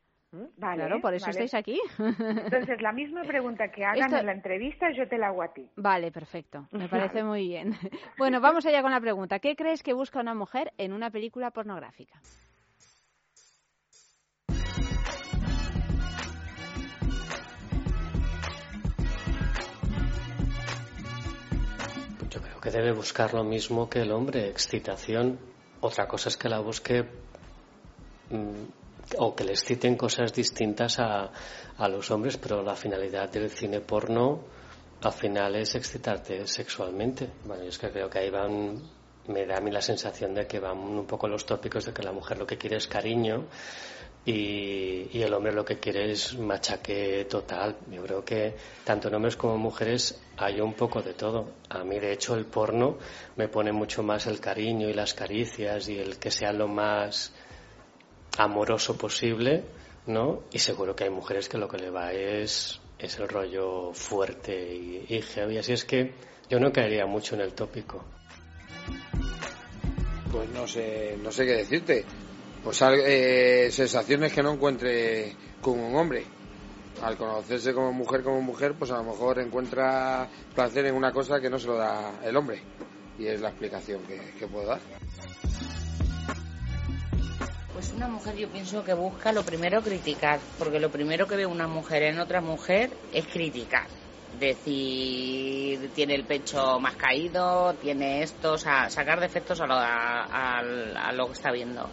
Vale, 0.58 0.78
claro, 0.78 1.02
por 1.02 1.14
eso 1.14 1.26
vale. 1.26 1.44
estáis 1.44 1.54
aquí. 1.54 1.80
Entonces, 2.00 2.82
la 2.82 2.94
misma 2.94 3.24
pregunta 3.24 3.70
que 3.70 3.84
hagan 3.84 4.06
Esto- 4.06 4.18
en 4.18 4.26
la 4.28 4.32
entrevista, 4.32 4.88
yo 4.96 5.08
te 5.08 5.18
la 5.18 5.28
hago 5.28 5.44
a 5.44 5.54
ti. 5.54 5.70
Vale, 5.76 6.12
perfecto. 6.12 6.68
Me 6.72 6.88
parece 6.90 7.24
muy 7.24 7.48
bien. 7.48 7.76
Bueno, 8.18 8.40
vamos 8.40 8.66
allá 8.66 8.82
con 8.82 8.92
la 8.92 9.02
pregunta. 9.02 9.40
¿Qué 9.40 9.56
crees 9.56 9.84
que 9.84 9.94
busca 9.94 10.20
una 10.22 10.34
mujer 10.34 10.72
en 10.78 10.94
una 10.94 11.10
película 11.12 11.52
pornográfica? 11.52 12.22
Yo 22.30 22.42
creo 22.42 22.62
que 22.62 22.72
debe 22.72 22.92
buscar 22.94 23.34
lo 23.34 23.44
mismo 23.44 23.90
que 23.90 24.02
el 24.02 24.12
hombre, 24.12 24.48
excitación. 24.50 25.38
Otra 25.82 26.08
cosa 26.08 26.30
es 26.30 26.38
que 26.38 26.48
la 26.48 26.60
busque 26.60 27.04
mm, 28.30 28.64
o 29.18 29.36
que 29.36 29.44
le 29.44 29.52
exciten 29.52 29.96
cosas 29.96 30.34
distintas 30.34 31.00
a, 31.00 31.32
a 31.78 31.88
los 31.88 32.10
hombres, 32.12 32.38
pero 32.38 32.62
la 32.62 32.76
finalidad 32.76 33.30
del 33.30 33.50
cine 33.50 33.82
porno 33.82 34.42
al 35.02 35.14
final 35.14 35.56
es 35.56 35.76
excitarte 35.76 36.46
sexualmente. 36.48 37.28
Bueno, 37.46 37.64
yo 37.64 37.70
es 37.70 37.78
que 37.78 37.90
creo 37.90 38.10
que 38.10 38.20
ahí 38.20 38.30
van, 38.30 38.82
me 39.28 39.46
da 39.46 39.58
a 39.58 39.62
mí 39.62 39.72
la 39.72 39.82
sensación 39.82 40.34
de 40.36 40.46
que 40.46 40.60
van 40.60 40.78
un 40.78 41.06
poco 41.06 41.28
los 41.28 41.46
tópicos 41.46 41.86
de 41.86 41.94
que 41.94 42.04
la 42.04 42.12
mujer 42.12 42.38
lo 42.38 42.46
que 42.46 42.58
quiere 42.58 42.78
es 42.78 42.88
cariño 42.88 43.48
y, 44.24 45.18
y 45.18 45.24
el 45.24 45.34
hombre 45.34 45.52
lo 45.52 45.66
que 45.66 45.80
quiere 45.80 46.12
es 46.12 46.38
machaque 46.38 47.26
total. 47.26 47.78
Yo 47.90 48.04
creo 48.04 48.24
que 48.24 48.56
tanto 48.84 49.08
en 49.08 49.16
hombres 49.16 49.36
como 49.36 49.58
mujeres 49.58 50.22
hay 50.38 50.62
un 50.62 50.74
poco 50.74 51.02
de 51.02 51.14
todo. 51.14 51.52
A 51.70 51.84
mí, 51.84 52.00
de 52.00 52.14
hecho, 52.14 52.36
el 52.36 52.46
porno 52.46 52.98
me 53.36 53.48
pone 53.48 53.72
mucho 53.72 54.04
más 54.04 54.28
el 54.28 54.40
cariño 54.40 54.88
y 54.88 54.94
las 54.94 55.16
caricias 55.16 55.90
y 55.90 55.98
el 55.98 56.20
que 56.20 56.30
sea 56.30 56.54
lo 56.54 56.68
más 56.68 57.34
amoroso 58.38 58.98
posible, 58.98 59.64
¿no? 60.08 60.44
Y 60.52 60.60
seguro 60.60 60.96
que 60.96 61.06
hay 61.06 61.10
mujeres 61.10 61.50
que 61.50 61.58
lo 61.58 61.68
que 61.68 61.78
le 61.78 61.90
va 61.90 62.12
es, 62.14 62.80
es 62.98 63.20
el 63.20 63.28
rollo 63.28 63.94
fuerte 63.94 64.74
y, 64.74 65.06
y. 65.10 65.58
Así 65.58 65.74
es 65.74 65.86
que 65.86 66.14
yo 66.50 66.60
no 66.60 66.72
caería 66.72 67.06
mucho 67.06 67.36
en 67.36 67.42
el 67.42 67.54
tópico. 67.54 68.04
Pues 70.32 70.50
no 70.50 70.68
sé, 70.68 71.18
no 71.22 71.32
sé 71.32 71.46
qué 71.46 71.54
decirte. 71.54 72.06
Pues 72.64 72.82
eh, 72.82 73.70
sensaciones 73.72 74.32
que 74.32 74.44
no 74.44 74.54
encuentre 74.54 75.36
con 75.62 75.80
un 75.80 75.96
hombre. 75.96 76.26
Al 77.02 77.18
conocerse 77.18 77.74
como 77.74 77.92
mujer 77.92 78.22
como 78.22 78.42
mujer, 78.42 78.76
pues 78.78 78.92
a 78.92 78.98
lo 78.98 79.04
mejor 79.04 79.40
encuentra 79.40 80.30
placer 80.54 80.86
en 80.86 80.96
una 80.96 81.12
cosa 81.12 81.40
que 81.42 81.50
no 81.50 81.58
se 81.58 81.68
lo 81.68 81.76
da 81.76 82.20
el 82.24 82.36
hombre. 82.38 82.62
Y 83.18 83.26
es 83.26 83.42
la 83.42 83.50
explicación 83.50 84.02
que 84.38 84.48
puedo 84.48 84.68
dar. 84.68 84.80
Pues 87.82 87.94
una 87.94 88.08
mujer 88.08 88.36
yo 88.36 88.48
pienso 88.48 88.84
que 88.84 88.94
busca 88.94 89.32
lo 89.32 89.42
primero 89.42 89.82
criticar, 89.82 90.40
porque 90.60 90.80
lo 90.80 90.92
primero 90.92 91.26
que 91.26 91.36
ve 91.36 91.48
una 91.48 91.66
mujer 91.68 92.04
en 92.04 92.20
otra 92.20 92.40
mujer 92.40 92.92
es 93.12 93.26
criticar. 93.26 93.88
Decir, 94.38 95.90
tiene 95.96 96.14
el 96.14 96.26
pecho 96.26 96.80
más 96.80 96.96
caído, 96.96 97.74
tiene 97.82 98.22
esto, 98.22 98.54
o 98.54 98.58
sea, 98.60 98.88
sacar 98.92 99.20
defectos 99.20 99.62
a 99.62 99.66
lo, 99.66 99.74
a- 99.74 100.60
a- 100.60 101.12
lo 101.12 101.26
que 101.26 101.32
está 101.32 101.52
viendo. 101.52 101.90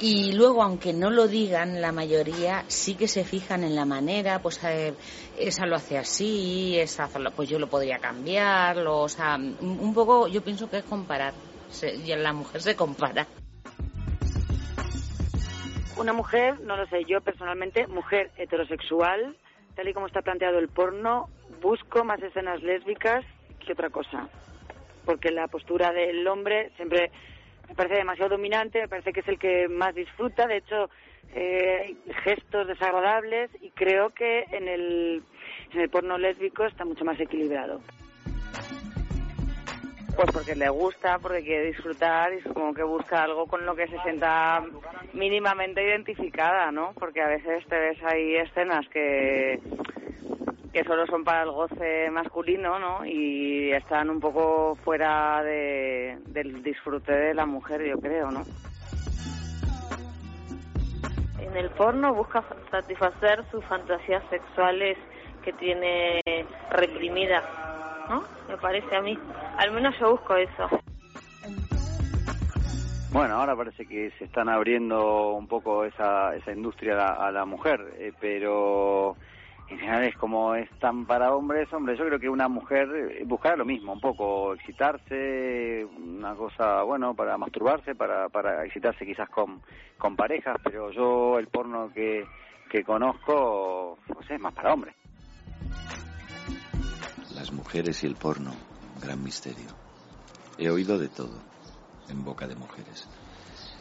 Y 0.00 0.32
luego, 0.32 0.64
aunque 0.64 0.92
no 0.92 1.08
lo 1.08 1.28
digan, 1.28 1.80
la 1.80 1.92
mayoría 1.92 2.64
sí 2.66 2.96
que 2.96 3.06
se 3.06 3.22
fijan 3.22 3.62
en 3.62 3.76
la 3.76 3.84
manera, 3.84 4.42
pues 4.42 4.58
eh, 4.64 4.92
esa 5.38 5.66
lo 5.66 5.76
hace 5.76 5.98
así, 5.98 6.76
esa 6.80 7.08
pues 7.36 7.48
yo 7.48 7.60
lo 7.60 7.68
podría 7.68 7.98
cambiar, 8.00 8.78
lo- 8.78 9.02
o 9.02 9.08
sea, 9.08 9.36
un 9.36 9.94
poco 9.94 10.26
yo 10.26 10.42
pienso 10.42 10.68
que 10.68 10.78
es 10.78 10.84
comparar, 10.84 11.32
Se- 11.70 11.94
y 11.94 12.06
la 12.16 12.32
mujer 12.32 12.60
se 12.60 12.74
compara. 12.74 13.24
Una 15.96 16.12
mujer, 16.12 16.60
no 16.60 16.76
lo 16.76 16.86
sé, 16.86 17.04
yo 17.04 17.20
personalmente, 17.20 17.86
mujer 17.86 18.30
heterosexual, 18.36 19.36
tal 19.76 19.88
y 19.88 19.94
como 19.94 20.06
está 20.06 20.22
planteado 20.22 20.58
el 20.58 20.68
porno, 20.68 21.28
busco 21.62 22.04
más 22.04 22.20
escenas 22.20 22.62
lésbicas 22.62 23.24
que 23.64 23.72
otra 23.72 23.90
cosa. 23.90 24.28
Porque 25.04 25.30
la 25.30 25.46
postura 25.48 25.92
del 25.92 26.26
hombre 26.26 26.72
siempre 26.76 27.12
me 27.68 27.74
parece 27.74 27.96
demasiado 27.96 28.30
dominante, 28.30 28.80
me 28.80 28.88
parece 28.88 29.12
que 29.12 29.20
es 29.20 29.28
el 29.28 29.38
que 29.38 29.68
más 29.68 29.94
disfruta, 29.94 30.46
de 30.46 30.56
hecho, 30.56 30.90
eh, 31.34 31.96
gestos 32.24 32.66
desagradables 32.66 33.50
y 33.60 33.70
creo 33.70 34.10
que 34.10 34.44
en 34.50 34.68
el, 34.68 35.22
en 35.72 35.80
el 35.80 35.90
porno 35.90 36.18
lésbico 36.18 36.64
está 36.64 36.84
mucho 36.84 37.04
más 37.04 37.18
equilibrado. 37.20 37.80
Pues 40.16 40.30
porque 40.32 40.54
le 40.54 40.68
gusta, 40.68 41.18
porque 41.18 41.42
quiere 41.42 41.66
disfrutar 41.66 42.32
y 42.32 42.40
supongo 42.42 42.74
que 42.74 42.84
busca 42.84 43.22
algo 43.22 43.46
con 43.46 43.66
lo 43.66 43.74
que 43.74 43.88
se 43.88 43.98
sienta 44.00 44.62
mínimamente 45.12 45.82
identificada, 45.82 46.70
¿no? 46.70 46.92
Porque 46.98 47.20
a 47.20 47.28
veces 47.28 47.66
te 47.66 47.76
ves 47.76 47.98
ahí 48.04 48.36
escenas 48.36 48.88
que 48.88 49.60
que 50.74 50.82
solo 50.82 51.06
son 51.06 51.22
para 51.22 51.44
el 51.44 51.52
goce 51.52 52.10
masculino, 52.10 52.80
¿no? 52.80 53.06
Y 53.06 53.70
están 53.70 54.10
un 54.10 54.18
poco 54.18 54.76
fuera 54.82 55.40
de, 55.44 56.18
del 56.26 56.64
disfrute 56.64 57.12
de 57.12 57.32
la 57.32 57.46
mujer, 57.46 57.80
yo 57.84 57.96
creo, 58.00 58.32
¿no? 58.32 58.42
En 61.38 61.56
el 61.56 61.70
porno 61.70 62.12
busca 62.12 62.42
satisfacer 62.72 63.44
sus 63.52 63.64
fantasías 63.66 64.24
sexuales 64.28 64.98
que 65.44 65.52
tiene 65.52 66.20
reprimidas, 66.72 67.44
¿no? 68.08 68.24
Me 68.48 68.56
parece 68.56 68.96
a 68.96 69.00
mí. 69.00 69.18
Al 69.58 69.72
menos 69.72 69.98
yo 69.98 70.12
busco 70.12 70.36
eso. 70.36 70.68
Bueno, 73.12 73.36
ahora 73.36 73.54
parece 73.54 73.86
que 73.86 74.10
se 74.18 74.24
están 74.24 74.48
abriendo 74.48 75.34
un 75.34 75.46
poco 75.46 75.84
esa, 75.84 76.34
esa 76.34 76.50
industria 76.50 76.94
a 76.94 76.96
la, 76.96 77.12
a 77.12 77.30
la 77.30 77.44
mujer, 77.44 77.94
eh, 77.96 78.12
pero 78.20 79.16
en 79.68 79.78
general 79.78 80.04
es 80.04 80.16
como 80.16 80.56
es 80.56 80.68
tan 80.80 81.06
para 81.06 81.32
hombres, 81.32 81.72
hombre, 81.72 81.96
yo 81.96 82.06
creo 82.06 82.18
que 82.18 82.28
una 82.28 82.48
mujer 82.48 82.88
eh, 82.92 83.22
buscará 83.24 83.54
lo 83.54 83.64
mismo, 83.64 83.92
un 83.92 84.00
poco 84.00 84.54
excitarse, 84.54 85.86
una 85.96 86.34
cosa, 86.34 86.82
bueno, 86.82 87.14
para 87.14 87.38
masturbarse, 87.38 87.94
para, 87.94 88.28
para 88.30 88.64
excitarse 88.64 89.06
quizás 89.06 89.28
con, 89.28 89.62
con 89.96 90.16
parejas, 90.16 90.56
pero 90.64 90.90
yo 90.90 91.38
el 91.38 91.46
porno 91.46 91.92
que, 91.94 92.26
que 92.68 92.82
conozco, 92.82 93.96
pues 94.12 94.28
es 94.28 94.40
más 94.40 94.54
para 94.54 94.74
hombres. 94.74 94.94
Las 97.44 97.52
mujeres 97.52 98.02
y 98.02 98.06
el 98.06 98.16
porno, 98.16 98.54
gran 99.02 99.22
misterio. 99.22 99.68
He 100.56 100.70
oído 100.70 100.98
de 100.98 101.10
todo 101.10 101.38
en 102.08 102.24
boca 102.24 102.48
de 102.48 102.56
mujeres, 102.56 103.06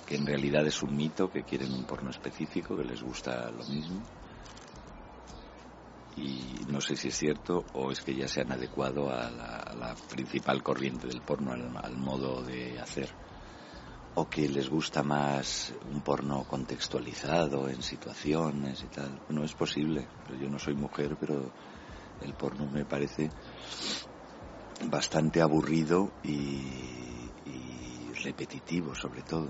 que 0.06 0.18
en 0.18 0.26
realidad 0.26 0.68
es 0.68 0.84
un 0.84 0.98
mito, 0.98 1.32
que 1.32 1.44
quieren 1.44 1.72
un 1.72 1.86
porno 1.86 2.10
específico, 2.10 2.76
que 2.76 2.84
les 2.84 3.02
gusta 3.02 3.50
lo 3.52 3.64
mismo 3.64 4.02
y 6.18 6.66
no 6.68 6.82
sé 6.82 6.98
si 6.98 7.08
es 7.08 7.18
cierto 7.18 7.64
o 7.72 7.90
es 7.90 8.02
que 8.02 8.14
ya 8.14 8.28
se 8.28 8.42
han 8.42 8.52
adecuado 8.52 9.10
a 9.10 9.32
la, 9.32 9.96
principal 10.10 10.62
corriente 10.62 11.08
del 11.08 11.22
porno, 11.22 11.54
al, 11.54 11.96
modo 11.96 12.44
de 12.44 12.78
hacer. 12.82 13.08
O 14.16 14.30
que 14.30 14.50
les 14.50 14.70
gusta 14.70 15.04
más 15.04 15.74
un 15.90 16.02
porno 16.02 16.44
contextualizado 16.44 17.70
en 17.70 17.82
situaciones 17.82 18.84
y 18.84 18.88
tal. 18.88 19.22
No 19.30 19.46
es 19.46 19.54
posible, 19.54 20.06
yo 20.38 20.50
no 20.50 20.60
soy 20.60 20.74
mujer, 20.74 21.16
pero 21.18 21.50
el 22.22 22.34
porno 22.34 22.66
me 22.68 22.86
parece 22.86 23.30
bastante 24.90 25.42
aburrido 25.42 26.12
y, 26.24 27.32
repetitivo 28.24 28.96
sobre 28.96 29.22
todo. 29.22 29.50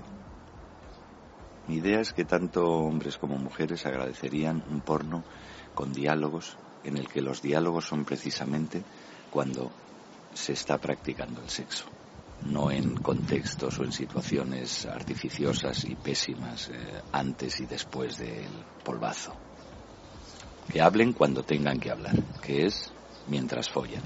Mi 1.68 1.76
idea 1.76 2.00
es 2.00 2.12
que 2.12 2.24
tanto 2.24 2.66
hombres 2.66 3.16
como 3.18 3.36
mujeres 3.38 3.86
agradecerían 3.86 4.64
un 4.68 4.80
porno 4.80 5.22
con 5.76 5.92
diálogos 5.92 6.56
en 6.82 6.96
el 6.96 7.08
que 7.08 7.22
los 7.22 7.40
diálogos 7.40 7.86
son 7.86 8.04
precisamente 8.04 8.82
cuando 9.30 9.70
se 10.34 10.54
está 10.54 10.78
practicando 10.78 11.40
el 11.40 11.50
sexo, 11.50 11.84
no 12.46 12.72
en 12.72 12.96
contextos 12.96 13.78
o 13.78 13.84
en 13.84 13.92
situaciones 13.92 14.86
artificiosas 14.86 15.84
y 15.84 15.94
pésimas 15.94 16.68
eh, 16.70 17.02
antes 17.12 17.60
y 17.60 17.66
después 17.66 18.18
del 18.18 18.50
polvazo. 18.82 19.34
Que 20.72 20.80
hablen 20.80 21.12
cuando 21.12 21.44
tengan 21.44 21.78
que 21.78 21.92
hablar, 21.92 22.16
que 22.42 22.66
es 22.66 22.93
mientras 23.26 23.68
follan. 23.68 24.02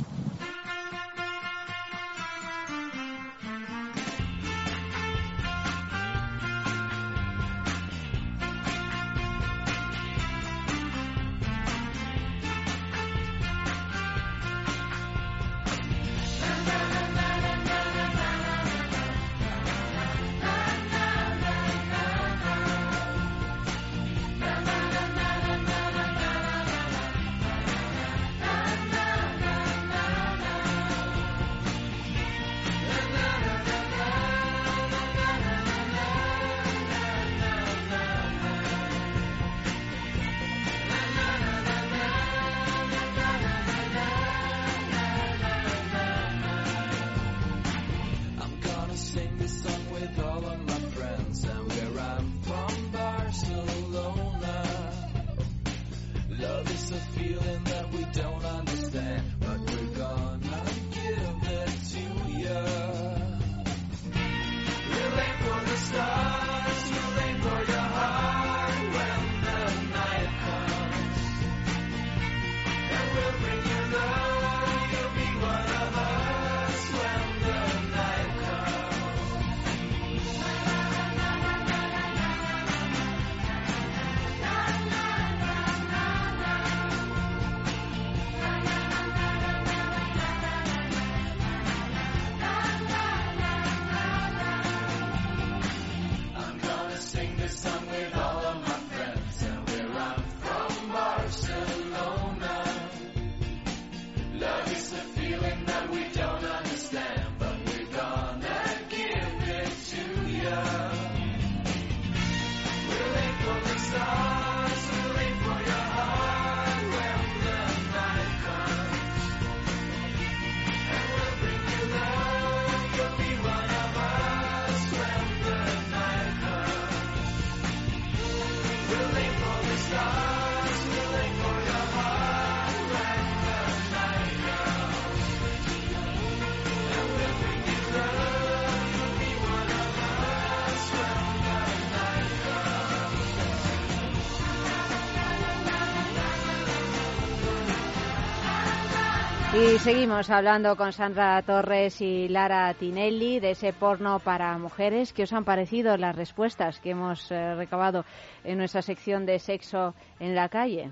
Y 149.68 149.78
seguimos 149.80 150.30
hablando 150.30 150.76
con 150.76 150.94
Sandra 150.94 151.42
Torres 151.42 152.00
y 152.00 152.26
Lara 152.28 152.72
Tinelli 152.72 153.38
de 153.38 153.50
ese 153.50 153.74
porno 153.74 154.18
para 154.18 154.56
mujeres. 154.56 155.12
¿Qué 155.12 155.24
os 155.24 155.32
han 155.34 155.44
parecido 155.44 155.98
las 155.98 156.16
respuestas 156.16 156.80
que 156.80 156.90
hemos 156.90 157.30
eh, 157.30 157.54
recabado 157.54 158.06
en 158.44 158.56
nuestra 158.56 158.80
sección 158.80 159.26
de 159.26 159.38
sexo 159.38 159.94
en 160.20 160.34
la 160.34 160.48
calle? 160.48 160.90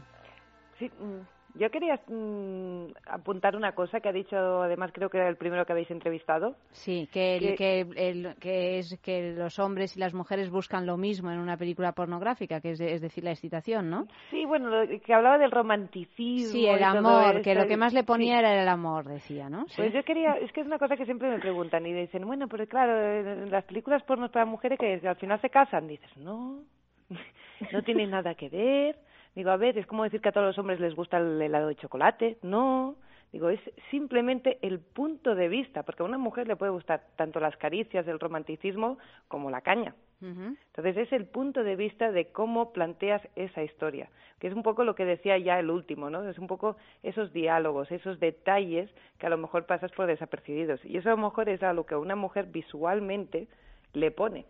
Sí, 0.78 0.90
mm, 0.90 1.35
Yo 1.58 1.70
quería 1.70 1.98
mm, 2.08 2.86
apuntar 3.06 3.56
una 3.56 3.72
cosa 3.72 4.00
que 4.00 4.08
ha 4.08 4.12
dicho, 4.12 4.36
además 4.62 4.90
creo 4.92 5.08
que 5.08 5.16
era 5.18 5.28
el 5.28 5.36
primero 5.36 5.64
que 5.64 5.72
habéis 5.72 5.90
entrevistado. 5.90 6.56
Sí, 6.72 7.08
que, 7.12 7.36
el- 7.36 7.56
que, 7.56 7.80
el- 7.96 8.34
que 8.38 8.78
es 8.78 8.98
que 9.00 9.32
los 9.32 9.58
hombres 9.58 9.96
y 9.96 10.00
las 10.00 10.12
mujeres 10.12 10.50
buscan 10.50 10.84
lo 10.84 10.96
mismo 10.96 11.30
en 11.30 11.38
una 11.38 11.56
película 11.56 11.92
pornográfica, 11.92 12.60
que 12.60 12.72
es, 12.72 12.78
de- 12.78 12.92
es 12.92 13.00
decir, 13.00 13.24
la 13.24 13.30
excitación, 13.30 13.88
¿no? 13.88 14.06
Sí, 14.30 14.44
bueno, 14.44 14.68
lo- 14.68 15.00
que 15.00 15.14
hablaba 15.14 15.38
del 15.38 15.50
romanticismo. 15.50 16.52
Sí, 16.52 16.66
el 16.66 16.82
amor, 16.82 17.40
que 17.40 17.54
lo 17.54 17.66
que 17.66 17.76
más 17.76 17.92
le 17.94 18.04
ponía 18.04 18.34
sí. 18.34 18.38
era 18.40 18.62
el 18.62 18.68
amor, 18.68 19.06
decía, 19.06 19.48
¿no? 19.48 19.64
Pues 19.76 19.92
yo 19.94 20.02
quería, 20.04 20.34
es 20.34 20.52
que 20.52 20.60
es 20.60 20.66
una 20.66 20.78
cosa 20.78 20.96
que 20.96 21.04
siempre 21.06 21.28
me 21.30 21.38
preguntan 21.38 21.86
y 21.86 21.92
dicen, 21.92 22.26
bueno, 22.26 22.48
pero 22.48 22.66
claro, 22.66 22.98
en 23.00 23.50
las 23.50 23.64
películas 23.64 24.02
pornos 24.02 24.30
para 24.30 24.44
mujeres 24.44 24.78
que 24.78 25.00
al 25.08 25.16
final 25.16 25.40
se 25.40 25.48
casan, 25.50 25.88
dices, 25.88 26.14
no, 26.18 26.60
no 27.72 27.82
tiene 27.82 28.06
nada 28.06 28.34
que 28.34 28.48
ver. 28.50 28.96
Digo, 29.36 29.50
a 29.50 29.56
ver, 29.58 29.76
es 29.76 29.86
como 29.86 30.02
decir 30.02 30.22
que 30.22 30.30
a 30.30 30.32
todos 30.32 30.46
los 30.46 30.58
hombres 30.58 30.80
les 30.80 30.96
gusta 30.96 31.18
el 31.18 31.40
helado 31.40 31.68
de 31.68 31.76
chocolate. 31.76 32.38
No. 32.42 32.96
Digo, 33.32 33.50
es 33.50 33.60
simplemente 33.90 34.58
el 34.62 34.80
punto 34.80 35.34
de 35.34 35.48
vista, 35.48 35.82
porque 35.82 36.02
a 36.02 36.06
una 36.06 36.16
mujer 36.16 36.48
le 36.48 36.56
puede 36.56 36.72
gustar 36.72 37.02
tanto 37.16 37.38
las 37.38 37.56
caricias 37.58 38.06
del 38.06 38.18
romanticismo 38.18 38.98
como 39.28 39.50
la 39.50 39.60
caña. 39.60 39.94
Entonces 40.22 40.96
es 40.96 41.12
el 41.12 41.26
punto 41.26 41.62
de 41.62 41.76
vista 41.76 42.10
de 42.10 42.28
cómo 42.32 42.72
planteas 42.72 43.20
esa 43.36 43.62
historia, 43.62 44.08
que 44.38 44.46
es 44.46 44.54
un 44.54 44.62
poco 44.62 44.82
lo 44.84 44.94
que 44.94 45.04
decía 45.04 45.36
ya 45.36 45.58
el 45.58 45.70
último, 45.70 46.08
¿no? 46.08 46.26
Es 46.26 46.38
un 46.38 46.46
poco 46.46 46.78
esos 47.02 47.34
diálogos, 47.34 47.92
esos 47.92 48.18
detalles 48.18 48.88
que 49.18 49.26
a 49.26 49.30
lo 49.30 49.36
mejor 49.36 49.66
pasas 49.66 49.92
por 49.92 50.06
desapercibidos. 50.06 50.82
Y 50.86 50.96
eso 50.96 51.10
a 51.10 51.16
lo 51.16 51.18
mejor 51.18 51.50
es 51.50 51.62
a 51.62 51.74
lo 51.74 51.84
que 51.84 51.94
a 51.94 51.98
una 51.98 52.16
mujer 52.16 52.46
visualmente 52.46 53.48
le 53.92 54.10
pone. 54.10 54.46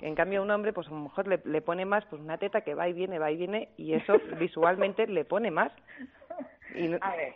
En 0.00 0.14
cambio 0.14 0.40
a 0.40 0.42
un 0.42 0.50
hombre, 0.50 0.72
pues 0.72 0.86
a 0.88 0.90
lo 0.90 0.96
mejor 1.00 1.26
le, 1.28 1.40
le 1.44 1.60
pone 1.60 1.84
más 1.84 2.04
pues 2.06 2.20
una 2.22 2.38
teta 2.38 2.62
que 2.62 2.74
va 2.74 2.88
y 2.88 2.92
viene, 2.92 3.18
va 3.18 3.30
y 3.30 3.36
viene, 3.36 3.68
y 3.76 3.94
eso 3.94 4.14
visualmente 4.38 5.06
le 5.06 5.24
pone 5.24 5.50
más. 5.50 5.72
Y 6.74 6.88
no- 6.88 6.98
A 7.00 7.16
ver. 7.16 7.34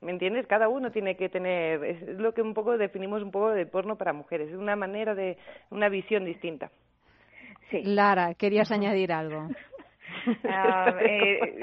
¿Me 0.00 0.12
entiendes? 0.12 0.46
Cada 0.46 0.68
uno 0.68 0.90
tiene 0.92 1.16
que 1.16 1.30
tener, 1.30 1.82
es 1.82 2.02
lo 2.18 2.34
que 2.34 2.42
un 2.42 2.52
poco 2.52 2.76
definimos 2.76 3.22
un 3.22 3.30
poco 3.30 3.50
de 3.52 3.64
porno 3.64 3.96
para 3.96 4.12
mujeres, 4.12 4.50
es 4.50 4.54
una 4.56 4.76
manera 4.76 5.14
de, 5.14 5.38
una 5.70 5.88
visión 5.88 6.26
distinta. 6.26 6.70
Lara, 7.72 8.34
querías 8.34 8.70
añadir 8.70 9.12
algo. 9.12 9.48
Ah, 10.48 10.94
eh, 11.00 11.60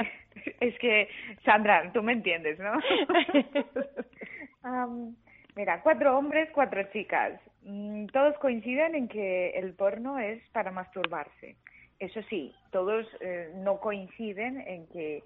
es 0.59 0.77
que, 0.77 1.07
Sandra, 1.43 1.91
tú 1.93 2.03
me 2.03 2.13
entiendes, 2.13 2.59
¿no? 2.59 2.73
Am, 4.63 5.15
mira, 5.55 5.81
cuatro 5.81 6.17
hombres, 6.17 6.49
cuatro 6.53 6.83
chicas. 6.91 7.39
Mm, 7.63 8.07
Todos 8.07 8.37
coinciden 8.39 8.95
en 8.95 9.07
que 9.07 9.51
el 9.51 9.73
porno 9.73 10.19
es 10.19 10.41
para 10.49 10.71
masturbarse. 10.71 11.55
Eso 11.99 12.21
sí, 12.29 12.53
todos 12.71 13.05
eh, 13.19 13.51
no 13.57 13.79
coinciden 13.79 14.61
en 14.61 14.87
que 14.87 15.23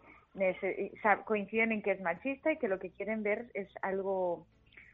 coinciden 1.23 1.71
en 1.71 1.81
que 1.81 1.91
es 1.91 2.01
machista 2.01 2.51
y 2.51 2.57
que 2.57 2.67
lo 2.67 2.79
que 2.79 2.89
quieren 2.89 3.23
ver 3.23 3.45
es 3.53 3.69
algo 3.81 4.45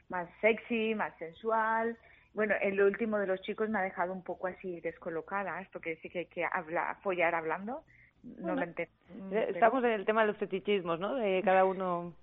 más 0.10 0.30
sexy, 0.42 0.94
más 0.94 1.18
sensual. 1.18 1.98
Bueno, 2.34 2.54
el 2.62 2.80
último 2.82 3.18
de 3.18 3.28
los 3.28 3.42
chicos 3.42 3.70
me 3.70 3.80
ha 3.80 3.82
dejado 3.82 4.14
un 4.14 4.24
poco 4.24 4.48
así 4.48 4.80
descolocada. 4.82 5.60
Esto 5.62 5.82
que 5.82 5.92
dice 5.92 6.10
que 6.10 6.20
hay 6.20 6.26
que 6.28 6.46
habla, 6.46 6.98
follar 7.02 7.34
hablando. 7.34 7.84
No 8.24 8.56
lo 8.56 8.62
entiendo. 8.62 8.94
Eh, 9.32 9.48
Estamos 9.50 9.84
en 9.84 9.92
el 9.92 10.06
tema 10.06 10.22
de 10.22 10.28
los 10.28 10.38
fetichismos, 10.38 11.00
¿no? 11.00 11.16
De 11.16 11.42
cada 11.44 11.66
uno. 11.66 12.14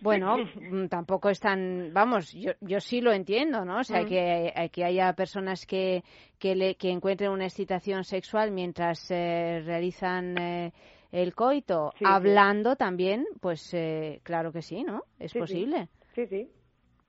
Bueno, 0.00 0.38
mm, 0.70 0.86
tampoco 0.88 1.28
es 1.30 1.38
tan, 1.40 1.92
vamos, 1.92 2.32
yo, 2.32 2.52
yo 2.60 2.80
sí 2.80 3.00
lo 3.00 3.12
entiendo, 3.12 3.64
¿no? 3.64 3.78
O 3.78 3.84
sea, 3.84 4.00
Mm. 4.02 4.06
que, 4.06 4.70
que 4.72 4.84
haya 4.84 5.12
personas 5.12 5.64
que, 5.66 6.02
que, 6.38 6.54
le, 6.54 6.74
que 6.74 6.90
encuentren 6.90 7.30
una 7.30 7.44
excitación 7.46 8.04
sexual 8.04 8.50
mientras 8.50 9.10
eh, 9.10 9.62
realizan 9.64 10.36
eh, 10.38 10.72
el 11.12 11.34
coito, 11.34 11.92
Sí, 11.98 12.04
sí. 12.06 12.08
hablando 12.08 12.76
también, 12.76 13.26
pues 13.40 13.72
eh, 13.74 14.20
claro 14.24 14.52
que 14.52 14.62
sí, 14.62 14.82
¿no? 14.82 15.04
Es 15.18 15.32
Sí, 15.32 15.38
posible. 15.38 15.88
Sí, 16.14 16.26
sí. 16.26 16.50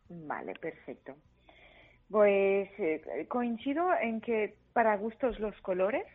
Vale, 0.10 0.54
perfecto. 0.56 1.16
Pues 2.10 2.70
eh, 2.80 3.26
coincido 3.28 3.88
en 4.02 4.22
que 4.22 4.56
para 4.74 4.98
gustos 4.98 5.40
los 5.40 5.60
colores 5.62 6.06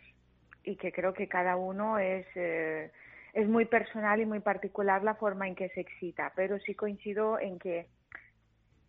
y 0.65 0.77
que 0.77 0.93
creo 0.93 1.13
que 1.15 1.29
cada 1.29 1.57
uno 1.57 1.99
es 1.99 2.27
eh, 2.37 2.93
es 3.33 3.49
muy 3.49 3.65
personal 3.67 4.21
y 4.21 4.27
muy 4.27 4.41
particular 4.41 5.03
la 5.03 5.15
forma 5.15 5.47
en 5.49 5.55
que 5.55 5.69
se 5.71 5.81
excita, 5.81 6.33
pero 6.35 6.59
sí 6.61 6.75
coincido 6.75 7.39
en 7.39 7.59
que 7.59 7.87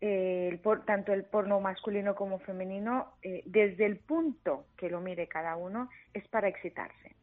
eh, 0.01 0.47
el 0.51 0.59
por- 0.59 0.85
tanto 0.85 1.11
el 1.13 1.25
porno 1.25 1.59
masculino 1.59 2.15
como 2.15 2.39
femenino, 2.39 3.13
eh, 3.21 3.43
desde 3.45 3.85
el 3.85 3.97
punto 3.97 4.65
que 4.77 4.89
lo 4.89 5.01
mire 5.01 5.27
cada 5.27 5.55
uno, 5.57 5.89
es 6.13 6.27
para 6.29 6.47
excitarse. 6.47 7.15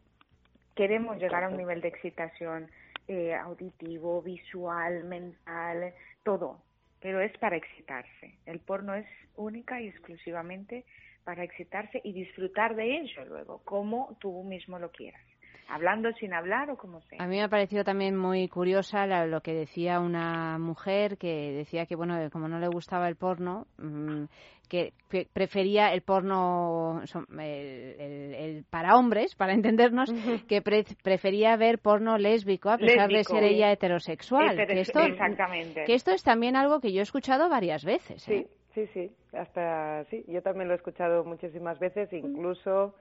Queremos 0.75 1.17
llegar 1.19 1.45
a 1.45 1.49
un 1.49 1.57
nivel 1.57 1.81
de 1.81 1.89
excitación 1.89 2.71
eh, 3.09 3.35
auditivo, 3.35 4.21
visual, 4.21 5.05
mental, 5.05 5.95
todo, 6.23 6.63
pero 7.01 7.21
es 7.21 7.37
para 7.39 7.57
excitarse. 7.57 8.35
El 8.45 8.61
porno 8.61 8.95
es 8.95 9.07
única 9.37 9.81
y 9.81 9.89
exclusivamente 9.89 10.85
para 11.25 11.45
excitarse 11.45 12.01
y 12.05 12.13
disfrutar 12.13 12.75
de 12.77 12.99
ello 12.99 13.25
luego, 13.25 13.63
como 13.65 14.17
tú 14.21 14.43
mismo 14.45 14.79
lo 14.79 14.91
quieras, 14.91 15.23
hablando 15.69 16.11
sin 16.13 16.33
hablar 16.33 16.71
o 16.71 16.77
como 16.77 17.01
sea. 17.03 17.23
A 17.23 17.27
mí 17.27 17.37
me 17.37 17.43
ha 17.43 17.49
parecido 17.49 17.85
también 17.85 18.17
muy 18.17 18.49
curiosa 18.49 19.07
la- 19.07 19.27
lo 19.27 19.41
que 19.41 19.53
decía 19.55 20.01
una 20.01 20.59
mujer 20.59 21.19
que 21.19 21.53
decía 21.53 21.87
que, 21.87 21.97
bueno, 21.97 22.17
como 22.31 22.49
no 22.49 22.59
le 22.59 22.69
gustaba 22.69 23.09
el 23.09 23.17
porno, 23.17 23.67
mm, 23.79 24.25
que 24.69 24.93
pre- 25.09 25.29
prefería 25.33 25.93
el 25.93 26.03
porno 26.03 27.01
el, 27.33 27.39
el- 27.41 28.35
el 28.35 28.65
para 28.69 28.97
hombres, 28.97 29.35
para 29.37 29.53
entendernos, 29.55 30.13
que 30.49 30.61
pre- 30.63 30.85
prefería 31.03 31.57
ver 31.57 31.79
porno 31.79 32.19
lésbico 32.19 32.71
a 32.71 32.79
pesar 32.79 33.11
Lésbico. 33.11 33.35
de 33.35 33.41
ser 33.41 33.45
ella 33.53 33.71
heterosexual. 33.73 34.59
Heteros- 34.59 34.75
que, 34.75 34.81
esto, 34.81 35.01
exactamente. 35.01 35.85
que 35.85 35.95
esto 35.95 36.11
es 36.13 36.23
también 36.23 36.57
algo 36.57 36.81
que 36.81 36.93
yo 36.93 37.01
he 37.01 37.03
escuchado 37.03 37.49
varias 37.49 37.85
veces. 37.85 38.29
¿eh? 38.29 38.49
Sí, 38.75 38.87
sí, 38.87 38.91
sí. 38.93 39.11
Hasta 39.37 40.05
sí. 40.11 40.25
Yo 40.29 40.43
también 40.43 40.67
lo 40.69 40.75
he 40.75 40.77
escuchado 40.79 41.25
muchísimas 41.25 41.79
veces, 41.79 42.13
incluso 42.13 42.95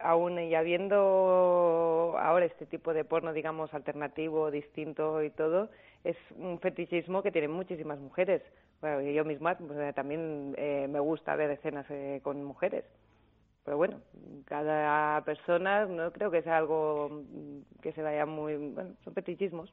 aún 0.00 0.38
y 0.38 0.54
habiendo 0.54 2.14
ahora 2.18 2.46
este 2.46 2.66
tipo 2.66 2.92
de 2.94 3.04
porno, 3.04 3.32
digamos, 3.32 3.72
alternativo, 3.74 4.50
distinto 4.50 5.22
y 5.22 5.30
todo, 5.30 5.70
es 6.04 6.16
un 6.36 6.58
fetichismo 6.60 7.22
que 7.22 7.32
tienen 7.32 7.50
muchísimas 7.50 7.98
mujeres. 7.98 8.42
Bueno, 8.80 9.00
yo 9.02 9.24
misma 9.24 9.56
pues, 9.56 9.94
también 9.94 10.54
eh, 10.58 10.86
me 10.88 11.00
gusta 11.00 11.34
ver 11.36 11.50
escenas 11.50 11.86
eh, 11.90 12.20
con 12.22 12.42
mujeres. 12.44 12.84
Pero 13.64 13.78
bueno, 13.78 14.00
cada 14.44 15.20
persona 15.24 15.86
no 15.86 16.12
creo 16.12 16.30
que 16.30 16.42
sea 16.42 16.58
algo 16.58 17.08
mm, 17.10 17.80
que 17.82 17.92
se 17.92 18.02
vaya 18.02 18.24
muy... 18.24 18.56
Bueno, 18.56 18.94
son 19.02 19.14
fetichismos. 19.14 19.72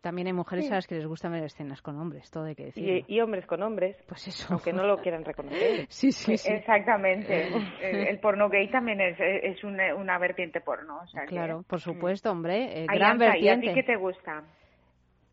También 0.00 0.26
hay 0.28 0.32
mujeres 0.32 0.66
Sí. 0.66 0.72
a 0.72 0.76
las 0.76 0.86
que 0.86 0.94
les 0.94 1.06
gusta 1.06 1.28
ver 1.28 1.42
escenas 1.44 1.82
con 1.82 1.98
hombres, 1.98 2.30
todo 2.30 2.44
hay 2.44 2.54
que 2.54 2.66
decirlo. 2.66 2.92
Y, 2.92 3.04
y 3.08 3.20
hombres 3.20 3.44
con 3.46 3.62
hombres, 3.62 3.96
pues 4.06 4.28
eso. 4.28 4.46
aunque 4.54 4.72
no 4.72 4.84
lo 4.86 4.98
quieran 4.98 5.24
reconocer. 5.24 5.86
Sí, 5.88 6.12
sí, 6.12 6.36
sí. 6.36 6.52
Exactamente. 6.52 7.48
el, 7.82 7.96
el 8.08 8.18
porno 8.20 8.48
gay 8.48 8.68
también 8.70 9.00
es, 9.00 9.16
es 9.18 9.62
una, 9.64 9.94
una 9.94 10.18
vertiente 10.18 10.60
porno. 10.60 10.98
O 11.02 11.06
sea 11.08 11.22
que- 11.22 11.28
Claro, 11.28 11.64
por 11.66 11.80
supuesto, 11.80 12.30
hombre, 12.30 12.82
eh, 12.82 12.86
gran 12.86 13.12
Ansa, 13.22 13.38
¿Y 13.38 13.48
a 13.48 13.52
vertiente. 13.56 13.68
ti 13.68 13.74
qué 13.74 13.82
te 13.82 13.96
gusta? 13.96 14.44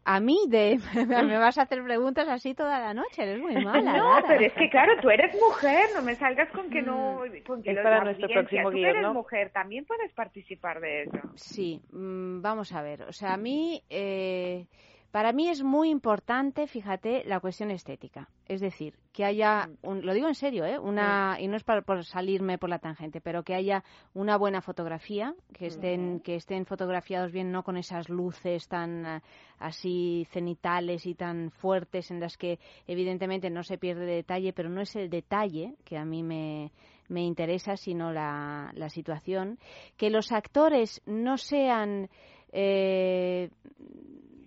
A 0.05 0.19
mí, 0.19 0.37
de, 0.49 0.79
me 1.25 1.37
vas 1.37 1.57
a 1.57 1.61
hacer 1.61 1.81
preguntas 1.83 2.27
así 2.27 2.53
toda 2.53 2.79
la 2.79 2.93
noche, 2.93 3.23
eres 3.23 3.39
muy 3.39 3.55
mala. 3.63 3.97
no, 3.97 4.13
Lara. 4.15 4.27
pero 4.27 4.45
es 4.45 4.53
que 4.53 4.69
claro, 4.69 4.93
tú 5.01 5.09
eres 5.09 5.33
mujer, 5.39 5.89
no 5.95 6.01
me 6.01 6.15
salgas 6.15 6.49
con 6.51 6.69
que 6.69 6.81
no... 6.81 7.21
Con 7.45 7.63
que 7.63 7.71
Es 7.71 7.79
para 7.79 8.03
nuestro 8.03 8.27
próximo 8.27 8.71
tú 8.71 8.77
eres 8.77 9.01
¿no? 9.01 9.13
mujer, 9.13 9.51
también 9.51 9.85
puedes 9.85 10.11
participar 10.13 10.81
de 10.81 11.03
eso. 11.03 11.19
Sí, 11.35 11.81
mm, 11.91 12.41
vamos 12.41 12.73
a 12.73 12.81
ver. 12.81 13.03
O 13.03 13.13
sea, 13.13 13.33
a 13.33 13.37
mí, 13.37 13.81
eh, 13.89 14.65
para 15.13 15.31
mí 15.31 15.47
es 15.47 15.61
muy 15.61 15.91
importante, 15.91 16.65
fíjate, 16.65 17.23
la 17.25 17.39
cuestión 17.39 17.69
estética. 17.69 18.27
Es 18.47 18.61
decir, 18.61 18.95
que 19.11 19.23
haya, 19.23 19.69
un- 19.83 20.03
lo 20.03 20.11
digo 20.15 20.27
en 20.27 20.33
serio, 20.33 20.65
¿eh? 20.65 20.79
Una, 20.79 21.37
y 21.39 21.47
no 21.47 21.55
es 21.55 21.63
para, 21.63 21.83
por 21.83 22.03
salirme 22.03 22.57
por 22.57 22.71
la 22.71 22.79
tangente, 22.79 23.21
pero 23.21 23.43
que 23.43 23.53
haya 23.53 23.83
una 24.15 24.37
buena 24.37 24.59
fotografía, 24.61 25.35
que 25.53 25.67
estén, 25.67 26.19
que 26.21 26.33
estén 26.33 26.65
fotografiados 26.65 27.31
bien, 27.31 27.51
no 27.51 27.61
con 27.61 27.77
esas 27.77 28.09
luces 28.09 28.67
tan 28.67 29.05
ah, 29.05 29.21
así 29.59 30.25
cenitales 30.31 31.05
y 31.05 31.13
tan 31.13 31.51
fuertes 31.51 32.09
en 32.09 32.19
las 32.19 32.35
que 32.35 32.57
evidentemente 32.87 33.51
no 33.51 33.61
se 33.61 33.77
pierde 33.77 34.07
detalle, 34.07 34.51
pero 34.51 34.67
no 34.69 34.81
es 34.81 34.95
el 34.95 35.11
detalle 35.11 35.75
que 35.85 35.95
a 35.95 36.05
mí 36.05 36.23
me, 36.23 36.71
me 37.07 37.21
interesa, 37.21 37.77
sino 37.77 38.11
la, 38.11 38.71
la 38.73 38.89
situación. 38.89 39.59
Que 39.95 40.09
los 40.09 40.31
actores 40.31 41.03
no 41.05 41.37
sean, 41.37 42.09
eh, 42.51 43.51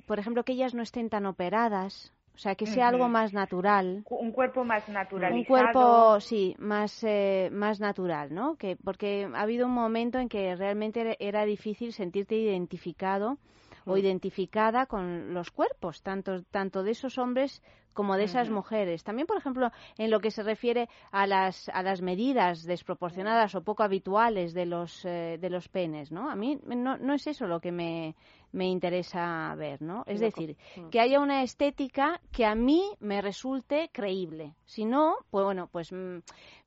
por 0.07 0.19
ejemplo, 0.19 0.45
que 0.45 0.53
ellas 0.53 0.75
no 0.75 0.83
estén 0.83 1.11
tan 1.11 1.27
operadas, 1.27 2.13
o 2.35 2.39
sea, 2.39 2.55
que 2.55 2.67
sea 2.67 2.89
algo 2.89 3.09
más 3.09 3.33
natural. 3.33 4.05
Un 4.09 4.31
cuerpo 4.33 4.63
más 4.65 4.87
naturalizado. 4.89 5.39
Un 5.39 5.45
cuerpo, 5.45 6.21
sí, 6.21 6.55
más, 6.59 7.03
eh, 7.03 7.49
más 7.53 7.81
natural, 7.81 8.35
¿no? 8.35 8.57
Que, 8.57 8.77
porque 8.77 9.29
ha 9.35 9.41
habido 9.41 9.67
un 9.67 9.73
momento 9.73 10.19
en 10.19 10.29
que 10.29 10.55
realmente 10.55 11.01
era- 11.01 11.17
era 11.19 11.45
difícil 11.45 11.93
sentirte 11.93 12.37
identificado 12.37 13.39
o 13.87 13.97
identificada 13.97 14.87
con 14.87 15.33
los 15.33 15.51
cuerpos, 15.51 16.03
tanto, 16.03 16.43
tanto 16.51 16.83
de 16.83 16.91
esos 16.91 17.19
hombres 17.19 17.63
como 17.97 18.17
de 18.17 18.25
esas 18.25 18.51
mujeres. 18.51 19.03
También, 19.03 19.27
por 19.27 19.39
ejemplo, 19.39 19.71
en 19.99 20.11
lo 20.13 20.21
que 20.21 20.31
se 20.31 20.45
refiere 20.45 20.89
a 21.11 21.27
las, 21.27 21.69
a 21.71 21.83
las 21.83 22.01
medidas 22.03 22.63
desproporcionadas 22.65 23.57
o 23.57 23.65
poco 23.65 23.83
habituales 23.83 24.55
de 24.55 24.67
los, 24.67 25.05
eh, 25.05 25.39
de 25.41 25.51
los 25.51 25.69
penes, 25.69 26.13
¿no? 26.13 26.31
A 26.31 26.37
mí 26.37 26.61
no, 26.65 26.97
no 26.99 27.15
es 27.15 27.27
eso 27.27 27.47
lo 27.49 27.61
que 27.61 27.73
me, 27.73 28.15
me 28.53 28.67
interesa 28.69 29.55
ver, 29.57 29.83
¿no? 29.83 30.05
Es 30.07 30.21
decir, 30.21 30.57
que 30.91 31.01
haya 31.01 31.19
una 31.21 31.43
estética 31.43 32.21
que 32.33 32.47
a 32.47 32.55
mí 32.55 32.83
me 33.01 33.21
resulte 33.23 33.91
creíble. 33.93 34.55
Si 34.67 34.85
no, 34.85 35.17
pues 35.31 35.45
bueno, 35.45 35.69
pues 35.73 35.91
mm, 35.93 36.19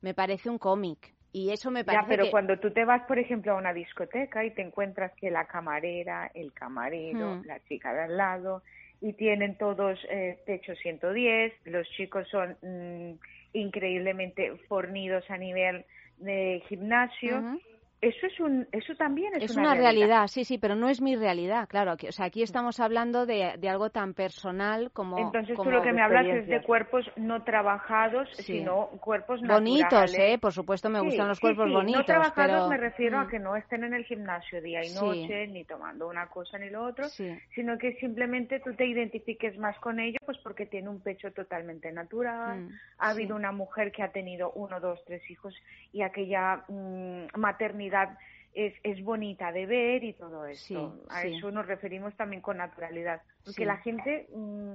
me 0.02 0.14
parece 0.14 0.50
un 0.50 0.58
cómic. 0.58 1.14
Y 1.32 1.50
eso 1.50 1.70
me 1.70 1.84
parece 1.84 2.02
Ya, 2.02 2.08
pero 2.08 2.24
que- 2.24 2.30
cuando 2.32 2.58
tú 2.58 2.72
te 2.72 2.84
vas, 2.84 3.02
por 3.06 3.18
ejemplo, 3.18 3.52
a 3.52 3.56
una 3.56 3.72
discoteca 3.72 4.44
y 4.44 4.50
te 4.52 4.62
encuentras 4.62 5.12
que 5.16 5.30
la 5.30 5.46
camarera, 5.46 6.30
el 6.34 6.52
camarero, 6.52 7.38
la 7.44 7.60
chica 7.60 7.92
de 7.92 8.02
al 8.02 8.16
lado, 8.16 8.62
y 9.00 9.12
tienen 9.14 9.56
todos 9.56 9.98
eh, 10.10 10.38
techo 10.46 10.74
110, 10.74 11.52
los 11.66 11.88
chicos 11.90 12.28
son 12.28 12.56
mm, 12.62 13.18
increíblemente 13.54 14.56
fornidos 14.68 15.28
a 15.30 15.38
nivel 15.38 15.84
de 16.18 16.62
gimnasio. 16.68 17.58
Eso 18.00 18.26
es 18.26 18.40
un, 18.40 18.66
eso 18.72 18.94
también 18.94 19.34
es, 19.36 19.50
Es 19.50 19.56
una 19.56 19.74
realidad, 19.74 20.26
sí, 20.28 20.44
sí, 20.44 20.56
pero 20.56 20.74
no 20.74 20.88
es 20.88 21.02
mi 21.02 21.16
realidad, 21.16 21.68
claro. 21.68 21.90
Aquí, 21.92 22.08
o 22.08 22.12
sea, 22.12 22.26
aquí 22.26 22.42
estamos 22.42 22.80
hablando 22.80 23.26
de, 23.26 23.54
de 23.58 23.68
algo 23.68 23.90
tan 23.90 24.14
personal 24.14 24.90
como. 24.92 25.18
Entonces 25.18 25.54
como 25.56 25.70
tú 25.70 25.76
lo 25.76 25.82
que 25.82 25.92
me 25.92 26.00
hablas 26.02 26.26
es 26.26 26.46
de 26.46 26.62
cuerpos 26.62 27.04
no 27.16 27.42
trabajados, 27.42 28.28
Sí. 28.36 28.44
sino 28.60 28.86
cuerpos 29.00 29.42
Bonitos, 29.42 29.82
naturales. 29.82 30.18
¿eh? 30.18 30.38
Por 30.38 30.52
supuesto, 30.52 30.88
me 30.88 31.00
Sí, 31.00 31.04
gustan 31.06 31.28
los 31.28 31.40
cuerpos 31.40 31.66
sí. 31.66 31.72
bonitos, 31.74 32.00
No 32.00 32.06
trabajados 32.06 32.56
pero. 32.56 32.68
me 32.68 32.76
refiero 32.78 33.18
a 33.18 33.24
Mm. 33.24 33.28
que 33.28 33.38
no 33.38 33.56
estén 33.56 33.84
en 33.84 33.92
el 33.92 34.04
gimnasio 34.06 34.62
día 34.62 34.82
y 34.82 34.94
noche, 34.94 35.46
ni 35.48 35.64
tomando 35.64 36.08
una 36.08 36.26
cosa 36.28 36.56
ni 36.58 36.70
lo 36.70 36.84
otro, 36.84 37.06
sino 37.54 37.76
que 37.76 37.94
simplemente 38.00 38.60
tú 38.60 38.72
te 38.74 38.86
identifiques 38.86 39.58
más 39.58 39.78
con 39.80 40.00
ello, 40.00 40.18
pues 40.24 40.38
porque 40.38 40.64
tiene 40.64 40.88
un 40.88 41.00
pecho 41.00 41.32
totalmente 41.32 41.92
natural, 41.92 42.60
Mm, 42.60 42.68
ha 42.98 43.10
habido 43.10 43.36
una 43.36 43.52
mujer 43.52 43.92
que 43.92 44.02
ha 44.02 44.10
tenido 44.10 44.52
uno, 44.52 44.80
dos, 44.80 44.98
tres 45.04 45.22
hijos 45.30 45.54
y 45.92 46.00
aquella 46.02 46.64
mm, 46.68 47.26
maternidad 47.36 47.89
es, 48.54 48.74
es 48.82 49.02
bonita 49.04 49.52
de 49.52 49.66
ver 49.66 50.02
y 50.04 50.12
todo 50.14 50.46
esto. 50.46 50.94
Sí, 50.96 51.02
a 51.10 51.22
sí. 51.22 51.36
eso 51.36 51.50
nos 51.50 51.66
referimos 51.66 52.14
también 52.16 52.42
con 52.42 52.56
naturalidad, 52.56 53.22
porque 53.44 53.62
Sí. 53.62 53.64
la 53.64 53.76
gente 53.78 54.28
mm, 54.34 54.72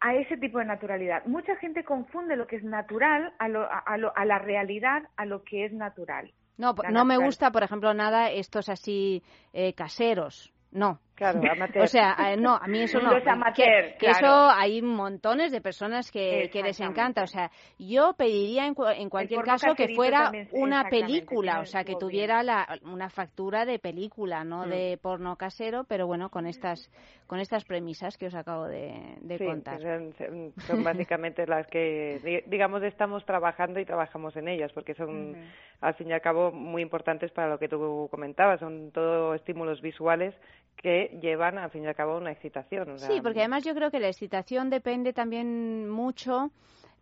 a 0.00 0.14
ese 0.14 0.36
tipo 0.36 0.58
de 0.58 0.64
naturalidad. 0.64 1.24
Mucha 1.26 1.56
gente 1.56 1.84
confunde 1.84 2.36
lo 2.36 2.46
que 2.46 2.56
es 2.56 2.62
natural 2.64 3.32
a, 3.38 3.48
lo- 3.48 3.68
a, 3.70 3.96
lo- 3.96 4.16
a 4.16 4.24
la 4.24 4.38
realidad, 4.38 5.02
a 5.16 5.26
lo 5.26 5.42
que 5.42 5.64
es 5.64 5.72
natural. 5.72 6.32
No, 6.56 6.74
no 6.90 7.04
me 7.04 7.16
gusta, 7.18 7.50
por 7.52 7.62
ejemplo, 7.62 7.92
nada 7.94 8.30
estos 8.30 8.68
así 8.68 9.22
eh, 9.52 9.74
caseros. 9.74 10.52
No. 10.72 11.00
Claro, 11.18 11.40
amateur. 11.52 11.82
o 11.82 11.86
sea, 11.88 12.14
eh, 12.32 12.36
no, 12.36 12.54
a 12.54 12.66
mí 12.68 12.82
eso 12.82 13.00
no. 13.02 13.12
Los 13.12 13.26
amateur, 13.26 13.92
que, 13.92 13.96
que 13.98 14.06
claro. 14.06 14.18
eso 14.18 14.50
hay 14.56 14.80
montones 14.82 15.50
de 15.50 15.60
personas 15.60 16.10
que, 16.12 16.48
que 16.52 16.62
les 16.62 16.78
encanta. 16.80 17.24
O 17.24 17.26
sea, 17.26 17.50
yo 17.78 18.12
pediría 18.16 18.66
en, 18.66 18.74
en 18.96 19.10
cualquier 19.10 19.42
caso 19.42 19.74
que 19.74 19.94
fuera 19.96 20.24
también, 20.24 20.48
una 20.52 20.84
película, 20.88 21.60
o 21.60 21.64
sea, 21.66 21.82
que 21.82 21.96
tuviera 21.96 22.42
la, 22.44 22.78
una 22.84 23.10
factura 23.10 23.64
de 23.64 23.78
película, 23.80 24.44
no 24.44 24.64
Mm. 24.66 24.70
de 24.70 24.98
porno 25.02 25.36
casero, 25.36 25.84
pero 25.88 26.06
bueno, 26.06 26.30
con 26.30 26.46
estas 26.46 26.90
con 27.26 27.40
estas 27.40 27.64
premisas 27.66 28.16
que 28.16 28.26
os 28.26 28.34
acabo 28.34 28.64
de, 28.66 29.16
de 29.20 29.36
Sí, 29.36 29.44
contar. 29.44 29.78
son, 29.82 30.82
básicamente 30.82 31.46
las 31.46 31.66
que, 31.66 32.20
di- 32.24 32.40
digamos, 32.50 32.82
estamos 32.82 33.22
trabajando 33.26 33.80
y 33.80 33.84
trabajamos 33.84 34.34
en 34.36 34.48
ellas, 34.48 34.72
porque 34.72 34.94
son, 34.94 35.36
al 35.82 35.94
fin 35.94 36.08
y 36.08 36.12
al 36.14 36.22
cabo, 36.22 36.50
muy 36.52 36.80
importantes 36.80 37.30
para 37.32 37.48
lo 37.50 37.58
que 37.58 37.68
tú 37.68 38.08
comentabas. 38.10 38.60
Son 38.60 38.90
todo 38.92 39.34
estímulos 39.34 39.82
visuales 39.82 40.34
que 40.82 41.18
llevan, 41.20 41.58
al 41.58 41.70
fin 41.70 41.84
y 41.84 41.86
al 41.86 41.94
cabo, 41.94 42.12
a 42.12 42.18
una 42.18 42.32
excitación. 42.32 42.90
o 42.90 42.98
sea, 42.98 43.08
Sí, 43.08 43.20
porque 43.20 43.40
además 43.40 43.64
yo 43.64 43.74
creo 43.74 43.90
que 43.90 44.00
la 44.00 44.08
excitación 44.08 44.70
depende 44.70 45.12
también 45.12 45.88
mucho 45.88 46.50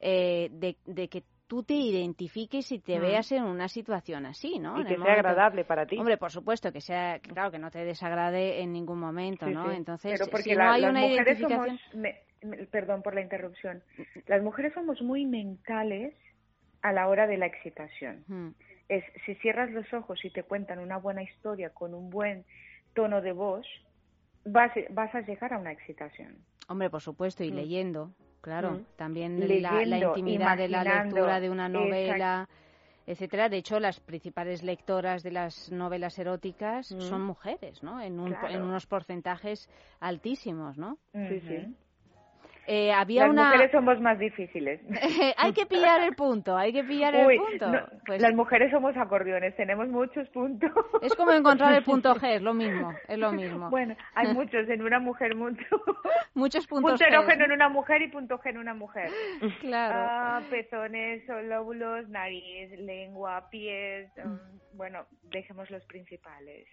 eh, 0.01 0.49
de, 0.53 0.77
de 0.87 1.09
que 1.09 1.23
tú 1.47 1.63
te 1.63 1.75
identifiques 1.75 2.73
y 2.73 2.81
te 2.81 2.99
Mm. 2.99 3.03
veas 3.03 3.33
en 3.33 3.45
una 3.45 3.69
situación 3.69 4.27
así, 4.27 4.59
¿no? 4.59 4.77
Y 4.79 4.81
En 4.81 4.89
que 4.89 4.95
el 4.95 5.03
sea 5.03 5.13
agradable 5.13 5.65
para 5.65 5.87
ti. 5.87 5.97
Hombre, 5.99 6.17
por 6.17 6.31
supuesto, 6.33 6.73
que 6.73 6.81
sea, 6.81 7.21
claro, 7.21 7.51
que 7.51 7.59
no 7.59 7.71
te 7.71 7.85
desagrade 7.85 8.61
en 8.63 8.73
ningún 8.73 8.99
momento, 8.99 9.47
Sí, 9.47 9.53
¿no? 9.55 9.71
sí. 9.71 9.77
Entonces, 9.77 10.19
Pero 10.19 10.31
porque 10.31 10.43
si 10.51 10.55
la- 10.55 10.65
no 10.65 10.71
hay 10.73 10.81
las 10.83 10.91
una 10.91 11.01
mujeres 11.03 11.39
identificación... 11.39 11.79
somos, 11.79 11.95
me- 11.95 12.21
me- 12.43 12.67
perdón 12.67 13.03
por 13.03 13.15
la 13.15 13.21
interrupción, 13.21 13.83
las 14.27 14.43
mujeres 14.43 14.73
somos 14.75 15.01
muy 15.03 15.25
mentales 15.25 16.15
a 16.83 16.93
la 16.93 17.09
hora 17.09 17.27
de 17.27 17.37
la 17.37 17.47
excitación. 17.47 18.25
Mm, 18.27 18.49
Es 18.89 19.05
si 19.25 19.35
cierras 19.37 19.71
los 19.71 19.93
ojos 19.93 20.25
y 20.25 20.31
te 20.31 20.43
cuentan 20.45 20.79
una 20.79 20.97
buena 20.99 21.23
historia 21.23 21.71
con 21.71 21.95
un 21.95 22.11
buen 22.11 22.45
tono 22.97 23.21
de 23.21 23.33
voz, 23.33 23.65
vas, 24.45 24.73
vas 24.91 25.15
a 25.15 25.21
llegar 25.21 25.53
a 25.53 25.59
una 25.59 25.71
excitación. 25.71 26.39
Hombre, 26.69 26.91
por 26.91 27.01
supuesto, 27.03 27.45
y 27.45 27.53
Mm. 27.53 27.55
leyendo, 27.55 28.11
claro. 28.41 28.71
Mm. 28.73 28.85
También 28.97 29.39
la, 29.63 29.99
intimidad 29.99 30.57
de 30.57 30.69
la 30.69 30.83
lectura 30.83 31.39
de 31.39 31.51
una 31.51 31.69
novela, 31.69 32.49
etcétera. 33.07 33.49
De 33.49 33.59
hecho, 33.59 33.79
las 33.79 34.01
principales 34.01 34.65
lectoras 34.65 35.23
de 35.23 35.31
las 35.31 35.71
novelas 35.71 36.19
eróticas 36.19 36.91
Mm. 36.91 37.01
son 37.01 37.23
mujeres, 37.23 37.83
¿no? 37.85 38.01
En, 38.01 38.19
un, 38.19 38.31
Claro. 38.31 38.49
en 38.49 38.63
unos 38.63 38.87
porcentajes 38.87 39.69
altísimos, 40.01 40.77
¿no? 40.77 40.99
Sí, 41.29 41.39
sí. 41.41 41.77
Eh, 42.69 42.93
había 42.93 43.23
Las 43.23 43.31
una... 43.31 43.45
mujeres 43.51 43.71
somos 43.71 44.01
más 44.01 44.19
difíciles. 44.19 44.81
hay 45.37 45.53
que 45.53 45.67
pillar 45.67 46.01
el 46.03 46.15
punto, 46.17 46.57
hay 46.57 46.73
que 46.73 46.83
pillar 46.83 47.15
Uy, 47.27 47.35
el 47.35 47.41
punto. 47.41 47.67
no, 47.69 47.87
Pues 48.05 48.21
Las 48.21 48.35
mujeres 48.35 48.71
somos 48.73 48.97
acordeones, 48.97 49.55
tenemos 49.57 49.89
muchos 49.89 50.29
puntos. 50.31 50.71
es 51.01 51.15
como 51.15 51.33
encontrar 51.33 51.75
el 51.75 51.85
punto 51.85 52.15
G, 52.17 52.37
es 52.37 52.43
lo 52.43 52.55
mismo, 52.55 52.93
es 53.07 53.19
lo 53.19 53.31
mismo. 53.33 53.71
Bueno, 53.71 53.95
hay 54.15 54.27
muchos 54.35 54.69
en 54.69 54.83
una 54.83 54.99
mujer, 54.99 55.35
mucho. 55.37 55.65
Muchos 56.35 56.67
puntos 56.67 56.93
punto 56.93 57.05
erógeno 57.05 57.45
en 57.45 57.53
una 57.53 57.69
mujer 57.69 58.03
y 58.03 58.09
punto 58.09 58.39
G 58.39 58.51
en 58.51 58.59
una 58.59 58.75
mujer. 58.75 59.11
Claro. 59.61 59.95
Ah, 59.97 60.41
pezones, 60.51 61.23
lóbulos, 61.45 62.09
nariz, 62.09 62.71
lengua, 62.81 63.49
pies. 63.51 64.11
um, 64.25 64.39
bueno, 64.73 65.07
dejemos 65.31 65.71
los 65.71 65.85
principales. 65.87 66.67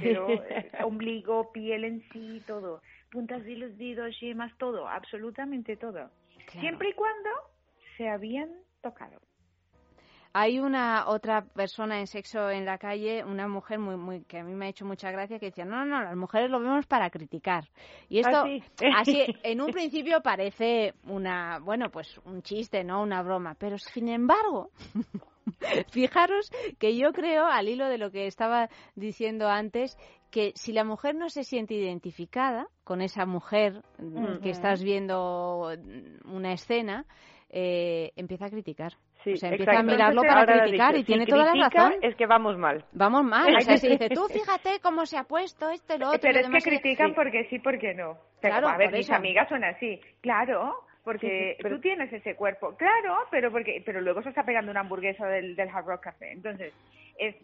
Pero 0.00 0.28
eh, 0.30 0.70
ombligo, 0.82 1.52
piel 1.52 1.84
en 1.84 2.02
sí, 2.12 2.42
todo. 2.46 2.80
Puntas 3.10 3.44
de 3.44 3.56
los 3.56 3.76
dedos, 3.78 4.18
yemas, 4.20 4.52
todo, 4.58 4.88
absolutamente 4.88 5.76
todo. 5.76 6.10
Siempre 6.50 6.90
y 6.90 6.92
cuando 6.94 7.30
se 7.96 8.08
habían 8.08 8.50
tocado. 8.82 9.20
Hay 10.36 10.58
una 10.58 11.06
otra 11.06 11.44
persona 11.44 12.00
en 12.00 12.08
sexo 12.08 12.50
en 12.50 12.64
la 12.64 12.76
calle, 12.76 13.22
una 13.22 13.46
mujer 13.46 13.78
muy, 13.78 13.96
muy 13.96 14.24
que 14.24 14.40
a 14.40 14.42
mí 14.42 14.52
me 14.52 14.66
ha 14.66 14.68
hecho 14.70 14.84
mucha 14.84 15.12
gracia, 15.12 15.38
que 15.38 15.46
decía, 15.46 15.64
no, 15.64 15.84
no, 15.84 15.98
no, 15.98 16.02
las 16.02 16.16
mujeres 16.16 16.50
lo 16.50 16.58
vemos 16.58 16.86
para 16.86 17.08
criticar. 17.08 17.62
Y 18.08 18.18
esto, 18.18 18.38
Ah, 18.38 18.44
sí. 18.44 18.62
así, 18.96 19.24
en 19.44 19.60
un 19.60 19.70
principio 19.70 20.20
parece 20.22 20.94
una, 21.06 21.60
bueno, 21.60 21.88
pues 21.88 22.18
un 22.24 22.42
chiste, 22.42 22.82
¿no? 22.82 23.00
Una 23.00 23.22
broma. 23.22 23.54
Pero 23.54 23.78
sin 23.78 24.08
embargo, 24.08 24.70
fijaros 25.90 26.50
que 26.78 26.96
yo 26.96 27.12
creo, 27.12 27.46
al 27.46 27.68
hilo 27.68 27.88
de 27.88 27.98
lo 27.98 28.10
que 28.10 28.26
estaba 28.26 28.68
diciendo 28.94 29.48
antes, 29.48 29.96
que 30.30 30.52
si 30.54 30.72
la 30.72 30.84
mujer 30.84 31.14
no 31.14 31.28
se 31.28 31.44
siente 31.44 31.74
identificada 31.74 32.66
con 32.82 33.00
esa 33.00 33.24
mujer 33.26 33.82
mm, 33.98 34.42
que 34.42 34.50
estás 34.50 34.82
viendo 34.82 35.70
mm, 35.78 36.34
una 36.34 36.52
escena, 36.52 37.06
eh, 37.50 38.10
empieza 38.16 38.46
a 38.46 38.50
criticar. 38.50 38.94
Sí, 39.22 39.34
o 39.34 39.36
sea, 39.36 39.50
empieza 39.50 39.78
a 39.78 39.82
mirarlo 39.82 40.22
Entonces, 40.22 40.46
para 40.46 40.62
criticar 40.64 40.92
dicho, 40.92 40.98
y 40.98 41.02
si 41.02 41.06
tiene 41.06 41.26
toda 41.26 41.54
la 41.54 41.68
razón. 41.68 41.94
Es 42.02 42.16
que 42.16 42.26
vamos 42.26 42.58
mal. 42.58 42.84
Vamos 42.92 43.24
mal. 43.24 43.54
O 43.56 43.60
sea, 43.60 43.78
si 43.78 43.88
dice, 43.88 44.08
tú 44.10 44.26
fíjate 44.28 44.80
cómo 44.82 45.06
se 45.06 45.16
ha 45.16 45.24
puesto 45.24 45.70
esto 45.70 45.96
lo 45.96 46.08
otro. 46.08 46.18
Pero 46.20 46.40
es 46.40 46.46
que 46.46 46.48
demás". 46.48 46.64
critican 46.64 47.10
Sí. 47.10 47.14
porque 47.14 47.44
sí, 47.48 47.58
porque 47.60 47.94
no. 47.94 48.18
Claro, 48.40 48.68
a 48.68 48.76
ver, 48.76 48.90
mis 48.90 49.06
eso. 49.06 49.14
amigas 49.14 49.48
son 49.48 49.62
así. 49.64 50.00
Claro, 50.20 50.74
porque 51.04 51.26
Sí, 51.28 51.56
sí, 51.56 51.62
pero- 51.62 51.76
tú 51.76 51.80
tienes 51.82 52.12
ese 52.12 52.34
cuerpo. 52.34 52.74
Claro, 52.76 53.18
pero 53.30 53.50
porque 53.52 53.82
pero 53.84 54.00
luego 54.00 54.22
se 54.22 54.30
está 54.30 54.42
pegando 54.44 54.70
una 54.70 54.80
hamburguesa 54.80 55.26
del, 55.28 55.54
del 55.54 55.68
Hard 55.68 55.86
Rock 55.86 56.02
Café. 56.04 56.32
Entonces, 56.32 56.72
es, 57.18 57.36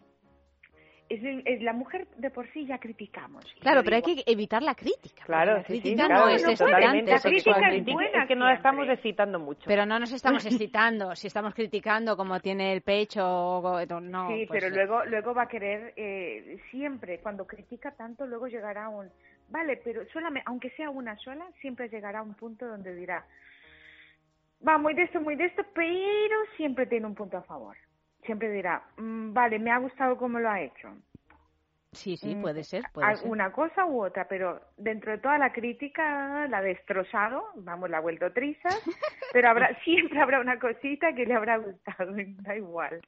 es, 1.09 1.19
es 1.45 1.61
la 1.61 1.73
mujer 1.73 2.07
de 2.17 2.29
por 2.29 2.49
sí 2.53 2.65
ya 2.65 2.77
criticamos. 2.79 3.43
Claro, 3.59 3.83
pero 3.83 3.97
hay 3.97 4.01
que 4.01 4.23
evitar 4.25 4.63
la 4.63 4.75
crítica. 4.75 5.23
Claro, 5.25 5.53
la 5.57 5.63
sí, 5.65 5.73
sí, 5.75 5.81
crítica 5.81 6.05
claro, 6.07 6.25
no 6.25 6.31
es 6.31 6.43
no 6.43 6.49
excitante. 6.49 7.11
La 7.11 7.19
crítica 7.19 7.69
es 7.69 7.85
buena 7.85 8.21
Es 8.23 8.27
que 8.29 8.35
no 8.35 8.45
la 8.45 8.53
estamos 8.53 8.87
excitando 8.89 9.37
mucho. 9.39 9.63
Pero 9.67 9.85
no 9.85 9.99
nos 9.99 10.11
estamos 10.13 10.45
excitando. 10.45 11.15
Si 11.15 11.27
estamos 11.27 11.53
criticando 11.53 12.15
como 12.17 12.39
tiene 12.39 12.71
el 12.73 12.81
pecho, 12.81 13.23
o- 13.27 13.85
no. 14.01 14.29
sí, 14.29 14.45
pues, 14.47 14.63
pero 14.63 14.73
luego 14.73 15.03
luego 15.05 15.33
va 15.33 15.43
a 15.43 15.47
querer 15.47 15.93
eh, 15.97 16.57
siempre 16.71 17.19
cuando 17.19 17.45
critica 17.45 17.91
tanto 17.91 18.25
luego 18.25 18.47
llegará 18.47 18.85
a 18.85 18.89
un 18.89 19.09
vale, 19.49 19.81
pero 19.83 20.05
solamente 20.13 20.43
aunque 20.47 20.69
sea 20.71 20.89
una 20.89 21.17
sola 21.17 21.45
siempre 21.59 21.89
llegará 21.89 22.19
a 22.19 22.23
un 22.23 22.35
punto 22.35 22.65
donde 22.65 22.95
dirá 22.95 23.25
va 24.67 24.77
muy 24.77 24.93
de 24.93 25.03
esto, 25.03 25.21
muy 25.21 25.35
de 25.35 25.45
esto, 25.45 25.63
pero 25.73 26.35
siempre 26.57 26.85
tiene 26.85 27.07
un 27.07 27.15
punto 27.15 27.37
a 27.37 27.43
favor. 27.43 27.75
Siempre 28.25 28.51
dirá, 28.51 28.83
"Mm, 28.97 29.33
vale, 29.33 29.59
me 29.59 29.71
ha 29.71 29.77
gustado 29.79 30.17
cómo 30.17 30.39
lo 30.39 30.49
ha 30.49 30.61
hecho. 30.61 30.89
Sí, 31.93 32.15
sí, 32.15 32.35
Mm, 32.35 32.41
puede 32.41 32.63
ser. 32.63 32.83
Puede 32.93 33.05
a- 33.11 33.15
ser. 33.17 33.29
Una 33.29 33.51
cosa 33.51 33.85
u 33.85 34.05
otra, 34.05 34.25
pero 34.29 34.61
dentro 34.77 35.11
de 35.11 35.17
toda 35.17 35.37
la 35.37 35.51
crítica 35.51 36.47
la 36.47 36.59
ha 36.59 36.61
destrozado, 36.61 37.43
vamos, 37.55 37.89
la 37.89 37.97
ha 37.97 38.01
vuelto 38.01 38.31
trizas, 38.31 38.81
pero 39.33 39.49
habrá 39.49 39.77
siempre 39.83 40.21
habrá 40.21 40.39
una 40.39 40.57
cosita 40.57 41.13
que 41.13 41.25
le 41.25 41.33
habrá 41.33 41.57
gustado, 41.57 42.13
da 42.43 42.55
igual. 42.55 43.01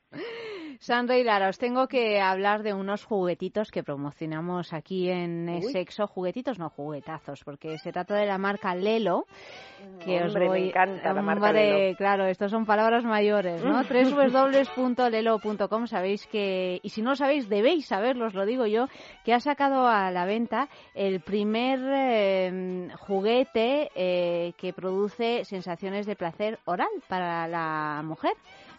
Sandra 0.80 1.18
y 1.18 1.24
Lara, 1.24 1.48
os 1.48 1.58
tengo 1.60 1.88
que 1.88 2.20
hablar 2.20 2.62
de 2.64 2.74
unos 2.74 3.06
juguetitos 3.06 3.72
que 3.72 3.84
promocionamos 3.84 4.74
aquí 4.74 5.10
en 5.10 5.48
Uy. 5.48 5.62
Sexo. 5.72 6.06
Juguetitos, 6.08 6.60
no 6.60 6.70
juguetazos, 6.70 7.42
porque 7.46 7.78
se 7.78 7.94
trata 7.94 8.16
de 8.16 8.26
la 8.26 8.38
marca 8.38 8.76
Lelo. 8.76 9.26
Que 10.04 10.18
Hombre, 10.22 10.26
os 10.26 10.36
me 10.36 10.48
voy... 10.48 10.68
encanta 10.70 11.14
la 11.14 11.22
marca 11.22 11.54
Lelo. 11.54 11.96
Claro, 11.98 12.26
estos 12.26 12.52
son 12.52 12.66
palabras 12.66 13.06
mayores, 13.06 13.64
¿no? 13.64 13.82
www.lelo.com, 14.78 15.88
sabéis 15.88 16.28
que, 16.28 16.80
y 16.84 16.90
si 16.90 17.02
no 17.02 17.12
lo 17.12 17.16
sabéis, 17.16 17.48
debéis 17.48 17.86
saberlo, 17.88 18.26
os 18.26 18.34
lo 18.34 18.46
digo 18.46 18.66
yo, 18.66 18.73
que 19.24 19.34
ha 19.34 19.40
sacado 19.40 19.88
a 19.88 20.12
la 20.12 20.26
venta 20.26 20.70
el 20.94 21.22
primer 21.22 21.80
eh, 21.84 22.90
juguete 23.00 23.90
eh, 23.96 24.54
que 24.58 24.74
produce 24.74 25.46
sensaciones 25.46 26.06
de 26.06 26.16
placer 26.16 26.60
oral 26.66 26.90
para 27.08 27.48
la 27.48 28.02
mujer. 28.04 28.34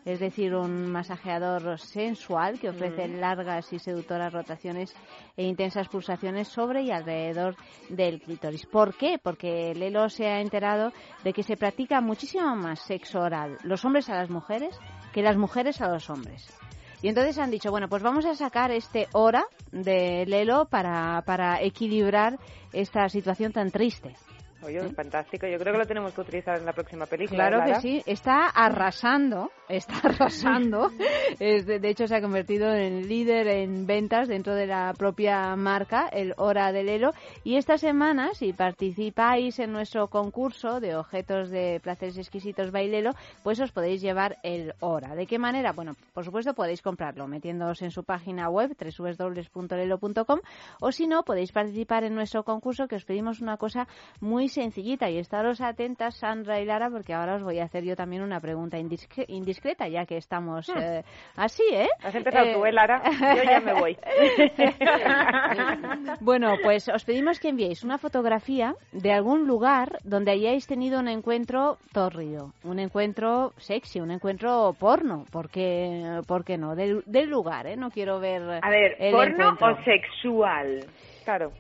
Es 0.05 0.21
decir, 0.21 0.55
un 0.55 0.93
masajeador 0.93 1.79
sensual 1.79 2.61
que 2.61 2.69
ofrece 2.69 3.09
Mm. 3.09 3.21
largas 3.21 3.73
y 3.73 3.79
seductoras 3.79 4.33
rotaciones 4.35 4.95
e 5.35 5.45
intensas 5.45 5.89
pulsaciones 5.89 6.49
sobre 6.49 6.83
y 6.83 6.91
alrededor 6.91 7.57
del 7.89 8.21
clítoris. 8.21 8.67
¿Por 8.67 8.95
qué? 8.97 9.19
Porque 9.23 9.75
Lelo 9.75 10.11
se 10.11 10.27
ha 10.27 10.41
enterado 10.41 10.93
de 11.23 11.33
que 11.33 11.43
se 11.43 11.57
practica 11.57 12.03
muchísimo 12.03 12.55
más 12.55 12.81
sexo 12.81 13.21
oral 13.21 13.57
los 13.63 13.83
hombres 13.85 14.11
a 14.11 14.17
las 14.17 14.29
mujeres 14.29 14.79
que 15.15 15.23
las 15.23 15.37
mujeres 15.37 15.81
a 15.81 15.89
los 15.89 16.11
hombres. 16.11 16.64
Y 17.05 17.09
entonces 17.09 17.37
han 17.37 17.51
dicho, 17.51 17.71
bueno, 17.71 17.87
pues 17.87 18.03
vamos 18.03 18.25
a 18.25 18.35
sacar 18.35 18.71
este 18.71 19.09
hora 19.13 19.45
de 19.73 20.25
Lelo 20.25 20.65
para, 20.65 21.21
para 21.27 21.61
equilibrar 21.61 22.39
esta 22.73 23.11
situación 23.11 23.53
tan 23.53 23.71
triste. 23.71 24.17
Oye, 24.65 24.81
fantástico. 24.91 25.47
Yo 25.47 25.59
creo 25.59 25.73
que 25.73 25.79
lo 25.79 25.87
tenemos 25.87 26.13
que 26.15 26.21
utilizar 26.21 26.59
en 26.59 26.65
la 26.65 26.73
próxima 26.73 27.07
película. 27.07 27.49
Claro 27.49 27.65
¿eh, 27.65 27.75
que 27.75 27.81
sí, 27.81 28.03
está 28.07 28.47
arrasando, 28.47 29.51
está 29.69 29.99
arrasando. 30.05 30.91
Es 31.39 31.67
de, 31.67 31.79
de 31.79 31.89
hecho, 31.89 32.07
se 32.07 32.17
ha 32.17 32.21
convertido 32.21 32.73
en 32.75 33.09
líder 33.09 33.49
en 33.49 33.87
ventas 33.87 34.29
dentro 34.29 34.55
de 34.55 34.67
la 34.67 34.95
propia 34.97 35.55
marca, 35.57 36.09
el 36.09 36.35
Hora 36.37 36.73
del 36.73 36.87
Lelo. 36.87 37.13
Y 37.43 37.57
esta 37.57 37.77
semana, 37.79 38.35
si 38.35 38.53
participáis 38.53 39.59
en 39.59 39.73
nuestro 39.73 40.09
concurso 40.09 40.81
de 40.81 40.97
objetos 40.97 41.51
de 41.51 41.81
placeres 41.83 42.19
exquisitos 42.19 42.71
Bailelo, 42.71 43.13
pues 43.43 43.61
os 43.61 43.73
podéis 43.73 44.01
llevar 44.01 44.39
el 44.43 44.75
Hora. 44.81 45.15
¿De 45.15 45.27
qué 45.27 45.39
manera? 45.39 45.73
Bueno, 45.73 45.95
por 46.13 46.25
supuesto 46.25 46.55
podéis 46.55 46.83
comprarlo 46.83 47.27
metiéndoos 47.27 47.83
en 47.83 47.91
su 47.91 48.05
página 48.05 48.49
web 48.49 48.75
www.lelo.com 48.79 50.41
o 50.81 50.93
si 50.93 51.07
no, 51.07 51.23
podéis 51.23 51.53
participar 51.53 52.05
en 52.05 52.15
nuestro 52.15 52.45
concurso 52.45 52.89
que 52.89 52.97
os 52.97 53.05
pedimos 53.05 53.41
una 53.41 53.57
cosa 53.57 53.87
muy 54.21 54.49
sencillita 54.55 55.11
y 55.11 55.19
estaros 55.19 55.61
atentas, 55.61 56.15
Sandra 56.17 56.61
y 56.61 56.65
Lara, 56.65 56.89
porque 56.91 57.13
ahora 57.13 57.37
os 57.37 57.43
voy 57.43 57.59
a 57.59 57.65
hacer 57.65 57.85
yo 57.85 57.97
también 57.97 58.23
una 58.23 58.41
pregunta 58.41 58.79
indiscre- 58.79 59.27
indiscreta, 59.29 59.89
ya 59.89 60.07
que 60.07 60.17
estamos 60.17 60.69
eh, 60.77 61.03
así, 61.37 61.63
¿eh? 61.73 61.89
Has 62.03 62.15
empezado 62.15 62.53
tú, 62.55 62.65
¿eh, 62.65 62.73
Lara? 62.73 63.03
Yo 63.37 63.43
ya 63.43 63.61
me 63.61 63.75
voy. 63.75 63.97
bueno, 66.21 66.55
pues 66.63 66.89
os 66.89 67.05
pedimos 67.05 67.39
que 67.41 67.49
enviéis 67.49 67.85
una 67.85 67.99
fotografía 67.99 68.75
de 68.93 69.13
algún 69.13 69.47
lugar 69.47 69.99
donde 70.05 70.33
hayáis 70.33 70.67
tenido 70.67 71.01
un 71.01 71.09
encuentro 71.09 71.79
tórrido, 71.93 72.53
un 72.63 72.79
encuentro 72.79 73.53
sexy, 73.59 74.01
un 74.01 74.11
encuentro 74.11 74.75
porno, 74.79 75.25
porque 75.31 76.21
¿por 76.27 76.45
qué 76.45 76.57
no? 76.57 76.75
Del, 76.75 77.03
del 77.07 77.29
lugar, 77.29 77.67
¿eh? 77.67 77.77
No 77.77 77.91
quiero 77.91 78.21
ver 78.21 78.43
A 78.63 78.71
ver, 78.71 78.97
el 78.99 79.13
¿porno 79.13 79.51
encuentro. 79.53 79.81
o 79.81 79.85
sexual? 79.85 80.85
Claro. 81.25 81.53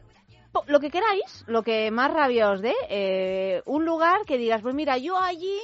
Lo 0.66 0.81
que 0.81 0.90
queráis, 0.90 1.44
lo 1.47 1.62
que 1.62 1.90
más 1.90 2.12
rabia 2.12 2.51
os 2.51 2.60
dé, 2.60 2.74
eh, 2.89 3.62
un 3.66 3.85
lugar 3.85 4.24
que 4.24 4.39
digas, 4.39 4.62
pues 4.62 4.74
mira, 4.74 4.98
yo 4.98 5.18
allí 5.18 5.59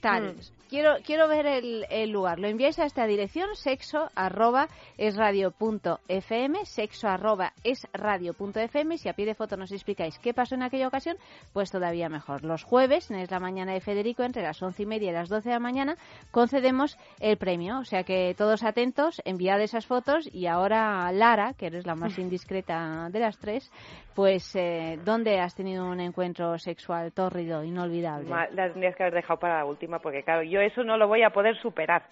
tal. 0.00 0.34
Mm. 0.34 0.61
Quiero, 0.72 0.94
quiero 1.04 1.28
ver 1.28 1.44
el, 1.44 1.84
el 1.90 2.10
lugar. 2.12 2.38
Lo 2.38 2.48
enviáis 2.48 2.78
a 2.78 2.86
esta 2.86 3.06
dirección, 3.06 3.54
sexo 3.56 4.08
arroba 4.14 4.68
es 4.96 5.18
radio 5.18 5.50
punto 5.50 6.00
fm, 6.08 6.64
sexo 6.64 7.08
arroba 7.08 7.52
es 7.62 7.86
radio 7.92 8.32
punto 8.32 8.58
fm. 8.58 8.96
Si 8.96 9.10
a 9.10 9.12
pie 9.12 9.26
de 9.26 9.34
foto 9.34 9.58
nos 9.58 9.70
explicáis 9.70 10.18
qué 10.20 10.32
pasó 10.32 10.54
en 10.54 10.62
aquella 10.62 10.88
ocasión, 10.88 11.18
pues 11.52 11.70
todavía 11.70 12.08
mejor. 12.08 12.42
Los 12.42 12.64
jueves, 12.64 13.10
en 13.10 13.22
la 13.30 13.38
Mañana 13.38 13.74
de 13.74 13.82
Federico, 13.82 14.22
entre 14.22 14.40
las 14.40 14.62
once 14.62 14.84
y 14.84 14.86
media 14.86 15.10
y 15.10 15.12
las 15.12 15.28
doce 15.28 15.50
de 15.50 15.56
la 15.56 15.60
mañana, 15.60 15.96
concedemos 16.30 16.96
el 17.20 17.36
premio. 17.36 17.80
O 17.80 17.84
sea 17.84 18.04
que 18.04 18.34
todos 18.34 18.64
atentos, 18.64 19.20
enviad 19.26 19.60
esas 19.60 19.84
fotos 19.84 20.26
y 20.32 20.46
ahora 20.46 21.12
Lara, 21.12 21.52
que 21.52 21.66
eres 21.66 21.84
la 21.84 21.96
más 21.96 22.18
indiscreta 22.18 23.10
de 23.10 23.20
las 23.20 23.36
tres, 23.36 23.70
pues 24.14 24.56
eh, 24.56 24.98
¿dónde 25.04 25.38
has 25.38 25.54
tenido 25.54 25.84
un 25.84 26.00
encuentro 26.00 26.58
sexual 26.58 27.12
tórrido, 27.12 27.62
inolvidable? 27.62 28.30
La 28.30 28.70
tendrías 28.72 28.96
que 28.96 29.02
haber 29.02 29.16
dejado 29.16 29.38
para 29.38 29.58
la 29.58 29.66
última, 29.66 29.98
porque 29.98 30.22
claro, 30.22 30.42
yo 30.42 30.61
eso 30.62 30.82
no 30.84 30.96
lo 30.96 31.08
voy 31.08 31.22
a 31.22 31.30
poder 31.30 31.56
superar. 31.60 32.02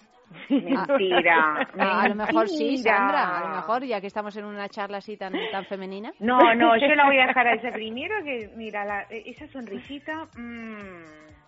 Mentira. 0.49 1.67
Ah, 1.79 2.03
a 2.03 2.07
lo 2.09 2.15
mejor 2.15 2.47
sí. 2.47 2.77
Sandra, 2.77 3.37
a 3.39 3.41
lo 3.49 3.55
mejor, 3.55 3.83
ya 3.83 3.99
que 4.01 4.07
estamos 4.07 4.35
en 4.37 4.45
una 4.45 4.69
charla 4.69 4.97
así 4.97 5.17
tan, 5.17 5.33
tan 5.51 5.65
femenina. 5.65 6.11
No, 6.19 6.37
no, 6.55 6.77
yo 6.79 6.87
la 6.95 7.05
voy 7.05 7.17
a 7.19 7.27
dejar 7.27 7.47
a 7.47 7.53
ese 7.55 7.71
primero 7.71 8.15
que, 8.23 8.49
mira, 8.55 8.85
la- 8.85 9.05
esa 9.09 9.47
sonrisita. 9.47 10.27
mm, 10.37 11.03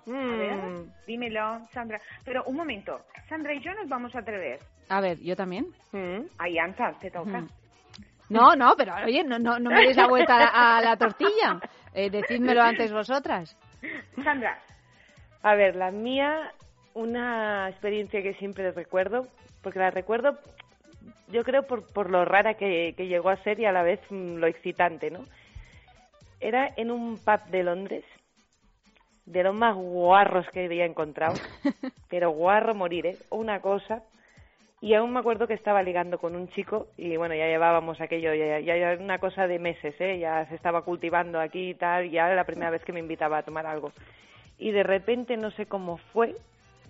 A 0.08 0.36
ver, 0.38 0.86
dímelo, 1.08 1.66
Sandra. 1.72 2.00
Pero 2.26 2.44
un 2.46 2.56
momento, 2.58 3.00
Sandra 3.30 3.54
y 3.54 3.62
yo 3.62 3.74
nos 3.74 3.88
vamos 3.88 4.14
a 4.16 4.20
atrever. 4.20 4.60
A 4.90 5.00
ver, 5.02 5.20
yo 5.22 5.36
también. 5.36 5.68
Ahí, 6.40 6.58
Anza, 6.58 6.92
te 7.00 7.10
toca. 7.10 7.40
Mm. 7.42 7.48
No, 8.30 8.56
no, 8.56 8.74
pero 8.78 8.96
oye, 9.06 9.24
no, 9.24 9.38
no, 9.38 9.60
no 9.60 9.70
me 9.70 9.82
deis 9.84 9.96
la 9.98 10.08
vuelta 10.08 10.36
a 10.36 10.40
la, 10.40 10.78
a 10.78 10.82
la 10.82 10.98
tortilla. 10.98 11.60
Eh, 11.94 12.10
decídmelo 12.10 12.62
antes 12.64 12.92
vosotras. 12.92 13.56
Sandra. 14.24 14.58
A 15.44 15.56
ver, 15.56 15.76
la 15.76 15.92
mía, 15.92 16.52
una 16.94 17.70
experiencia 17.70 18.22
que 18.22 18.34
siempre 18.36 18.72
recuerdo, 18.72 19.28
porque 19.62 19.80
la 19.80 19.92
recuerdo, 19.92 20.38
yo 21.30 21.44
creo, 21.44 21.64
por, 21.64 21.92
por 21.92 22.10
lo 22.10 22.26
rara 22.26 22.56
que, 22.56 22.94
que 22.96 23.08
llegó 23.08 23.30
a 23.30 23.44
ser 23.44 23.60
y 23.60 23.66
a 23.66 23.72
la 23.72 23.84
vez 23.84 24.00
mm, 24.10 24.36
lo 24.36 24.48
excitante, 24.48 25.12
¿no? 25.12 25.26
Era 26.40 26.72
en 26.76 26.92
un 26.92 27.18
pub 27.18 27.46
de 27.50 27.64
Londres, 27.64 28.04
de 29.26 29.44
los 29.44 29.56
más 29.56 29.76
guarros 29.76 30.46
que 30.50 30.66
había 30.66 30.86
encontrado, 30.86 31.36
pero 32.10 32.32
guarro 32.32 32.76
morir, 32.76 33.06
¿eh? 33.06 33.18
Una 33.30 33.62
cosa. 33.62 34.04
Y 34.82 34.96
aún 34.96 35.14
me 35.14 35.20
acuerdo 35.20 35.48
que 35.48 35.54
estaba 35.54 35.82
ligando 35.82 36.18
con 36.18 36.36
un 36.36 36.50
chico 36.50 36.88
y 36.98 37.16
bueno, 37.16 37.34
ya 37.34 37.48
llevábamos 37.48 38.02
aquello, 38.02 38.34
ya, 38.34 38.60
ya 38.60 38.76
era 38.76 39.02
una 39.02 39.18
cosa 39.18 39.48
de 39.48 39.58
meses, 39.58 39.96
¿eh? 40.00 40.20
Ya 40.20 40.46
se 40.48 40.56
estaba 40.56 40.82
cultivando 40.82 41.40
aquí 41.40 41.70
y 41.70 41.74
tal, 41.76 42.12
ya 42.12 42.26
era 42.26 42.36
la 42.36 42.44
primera 42.44 42.70
vez 42.70 42.84
que 42.84 42.92
me 42.92 43.00
invitaba 43.00 43.38
a 43.38 43.44
tomar 43.44 43.66
algo. 43.66 43.94
Y 44.60 44.72
de 44.72 44.84
repente, 44.84 45.38
no 45.38 45.52
sé 45.52 45.68
cómo 45.68 45.98
fue, 46.12 46.36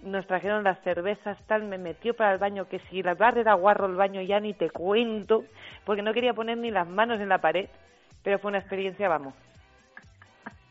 nos 0.04 0.28
trajeron 0.28 0.64
las 0.64 0.80
cervezas, 0.84 1.38
tal, 1.48 1.64
me 1.64 1.78
metió 1.78 2.14
para 2.16 2.32
el 2.34 2.38
baño, 2.40 2.68
que 2.68 2.80
si 2.90 3.02
la 3.04 3.14
bar 3.16 3.38
era 3.38 3.54
guarro 3.54 3.86
el 3.88 3.96
baño 3.96 4.22
ya 4.22 4.40
ni 4.40 4.54
te 4.54 4.70
cuento, 4.70 5.44
porque 5.86 6.02
no 6.02 6.14
quería 6.14 6.34
poner 6.34 6.58
ni 6.58 6.72
las 6.72 6.88
manos 6.88 7.20
en 7.20 7.30
la 7.30 7.40
pared, 7.40 7.68
pero 8.24 8.40
fue 8.40 8.50
una 8.50 8.60
experiencia, 8.60 9.08
vamos. 9.10 9.34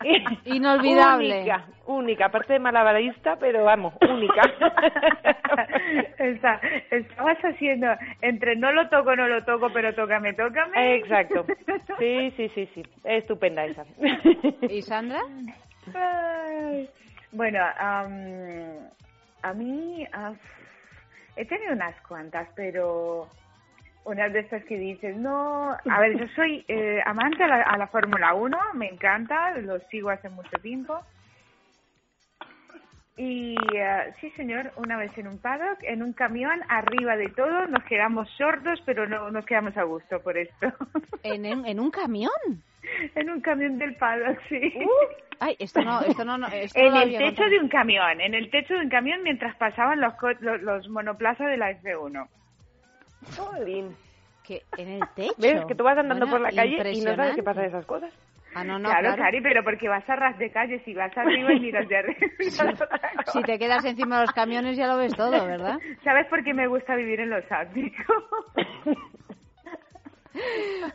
Inolvidable. 0.44 1.36
Única, 1.38 1.64
única, 1.86 2.26
aparte 2.26 2.54
de 2.54 2.58
malabarista, 2.58 3.36
pero 3.36 3.64
vamos, 3.64 3.94
única. 4.08 4.42
Está- 6.18 6.60
estabas 6.90 7.38
haciendo 7.44 7.86
entre 8.20 8.56
no 8.56 8.72
lo 8.72 8.88
toco, 8.88 9.14
no 9.14 9.28
lo 9.28 9.44
toco, 9.44 9.68
pero 9.72 9.94
tócame, 9.94 10.32
tócame. 10.34 10.96
Exacto. 10.96 11.44
Sí, 11.98 12.32
sí, 12.36 12.48
sí, 12.48 12.66
sí. 12.74 12.82
Estupenda 13.04 13.64
esa. 13.64 13.84
¿Y 14.68 14.82
Sandra? 14.82 15.20
Ay. 15.94 16.88
Bueno, 17.30 17.60
am, 17.78 18.88
a 19.42 19.52
mí 19.52 20.06
ah, 20.12 20.32
he 21.36 21.44
tenido 21.44 21.72
unas 21.72 21.94
cuantas, 22.02 22.48
pero 22.54 23.28
unas 24.04 24.32
de 24.32 24.40
estas 24.40 24.64
que 24.64 24.76
dices, 24.76 25.16
no, 25.16 25.72
a 25.72 26.00
ver, 26.00 26.18
yo 26.18 26.26
soy 26.34 26.64
eh, 26.68 27.00
amante 27.04 27.44
a 27.44 27.48
la, 27.48 27.76
la 27.76 27.86
Fórmula 27.86 28.34
1, 28.34 28.58
me 28.74 28.88
encanta, 28.88 29.56
lo 29.58 29.78
sigo 29.90 30.10
hace 30.10 30.28
mucho 30.28 30.56
tiempo. 30.60 31.00
Y 33.16 33.54
eh, 33.74 34.14
sí, 34.20 34.30
señor, 34.30 34.72
una 34.76 34.96
vez 34.96 35.16
en 35.18 35.26
un 35.28 35.38
paddock, 35.38 35.82
en 35.82 36.02
un 36.02 36.12
camión, 36.14 36.60
arriba 36.68 37.14
de 37.16 37.28
todo, 37.28 37.66
nos 37.66 37.84
quedamos 37.84 38.28
sordos, 38.38 38.82
pero 38.86 39.06
no 39.06 39.30
nos 39.30 39.44
quedamos 39.44 39.76
a 39.76 39.82
gusto 39.82 40.20
por 40.22 40.38
esto. 40.38 40.72
¿En, 41.22 41.44
en, 41.44 41.66
en 41.66 41.78
un 41.80 41.90
camión? 41.90 42.30
en 43.14 43.30
un 43.30 43.40
camión 43.40 43.78
del 43.78 43.94
paddock, 43.96 44.38
sí. 44.48 44.72
Ay, 45.40 45.56
esto 45.58 45.82
no, 45.82 46.00
esto 46.06 46.24
no, 46.24 46.46
esto 46.48 46.78
en 46.78 46.92
no 46.92 47.02
el 47.02 47.10
techo 47.10 47.26
contado. 47.26 47.50
de 47.50 47.58
un 47.60 47.68
camión, 47.68 48.20
en 48.20 48.34
el 48.34 48.50
techo 48.50 48.74
de 48.74 48.80
un 48.80 48.88
camión 48.88 49.22
mientras 49.22 49.54
pasaban 49.56 50.00
los, 50.00 50.14
co- 50.14 50.32
los, 50.40 50.62
los 50.62 50.88
monoplazas 50.88 51.48
de 51.48 51.56
la 51.58 51.70
F1. 51.82 52.26
Jolín. 53.36 53.94
Que 54.42 54.62
en 54.76 54.88
el 54.88 55.02
techo. 55.14 55.34
¿Ves? 55.38 55.64
Que 55.66 55.74
tú 55.76 55.84
vas 55.84 55.96
andando 55.98 56.26
Bueno, 56.26 56.44
por 56.44 56.52
la 56.52 56.62
calle 56.62 56.92
y 56.92 57.00
no 57.02 57.14
sabes 57.14 57.36
qué 57.36 57.42
pasa 57.44 57.60
de 57.60 57.68
esas 57.68 57.86
cosas. 57.86 58.12
Ah, 58.54 58.64
no, 58.64 58.78
no, 58.78 58.88
claro, 58.90 59.08
claro. 59.08 59.22
Cari, 59.22 59.40
pero 59.40 59.64
porque 59.64 59.88
vas 59.88 60.08
a 60.08 60.16
ras 60.16 60.38
de 60.38 60.50
calle, 60.50 60.82
si 60.84 60.92
vas 60.92 61.16
arriba 61.16 61.52
y 61.54 61.60
miras 61.60 61.88
de 61.88 61.96
arriba. 61.96 62.18
Si 63.32 63.42
te 63.42 63.58
quedas 63.58 63.84
encima 63.84 64.16
de 64.16 64.22
los 64.22 64.32
camiones 64.32 64.76
ya 64.76 64.86
lo 64.86 64.98
ves 64.98 65.14
todo, 65.14 65.46
¿verdad? 65.46 65.78
¿Sabes 66.04 66.26
por 66.26 66.42
qué 66.44 66.52
me 66.52 66.66
gusta 66.66 66.96
vivir 66.96 67.20
en 67.20 67.30
los 67.30 67.44
áticos? 67.50 68.24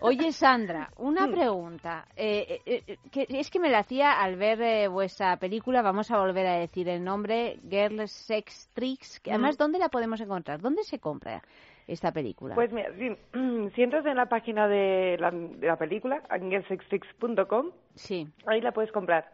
Oye, 0.02 0.32
Sandra, 0.32 0.90
una 0.98 1.28
Mm. 1.28 1.32
pregunta. 1.32 2.06
Eh, 2.16 2.62
eh, 2.66 2.84
eh, 2.88 2.98
que 3.12 3.26
es 3.30 3.50
que 3.50 3.60
me 3.60 3.70
la 3.70 3.80
hacía 3.80 4.22
al 4.22 4.36
ver 4.36 4.62
eh, 4.62 4.88
vuestra 4.88 5.38
película, 5.38 5.82
vamos 5.82 6.10
a 6.12 6.18
volver 6.20 6.46
a 6.48 6.56
decir 6.60 6.88
el 6.90 7.04
nombre, 7.04 7.60
Girl 7.70 8.08
Sex 8.08 8.70
Tricks. 8.74 9.20
que 9.20 9.32
Además, 9.32 9.56
Mm. 9.56 9.60
¿dónde 9.60 9.80
la 9.80 9.90
podemos 9.90 10.20
encontrar? 10.22 10.60
¿Dónde 10.62 10.84
se 10.84 11.00
compra 11.00 11.42
esta 11.88 12.12
película? 12.12 12.56
Pues 12.56 12.72
mira, 12.72 12.90
si, 12.98 13.10
si 13.76 13.82
entras 13.84 14.06
en 14.06 14.16
la 14.16 14.28
página 14.28 14.68
de 14.68 15.18
la, 15.20 15.32
de 15.32 15.68
la 15.68 15.78
película, 15.78 16.22
angelsextrix.com, 16.30 17.72
sí. 17.96 18.28
ahí 18.46 18.62
la 18.62 18.72
puedes 18.72 18.92
comprar. 18.92 19.32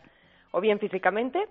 O 0.52 0.62
bien 0.62 0.80
físicamente, 0.80 1.48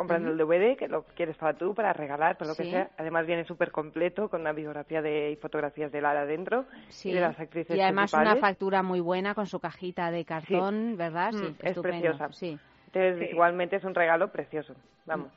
comprando 0.00 0.30
el 0.30 0.38
DVD, 0.38 0.76
que 0.78 0.88
lo 0.88 1.02
quieres 1.14 1.36
para 1.36 1.52
tú, 1.58 1.74
para 1.74 1.92
regalar, 1.92 2.38
para 2.38 2.48
lo 2.48 2.54
Sí. 2.54 2.62
que 2.64 2.70
sea. 2.70 2.90
Además 2.96 3.26
viene 3.26 3.44
súper 3.44 3.70
completo, 3.70 4.28
con 4.30 4.40
una 4.40 4.52
biografía 4.52 5.02
de, 5.02 5.30
y 5.32 5.36
fotografías 5.36 5.92
de 5.92 6.00
Lara 6.00 6.22
adentro 6.22 6.64
Sí. 6.88 7.10
y 7.10 7.12
de 7.12 7.20
las 7.20 7.38
actrices 7.38 7.76
y 7.76 7.80
además 7.80 8.14
una 8.14 8.36
factura 8.36 8.82
muy 8.82 9.00
buena 9.00 9.34
con 9.34 9.46
su 9.46 9.60
cajita 9.60 10.10
de 10.10 10.24
cartón, 10.24 10.96
¿verdad? 10.96 11.32
Sí, 11.32 11.44
Mm, 11.44 11.56
es 11.66 11.78
preciosa. 11.78 12.32
Sí. 12.32 12.58
Entonces, 12.86 13.30
igualmente 13.30 13.76
es 13.76 13.84
un 13.84 13.94
regalo 13.94 14.32
precioso, 14.32 14.74
vamos. 15.04 15.30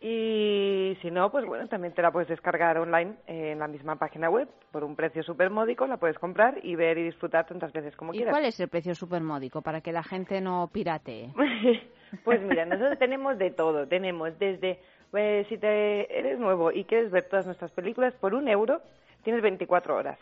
Y 0.00 0.98
si 1.00 1.10
no, 1.10 1.30
pues 1.30 1.46
bueno, 1.46 1.66
también 1.68 1.94
te 1.94 2.02
la 2.02 2.10
puedes 2.10 2.28
descargar 2.28 2.76
online 2.78 3.14
en 3.26 3.58
la 3.58 3.68
misma 3.68 3.96
página 3.96 4.28
web 4.28 4.48
por 4.70 4.84
un 4.84 4.96
precio 4.96 5.22
súper 5.22 5.48
módico, 5.50 5.86
la 5.86 5.96
puedes 5.96 6.18
comprar 6.18 6.58
y 6.62 6.74
ver 6.74 6.98
y 6.98 7.04
disfrutar 7.04 7.46
tantas 7.46 7.72
veces 7.72 7.96
como 7.96 8.12
¿Y 8.12 8.18
quieras. 8.18 8.32
cuál 8.34 8.44
es 8.44 8.58
el 8.60 8.68
precio 8.68 8.94
supermódico 8.94 9.62
para 9.62 9.80
que 9.80 9.92
la 9.92 10.02
gente 10.02 10.40
no 10.40 10.68
piratee? 10.72 11.30
Pues 12.22 12.40
mira, 12.42 12.64
nosotros 12.64 12.98
tenemos 12.98 13.38
de 13.38 13.50
todo. 13.50 13.86
Tenemos 13.86 14.38
desde, 14.38 14.78
pues, 15.10 15.46
si 15.48 15.58
te 15.58 16.18
eres 16.18 16.38
nuevo 16.38 16.70
y 16.70 16.84
quieres 16.84 17.10
ver 17.10 17.24
todas 17.28 17.46
nuestras 17.46 17.70
películas 17.72 18.14
por 18.14 18.34
un 18.34 18.48
euro, 18.48 18.80
tienes 19.22 19.42
24 19.42 19.96
horas. 19.96 20.18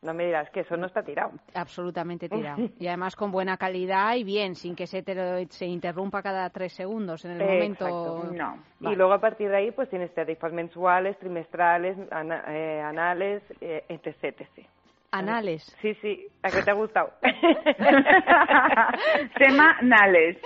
No 0.00 0.14
me 0.14 0.26
dirás 0.26 0.48
que 0.50 0.60
eso 0.60 0.76
no 0.76 0.86
está 0.86 1.02
tirado. 1.02 1.32
Absolutamente 1.54 2.28
tirado. 2.28 2.62
Y 2.78 2.86
además 2.86 3.16
con 3.16 3.32
buena 3.32 3.56
calidad 3.56 4.14
y 4.14 4.22
bien, 4.24 4.54
sin 4.54 4.76
que 4.76 4.86
se, 4.86 5.02
te, 5.02 5.46
se 5.50 5.66
interrumpa 5.66 6.22
cada 6.22 6.48
tres 6.50 6.72
segundos 6.72 7.24
en 7.24 7.32
el 7.32 7.38
momento. 7.42 7.88
Exacto. 7.88 8.14
Vale. 8.80 8.94
Y 8.94 8.96
luego 8.96 9.12
a 9.12 9.20
partir 9.20 9.48
de 9.50 9.56
ahí, 9.56 9.70
pues 9.72 9.88
tienes 9.90 10.14
tarifas 10.14 10.52
mensuales, 10.52 11.18
trimestrales, 11.18 11.96
ana- 12.12 12.44
eh, 12.46 12.80
anales, 12.80 13.42
eh, 13.60 13.84
etc, 13.88 14.22
etc. 14.40 14.66
Anales. 15.10 15.64
Sí, 15.80 15.94
sí, 16.02 16.26
a 16.42 16.50
que 16.50 16.62
te 16.62 16.70
ha 16.70 16.74
gustado. 16.74 17.12
Semanales. 19.38 20.36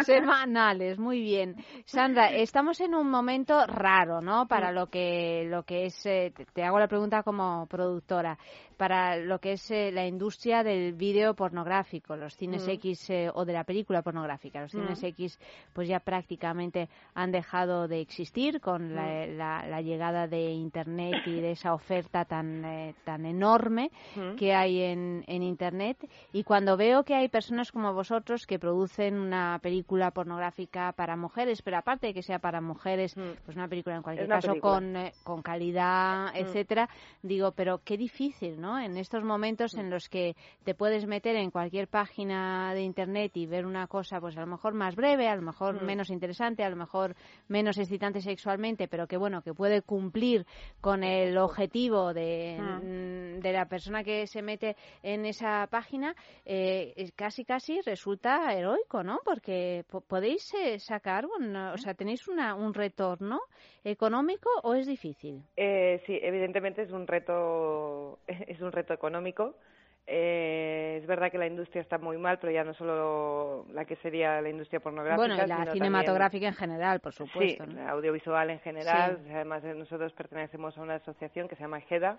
Semanales, 0.00 0.98
muy 0.98 1.20
bien. 1.20 1.56
Sandra, 1.84 2.30
estamos 2.30 2.80
en 2.80 2.94
un 2.94 3.10
momento 3.10 3.66
raro, 3.66 4.22
¿no? 4.22 4.48
Para 4.48 4.72
lo 4.72 4.86
que 4.86 5.44
lo 5.48 5.64
que 5.64 5.84
es, 5.86 6.06
eh, 6.06 6.32
te 6.54 6.64
hago 6.64 6.78
la 6.78 6.88
pregunta 6.88 7.22
como 7.22 7.66
productora, 7.66 8.38
para 8.78 9.16
lo 9.16 9.38
que 9.40 9.52
es 9.52 9.70
eh, 9.70 9.90
la 9.92 10.06
industria 10.06 10.62
del 10.62 10.94
vídeo 10.94 11.34
pornográfico, 11.34 12.16
los 12.16 12.34
cines 12.36 12.66
Mm. 12.66 12.70
X 12.70 13.10
eh, 13.10 13.30
o 13.34 13.44
de 13.44 13.52
la 13.52 13.64
película 13.64 14.00
pornográfica. 14.00 14.62
Los 14.62 14.70
cines 14.70 15.02
Mm. 15.02 15.06
X, 15.06 15.38
pues 15.74 15.88
ya 15.88 16.00
prácticamente 16.00 16.88
han 17.14 17.32
dejado 17.32 17.88
de 17.88 18.00
existir 18.00 18.60
con 18.60 18.94
la, 18.94 19.02
Mm. 19.26 19.36
la- 19.36 19.66
la 19.66 19.82
llegada 19.82 20.26
de 20.28 20.52
Internet 20.52 21.16
y 21.26 21.40
de 21.40 21.50
esa 21.50 21.74
oferta 21.74 22.24
tan 22.24 22.64
eh, 22.64 22.94
tan 23.04 23.26
enorme 23.26 23.90
que 24.38 24.54
hay 24.54 24.80
en, 24.80 25.24
en 25.26 25.42
Internet. 25.42 25.98
Y 26.32 26.44
cuando 26.44 26.76
veo 26.76 27.02
que 27.02 27.14
hay 27.16 27.28
personas 27.28 27.72
como 27.72 27.92
vosotros 27.92 28.46
que 28.46 28.58
producen 28.60 29.18
una 29.18 29.58
película 29.60 30.12
pornográfica 30.12 30.92
para 30.92 31.16
mujeres, 31.16 31.62
pero 31.62 31.78
aparte 31.78 32.06
de 32.08 32.14
que 32.14 32.22
sea 32.22 32.38
para 32.38 32.60
mujeres, 32.60 33.14
pues 33.44 33.56
una 33.56 33.66
película 33.66 33.96
en 33.96 34.02
cualquier 34.02 34.28
caso 34.28 34.48
película. 34.48 34.74
con, 34.74 34.96
eh, 34.96 35.12
con 35.24 35.42
calidad, 35.42 36.28
etcétera, 36.34 36.88
digo, 37.22 37.50
pero 37.52 37.80
qué 37.84 37.96
difícil, 37.96 38.60
¿no? 38.60 38.67
En 38.76 38.96
estos 38.96 39.22
momentos 39.24 39.74
Mm. 39.74 39.80
en 39.80 39.90
los 39.90 40.08
que 40.08 40.34
te 40.64 40.74
puedes 40.74 41.06
meter 41.06 41.36
en 41.36 41.50
cualquier 41.50 41.86
página 41.88 42.74
de 42.74 42.82
Internet 42.82 43.36
y 43.36 43.46
ver 43.46 43.64
una 43.64 43.86
cosa, 43.86 44.20
pues 44.20 44.36
a 44.36 44.40
lo 44.40 44.46
mejor 44.48 44.74
más 44.74 44.96
breve, 44.96 45.28
a 45.28 45.36
lo 45.36 45.42
mejor 45.42 45.80
Mm. 45.80 45.86
menos 45.86 46.10
interesante, 46.10 46.64
a 46.64 46.68
lo 46.70 46.76
mejor 46.76 47.14
menos 47.46 47.78
excitante 47.78 48.20
sexualmente, 48.20 48.88
pero 48.88 49.06
que 49.06 49.16
bueno, 49.16 49.40
que 49.42 49.54
puede 49.54 49.82
cumplir 49.82 50.44
con 50.80 51.04
el 51.04 51.38
objetivo 51.38 52.12
de, 52.12 52.58
mm, 52.58 53.40
de 53.40 53.52
la 53.52 53.66
persona 53.66 54.02
que 54.02 54.26
se 54.26 54.42
mete 54.42 54.76
en 55.02 55.24
esa 55.24 55.66
página, 55.70 56.14
eh, 56.44 57.10
casi 57.14 57.44
casi 57.44 57.80
resulta 57.82 58.52
heroico, 58.52 59.02
¿no? 59.04 59.20
Porque 59.24 59.84
po- 59.88 60.00
podéis 60.00 60.42
eh, 60.54 60.78
sacar, 60.80 61.24
o 61.26 61.76
sea, 61.78 61.94
tenéis 61.94 62.26
una, 62.28 62.54
un 62.54 62.74
retorno 62.74 63.40
económico 63.90 64.48
o 64.62 64.74
es 64.74 64.86
difícil. 64.86 65.42
Eh, 65.56 66.02
sí, 66.06 66.18
evidentemente 66.22 66.82
es 66.82 66.90
un 66.90 67.06
reto, 67.06 68.18
es 68.26 68.60
un 68.60 68.72
reto 68.72 68.94
económico. 68.94 69.54
Eh, 70.10 71.00
es 71.02 71.06
verdad 71.06 71.30
que 71.30 71.36
la 71.36 71.46
industria 71.46 71.82
está 71.82 71.98
muy 71.98 72.16
mal, 72.16 72.38
pero 72.38 72.50
ya 72.50 72.64
no 72.64 72.72
solo 72.72 73.66
la 73.72 73.84
que 73.84 73.96
sería 73.96 74.40
la 74.40 74.48
industria 74.48 74.80
pornográfica. 74.80 75.16
Bueno, 75.16 75.34
y 75.34 75.46
la 75.46 75.58
sino 75.58 75.72
cinematográfica 75.72 76.48
en 76.48 76.54
general, 76.54 77.00
por 77.00 77.12
supuesto. 77.12 77.66
Sí, 77.66 77.78
audiovisual 77.86 78.48
en 78.48 78.60
general. 78.60 79.18
Sí. 79.22 79.32
Además, 79.34 79.62
eh, 79.64 79.74
nosotros 79.74 80.12
pertenecemos 80.14 80.78
a 80.78 80.80
una 80.80 80.94
asociación 80.94 81.46
que 81.46 81.56
se 81.56 81.62
llama 81.62 81.82
GEDA, 81.82 82.18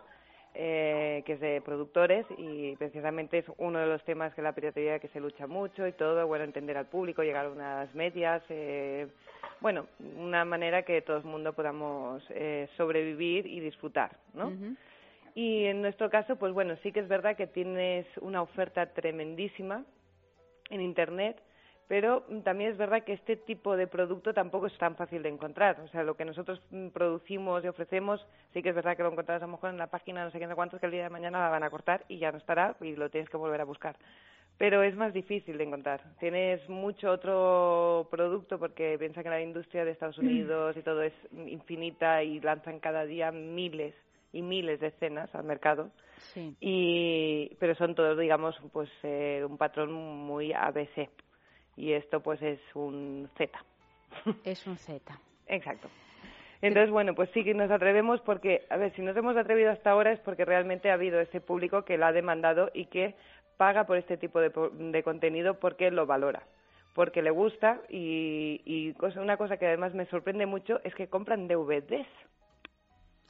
eh, 0.53 1.23
que 1.25 1.33
es 1.33 1.39
de 1.39 1.61
productores 1.61 2.25
y 2.37 2.75
precisamente 2.75 3.39
es 3.39 3.45
uno 3.57 3.79
de 3.79 3.85
los 3.85 4.03
temas 4.03 4.33
que 4.33 4.41
la 4.41 4.53
piratería 4.53 4.99
que 4.99 5.07
se 5.09 5.19
lucha 5.19 5.47
mucho 5.47 5.87
y 5.87 5.91
todo, 5.93 6.25
bueno, 6.27 6.43
entender 6.43 6.75
al 6.77 6.87
público, 6.87 7.23
llegar 7.23 7.45
a 7.45 7.49
unas 7.49 7.93
medias, 7.93 8.41
eh, 8.49 9.07
bueno, 9.61 9.88
una 10.18 10.45
manera 10.45 10.84
que 10.84 11.02
todo 11.02 11.18
el 11.18 11.23
mundo 11.23 11.53
podamos 11.53 12.23
eh, 12.30 12.68
sobrevivir 12.77 13.45
y 13.45 13.60
disfrutar, 13.60 14.18
¿no? 14.34 14.52
Y 15.36 15.65
en 15.65 15.81
nuestro 15.81 16.10
caso, 16.10 16.36
pues 16.38 16.53
bueno, 16.53 16.76
sí 16.84 16.91
que 16.91 16.99
es 17.02 17.07
verdad 17.07 17.36
que 17.36 17.48
tienes 17.48 18.06
una 18.22 18.41
oferta 18.41 18.94
tremendísima 18.94 19.86
en 20.69 20.81
Internet, 20.81 21.41
pero 21.88 22.23
también 22.44 22.72
es 22.72 22.77
verdad 22.77 23.03
que 23.03 23.14
este 23.14 23.36
tipo 23.36 23.76
de 23.76 23.88
producto 23.88 24.34
tampoco 24.34 24.68
es 24.68 24.77
tan 24.77 24.95
fácil 24.95 25.23
de 25.23 25.30
encontrar. 25.30 25.80
O 25.81 25.88
sea, 25.88 26.03
lo 26.03 26.15
que 26.15 26.23
nosotros 26.23 26.61
mm, 26.69 26.90
producimos 26.90 27.64
y 27.64 27.68
ofrecemos, 27.68 28.26
sí 28.53 28.61
que 28.61 28.69
es 28.69 28.76
verdad 28.76 28.95
que 28.95 29.03
lo 29.03 29.11
encontrarás 29.11 29.41
a 29.41 29.48
lo 29.48 29.53
mejor 29.53 29.72
en 29.72 29.77
la 29.77 29.88
página 29.88 30.23
no 30.23 30.30
sé 30.30 30.40
qué 30.40 30.45
no 30.45 30.56
cuántos, 30.56 30.80
que 30.80 30.86
el 30.86 30.91
día 30.91 31.03
de 31.03 31.10
mañana 31.10 31.40
la 31.40 31.49
van 31.49 31.64
a 31.64 31.69
cortar 31.69 32.06
y 32.07 32.19
ya 32.19 32.31
no 32.31 32.38
estará 32.38 32.76
y 32.81 32.95
lo 32.95 33.10
tienes 33.10 33.30
que 33.30 33.38
volver 33.38 33.60
a 33.61 33.65
buscar. 33.65 33.95
Pero 34.60 34.84
es 34.84 34.95
más 34.95 35.14
difícil 35.14 35.57
de 35.57 35.64
encontrar. 35.64 36.02
Tienes 36.19 36.68
mucho 36.69 37.10
otro 37.11 38.07
producto 38.11 38.60
porque 38.60 38.98
piensa 38.99 39.23
que 39.23 39.30
la 39.30 39.41
industria 39.41 39.86
de 39.86 39.91
Estados 39.91 40.18
Unidos 40.19 40.76
y 40.77 40.81
todo 40.84 41.02
es 41.02 41.14
infinita 41.48 42.22
y 42.23 42.40
lanzan 42.41 42.80
cada 42.80 43.06
día 43.06 43.31
miles 43.31 43.95
y 44.34 44.41
miles 44.44 44.80
de 44.80 44.88
escenas 44.88 45.34
al 45.34 45.44
mercado 45.45 45.90
Sí. 46.34 46.53
y 46.60 47.56
pero 47.60 47.73
son 47.76 47.95
todos 47.95 48.19
digamos 48.19 48.56
pues 48.73 48.90
eh, 49.03 49.44
un 49.49 49.57
patrón 49.57 49.94
muy 49.94 50.52
ABC 50.53 51.10
y 51.77 51.94
esto 51.94 52.19
pues 52.22 52.40
es 52.41 52.60
un 52.76 53.27
Z 53.38 53.57
Es 54.44 54.68
un 54.68 54.76
Z. 54.77 55.02
exacto 55.48 55.88
entonces 56.61 56.91
bueno 56.91 57.15
pues 57.15 57.30
sí 57.34 57.44
que 57.45 57.53
nos 57.56 57.72
atrevemos 57.72 58.19
porque 58.22 58.65
a 58.69 58.76
ver 58.77 58.94
si 58.95 59.02
nos 59.02 59.15
hemos 59.18 59.38
atrevido 59.38 59.72
hasta 59.72 59.91
ahora 59.91 60.11
es 60.11 60.19
porque 60.19 60.44
realmente 60.45 60.91
ha 60.91 60.95
habido 60.95 61.19
ese 61.22 61.40
público 61.41 61.86
que 61.86 61.98
la 61.98 62.07
ha 62.10 62.11
demandado 62.11 62.69
y 62.73 62.86
que 62.88 63.15
paga 63.60 63.84
por 63.86 63.98
este 63.98 64.15
tipo 64.15 64.40
de, 64.40 64.49
de 64.72 65.03
contenido 65.03 65.60
porque 65.60 65.91
lo 65.91 66.06
valora 66.06 66.44
porque 66.95 67.22
le 67.22 67.30
gusta 67.30 67.81
y, 67.90 68.61
y 68.65 68.94
cosa- 68.94 69.19
una 69.22 69.36
cosa 69.36 69.57
que 69.57 69.68
además 69.68 69.94
me 69.94 70.06
sorprende 70.06 70.45
mucho 70.45 70.80
es 70.86 70.95
que 70.95 71.07
compran 71.10 71.48
DVDs 71.49 72.07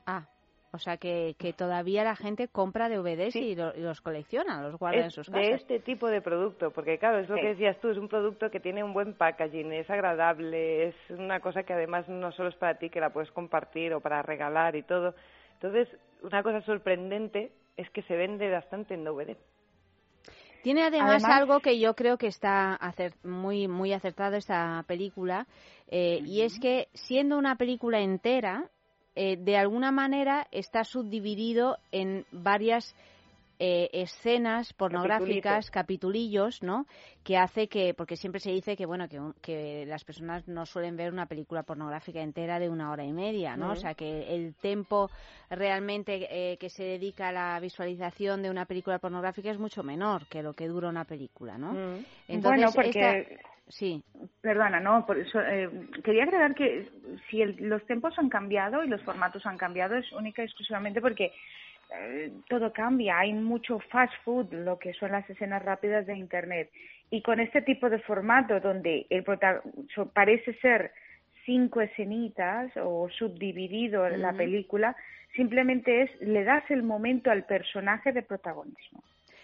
Ah, 0.06 0.28
o 0.72 0.78
sea 0.78 0.98
que, 0.98 1.36
que 1.40 1.52
todavía 1.54 2.04
la 2.04 2.16
gente 2.16 2.48
compra 2.48 2.90
DVDs 2.90 3.36
y, 3.36 3.56
lo- 3.56 3.76
y 3.76 3.82
los 3.82 4.02
colecciona, 4.02 4.62
los 4.62 4.78
guarda 4.78 5.00
es 5.00 5.06
en 5.06 5.12
sus 5.12 5.28
de 5.32 5.34
casas. 5.34 5.62
este 5.62 5.80
tipo 5.80 6.08
de 6.08 6.22
producto, 6.22 6.70
porque 6.72 7.00
claro, 7.00 7.18
es 7.20 7.28
lo 7.30 7.36
Sí. 7.36 7.42
que 7.42 7.48
decías 7.50 7.78
tú, 7.82 7.90
es 7.90 7.98
un 7.98 8.08
producto 8.08 8.52
que 8.52 8.60
tiene 8.60 8.84
un 8.84 8.94
buen 8.94 9.14
packaging, 9.16 9.74
es 9.74 9.90
agradable, 9.90 10.90
es 10.90 10.96
una 11.10 11.40
cosa 11.40 11.64
que 11.64 11.74
además 11.74 12.08
no 12.08 12.32
solo 12.34 12.50
es 12.50 12.56
para 12.56 12.78
ti, 12.78 12.92
que 12.92 13.00
la 13.02 13.10
puedes 13.12 13.32
compartir 13.32 13.94
o 13.96 14.00
para 14.00 14.22
regalar 14.22 14.76
y 14.76 14.84
todo. 14.84 15.16
Entonces, 15.54 15.88
una 16.22 16.44
cosa 16.44 16.62
sorprendente 16.62 17.52
es 17.78 17.90
que 17.90 18.04
se 18.04 18.16
vende 18.16 18.50
bastante 18.52 18.94
en 18.94 19.04
DVD. 19.04 19.36
Tiene 20.64 20.84
además, 20.84 21.24
Además- 21.24 21.38
algo 21.42 21.60
que 21.62 21.80
yo 21.80 21.96
creo 21.96 22.18
que 22.18 22.28
está 22.28 22.76
acer- 22.76 23.14
muy 23.24 23.68
muy 23.68 23.94
acertado 23.94 24.36
esta 24.36 24.84
película 24.88 25.48
eh, 25.88 26.20
y 26.26 26.42
es 26.42 26.60
que 26.60 26.88
siendo 26.94 27.38
una 27.38 27.56
película 27.56 28.00
entera 28.02 28.70
eh, 29.16 29.38
de 29.38 29.58
alguna 29.58 29.92
manera 29.92 30.48
está 30.52 30.84
subdividido 30.84 31.78
en 31.92 32.26
varias 32.32 32.96
eh, 33.60 33.90
escenas 33.92 34.72
pornográficas, 34.74 35.70
capitulillos, 35.72 36.64
¿no? 36.64 36.86
Que 37.24 37.38
hace 37.38 37.68
que, 37.68 37.94
porque 37.94 38.16
siempre 38.16 38.40
se 38.40 38.52
dice 38.52 38.78
que, 38.78 38.86
bueno, 38.86 39.10
que, 39.10 39.20
un- 39.20 39.34
que 39.42 39.86
las 39.86 40.04
personas 40.06 40.48
no 40.48 40.66
suelen 40.66 40.96
ver 40.96 41.12
una 41.12 41.26
película 41.26 41.64
pornográfica 41.64 42.22
entera 42.22 42.58
de 42.60 42.70
una 42.70 42.90
hora 42.92 43.04
y 43.04 43.12
media, 43.12 43.58
¿no? 43.58 43.72
O 43.72 43.76
sea, 43.76 43.94
que 43.96 44.34
el 44.34 44.56
tiempo 44.56 45.10
realmente 45.50 46.28
eh, 46.32 46.58
que 46.58 46.70
se 46.70 46.84
dedica 46.84 47.30
a 47.30 47.32
la 47.34 47.60
visualización 47.60 48.42
de 48.42 48.50
una 48.50 48.66
película 48.66 49.00
pornográfica 49.00 49.52
es 49.52 49.60
mucho 49.60 49.84
menor 49.84 50.26
que 50.28 50.42
lo 50.42 50.54
que 50.54 50.68
dura 50.68 50.88
una 50.90 51.06
película, 51.06 51.58
¿no? 51.58 51.72
Entonces, 52.28 52.44
bueno, 52.44 52.72
porque 52.74 52.90
esta- 52.90 53.50
Sí. 53.72 54.04
Perdona, 54.42 54.80
no, 54.80 55.06
por 55.06 55.20
eso 55.20 55.40
eh, 55.40 55.70
quería 56.04 56.24
agregar 56.24 56.56
que 56.56 56.90
si 57.30 57.40
el- 57.44 57.56
los 57.70 57.86
tiempos 57.86 58.18
han 58.18 58.28
cambiado 58.28 58.84
y 58.84 58.88
los 58.88 59.00
formatos 59.04 59.46
han 59.46 59.58
cambiado 59.60 59.96
es 59.96 60.12
única 60.12 60.42
y 60.42 60.46
exclusivamente 60.46 61.02
porque 61.02 61.32
todo 62.48 62.72
cambia, 62.72 63.20
hay 63.20 63.34
mucho 63.34 63.80
fast 63.92 64.14
food, 64.24 64.54
lo 64.54 64.78
que 64.78 64.94
son 64.94 65.12
las 65.12 65.28
escenas 65.30 65.64
rápidas 65.64 66.06
de 66.06 66.16
Internet. 66.16 66.70
Y 67.10 67.22
con 67.22 67.40
este 67.40 67.62
tipo 67.62 67.90
de 67.90 68.00
formato 68.00 68.60
donde 68.60 69.08
el 69.10 69.24
prota- 69.24 69.62
so- 69.96 70.10
parece 70.10 70.54
ser 70.60 70.92
cinco 71.46 71.82
escenitas 71.82 72.72
o 72.78 73.10
subdividido 73.10 74.06
en 74.08 74.22
la 74.22 74.34
película, 74.38 74.96
simplemente 75.36 76.04
es 76.04 76.22
le 76.22 76.44
das 76.44 76.64
el 76.70 76.84
momento 76.84 77.32
al 77.32 77.46
personaje 77.46 78.12
de 78.12 78.22
protagonismo. 78.22 79.04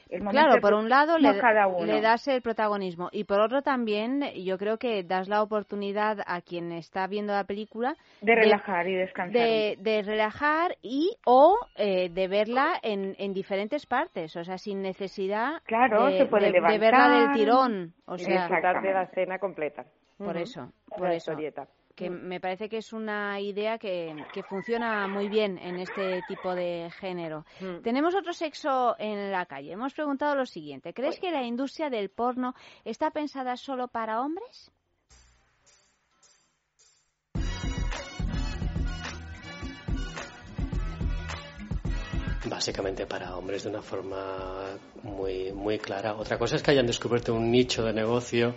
El 0.10 0.22
momento 0.22 0.46
Claro, 0.48 0.62
por 0.62 0.74
un 0.74 0.88
lado 0.88 1.18
le, 1.18 1.38
cada 1.40 1.68
uno. 1.68 1.86
le 1.86 2.00
das 2.02 2.28
el 2.28 2.42
protagonismo 2.42 3.10
y 3.12 3.24
por 3.24 3.40
otro 3.40 3.62
también 3.64 4.22
yo 4.36 4.58
creo 4.58 4.78
que 4.78 5.04
das 5.04 5.28
la 5.28 5.42
oportunidad 5.42 6.20
a 6.28 6.42
quien 6.42 6.72
está 6.72 7.08
viendo 7.08 7.34
la 7.34 7.44
película 7.44 7.96
de 8.22 8.36
relajar 8.36 8.88
y 8.88 8.94
descansar. 8.96 9.42
de, 9.42 9.78
de 9.80 10.02
relajar 10.04 10.76
y 10.82 11.16
o 11.26 11.58
eh, 11.76 12.10
de 12.10 12.28
verla 12.28 12.80
en, 12.84 13.16
en 13.18 13.34
diferentes 13.34 13.86
partes, 13.86 14.36
o 14.36 14.44
sea, 14.44 14.58
sin 14.58 14.82
necesidad 14.82 15.62
Claro, 15.66 16.06
de, 16.06 16.18
se 16.20 16.26
puede 16.28 16.52
de- 16.52 16.62
de 16.62 16.78
verla 16.78 17.10
del 17.10 17.32
tirón. 17.34 17.94
O 18.06 18.18
sea, 18.18 18.48
de 18.82 18.94
la 18.94 19.04
escena 19.04 19.40
completa. 19.40 19.86
por 20.18 20.38
eso, 20.38 20.72
por 20.90 21.02
la 21.08 21.16
eso. 21.16 21.32
historieta. 21.32 21.68
Que 21.96 22.10
Mm. 22.10 22.28
me 22.28 22.40
parece 22.40 22.68
que 22.70 22.78
es 22.78 22.92
una 22.94 23.40
idea 23.40 23.78
que, 23.78 24.14
que 24.34 24.44
funciona 24.44 25.08
muy 25.08 25.30
bien 25.30 25.58
en 25.58 25.80
este 25.80 26.22
tipo 26.28 26.54
de 26.54 26.90
género. 27.00 27.46
Mm. 27.62 27.82
Tenemos 27.82 28.14
otro 28.16 28.34
sexo 28.34 28.96
en 29.00 29.32
la 29.32 29.46
calle. 29.46 29.72
Hemos 29.72 29.94
preguntado 29.94 30.36
lo 30.36 30.46
siguiente. 30.46 30.94
¿Crees 30.94 31.20
que 31.20 31.32
la 31.32 31.44
industria 31.44 31.90
del 31.90 32.10
porno 32.10 32.54
está 32.84 33.12
pensada 33.12 33.56
solo 33.58 33.88
para 33.88 34.22
hombres? 34.22 34.72
Básicamente 42.56 43.06
para 43.06 43.36
hombres 43.36 43.64
de 43.64 43.70
una 43.70 43.82
forma 43.82 44.78
muy, 45.04 45.52
muy 45.52 45.78
clara. 45.78 46.16
Otra 46.16 46.38
cosa 46.38 46.56
es 46.56 46.64
que 46.64 46.72
hayan 46.72 46.88
descubierto 46.88 47.34
un 47.34 47.52
nicho 47.52 47.84
de 47.84 47.92
negocio 47.92 48.56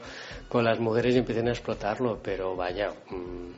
con 0.49 0.65
las 0.65 0.79
mujeres 0.79 1.16
y 1.16 1.19
empiecen 1.19 1.49
a 1.49 1.51
explotarlo, 1.51 2.20
pero 2.23 2.55
vaya. 2.55 2.93
mm, 3.11 3.51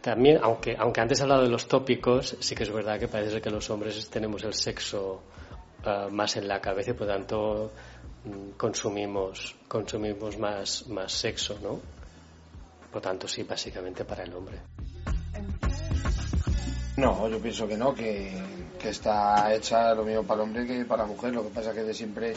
también, 0.00 0.38
aunque, 0.40 0.76
aunque 0.78 1.00
antes 1.00 1.18
he 1.18 1.22
hablado 1.24 1.42
de 1.42 1.48
los 1.48 1.66
tópicos, 1.66 2.36
sí 2.38 2.54
que 2.54 2.62
es 2.62 2.70
verdad 2.70 2.96
que 2.96 3.08
parece 3.08 3.40
que 3.40 3.50
los 3.50 3.68
hombres 3.70 4.08
tenemos 4.08 4.44
el 4.44 4.54
sexo 4.54 5.22
ah, 5.82 6.06
más 6.12 6.36
en 6.36 6.46
la 6.46 6.60
cabeza 6.60 6.92
y 6.92 6.94
por 6.94 7.08
tanto 7.08 7.72
mm, 8.24 8.50
consumimos, 8.56 9.56
consumimos 9.66 10.38
más, 10.38 10.86
más 10.86 11.10
sexo, 11.10 11.58
¿no? 11.60 11.80
Por 12.92 13.02
tanto, 13.02 13.26
sí, 13.26 13.42
básicamente 13.42 14.04
para 14.04 14.22
el 14.22 14.32
hombre. 14.32 14.60
No, 16.96 17.28
yo 17.28 17.40
pienso 17.40 17.66
que 17.66 17.76
no, 17.76 17.92
que, 17.92 18.30
que 18.84 18.90
está 18.90 19.54
hecha 19.54 19.94
lo 19.94 20.04
mismo 20.04 20.24
para 20.24 20.42
el 20.42 20.48
hombre 20.48 20.66
que 20.66 20.84
para 20.84 21.04
la 21.04 21.08
mujer. 21.08 21.32
Lo 21.32 21.42
que 21.42 21.48
pasa 21.48 21.70
es 21.70 21.76
que 21.76 21.84
de 21.84 21.94
siempre 21.94 22.34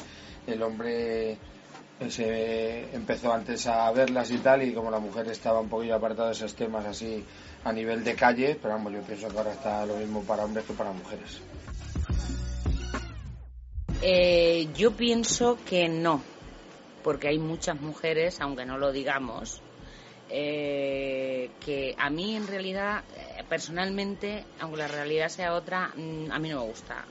el 0.47 0.63
hombre 0.63 1.31
eh, 1.31 2.09
se 2.09 2.95
empezó 2.95 3.33
antes 3.33 3.67
a 3.67 3.91
verlas 3.91 4.31
y 4.31 4.37
tal, 4.37 4.63
y 4.63 4.73
como 4.73 4.89
la 4.89 4.99
mujer 4.99 5.27
estaba 5.27 5.59
un 5.59 5.67
poquillo 5.67 5.95
apartada 5.95 6.29
de 6.29 6.35
esos 6.35 6.55
temas 6.55 6.85
así 6.85 7.21
a 7.65 7.73
nivel 7.73 8.01
de 8.05 8.15
calle, 8.15 8.57
pero 8.61 8.75
vamos, 8.75 8.93
yo 8.93 9.01
pienso 9.01 9.27
que 9.27 9.37
ahora 9.37 9.51
está 9.51 9.85
lo 9.85 9.97
mismo 9.97 10.23
para 10.23 10.45
hombres 10.45 10.63
que 10.63 10.71
para 10.71 10.93
mujeres. 10.93 11.41
Eh, 14.01 14.69
yo 14.73 14.91
pienso 14.91 15.57
que 15.65 15.89
no, 15.89 16.21
porque 17.03 17.27
hay 17.27 17.39
muchas 17.39 17.81
mujeres, 17.81 18.39
aunque 18.39 18.65
no 18.65 18.77
lo 18.77 18.93
digamos, 18.93 19.61
eh, 20.29 21.49
que 21.59 21.95
a 21.97 22.09
mí 22.09 22.35
en 22.35 22.47
realidad, 22.47 23.03
eh, 23.15 23.43
personalmente, 23.47 24.45
aunque 24.59 24.77
la 24.77 24.87
realidad 24.87 25.29
sea 25.29 25.53
otra, 25.53 25.91
mm, 25.95 26.31
a 26.31 26.39
mí 26.39 26.49
no 26.49 26.61
me 26.61 26.67
gusta. 26.67 27.05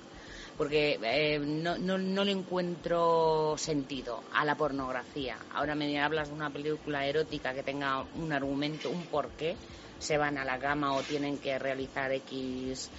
Porque 0.56 0.98
eh, 1.02 1.38
no, 1.38 1.76
no, 1.78 1.98
no 1.98 2.24
le 2.24 2.32
encuentro 2.32 3.56
sentido 3.58 4.22
a 4.32 4.44
la 4.44 4.56
pornografía. 4.56 5.38
Ahora 5.50 5.74
me 5.74 6.00
hablas 6.00 6.28
de 6.28 6.34
una 6.34 6.50
película 6.50 7.06
erótica 7.06 7.52
que 7.52 7.62
tenga 7.62 8.06
un 8.14 8.32
argumento, 8.32 8.90
un 8.90 9.06
porqué, 9.06 9.56
se 9.98 10.16
van 10.16 10.38
a 10.38 10.44
la 10.44 10.58
cama 10.58 10.94
o 10.94 11.02
tienen 11.02 11.38
que 11.38 11.58
realizar 11.58 12.10
X. 12.12 12.90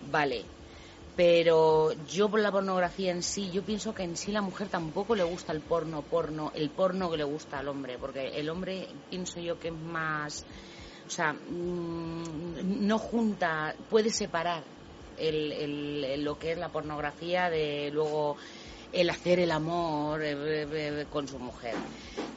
Vale, 0.00 0.46
pero 1.14 1.92
yo 2.04 2.30
por 2.30 2.40
la 2.40 2.52
pornografía 2.52 3.10
en 3.12 3.22
sí, 3.22 3.50
yo 3.50 3.64
pienso 3.64 3.94
que 3.94 4.02
en 4.04 4.16
sí 4.16 4.32
la 4.32 4.42
mujer 4.42 4.68
tampoco 4.70 5.14
le 5.14 5.24
gusta 5.24 5.52
el 5.52 5.62
porno, 5.62 6.08
porno, 6.08 6.52
el 6.54 6.72
porno 6.72 7.10
que 7.10 7.18
le 7.18 7.24
gusta 7.24 7.58
al 7.58 7.68
hombre, 7.68 7.98
porque 7.98 8.28
el 8.28 8.48
hombre 8.48 8.88
pienso 9.08 9.40
yo 9.40 9.58
que 9.58 9.68
es 9.68 9.74
más, 9.74 10.46
o 11.06 11.10
sea, 11.10 11.32
mm, 11.34 12.86
no 12.86 12.98
junta, 12.98 13.76
puede 13.88 14.10
separar 14.10 14.64
el, 15.16 15.52
el- 15.52 16.24
lo 16.24 16.38
que 16.38 16.52
es 16.52 16.58
la 16.58 16.70
pornografía 16.72 17.50
de 17.50 17.90
luego 17.92 18.36
el 18.92 19.10
hacer 19.10 19.40
el 19.40 19.50
amor 19.52 20.22
eh, 20.22 20.32
eh, 20.32 21.00
eh, 21.02 21.06
con 21.08 21.28
su 21.28 21.38
mujer. 21.38 21.82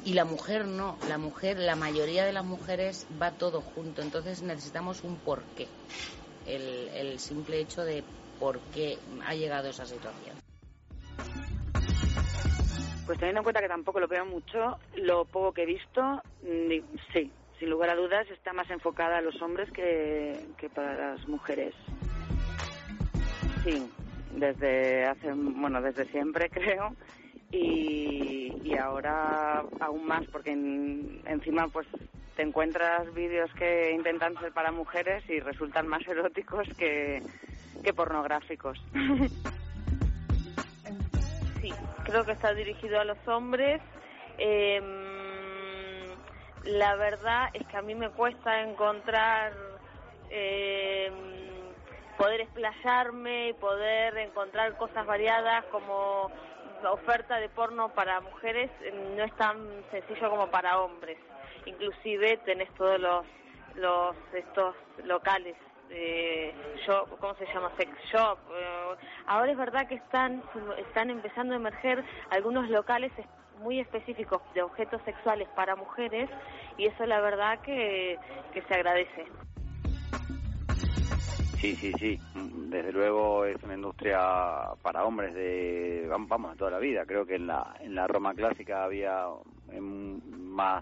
Y 0.02 0.14
la 0.14 0.26
mujer 0.26 0.68
no, 0.68 1.00
la 1.04 1.18
mujer, 1.18 1.58
la 1.60 1.76
mayoría 1.76 2.26
de 2.26 2.34
las 2.34 2.45
mujeres 2.45 3.08
va 3.10 3.38
todo 3.38 3.62
junto, 3.62 4.02
entonces 4.02 4.41
necesitamos 4.44 5.04
un 5.04 5.22
porqué. 5.22 5.70
El, 6.44 6.90
el 6.90 7.20
simple 7.20 7.60
hecho 7.60 7.84
de 7.84 8.06
por 8.40 8.60
qué 8.74 8.98
ha 9.26 9.34
llegado 9.36 9.70
esa 9.70 9.86
situación. 9.86 10.38
Pues 13.06 13.18
teniendo 13.20 13.42
en 13.42 13.44
cuenta 13.44 13.62
que 13.62 13.68
tampoco 13.68 14.00
lo 14.00 14.08
veo 14.08 14.26
mucho, 14.26 14.78
lo 14.96 15.26
poco 15.26 15.52
que 15.54 15.64
he 15.64 15.66
visto, 15.66 16.22
sí, 17.12 17.32
sin 17.60 17.70
lugar 17.70 17.90
a 17.90 17.96
dudas 17.96 18.30
está 18.32 18.54
más 18.54 18.70
enfocada 18.70 19.18
a 19.18 19.22
los 19.22 19.42
hombres 19.42 19.70
que, 19.72 20.48
que 20.58 20.70
para 20.70 20.96
las 21.16 21.28
mujeres. 21.28 21.74
Sí, 23.64 23.82
desde 24.32 25.06
hace, 25.06 25.32
bueno, 25.34 25.82
desde 25.82 26.06
siempre 26.12 26.50
creo, 26.52 26.96
y, 27.52 28.54
y 28.64 28.76
ahora 28.78 29.64
aún 29.82 30.06
más, 30.06 30.26
porque 30.32 30.52
en- 30.52 31.22
encima 31.28 31.68
pues 31.68 31.88
te 32.36 32.42
encuentras 32.42 33.14
vídeos 33.14 33.54
que 33.54 33.92
intentan 33.92 34.34
ser 34.40 34.52
para 34.54 34.72
mujeres 34.72 35.24
y 35.30 35.40
resultan 35.40 35.88
más 35.88 36.08
eróticos 36.08 36.68
que, 36.78 37.22
que 37.84 37.94
pornográficos. 37.94 38.80
Sí, 41.62 41.72
creo 42.04 42.26
que 42.26 42.34
está 42.34 42.54
dirigido 42.54 43.00
a 43.00 43.06
los 43.06 43.18
hombres. 43.26 43.82
Eh, 44.38 44.82
la 46.66 46.96
verdad 46.98 47.50
es 47.54 47.66
que 47.68 47.78
a 47.78 47.82
mí 47.82 47.96
me 47.96 48.10
cuesta 48.10 48.64
encontrar 48.64 49.54
eh, 50.30 51.10
poder 52.18 52.42
explayarme 52.42 53.50
y 53.50 53.54
poder 53.54 54.18
encontrar 54.18 54.76
cosas 54.76 55.06
variadas 55.06 55.64
como 55.72 56.30
oferta 56.92 57.38
de 57.38 57.48
porno 57.48 57.88
para 57.94 58.20
mujeres 58.20 58.70
eh, 58.82 59.14
no 59.16 59.24
es 59.24 59.34
tan 59.38 59.58
sencillo 59.90 60.30
como 60.30 60.48
para 60.48 60.82
hombres. 60.82 61.18
Inclusive 61.66 62.38
tenés 62.44 62.70
todos 62.74 63.00
los 63.00 63.26
los 63.76 64.16
estos 64.34 64.76
locales 65.06 65.56
eh, 65.90 66.54
shop, 66.86 67.18
¿cómo 67.20 67.34
se 67.36 67.46
llama? 67.48 67.72
Sex 67.78 67.92
shop. 68.12 68.38
eh, 68.56 68.96
ahora 69.28 69.52
es 69.52 69.58
verdad 69.58 69.88
que 69.88 69.96
están, 69.96 70.44
están 70.78 71.10
empezando 71.10 71.54
a 71.54 71.58
emerger 71.58 72.04
algunos 72.32 72.70
locales 72.70 73.12
es- 73.18 73.26
muy 73.60 73.80
específicos 73.80 74.42
de 74.56 74.62
objetos 74.64 75.02
sexuales 75.06 75.48
para 75.56 75.76
mujeres 75.76 76.30
y 76.78 76.86
eso 76.88 77.06
la 77.06 77.22
verdad 77.22 77.60
que, 77.62 78.18
que 78.54 78.62
se 78.64 78.74
agradece. 78.74 79.26
Sí, 81.62 81.76
sí, 81.78 81.94
sí. 82.00 82.20
Desde 82.36 82.92
luego 82.92 83.46
es 83.46 83.62
una 83.64 83.76
industria 83.76 84.20
para 84.82 85.06
hombres 85.06 85.34
de 85.34 86.08
vam- 86.10 86.28
vamos 86.28 86.52
de 86.52 86.58
toda 86.58 86.72
la 86.72 86.80
vida. 86.80 87.06
Creo 87.06 87.26
que 87.26 87.36
en 87.36 87.48
la 87.48 87.74
en 87.80 87.96
la 87.96 88.06
Roma 88.08 88.34
clásica 88.34 88.84
había 88.84 89.28
em, 89.72 90.20
más 90.36 90.82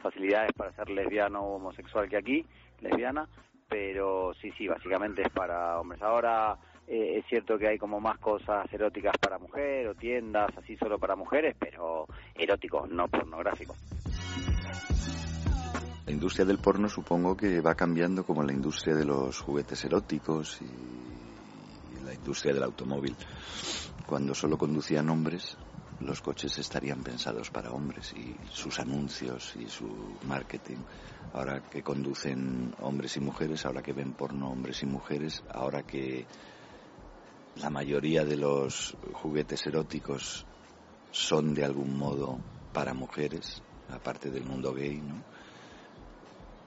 facilidades 0.00 0.52
para 0.56 0.72
ser 0.72 0.88
lesbiano 0.90 1.40
o 1.42 1.56
homosexual 1.56 2.08
que 2.08 2.16
aquí, 2.16 2.44
lesbiana, 2.80 3.28
pero 3.68 4.32
sí, 4.40 4.50
sí, 4.56 4.66
básicamente 4.66 5.22
es 5.22 5.30
para 5.30 5.78
hombres. 5.78 6.00
Ahora 6.02 6.56
eh, 6.86 7.18
es 7.18 7.26
cierto 7.26 7.58
que 7.58 7.68
hay 7.68 7.78
como 7.78 8.00
más 8.00 8.18
cosas 8.18 8.66
eróticas 8.72 9.16
para 9.20 9.38
mujer 9.38 9.88
o 9.88 9.94
tiendas 9.94 10.50
así 10.56 10.76
solo 10.76 10.98
para 10.98 11.14
mujeres, 11.16 11.54
pero 11.58 12.06
eróticos, 12.34 12.88
no 12.90 13.08
pornográficos. 13.08 13.76
La 16.06 16.12
industria 16.12 16.46
del 16.46 16.58
porno 16.58 16.88
supongo 16.88 17.36
que 17.36 17.60
va 17.60 17.74
cambiando 17.74 18.24
como 18.24 18.42
la 18.42 18.52
industria 18.52 18.94
de 18.94 19.04
los 19.04 19.38
juguetes 19.40 19.84
eróticos 19.84 20.62
y 20.62 22.04
la 22.04 22.14
industria 22.14 22.54
del 22.54 22.62
automóvil. 22.62 23.14
Cuando 24.06 24.34
solo 24.34 24.56
conducían 24.56 25.10
hombres, 25.10 25.58
los 26.00 26.20
coches 26.22 26.58
estarían 26.58 27.02
pensados 27.02 27.50
para 27.50 27.72
hombres 27.72 28.12
y 28.12 28.36
sus 28.52 28.78
anuncios 28.78 29.54
y 29.56 29.68
su 29.68 29.88
marketing. 30.26 30.78
Ahora 31.32 31.60
que 31.60 31.82
conducen 31.82 32.74
hombres 32.80 33.16
y 33.16 33.20
mujeres, 33.20 33.66
ahora 33.66 33.82
que 33.82 33.92
ven 33.92 34.12
porno 34.12 34.50
hombres 34.50 34.82
y 34.82 34.86
mujeres, 34.86 35.42
ahora 35.50 35.82
que 35.82 36.26
la 37.56 37.70
mayoría 37.70 38.24
de 38.24 38.36
los 38.36 38.96
juguetes 39.12 39.66
eróticos 39.66 40.46
son 41.10 41.54
de 41.54 41.64
algún 41.64 41.98
modo 41.98 42.38
para 42.72 42.94
mujeres, 42.94 43.62
aparte 43.90 44.30
del 44.30 44.44
mundo 44.44 44.72
gay, 44.72 45.00
¿no? 45.00 45.22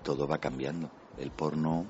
todo 0.03 0.27
va 0.27 0.37
cambiando. 0.37 0.89
El 1.17 1.31
porno 1.31 1.85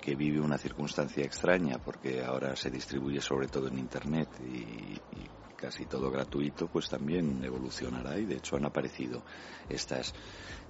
que 0.00 0.14
vive 0.14 0.40
una 0.40 0.58
circunstancia 0.58 1.24
extraña 1.24 1.78
porque 1.78 2.24
ahora 2.24 2.54
se 2.54 2.70
distribuye 2.70 3.20
sobre 3.20 3.48
todo 3.48 3.68
en 3.68 3.78
Internet 3.78 4.28
y, 4.40 4.60
y 4.60 5.28
casi 5.56 5.86
todo 5.86 6.10
gratuito, 6.10 6.68
pues 6.68 6.88
también 6.88 7.42
evolucionará 7.44 8.18
y 8.18 8.26
de 8.26 8.36
hecho 8.36 8.56
han 8.56 8.66
aparecido 8.66 9.22
estas 9.68 10.14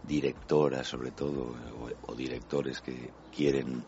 directoras 0.07 0.87
sobre 0.87 1.11
todo 1.11 1.55
o, 2.07 2.15
directores 2.15 2.81
que 2.81 3.11
quieren 3.35 3.85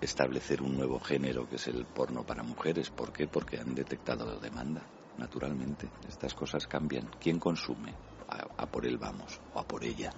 establecer 0.00 0.62
un 0.62 0.76
nuevo 0.76 0.98
género 0.98 1.48
que 1.48 1.56
es 1.56 1.68
el 1.68 1.84
porno 1.84 2.24
para 2.24 2.42
mujeres. 2.42 2.90
¿Por 2.90 3.12
qué? 3.12 3.28
Porque 3.28 3.58
han 3.58 3.74
detectado 3.74 4.40
demanda, 4.40 4.82
naturalmente. 5.18 5.88
Estas 6.08 6.34
cosas 6.34 6.66
cambian. 6.66 7.08
¿Quién 7.20 7.38
consume? 7.38 7.94
A, 8.28 8.62
a 8.62 8.66
por 8.66 8.86
él 8.86 8.98
vamos, 8.98 9.40
o 9.54 9.60
a 9.60 9.68
por 9.68 9.84
ella. 9.84 10.12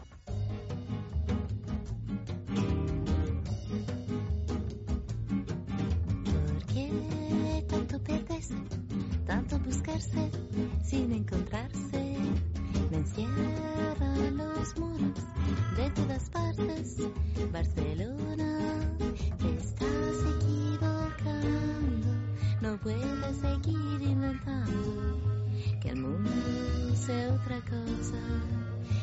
Sin 10.84 11.12
encontrarse? 11.12 12.16
Me 12.90 12.96
encierran 12.98 14.36
los 14.36 14.78
muros 14.78 15.18
de 15.76 15.90
todas 15.90 16.30
partes. 16.30 16.96
Barcelona, 17.52 18.58
te 19.38 19.54
estás 19.56 20.16
equivocando. 20.36 22.08
No 22.60 22.76
puedes 22.78 23.36
seguir 23.36 24.02
inventando 24.02 25.18
que 25.80 25.88
el 25.90 25.96
mundo 25.96 26.30
sea 26.94 27.34
otra 27.34 27.60
cosa 27.62 28.20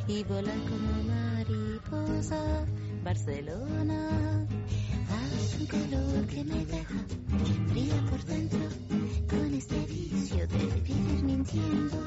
y 0.08 0.24
volar 0.24 0.58
como 0.70 1.04
mariposa. 1.14 2.66
Barcelona, 3.04 4.48
haz 5.10 5.60
un 5.60 5.66
color 5.68 6.28
que 6.28 6.44
me 6.44 6.66
deja 6.66 7.06
fría 7.68 7.96
por 8.10 8.24
dentro 8.26 8.60
con 9.30 9.54
este 9.54 10.01
vicio 10.48 10.48
de 10.48 10.82
vivir 10.82 11.24
mintiendo. 11.24 11.98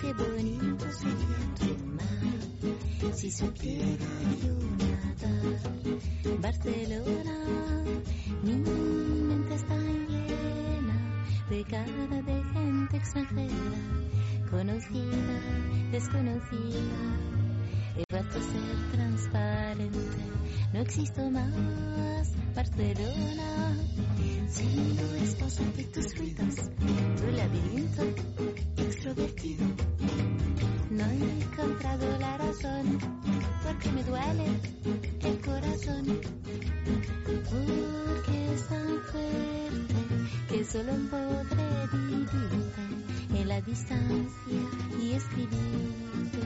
Qué 0.00 0.12
bonito 0.12 0.84
sería 0.92 1.54
tu 1.58 1.84
mar 1.86 3.14
si 3.14 3.30
supiera 3.30 4.04
yo 4.42 4.54
nadar. 4.78 6.40
Barcelona, 6.40 7.84
mi 8.42 8.54
mente 8.54 9.54
está 9.54 9.76
llena 9.76 11.24
de 11.50 11.64
cara 11.64 12.22
de 12.22 12.44
gente 12.52 12.96
extranjera, 12.96 13.50
conocida, 14.50 15.40
desconocida. 15.90 17.28
He 17.96 18.04
vuelto 18.10 18.38
a 18.38 18.42
ser 18.42 18.92
transparente, 18.92 19.98
no 20.72 20.80
existo 20.80 21.30
más. 21.30 22.32
Barcelona, 22.54 23.76
siendo 24.48 25.14
esposa 25.16 25.62
de 25.76 25.84
tus 25.84 26.16
ruidos, 26.16 26.54
tu 27.16 27.26
laberinto 27.36 28.02
extrovertido. 28.76 29.64
No 30.90 31.04
he 31.04 31.42
encontrado 31.42 32.18
la 32.18 32.38
razón, 32.38 32.98
porque 33.62 33.90
me 33.90 34.04
duele 34.04 34.46
el 35.20 35.40
corazón. 35.40 36.20
Porque 37.50 38.54
es 38.54 38.68
tan 38.68 39.02
fuerte 39.10 39.94
que 40.48 40.64
solo 40.64 40.92
podré 41.10 41.86
vivirte 41.92 43.40
en 43.40 43.48
la 43.48 43.60
distancia 43.60 44.60
y 45.00 45.12
escribirte 45.12 46.38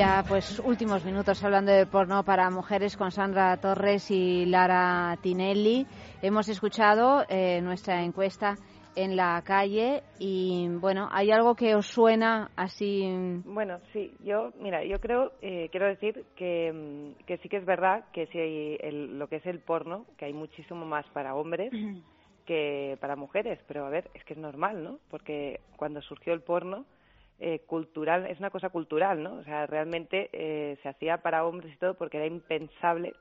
ya, 0.00 0.24
pues, 0.26 0.58
últimos 0.60 1.04
minutos 1.04 1.44
hablando 1.44 1.72
de 1.72 1.84
porno 1.84 2.24
para 2.24 2.48
mujeres 2.48 2.96
con 2.96 3.10
Sandra 3.10 3.58
Torres 3.58 4.10
y 4.10 4.46
Lara 4.46 5.14
Tinelli. 5.20 5.86
Hemos 6.22 6.48
escuchado 6.48 7.22
eh, 7.28 7.60
nuestra 7.60 8.02
encuesta 8.02 8.56
en 8.96 9.14
la 9.14 9.42
calle 9.44 10.02
y, 10.18 10.68
bueno, 10.80 11.06
¿hay 11.12 11.30
algo 11.30 11.54
que 11.54 11.74
os 11.74 11.86
suena 11.86 12.50
así? 12.56 13.02
Bueno, 13.44 13.78
sí, 13.92 14.14
yo, 14.24 14.52
mira, 14.58 14.82
yo 14.86 14.98
creo, 15.00 15.32
eh, 15.42 15.68
quiero 15.70 15.88
decir 15.88 16.24
que, 16.34 16.72
mm, 16.72 17.24
que 17.26 17.36
sí 17.36 17.50
que 17.50 17.58
es 17.58 17.66
verdad 17.66 18.06
que 18.14 18.26
si 18.28 18.38
hay 18.38 18.78
el- 18.80 19.18
lo 19.18 19.28
que 19.28 19.36
es 19.36 19.44
el 19.44 19.58
porno, 19.58 20.06
que 20.16 20.24
hay 20.24 20.32
muchísimo 20.32 20.86
más 20.86 21.04
para 21.12 21.34
hombres 21.34 21.70
que 22.46 22.96
para 23.02 23.16
mujeres, 23.16 23.58
pero 23.68 23.84
a 23.84 23.90
ver, 23.90 24.10
es 24.14 24.24
que 24.24 24.32
es 24.32 24.38
normal, 24.38 24.82
¿no? 24.82 24.98
Porque 25.10 25.60
cuando 25.76 26.00
surgió 26.00 26.32
el 26.32 26.40
porno, 26.40 26.86
eh, 27.40 27.60
cultural, 27.66 28.26
es 28.26 28.38
una 28.38 28.50
cosa 28.50 28.68
cultural, 28.68 29.22
¿no? 29.22 29.34
O 29.34 29.42
sea, 29.44 29.66
realmente 29.66 30.28
eh, 30.32 30.78
se 30.82 30.88
hacía 30.88 31.18
para 31.18 31.44
hombres 31.46 31.74
y 31.74 31.78
todo 31.78 31.94
porque 31.94 32.18
era 32.18 32.26
impensable 32.26 33.14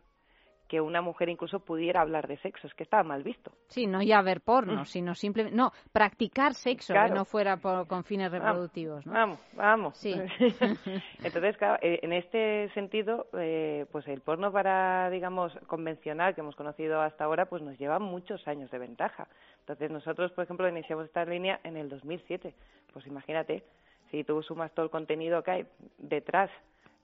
que 0.70 0.80
una 0.80 1.02
mujer 1.02 1.30
incluso 1.30 1.60
pudiera 1.62 2.02
hablar 2.02 2.28
de 2.28 2.38
sexo, 2.38 2.68
es 2.68 2.74
que 2.76 2.84
estaba 2.84 3.02
mal 3.02 3.24
visto. 3.24 3.52
Sí, 3.70 3.88
no 3.88 4.04
ya 4.04 4.22
ver 4.22 4.42
porno, 4.42 4.86
sino 4.86 5.16
simplemente, 5.16 5.58
no, 5.58 5.72
practicar 5.92 6.54
sexo, 6.54 6.94
Claro. 6.94 7.10
que 7.10 7.16
no 7.16 7.26
fuera 7.26 7.58
por, 7.58 7.88
con 7.88 8.04
fines 8.04 8.32
reproductivos, 8.32 9.04
¿no? 9.06 9.14
Vamos, 9.14 9.40
vamos. 9.54 9.98
Sí. 9.98 10.14
Entonces, 11.24 11.58
claro, 11.58 11.80
eh, 11.82 12.00
en 12.04 12.14
este 12.14 12.70
sentido, 12.76 13.26
eh, 13.34 13.88
pues 13.92 14.08
el 14.08 14.22
porno 14.22 14.52
para, 14.52 15.10
digamos, 15.10 15.52
convencional 15.66 16.36
que 16.36 16.42
hemos 16.42 16.56
conocido 16.56 17.02
hasta 17.02 17.24
ahora, 17.24 17.48
pues 17.48 17.64
nos 17.64 17.78
lleva 17.80 17.98
muchos 17.98 18.48
años 18.48 18.70
de 18.70 18.78
ventaja. 18.78 19.28
Entonces, 19.62 19.90
nosotros, 19.90 20.32
por 20.34 20.44
ejemplo, 20.44 20.70
iniciamos 20.70 21.06
esta 21.06 21.26
línea 21.26 21.60
en 21.64 21.78
el 21.78 21.90
2007. 21.90 22.54
Pues 22.94 23.08
imagínate, 23.08 23.64
si 24.12 24.24
tú 24.24 24.42
sumas 24.44 24.72
todo 24.74 24.86
el 24.86 24.92
contenido 24.92 25.44
que 25.44 25.52
hay 25.52 25.68
detrás 25.98 26.50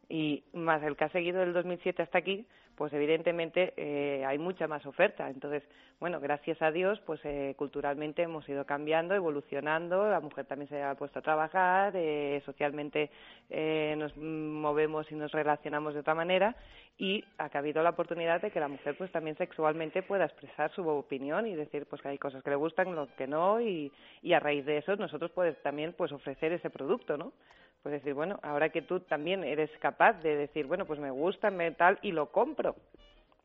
y 0.10 0.44
más 0.54 0.84
el 0.84 0.96
que 0.96 1.06
ha 1.06 1.10
seguido 1.10 1.40
del 1.40 1.54
2007 1.54 2.04
hasta 2.04 2.18
aquí, 2.18 2.46
pues 2.76 2.92
evidentemente 2.94 3.74
eh, 3.78 4.26
hay 4.26 4.38
mucha 4.38 4.68
más 4.68 4.86
oferta. 4.86 5.30
Entonces, 5.30 5.64
bueno, 6.00 6.20
gracias 6.20 6.62
a 6.62 6.72
Dios, 6.72 7.00
pues 7.06 7.22
eh, 7.24 7.56
culturalmente 7.58 8.22
hemos 8.22 8.48
ido 8.50 8.66
cambiando, 8.66 9.16
evolucionando, 9.16 10.10
la 10.10 10.20
mujer 10.20 10.46
también 10.46 10.68
se 10.68 10.84
ha 10.84 10.94
puesto 10.96 11.20
a 11.20 11.22
trabajar, 11.22 11.94
eh, 11.96 12.42
socialmente 12.46 13.10
eh, 13.50 13.96
nos 13.98 14.16
movemos 14.18 15.10
y 15.10 15.16
nos 15.16 15.32
relacionamos 15.32 15.94
de 15.94 16.02
otra 16.02 16.14
manera 16.14 16.54
y 16.98 17.24
ha 17.38 17.50
habido 17.58 17.82
la 17.82 17.92
oportunidad 17.92 18.42
de 18.42 18.52
que 18.52 18.60
la 18.60 18.68
mujer 18.68 18.98
pues 18.98 19.12
también 19.12 19.38
sexualmente 19.38 20.04
pueda 20.04 20.26
expresar 20.26 20.70
su 20.74 20.86
opinión 20.88 21.48
y 21.48 21.56
decir 21.56 21.86
pues 21.90 22.02
que 22.02 22.10
hay 22.10 22.18
cosas 22.18 22.44
que 22.44 22.50
le 22.50 22.56
gustan, 22.58 22.94
lo 22.94 23.08
que 23.16 23.28
no 23.28 23.62
y, 23.62 23.90
y 24.22 24.34
a 24.34 24.40
raíz 24.42 24.66
de 24.66 24.78
eso 24.78 24.98
nosotros 24.98 25.32
pues 25.32 25.62
también 25.62 25.94
pues 25.94 26.12
ofrecer 26.12 26.52
ese 26.52 26.70
producto, 26.70 27.16
¿no? 27.16 27.32
Pues 27.86 27.94
decir, 28.02 28.16
bueno, 28.16 28.40
ahora 28.42 28.70
que 28.70 28.82
tú 28.82 29.00
también 29.02 29.44
eres 29.44 29.70
capaz 29.78 30.14
de 30.24 30.36
decir, 30.36 30.66
bueno, 30.66 30.86
pues 30.86 31.00
me 31.00 31.12
gusta, 31.12 31.52
me 31.52 31.70
tal, 31.70 32.00
y 32.02 32.14
lo 32.14 32.32
compro. 32.32 32.76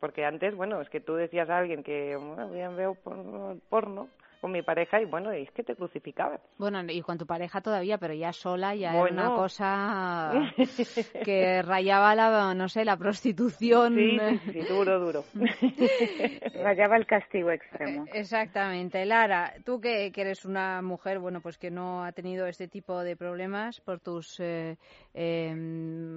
Porque 0.01 0.25
antes, 0.25 0.55
bueno, 0.55 0.81
es 0.81 0.89
que 0.89 0.99
tú 0.99 1.15
decías 1.15 1.51
a 1.51 1.59
alguien 1.59 1.83
que 1.83 2.17
bueno, 2.17 2.49
bien 2.49 2.75
veo 2.75 2.95
porno, 2.95 3.59
porno 3.69 4.09
con 4.41 4.53
mi 4.53 4.63
pareja 4.63 5.01
y 5.01 5.05
bueno, 5.05 5.31
es 5.33 5.51
que 5.53 5.63
te 5.63 5.75
crucificaban. 5.77 6.39
Bueno, 6.59 6.81
y 6.89 7.03
con 7.03 7.19
tu 7.19 7.27
pareja 7.27 7.61
todavía, 7.61 7.99
pero 7.99 8.15
ya 8.15 8.33
sola 8.33 8.75
ya 8.75 8.91
era 8.91 8.99
Bueno. 9.01 9.23
una 9.27 9.35
cosa 9.37 10.33
que 11.25 11.63
rayaba 11.63 12.15
la, 12.15 12.55
no 12.55 12.69
sé, 12.69 12.85
la 12.85 12.97
prostitución. 12.97 13.95
Sí, 13.95 14.19
sí, 14.19 14.53
sí, 14.53 14.61
duro, 14.69 14.99
duro. 15.01 15.25
Rayaba 16.63 16.97
el 16.97 17.07
castigo 17.07 17.51
extremo. 17.51 18.05
Exactamente. 18.13 19.05
Lara, 19.05 19.53
tú 19.65 19.81
que, 19.81 20.11
que 20.13 20.21
eres 20.23 20.45
una 20.45 20.83
mujer, 20.83 21.19
bueno, 21.19 21.41
pues 21.41 21.59
que 21.59 21.71
no 21.71 22.05
ha 22.05 22.13
tenido 22.13 22.47
este 22.47 22.69
tipo 22.69 23.01
de 23.03 23.17
problemas 23.17 23.81
por 23.81 24.01
tus, 24.01 24.39
eh, 24.41 24.77
eh, 25.15 25.55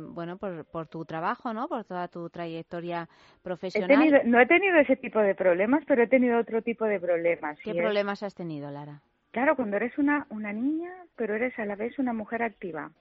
bueno, 0.10 0.38
por, 0.38 0.66
por 0.66 0.88
tu 0.88 1.06
trabajo, 1.06 1.54
¿no? 1.54 1.68
Por 1.68 1.84
toda 1.86 2.08
tu 2.08 2.30
trayectoria 2.30 3.08
He 3.10 3.44
profesional. 3.44 3.88
tenido, 3.90 4.20
no 4.26 4.40
he 4.40 4.45
tenido 4.45 4.78
ese 4.78 4.95
tipo 4.95 5.20
de 5.20 5.36
problemas, 5.36 5.84
pero 5.88 6.04
he 6.04 6.08
tenido 6.08 6.40
otro 6.40 6.62
tipo 6.62 6.86
de 6.86 7.00
problemas. 7.00 7.58
¿Qué 7.60 7.72
y 7.72 7.74
has 8.22 8.35
tenido, 8.35 8.69
Lara? 8.69 9.02
Claro, 9.31 9.56
cuando 9.56 9.77
eres 9.77 9.98
una, 9.98 10.27
una 10.30 10.53
niña, 10.53 10.91
pero 11.15 11.34
eres 11.35 11.57
a 11.57 11.65
la 11.65 11.76
vez 11.76 11.98
una 11.98 12.14
mujer 12.14 12.44
activa 12.44 12.91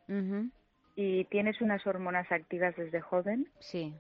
y 0.95 1.25
tienes 1.27 1.61
unas 1.61 1.87
hormonas 1.87 2.31
activas 2.33 2.75
desde 2.77 3.01
joven 3.03 3.47
Sí. 3.59 3.95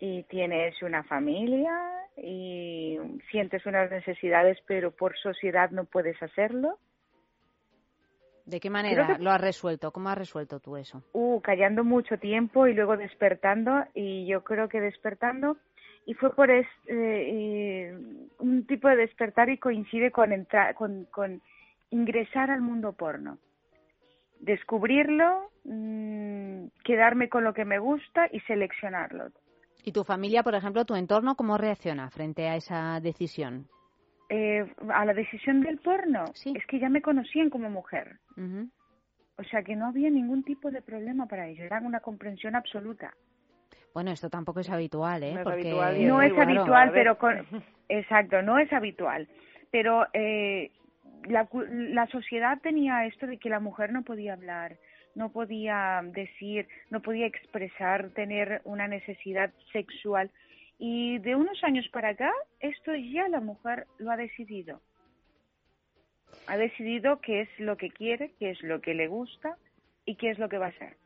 y 0.00 0.24
tienes 0.24 0.82
una 0.82 1.02
familia 1.04 1.72
y 2.16 2.98
sientes 3.30 3.64
unas 3.64 3.90
necesidades, 3.90 4.58
pero 4.66 4.90
por 4.90 5.16
sociedad 5.18 5.70
no 5.70 5.84
puedes 5.84 6.22
hacerlo. 6.22 6.78
¿De 8.46 8.58
qué 8.60 8.68
manera 8.70 9.16
que- 9.16 9.22
lo 9.22 9.30
has 9.30 9.40
resuelto? 9.40 9.92
¿Cómo 9.92 10.08
has 10.08 10.18
resuelto 10.18 10.58
tú 10.60 10.76
eso? 10.76 11.02
uh, 11.12 11.40
callando 11.40 11.84
mucho 11.84 12.18
tiempo 12.18 12.66
y 12.66 12.74
luego 12.74 12.96
despertando 12.96 13.84
y 13.94 14.26
yo 14.26 14.42
creo 14.42 14.68
que 14.68 14.80
despertando 14.80 15.56
y 16.06 16.14
fue 16.14 16.34
por 16.34 16.50
es, 16.50 16.66
eh, 16.86 16.94
eh, 16.96 17.98
un 18.38 18.66
tipo 18.66 18.88
de 18.88 18.96
despertar 18.96 19.50
y 19.50 19.58
coincide 19.58 20.10
con 20.10 20.32
entrar 20.32 20.74
con, 20.74 21.04
con 21.06 21.40
ingresar 21.90 22.50
al 22.50 22.60
mundo 22.60 22.92
porno 22.92 23.38
descubrirlo 24.40 25.50
mm, 25.64 26.66
quedarme 26.82 27.28
con 27.28 27.44
lo 27.44 27.54
que 27.54 27.64
me 27.64 27.78
gusta 27.78 28.28
y 28.32 28.40
seleccionarlo. 28.40 29.30
¿Y 29.84 29.92
tu 29.92 30.04
familia, 30.04 30.42
por 30.42 30.54
ejemplo, 30.54 30.84
tu 30.84 30.94
entorno, 30.94 31.36
cómo 31.36 31.56
reacciona 31.56 32.10
frente 32.10 32.48
a 32.48 32.56
esa 32.56 33.00
decisión? 33.00 33.68
Eh, 34.28 34.66
a 34.92 35.04
la 35.04 35.14
decisión 35.14 35.60
del 35.60 35.78
porno, 35.78 36.24
es 36.34 36.66
que 36.66 36.78
ya 36.78 36.88
me 36.88 37.02
conocían 37.02 37.50
como 37.50 37.70
mujer. 37.70 38.18
O 39.36 39.44
sea 39.44 39.62
que 39.62 39.74
no 39.74 39.86
había 39.86 40.10
ningún 40.10 40.42
tipo 40.44 40.70
de 40.70 40.82
problema 40.82 41.26
para 41.26 41.48
ellos, 41.48 41.64
era 41.64 41.80
una 41.80 42.00
comprensión 42.00 42.54
absoluta. 42.54 43.14
Bueno, 43.94 44.10
esto 44.12 44.30
tampoco 44.30 44.60
es 44.60 44.70
habitual, 44.70 45.22
¿eh? 45.22 45.32
No 45.32 45.40
es 45.40 45.44
Porque... 45.44 45.60
habitual, 45.60 46.06
no 46.08 46.22
es 46.22 46.38
habitual 46.38 46.92
pero 46.92 47.18
con... 47.18 47.46
Exacto, 47.88 48.40
no 48.42 48.58
es 48.58 48.72
habitual. 48.72 49.28
Pero 49.70 50.06
eh, 50.12 50.70
la, 51.24 51.46
cu- 51.46 51.66
la 51.68 52.06
sociedad 52.06 52.58
tenía 52.62 53.06
esto 53.06 53.26
de 53.26 53.38
que 53.38 53.48
la 53.50 53.60
mujer 53.60 53.92
no 53.92 54.02
podía 54.02 54.34
hablar, 54.34 54.76
no 55.14 55.30
podía 55.32 56.00
decir, 56.04 56.68
no 56.90 57.00
podía 57.02 57.26
expresar, 57.26 58.10
tener 58.10 58.60
una 58.64 58.86
necesidad 58.86 59.50
sexual. 59.72 60.30
Y 60.78 61.18
de 61.18 61.34
unos 61.34 61.62
años 61.64 61.88
para 61.88 62.10
acá, 62.10 62.32
esto 62.60 62.94
ya 62.94 63.28
la 63.28 63.40
mujer 63.40 63.86
lo 63.98 64.10
ha 64.12 64.16
decidido. 64.16 64.80
Ha 66.46 66.56
decidido 66.56 67.20
qué 67.20 67.42
es 67.42 67.48
lo 67.58 67.76
que 67.76 67.90
quiere, 67.90 68.32
qué 68.38 68.50
es 68.50 68.62
lo 68.62 68.80
que 68.80 68.94
le 68.94 69.08
gusta 69.08 69.56
y 70.04 70.14
qué 70.16 70.30
es 70.30 70.38
lo 70.38 70.48
que 70.48 70.58
va 70.58 70.66
a 70.66 70.70
hacer. 70.70 70.96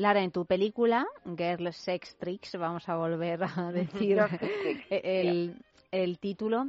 Lara, 0.00 0.22
en 0.22 0.30
tu 0.30 0.46
película, 0.46 1.06
Girl 1.36 1.74
Sex 1.74 2.16
Tricks, 2.16 2.56
vamos 2.56 2.88
a 2.88 2.96
volver 2.96 3.44
a 3.44 3.70
decir 3.72 4.18
el, 4.90 5.62
el 5.90 6.18
título, 6.18 6.68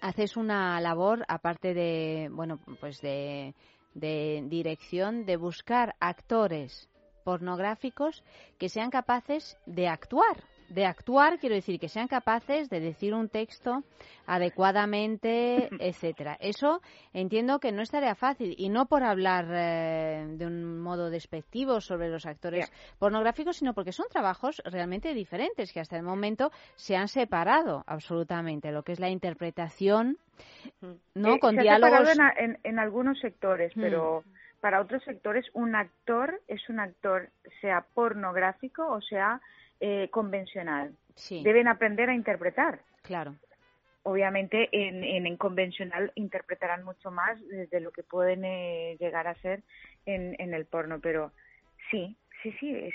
haces 0.00 0.38
una 0.38 0.80
labor, 0.80 1.26
aparte 1.28 1.74
de, 1.74 2.30
bueno, 2.32 2.58
pues 2.80 3.02
de, 3.02 3.54
de 3.92 4.42
dirección, 4.48 5.26
de 5.26 5.36
buscar 5.36 5.96
actores 6.00 6.88
pornográficos 7.24 8.24
que 8.56 8.70
sean 8.70 8.88
capaces 8.88 9.58
de 9.66 9.88
actuar. 9.88 10.42
De 10.70 10.86
actuar, 10.86 11.38
quiero 11.40 11.56
decir, 11.56 11.80
que 11.80 11.88
sean 11.88 12.06
capaces 12.08 12.70
de 12.70 12.78
decir 12.80 13.12
un 13.12 13.28
texto 13.28 13.82
adecuadamente, 14.26 15.68
etcétera. 15.80 16.36
Eso 16.40 16.80
entiendo 17.12 17.58
que 17.58 17.72
no 17.72 17.82
es 17.82 17.90
tarea 17.90 18.14
fácil 18.14 18.54
y 18.56 18.68
no 18.68 18.86
por 18.86 19.02
hablar 19.02 19.46
eh, 19.50 20.24
de 20.28 20.46
un 20.46 20.78
modo 20.80 21.10
despectivo 21.10 21.80
sobre 21.80 22.08
los 22.08 22.26
actores 22.26 22.70
pornográficos, 22.98 23.56
sino 23.56 23.74
porque 23.74 23.92
son 23.92 24.06
trabajos 24.10 24.62
realmente 24.64 25.12
diferentes 25.14 25.72
que 25.72 25.80
hasta 25.80 25.96
el 25.96 26.02
momento 26.02 26.50
se 26.76 26.96
han 26.96 27.08
separado 27.08 27.82
absolutamente 27.86 28.70
lo 28.72 28.82
que 28.82 28.92
es 28.92 29.00
la 29.00 29.10
interpretación, 29.10 30.18
no 31.14 31.34
Eh, 31.34 31.40
con 31.40 31.54
se 31.56 31.68
ha 31.68 31.74
separado 31.74 32.04
diálogos. 32.04 32.14
en, 32.16 32.20
a- 32.20 32.34
en, 32.36 32.58
en 32.62 32.78
algunos 32.78 33.18
sectores, 33.20 33.76
Mm. 33.76 33.80
pero 33.80 34.24
para 34.60 34.80
otros 34.80 35.02
sectores 35.04 35.46
un 35.54 35.74
actor 35.74 36.40
es 36.46 36.68
un 36.68 36.80
actor, 36.80 37.30
sea 37.60 37.84
pornográfico 37.94 38.86
o 38.86 39.00
sea 39.00 39.40
eh, 39.80 40.08
convencional. 40.10 40.94
Sí. 41.14 41.42
Deben 41.42 41.68
aprender 41.68 42.08
a 42.10 42.14
interpretar. 42.14 42.80
Claro. 43.02 43.34
Obviamente 44.02 44.68
en, 44.72 45.04
en, 45.04 45.26
en 45.26 45.36
convencional 45.36 46.12
interpretarán 46.14 46.84
mucho 46.84 47.10
más 47.10 47.38
desde 47.48 47.80
lo 47.80 47.90
que 47.90 48.02
pueden 48.02 48.44
eh, 48.44 48.96
llegar 48.98 49.26
a 49.26 49.34
ser 49.36 49.62
en, 50.06 50.36
en 50.38 50.54
el 50.54 50.64
porno, 50.64 51.00
pero 51.00 51.32
sí, 51.90 52.16
sí, 52.42 52.52
sí, 52.60 52.74
es, 52.74 52.94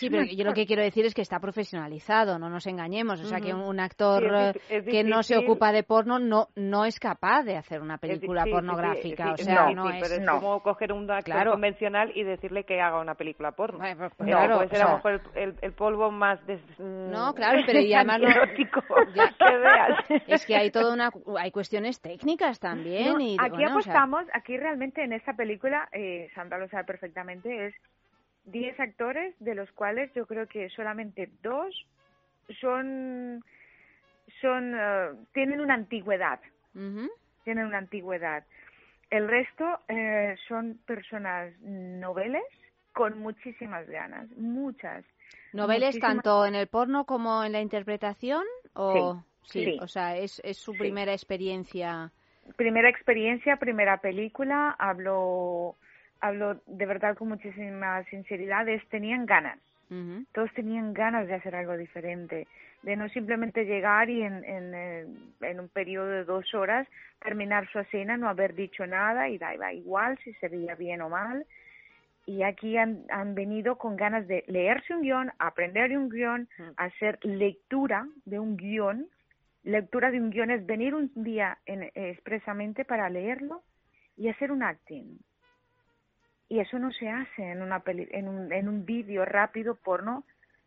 Sí, 0.00 0.10
pero 0.10 0.24
yo 0.24 0.44
lo 0.44 0.52
que 0.54 0.66
quiero 0.66 0.82
decir 0.82 1.04
es 1.06 1.14
que 1.14 1.22
está 1.22 1.38
profesionalizado, 1.40 2.38
no 2.38 2.48
nos 2.48 2.66
engañemos. 2.66 3.20
O 3.20 3.24
sea, 3.24 3.40
que 3.40 3.52
un 3.54 3.80
actor 3.80 4.22
Sí, 4.22 4.26
es 4.28 4.32
dif- 4.32 4.60
es 4.70 4.84
que 4.84 5.04
no 5.04 5.22
se 5.22 5.36
ocupa 5.36 5.72
de 5.72 5.82
porno 5.82 6.18
no 6.18 6.48
no 6.56 6.84
es 6.84 6.98
capaz 6.98 7.42
de 7.42 7.56
hacer 7.56 7.80
una 7.80 7.98
película 7.98 8.44
pornográfica. 8.44 9.32
o 9.32 9.36
sea, 9.36 9.70
no 9.70 9.90
es... 9.90 10.02
pero 10.02 10.14
es 10.22 10.28
como 10.30 10.62
coger 10.62 10.92
un 10.92 11.10
actor 11.10 11.24
Claro. 11.24 11.52
convencional 11.52 12.12
y 12.14 12.22
decirle 12.24 12.64
que 12.64 12.80
haga 12.80 13.00
una 13.00 13.14
película 13.14 13.52
porno. 13.52 13.78
pues, 13.78 13.98
no, 14.18 14.26
claro, 14.26 14.56
puede 14.56 14.68
ser 14.68 14.82
a 14.82 14.88
lo 14.88 14.94
mejor 14.96 15.12
el, 15.34 15.42
el- 15.42 15.54
el 15.62 15.72
polvo 15.72 16.10
más 16.10 16.44
des... 16.46 16.60
mm, 16.78 17.10
No, 17.10 17.34
claro, 17.34 17.60
pero 17.66 17.80
y 17.80 17.94
además 17.94 18.20
Ya. 19.14 19.34
que 19.38 19.56
veas. 19.56 20.22
Es 20.26 20.46
que 20.46 20.56
hay 20.56 20.70
toda 20.70 20.92
una 20.92 21.10
hay 21.38 21.50
cuestiones 21.50 22.00
técnicas 22.00 22.58
también 22.60 23.12
No, 23.14 23.20
y 23.20 23.36
aquí 23.38 23.50
bueno, 23.50 23.78
o 23.78 23.82
sea, 23.82 23.92
apostamos, 24.02 24.24
aquí 24.32 24.56
realmente 24.56 25.02
en 25.02 25.12
esta 25.12 25.34
película, 25.34 25.88
eh, 25.92 26.28
Sandra 26.34 26.58
lo 26.58 26.68
sabe 26.68 26.84
perfectamente, 26.84 27.66
es 27.66 27.74
10 28.46 28.78
actores, 28.80 29.34
de 29.40 29.54
los 29.54 29.70
cuales 29.72 30.12
yo 30.14 30.26
creo 30.26 30.46
que 30.46 30.68
solamente 30.70 31.30
dos 31.42 31.74
son, 32.60 33.42
son 34.40 34.74
eh, 34.74 35.10
tienen 35.32 35.60
una 35.60 35.74
antigüedad, 35.74 36.40
tienen 37.44 37.66
una 37.66 37.78
antigüedad. 37.78 38.44
El 39.10 39.28
resto 39.28 39.64
eh, 39.88 40.34
son 40.48 40.78
personas 40.86 41.52
noveles 41.60 42.42
con 42.92 43.18
muchísimas 43.18 43.86
ganas, 43.88 44.28
muchas. 44.36 45.04
¿Noveles 45.52 45.94
muchísimas- 45.94 46.14
tanto 46.22 46.46
en 46.46 46.54
el 46.54 46.66
porno 46.68 47.04
como 47.04 47.44
en 47.44 47.52
la 47.52 47.60
interpretación? 47.60 48.44
O... 48.74 49.22
Sí, 49.46 49.62
sí. 49.62 49.78
o 49.78 49.86
sea, 49.86 50.16
es, 50.16 50.40
es 50.42 50.56
su 50.56 50.72
Sí. 50.72 50.78
primera 50.78 51.12
experiencia. 51.12 52.10
primera 52.56 52.88
experiencia, 52.88 53.56
primera 53.56 53.98
película, 53.98 54.74
hablo, 54.78 55.76
hablo 56.24 56.60
de 56.66 56.86
verdad 56.86 57.16
con 57.16 57.28
muchísima 57.28 58.02
sinceridad, 58.04 58.66
es 58.68 58.82
tenían 58.88 59.26
ganas, 59.26 59.58
todos 60.32 60.50
tenían 60.54 60.94
ganas 60.94 61.26
de 61.26 61.34
hacer 61.34 61.54
algo 61.54 61.76
diferente, 61.76 62.46
de 62.82 62.96
no 62.96 63.08
simplemente 63.10 63.64
llegar 63.64 64.08
y 64.08 64.22
en, 64.22 64.42
en, 64.44 64.74
eh, 64.74 65.06
en 65.42 65.60
un 65.60 65.68
periodo 65.68 66.08
de 66.08 66.24
dos 66.24 66.54
horas 66.54 66.88
terminar 67.22 67.68
su 67.70 67.78
escena, 67.78 68.16
no 68.16 68.28
haber 68.28 68.54
dicho 68.54 68.86
nada 68.86 69.28
y 69.28 69.36
da, 69.38 69.72
igual 69.72 70.18
si 70.24 70.32
se 70.34 70.48
veía 70.48 70.74
bien 70.74 71.02
o 71.02 71.08
mal. 71.08 71.44
Y 72.26 72.42
aquí 72.42 72.78
han, 72.78 73.04
han 73.10 73.34
venido 73.34 73.76
con 73.76 73.96
ganas 73.96 74.26
de 74.26 74.44
leerse 74.46 74.94
un 74.94 75.02
guion, 75.02 75.30
aprender 75.38 75.90
de 75.90 75.98
un 75.98 76.08
guion, 76.08 76.48
hacer 76.76 77.18
lectura 77.22 78.06
de 78.24 78.38
un 78.38 78.56
guion. 78.56 79.06
Lectura 79.62 80.10
de 80.10 80.20
un 80.20 80.30
guion 80.30 80.50
es 80.50 80.64
venir 80.64 80.94
un 80.94 81.10
día 81.14 81.58
en- 81.66 81.82
eh, 81.84 81.92
expresamente 81.94 82.84
para 82.86 83.10
leerlo 83.10 83.62
y 84.16 84.28
hacer 84.28 84.50
un 84.52 84.62
acting. 84.62 85.18
Y 86.54 86.60
eso 86.60 86.78
no 86.78 86.92
se 86.92 87.08
hace 87.08 87.50
en 87.50 87.62
una 87.62 87.80
peli, 87.80 88.06
en 88.12 88.28
un, 88.28 88.52
en 88.52 88.68
un 88.68 88.86
vídeo 88.86 89.24
rápido 89.24 89.74
porno 89.74 90.22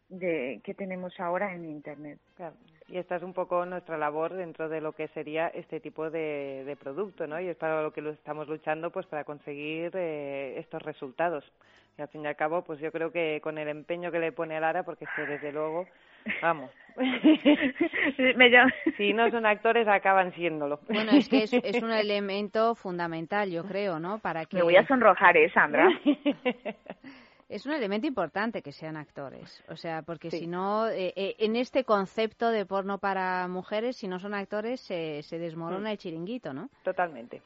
de 0.10 0.60
que 0.66 0.74
tenemos 0.74 1.18
ahora 1.18 1.54
en 1.54 1.64
internet. 1.64 2.20
Claro. 2.36 2.58
Y 2.90 2.98
esta 2.98 3.16
es 3.16 3.24
un 3.24 3.34
poco 3.34 3.66
nuestra 3.66 3.98
labor 3.98 4.34
dentro 4.34 4.68
de 4.68 4.82
lo 4.82 4.92
que 4.92 5.08
sería 5.08 5.48
este 5.48 5.80
tipo 5.80 6.10
de, 6.10 6.66
de 6.66 6.76
producto, 6.76 7.26
¿no? 7.26 7.40
Y 7.40 7.48
es 7.48 7.56
para 7.56 7.82
lo 7.82 7.94
que 7.94 8.02
lo 8.02 8.10
estamos 8.10 8.50
luchando, 8.50 8.92
pues 8.92 9.06
para 9.06 9.24
conseguir 9.24 9.92
eh, 9.94 10.56
estos 10.58 10.82
resultados. 10.82 11.46
Y 11.98 12.02
al 12.02 12.10
fin 12.10 12.24
y 12.24 12.28
al 12.28 12.36
cabo, 12.36 12.66
pues 12.66 12.82
yo 12.82 12.92
creo 12.92 13.14
que 13.14 13.40
con 13.42 13.58
el 13.58 13.70
empeño 13.70 14.12
que 14.12 14.20
le 14.20 14.34
pone 14.34 14.60
Lara, 14.60 14.84
porque 14.84 15.06
es 15.06 15.12
que 15.16 15.26
desde 15.26 15.54
luego, 15.54 15.88
vamos, 16.42 16.72
Me 18.36 18.52
si 18.98 19.14
no 19.14 19.30
son 19.30 19.46
actores 19.46 19.88
acaban 19.88 20.34
siéndolo. 20.34 20.80
Bueno, 20.90 21.12
es 21.12 21.30
que 21.30 21.44
es, 21.44 21.54
es 21.64 21.82
un 21.84 21.92
elemento 21.92 22.74
fundamental, 22.76 23.52
yo 23.52 23.64
creo, 23.64 24.00
¿no? 24.00 24.20
Para 24.20 24.46
que 24.46 24.58
Me 24.58 24.64
voy 24.64 24.76
a 24.78 24.88
sonrojar, 24.88 25.38
¿eh, 25.38 25.50
Sandra? 25.52 25.88
Es 27.50 27.66
un 27.66 27.72
elemento 27.72 28.06
importante 28.06 28.62
que 28.62 28.74
sean 28.74 28.98
actores, 28.98 29.64
o 29.70 29.78
sea, 29.78 30.02
porque 30.02 30.30
Sí. 30.32 30.40
si 30.40 30.48
no, 30.48 30.90
eh, 30.90 31.14
eh, 31.16 31.36
en 31.40 31.56
este 31.56 31.86
concepto 31.86 32.50
de 32.50 32.66
porno 32.66 32.98
para 32.98 33.48
mujeres, 33.48 33.96
si 33.96 34.10
no 34.10 34.20
son 34.20 34.34
actores, 34.34 34.82
se, 34.82 35.24
se 35.24 35.40
desmorona 35.40 35.88
Mm. 35.88 35.92
el 35.94 35.98
chiringuito, 35.98 36.54
¿no? 36.54 36.70
Totalmente. 36.84 37.42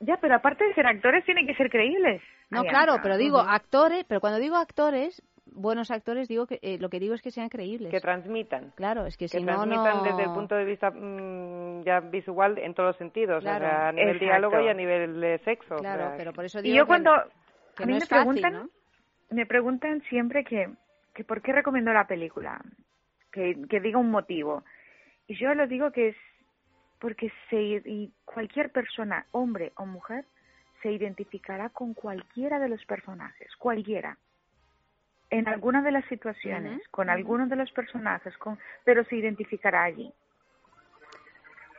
Ya, 0.00 0.16
pero 0.20 0.34
aparte 0.34 0.64
de 0.64 0.74
ser 0.74 0.88
actores, 0.88 1.24
tienen 1.24 1.46
que 1.46 1.54
ser 1.54 1.70
creíbles. 1.70 2.20
No, 2.50 2.62
Ay, 2.62 2.66
claro, 2.66 2.96
pero 3.00 3.16
digo 3.16 3.38
Ujú. 3.38 3.48
actores, 3.48 4.04
pero 4.08 4.20
cuando 4.20 4.40
digo 4.40 4.56
actores, 4.56 5.22
buenos 5.46 5.90
actores, 5.90 6.28
digo 6.28 6.46
que 6.46 6.58
eh, 6.62 6.78
lo 6.78 6.88
que 6.88 7.00
digo 7.00 7.14
es 7.14 7.22
que 7.22 7.30
sean 7.30 7.48
creíbles. 7.48 7.90
Que 7.90 8.00
transmitan. 8.00 8.70
Claro, 8.76 9.06
es 9.06 9.16
que, 9.16 9.24
que 9.26 9.38
si 9.38 9.42
no, 9.44 9.54
transmitan 9.54 9.98
no... 9.98 10.02
desde 10.04 10.22
el 10.24 10.30
punto 10.32 10.54
de 10.54 10.64
vista 10.64 10.90
mm, 10.90 11.82
ya 11.84 12.00
visual 12.00 12.58
en 12.58 12.74
todos 12.74 12.90
los 12.90 12.96
sentidos, 12.96 13.42
Claro. 13.42 13.64
o 13.66 13.68
sea, 13.68 13.88
a 13.88 13.92
nivel 13.92 14.16
Exacto. 14.16 14.24
diálogo 14.26 14.60
y 14.60 14.68
a 14.68 14.74
nivel 14.74 15.20
de 15.20 15.38
sexo. 15.38 15.76
o 15.76 15.78
Claro, 15.78 16.08
sea, 16.08 16.16
pero 16.16 16.32
por 16.32 16.44
eso 16.44 16.60
Y 16.60 16.62
digo 16.62 16.76
yo 16.76 16.82
que- 16.84 16.88
cuando 16.88 17.12
que 17.76 17.82
a 17.82 17.86
mí 17.86 17.92
no 17.94 17.98
me 18.00 18.06
fácil, 18.06 18.16
preguntan, 18.24 18.52
¿no? 18.52 18.68
me 19.30 19.46
preguntan 19.46 20.02
siempre 20.08 20.44
que, 20.44 20.68
que 21.14 21.24
por 21.24 21.40
qué 21.42 21.52
recomiendo 21.52 21.92
la 21.92 22.06
película, 22.06 22.60
que, 23.32 23.56
que 23.68 23.80
diga 23.80 23.98
un 23.98 24.10
motivo. 24.10 24.62
Y 25.26 25.34
yo 25.36 25.54
les 25.54 25.68
digo 25.68 25.90
que 25.90 26.08
es 26.08 26.16
porque 27.00 27.32
se, 27.50 27.56
y 27.60 28.12
cualquier 28.24 28.70
persona, 28.70 29.26
hombre 29.32 29.72
o 29.76 29.86
mujer, 29.86 30.24
se 30.82 30.92
identificará 30.92 31.68
con 31.70 31.94
cualquiera 31.94 32.58
de 32.60 32.68
los 32.68 32.84
personajes, 32.86 33.48
cualquiera. 33.56 34.18
En 35.32 35.48
alguna 35.48 35.80
de 35.80 35.90
las 35.92 36.04
situaciones, 36.04 36.82
con 36.90 37.08
algunos 37.08 37.48
de 37.48 37.56
los 37.56 37.72
personajes, 37.72 38.36
con, 38.36 38.58
pero 38.84 39.02
se 39.04 39.16
identificará 39.16 39.84
allí. 39.84 40.12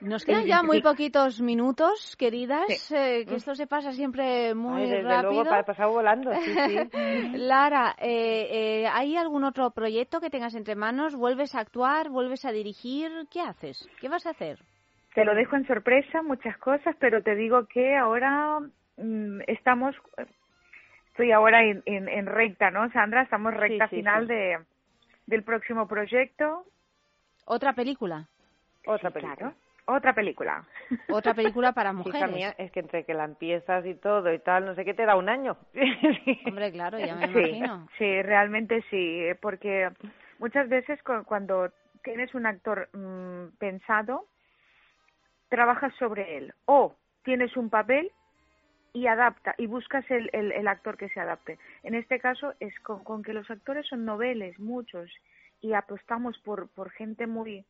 Nos 0.01 0.25
quedan 0.25 0.45
ya 0.47 0.63
muy 0.63 0.81
poquitos 0.81 1.39
minutos, 1.39 2.15
queridas, 2.17 2.65
Sí. 2.67 2.95
eh, 2.95 3.25
que 3.27 3.35
esto 3.35 3.53
se 3.55 3.67
pasa 3.67 3.93
siempre 3.93 4.53
muy 4.55 4.81
Ay, 4.81 4.89
desde 4.89 5.03
rápido. 5.03 5.21
luego 5.33 5.49
pa- 5.49 5.59
ha 5.59 5.63
pasado 5.63 5.91
volando, 5.91 6.31
sí, 6.43 6.55
sí. 6.65 6.89
Lara, 7.37 7.95
eh, 7.99 8.47
eh, 8.51 8.87
¿hay 8.91 9.15
algún 9.15 9.43
otro 9.43 9.69
proyecto 9.71 10.19
que 10.19 10.31
tengas 10.31 10.55
entre 10.55 10.75
manos? 10.75 11.15
¿Vuelves 11.15 11.53
a 11.55 11.59
actuar? 11.59 12.09
¿Vuelves 12.09 12.43
a 12.43 12.51
dirigir? 12.51 13.11
¿Qué 13.31 13.39
haces? 13.39 13.87
¿Qué 14.01 14.09
vas 14.09 14.25
a 14.25 14.31
hacer? 14.31 14.57
Te 15.13 15.23
lo 15.23 15.35
dejo 15.35 15.55
en 15.55 15.67
sorpresa, 15.67 16.23
muchas 16.23 16.57
cosas, 16.57 16.95
pero 16.99 17.21
te 17.21 17.35
digo 17.35 17.67
que 17.67 17.95
ahora 17.95 18.59
mm, 18.97 19.41
estamos 19.47 19.95
estoy 21.13 21.31
ahora 21.31 21.63
en, 21.63 21.83
en, 21.85 22.09
en 22.09 22.25
recta, 22.25 22.71
¿no, 22.71 22.91
Sandra? 22.91 23.21
Estamos 23.21 23.53
recta 23.53 23.87
sí, 23.87 23.97
final 23.97 24.23
sí. 24.27 24.33
de 24.33 24.59
del 25.27 25.43
próximo 25.43 25.87
proyecto. 25.87 26.65
¿Otra 27.45 27.73
película? 27.73 28.27
Otra 28.87 29.09
Sí, 29.09 29.13
película. 29.13 29.35
claro. 29.37 29.55
Otra 29.85 30.13
película. 30.13 30.63
Otra 31.11 31.33
película 31.33 31.71
para 31.71 31.93
Hija 31.99 32.03
mujeres. 32.03 32.35
mía, 32.35 32.55
es 32.57 32.71
que 32.71 32.79
entre 32.79 33.05
que 33.05 33.13
la 33.13 33.25
empiezas 33.25 33.85
y 33.85 33.93
todo 33.95 34.33
y 34.33 34.39
tal, 34.39 34.65
no 34.65 34.75
sé 34.75 34.83
qué, 34.83 34.93
te 34.93 35.05
da 35.05 35.15
un 35.15 35.29
año. 35.29 35.55
Hombre, 36.47 36.71
claro, 36.71 36.99
ya 36.99 37.15
me 37.15 37.25
sí, 37.25 37.31
imagino. 37.31 37.87
sí, 37.97 38.21
realmente 38.23 38.83
sí, 38.89 39.19
eh, 39.25 39.35
porque 39.39 39.89
muchas 40.39 40.67
veces 40.67 41.01
cu- 41.03 41.23
cuando 41.25 41.71
tienes 42.03 42.33
un 42.33 42.45
actor 42.47 42.89
mm, 42.93 43.55
pensado, 43.59 44.25
trabajas 45.49 45.93
sobre 45.99 46.37
él 46.37 46.53
o 46.65 46.95
tienes 47.23 47.55
un 47.55 47.69
papel 47.69 48.11
y 48.93 49.07
adapta 49.07 49.55
y 49.57 49.65
buscas 49.65 50.09
el, 50.11 50.29
el, 50.33 50.51
el 50.51 50.67
actor 50.67 50.97
que 50.97 51.09
se 51.09 51.19
adapte. 51.19 51.57
En 51.81 51.95
este 51.95 52.19
caso 52.19 52.53
es 52.59 52.79
con, 52.81 53.03
con 53.03 53.23
que 53.23 53.33
los 53.33 53.49
actores 53.49 53.87
son 53.87 54.05
noveles, 54.05 54.59
muchos, 54.59 55.09
y 55.61 55.73
apostamos 55.73 56.37
por, 56.39 56.69
por 56.69 56.91
gente 56.91 57.25
muy 57.25 57.65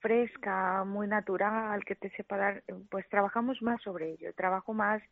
fresca, 0.00 0.84
muy 0.84 1.06
natural, 1.08 1.84
que 1.84 1.94
te 1.94 2.10
sepa 2.10 2.36
dar, 2.36 2.62
pues 2.90 3.08
trabajamos 3.08 3.62
más 3.62 3.80
sobre 3.82 4.10
ello, 4.12 4.32
trabajo 4.34 4.74
más 4.74 5.02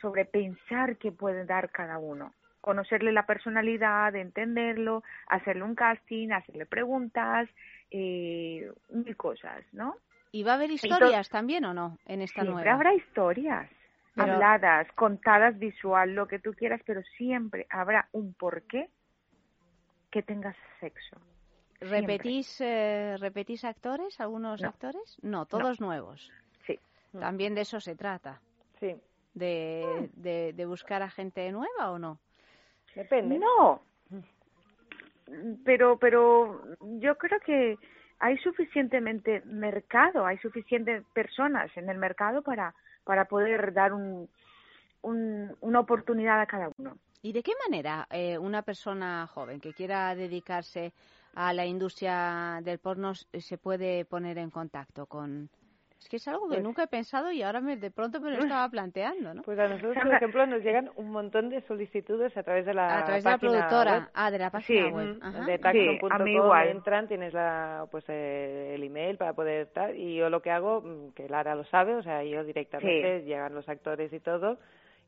sobre 0.00 0.24
pensar 0.24 0.96
qué 0.98 1.10
puede 1.10 1.46
dar 1.46 1.70
cada 1.70 1.98
uno, 1.98 2.34
conocerle 2.60 3.10
la 3.12 3.24
personalidad, 3.24 4.14
entenderlo, 4.14 5.02
hacerle 5.26 5.62
un 5.62 5.74
casting, 5.74 6.30
hacerle 6.30 6.66
preguntas, 6.66 7.48
eh, 7.90 8.70
mil 8.90 9.16
cosas, 9.16 9.64
¿no? 9.72 9.96
¿Y 10.32 10.42
va 10.42 10.52
a 10.52 10.54
haber 10.56 10.70
historias 10.70 11.30
también 11.30 11.64
o 11.64 11.72
no 11.72 11.96
en 12.04 12.20
esta 12.20 12.42
Siempre 12.42 12.64
nueva? 12.64 12.74
habrá 12.74 12.94
historias 12.94 13.70
Pero- 14.16 14.32
habladas, 14.34 14.90
contadas 14.94 15.58
visual, 15.58 16.14
lo 16.14 16.26
que 16.26 16.38
tú 16.38 16.52
quieras, 16.54 16.80
pero 16.84 17.02
siempre 17.16 17.66
habrá 17.70 18.08
un 18.12 18.34
porqué 18.34 18.88
que 20.10 20.22
tengas 20.22 20.56
sexo. 20.80 21.16
Siempre. 21.78 22.00
¿Repetís, 22.00 22.60
eh, 22.62 23.16
¿Repetís 23.20 23.64
actores, 23.64 24.18
algunos 24.20 24.62
No. 24.62 24.68
actores? 24.68 25.18
No, 25.22 25.44
todos 25.46 25.80
nuevos. 25.80 26.32
Sí. 26.66 26.78
También 27.18 27.54
de 27.54 27.60
eso 27.60 27.80
se 27.80 27.94
trata. 27.94 28.40
Sí. 28.80 28.96
De, 29.34 30.08
de, 30.14 30.54
de 30.54 30.66
buscar 30.66 31.02
a 31.02 31.10
gente 31.10 31.52
nueva 31.52 31.90
o 31.90 31.98
no? 31.98 32.18
Depende. 32.94 33.38
No, 33.38 33.82
pero, 35.64 35.98
pero 35.98 36.62
yo 36.80 37.18
creo 37.18 37.40
que 37.40 37.78
hay 38.18 38.38
suficientemente 38.38 39.42
mercado, 39.44 40.24
hay 40.24 40.38
suficientes 40.38 41.04
personas 41.12 41.74
en 41.76 41.90
el 41.90 41.98
mercado 41.98 42.40
para, 42.42 42.74
para 43.06 43.24
poder 43.26 43.72
dar 43.72 43.92
un, 43.94 44.28
un, 45.02 45.56
una 45.60 45.80
oportunidad 45.80 46.40
a 46.40 46.46
cada 46.46 46.70
uno. 46.76 46.98
¿Y 47.22 47.32
de 47.32 47.42
qué 47.42 47.52
manera 47.66 48.06
eh, 48.10 48.36
una 48.38 48.62
persona 48.62 49.26
joven 49.32 49.60
que 49.60 49.72
quiera 49.72 50.14
dedicarse 50.14 50.92
a 51.34 51.52
la 51.52 51.64
industria 51.64 52.60
del 52.62 52.78
porno 52.78 53.12
s- 53.12 53.26
se 53.40 53.56
puede 53.56 54.04
poner 54.04 54.36
en 54.38 54.50
contacto 54.50 55.06
con...? 55.06 55.48
Es 56.00 56.08
que 56.10 56.16
es 56.16 56.28
algo 56.28 56.42
que 56.48 56.56
Pues- 56.56 56.62
nunca 56.62 56.82
he 56.84 56.86
pensado 56.86 57.32
y 57.32 57.42
ahora 57.42 57.60
me, 57.60 57.76
de 57.76 57.90
pronto 57.90 58.20
me 58.20 58.30
lo 58.30 58.38
estaba 58.38 58.68
planteando, 58.68 59.34
¿no? 59.34 59.42
Pues 59.42 59.58
a 59.58 59.66
nosotros, 59.66 59.96
por 60.00 60.14
ejemplo, 60.14 60.46
nos 60.46 60.62
llegan 60.62 60.90
un 60.96 61.10
montón 61.10 61.48
de 61.48 61.62
solicitudes 61.62 62.36
a 62.36 62.42
través 62.42 62.64
de 62.66 62.74
la 62.74 62.98
A 62.98 63.04
través 63.04 63.24
de 63.24 63.30
la 63.30 63.38
productora. 63.38 63.92
web. 63.92 64.08
Ah, 64.14 64.30
de 64.30 64.38
la 64.38 64.50
página 64.50 64.86
Sí, 64.88 64.92
web. 64.94 65.16
Mm, 65.18 65.22
Ajá. 65.22 65.44
de 65.46 65.58
Sí, 65.72 66.22
mí 66.24 66.32
igual. 66.34 66.68
entran, 66.68 67.08
tienes 67.08 67.32
la, 67.32 67.86
pues 67.90 68.04
eh, 68.08 68.72
el 68.74 68.82
email 68.84 69.16
para 69.16 69.32
poder 69.32 69.62
estar 69.66 69.96
y 69.96 70.14
yo 70.16 70.28
lo 70.30 70.42
que 70.42 70.50
hago, 70.50 70.82
mm, 70.82 71.12
que 71.14 71.28
Lara 71.28 71.54
lo 71.54 71.64
sabe, 71.64 71.94
o 71.96 72.02
sea, 72.02 72.22
yo 72.22 72.44
directamente 72.44 73.24
llegan 73.24 73.54
los 73.54 73.68
actores 73.68 74.12
y 74.12 74.20
todo 74.20 74.58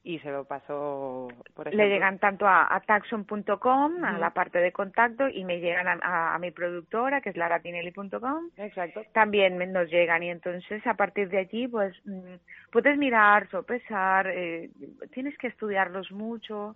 y 0.05 0.19
se 0.21 0.31
lo 0.31 0.45
paso, 0.45 1.29
por 1.55 1.67
ejemplo. 1.69 1.85
Le 1.85 1.91
llegan 1.91 2.19
tanto 2.19 2.47
a, 2.47 2.75
a 2.75 2.81
taxon.com, 2.81 4.05
a 4.05 4.19
la 4.19 4.31
parte 4.31 4.59
de 4.59 4.73
contacto, 4.73 5.29
y 5.29 5.45
me 5.45 5.61
llegan 5.61 5.87
a, 5.89 5.99
a- 6.03 6.35
a 6.35 6.39
mi 6.39 6.51
productora, 6.51 7.21
que 7.21 7.31
es 7.31 7.37
laratinelli.com. 7.37 8.51
Exacto. 8.57 9.03
También 9.13 9.59
nos 9.73 9.91
llegan 9.91 10.23
y 10.23 10.31
entonces 10.31 10.87
a 10.87 10.95
partir 10.95 11.29
de 11.29 11.39
allí, 11.39 11.69
pues 11.69 11.95
mm, 12.07 12.35
puedes 12.71 12.97
mirar, 12.97 13.51
sopesar, 13.51 14.29
eh, 14.29 14.71
tienes 15.13 15.37
que 15.39 15.49
estudiarlos 15.49 16.11
mucho. 16.13 16.75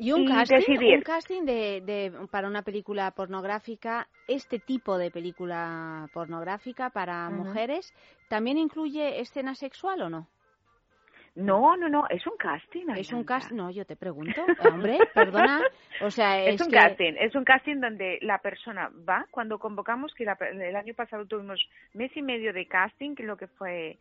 Y 0.00 0.12
un 0.12 0.22
y 0.22 0.28
casting, 0.28 0.56
decidir. 0.58 0.96
un 0.96 1.02
casting 1.02 1.42
de, 1.44 1.80
de, 1.84 2.12
para 2.30 2.46
una 2.46 2.62
película 2.62 3.10
pornográfica, 3.10 4.06
este 4.28 4.60
tipo 4.60 4.96
de 4.96 5.10
película 5.10 6.08
pornográfica 6.14 6.90
para 6.90 7.28
mujeres, 7.30 7.92
¿también 8.28 8.58
incluye 8.58 9.20
escena 9.20 9.56
sexual 9.56 10.02
o 10.02 10.08
no? 10.08 10.28
No, 11.34 11.76
no, 11.76 11.88
no, 11.88 12.06
es 12.08 12.26
un 12.26 12.36
casting. 12.36 12.86
Es 12.96 13.12
un 13.12 13.24
casting, 13.24 13.56
no, 13.56 13.70
yo 13.70 13.84
te 13.84 13.94
pregunto, 13.96 14.44
hombre, 14.60 14.98
perdona, 15.14 15.62
o 16.02 16.10
sea, 16.10 16.40
es, 16.42 16.54
Es 16.56 16.60
un 16.66 16.72
que 16.72 16.78
casting, 16.78 17.14
es 17.18 17.34
un 17.34 17.44
casting 17.44 17.76
donde 17.80 18.18
la 18.22 18.38
persona 18.38 18.90
va, 19.08 19.26
cuando 19.30 19.58
convocamos, 19.58 20.12
que 20.14 20.24
la- 20.24 20.38
el 20.40 20.74
año 20.76 20.94
pasado 20.94 21.26
tuvimos 21.26 21.60
mes 21.94 22.10
y 22.16 22.22
medio 22.22 22.52
de 22.52 22.66
casting, 22.66 23.14
que 23.14 23.22
lo 23.22 23.36
que 23.36 23.46
fue 23.46 23.98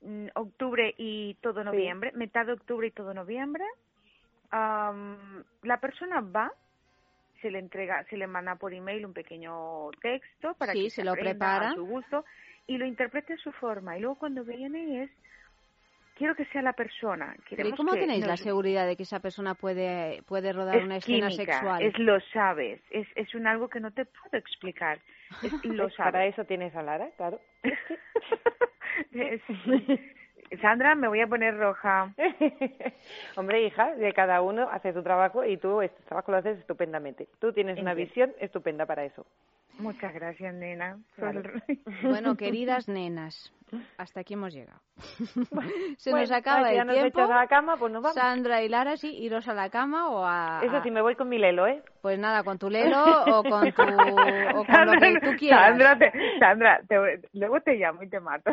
mm, 0.00 0.28
octubre 0.34 0.94
y 0.98 1.34
todo 1.40 1.62
noviembre, 1.62 2.10
mitad 2.14 2.46
de 2.46 2.52
octubre 2.54 2.86
y 2.88 2.90
todo 2.90 3.14
noviembre, 3.14 3.64
am, 4.50 5.44
la 5.62 5.78
persona 5.78 6.20
va, 6.20 6.50
se 7.40 7.50
le 7.50 7.58
entrega, 7.58 8.04
se 8.10 8.16
le 8.16 8.26
manda 8.26 8.54
por 8.56 8.72
email 8.74 9.04
un 9.06 9.12
pequeño 9.12 9.90
texto 10.00 10.54
para 10.54 10.72
Sí, 10.72 10.84
que 10.84 10.90
se 10.90 11.04
lo 11.04 11.14
prepara. 11.14 11.70
a 11.70 11.74
su 11.74 11.84
gusto 11.84 12.24
y 12.66 12.78
lo 12.78 12.86
interprete 12.86 13.34
a 13.34 13.38
su 13.38 13.50
forma. 13.52 13.96
Y 13.96 14.00
luego 14.00 14.16
cuando 14.16 14.44
viene 14.44 15.02
es, 15.04 15.10
quiero 16.22 16.36
que 16.36 16.44
sea 16.52 16.62
la 16.62 16.72
persona. 16.72 17.34
Pero 17.34 17.42
¿y 17.42 17.56
queremos 17.56 17.76
cómo 17.76 17.92
que 17.94 17.98
tenéis 17.98 18.24
la 18.24 18.36
seguridad 18.36 18.86
de 18.86 18.96
que 18.96 19.02
esa 19.02 19.18
persona 19.18 19.56
puede, 19.56 20.22
puede 20.22 20.52
rodar 20.52 20.76
es 20.76 20.84
una 20.84 20.98
escena 20.98 21.28
química, 21.30 21.54
sexual? 21.54 21.82
es 21.82 21.98
lo 21.98 22.20
sabes, 22.32 22.80
es, 22.90 23.08
es 23.16 23.34
un 23.34 23.48
algo 23.48 23.68
que 23.68 23.80
no 23.80 23.90
te 23.90 24.04
puedo 24.04 24.38
explicar, 24.38 25.00
es 25.42 25.52
lo 25.64 25.88
Pues 25.88 25.96
Para 25.96 26.12
sabes. 26.12 26.34
eso 26.34 26.44
tienes 26.44 26.76
a 26.76 26.82
Lara, 26.82 27.10
claro. 27.16 27.40
Sandra, 30.60 30.94
me 30.94 31.08
voy 31.08 31.20
a 31.20 31.26
poner 31.26 31.56
roja. 31.56 32.12
Hombre, 33.36 33.62
hija, 33.62 33.94
de 33.94 34.12
cada 34.12 34.42
uno 34.42 34.68
hace 34.70 34.92
su 34.92 35.02
trabajo 35.02 35.44
y 35.44 35.56
tú 35.56 35.80
este 35.82 36.02
trabajo 36.04 36.32
lo 36.32 36.38
haces 36.38 36.58
estupendamente. 36.58 37.28
Tú 37.40 37.52
tienes 37.52 37.78
una 37.80 37.94
visión 37.94 38.32
estupenda 38.40 38.86
para 38.86 39.04
eso. 39.04 39.24
Muchas 39.78 40.12
gracias, 40.12 40.54
nena. 40.54 40.98
Claro. 41.16 41.42
Bueno, 42.02 42.36
queridas 42.36 42.88
nenas, 42.88 43.52
hasta 43.96 44.20
aquí 44.20 44.34
hemos 44.34 44.52
llegado. 44.52 44.80
Se 45.96 46.10
nos 46.10 46.28
Bueno, 46.28 46.34
acaba 46.36 46.66
ay, 46.66 46.72
si 46.72 46.74
ya 46.76 46.80
el 46.82 46.86
nos 46.88 46.96
tiempo. 46.96 47.18
echas 47.20 47.30
a 47.30 47.34
la 47.36 47.46
cama, 47.46 47.76
pues 47.78 47.90
nos 47.92 48.02
vamos. 48.02 48.14
Sandra 48.14 48.62
y 48.62 48.68
Lara, 48.68 48.96
sí, 48.98 49.16
iros 49.16 49.48
a 49.48 49.54
la 49.54 49.70
cama 49.70 50.10
o 50.10 50.24
a... 50.26 50.60
Eso 50.62 50.82
sí, 50.82 50.90
me 50.90 51.00
voy 51.00 51.14
con 51.16 51.28
mi 51.30 51.38
lelo, 51.38 51.66
¿eh? 51.66 51.82
Pues 52.02 52.18
nada, 52.18 52.42
con 52.44 52.58
tu 52.58 52.68
lelo 52.68 53.02
o 53.26 53.42
con, 53.42 53.72
tu, 53.72 53.82
o 53.82 54.64
con 54.66 54.86
lo 54.86 54.92
que 55.00 55.20
tú 55.20 55.36
quieras. 55.38 55.68
Sandra, 55.70 55.96
te- 55.98 56.38
Sandra 56.38 56.80
te- 56.86 57.22
luego 57.32 57.60
te 57.62 57.74
llamo 57.76 58.02
y 58.02 58.08
te 58.10 58.20
mato. 58.20 58.50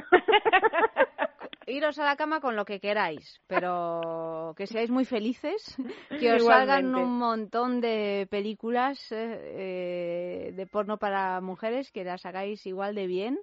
Iros 1.70 1.98
a 2.00 2.04
la 2.06 2.16
cama 2.16 2.42
con 2.42 2.56
lo 2.56 2.66
que 2.66 2.80
queráis, 2.80 3.40
pero 3.48 4.54
que 4.58 4.68
seáis 4.68 4.90
muy 4.90 5.06
felices, 5.06 5.78
que 6.20 6.34
os 6.34 6.44
salgan 6.46 6.86
Igualmente. 6.90 7.02
un 7.02 7.18
montón 7.18 7.82
de 7.82 8.28
películas 8.30 9.00
eh, 9.12 10.48
eh, 10.50 10.52
de 10.54 10.68
porno 10.68 10.98
para 10.98 11.40
mujeres, 11.42 11.92
que 11.92 12.04
las 12.04 12.26
hagáis 12.26 12.66
igual 12.66 12.96
de 12.96 13.08
bien 13.08 13.40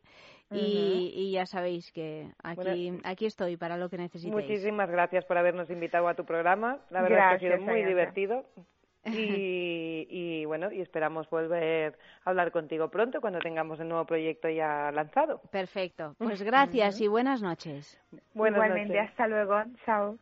y, 0.50 1.12
y 1.14 1.32
ya 1.32 1.44
sabéis 1.46 1.90
que 1.92 2.30
aquí, 2.42 2.90
Bueno. 2.90 3.00
aquí 3.04 3.26
estoy 3.26 3.56
para 3.56 3.76
lo 3.76 3.88
que 3.88 3.96
necesitéis. 3.98 4.32
Muchísimas 4.34 4.88
gracias 4.90 5.24
por 5.24 5.36
habernos 5.38 5.68
invitado 5.70 6.06
a 6.08 6.14
tu 6.14 6.24
programa. 6.24 6.78
La 6.90 7.02
verdad 7.02 7.34
es 7.34 7.40
que 7.40 7.46
ha 7.46 7.48
Gracias, 7.48 7.60
sido 7.60 7.72
muy 7.72 7.84
divertido. 7.84 8.44
Y, 9.06 10.06
y 10.10 10.44
bueno, 10.44 10.72
y 10.72 10.80
esperamos 10.80 11.28
volver 11.30 11.98
a 12.24 12.30
hablar 12.30 12.50
contigo 12.52 12.88
pronto 12.88 13.20
cuando 13.20 13.38
tengamos 13.38 13.78
el 13.80 13.88
nuevo 13.88 14.04
proyecto 14.04 14.48
ya 14.48 14.90
lanzado. 14.92 15.40
Perfecto, 15.50 16.14
pues 16.18 16.42
gracias 16.42 17.00
y 17.00 17.08
buenas 17.08 17.42
noches. 17.42 18.00
Buenas 18.34 18.58
Igualmente, 18.58 18.94
noches. 18.94 19.10
hasta 19.10 19.28
luego. 19.28 19.62
Chao. 19.84 20.18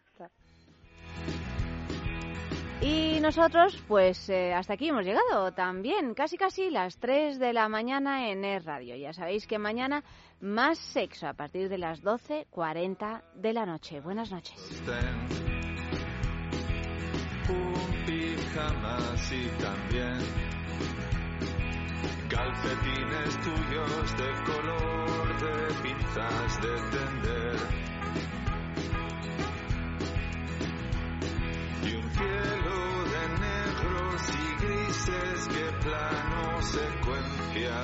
Y 2.85 3.19
nosotros, 3.21 3.83
pues 3.89 4.29
eh, 4.29 4.53
hasta 4.53 4.75
aquí 4.75 4.91
hemos 4.91 5.07
llegado 5.07 5.53
también, 5.53 6.13
casi 6.13 6.37
casi 6.37 6.69
las 6.69 6.99
3 6.99 7.39
de 7.39 7.55
la 7.55 7.67
mañana 7.71 8.29
en 8.29 8.45
Es 8.45 8.67
Radio. 8.67 8.95
Ya 8.95 9.15
sabéis 9.15 9.47
que 9.47 9.59
mañana 9.59 10.05
más 10.41 10.79
sexo 10.79 11.27
a 11.27 11.33
partir 11.33 11.71
de 11.71 11.79
las 11.79 12.03
12.40 12.03 13.23
de 13.37 13.53
la 13.55 13.65
noche. 13.65 14.01
Buenas 14.01 14.31
noches. 14.31 14.83
Un 17.49 18.05
pijamas 18.07 19.33
y 19.33 19.47
también. 19.63 20.19
Calcetines 22.29 23.41
tuyos 23.43 24.17
de 24.17 24.31
color 24.45 25.41
de 25.41 25.75
pinzas 25.83 26.61
de 26.63 26.75
tender. 26.91 27.57
Y 31.83 31.95
un 31.95 32.11
cielo 32.13 32.79
de 33.13 33.23
negros 33.41 34.23
y 34.31 34.65
grises 34.65 35.49
que 35.49 35.67
plano 35.83 36.63
secuencia. 36.63 37.79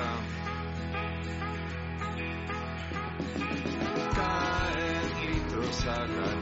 Caen 4.15 5.31
litros 5.31 5.87
a 5.87 6.05
granel 6.05 6.40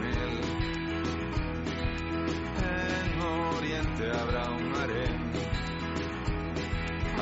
en 3.19 3.59
siempre 3.61 4.11
habrá 4.17 4.49
un 4.51 4.75
harén. 4.75 5.31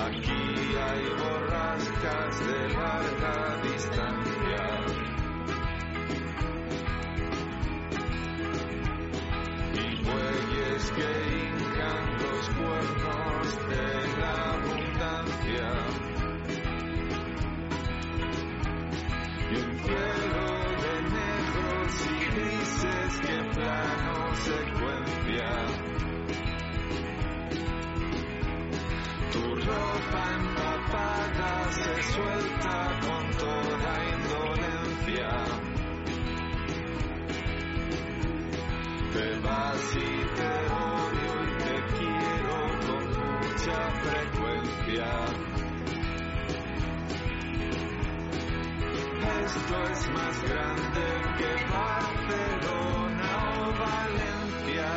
Aquí 0.06 0.44
hay 0.78 1.04
borrascas 1.20 2.48
de 2.48 2.70
larga 2.70 3.62
distancia. 3.64 4.64
Y 9.74 10.04
bueyes 10.04 10.92
que 10.92 11.10
hincan 11.38 12.04
los 12.24 12.50
cuernos 12.58 13.48
de 13.70 13.86
la 14.20 14.34
abundancia. 14.54 15.70
Y 19.50 19.56
un 19.56 19.80
cielo 19.80 20.77
negros 21.88 22.06
y 22.06 22.26
grises 22.26 23.20
que 23.20 23.38
plano 23.56 24.36
secuencia. 24.36 25.50
Tu 29.32 29.56
ropa 29.56 30.24
empapada 30.36 31.72
se 31.72 32.04
suelta 32.04 33.00
con 33.02 33.32
toda 33.38 33.92
indolencia. 34.16 35.30
Te 39.14 39.40
vas 39.40 39.96
y 39.96 40.26
te 40.36 40.52
odio 40.74 41.34
y 41.44 41.52
te 41.64 41.76
quiero 41.98 42.58
con 42.86 43.04
mucha 43.18 43.80
frecuencia. 44.02 45.48
Esto 49.28 49.84
es 49.92 50.10
más 50.12 50.44
grande 50.44 51.06
que 51.38 51.52
Barcelona 51.72 53.30
o 53.56 53.74
Valencia. 53.78 54.92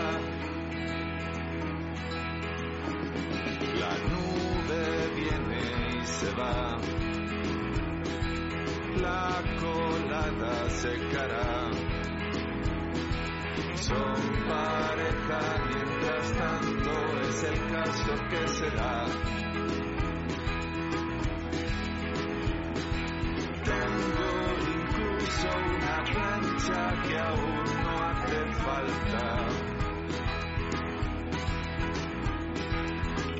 La 3.80 3.94
nube 4.10 4.82
viene 5.16 6.00
y 6.00 6.06
se 6.06 6.30
va. 6.34 6.78
La 9.00 9.42
colada 9.60 10.70
secará. 10.70 11.70
Son 13.74 14.20
pareja 14.48 15.40
mientras 15.68 16.32
tanto 16.32 17.20
es 17.28 17.42
el 17.44 17.72
caso 17.72 18.12
que 18.30 18.48
será. 18.48 19.49
Una 26.00 26.12
plancha 26.12 27.02
que 27.02 27.18
aún 27.18 27.64
no 27.82 27.92
hace 28.04 28.40
falta. 28.64 29.24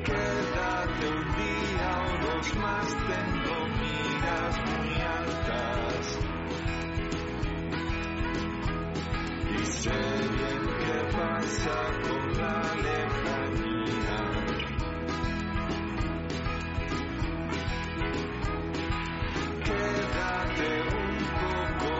Quédate 0.05 1.07
un 1.09 1.25
día 1.37 1.91
o 2.01 2.25
dos 2.25 2.47
más, 2.57 2.87
tengo 3.07 3.57
miras 3.79 4.55
muy 4.67 4.91
altas. 5.01 6.19
Y 9.49 9.65
sé 9.65 9.99
bien 10.37 10.63
qué 10.81 10.97
pasa 11.17 11.77
con 12.03 12.23
la 12.37 12.55
lejanía. 12.85 14.19
Quédate 19.63 20.69
un 20.81 21.11
poco 21.41 21.90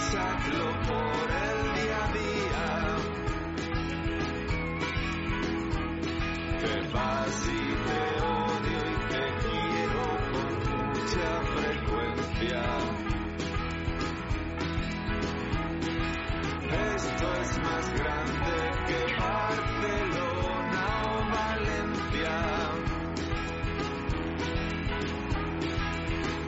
más, 0.00 0.14
hazlo 0.14 0.66
por 0.88 1.30
el 1.30 1.58
día 1.74 1.98
a 2.04 2.12
día. 2.12 2.66
Te 6.60 6.74
vas 6.92 7.38
y 7.46 7.48
te 7.86 8.00
odio 8.22 8.80
y 8.86 8.96
te 9.10 9.24
quiero 9.42 10.04
con 10.32 10.50
mucha 10.88 11.30
frecuencia. 11.54 12.62
Esto 16.94 17.26
es 17.40 17.50
más 17.58 17.86
grande 17.94 18.56
que 18.86 19.00
Barcelona 19.20 20.84
o 21.04 21.14
Valencia. 21.30 22.34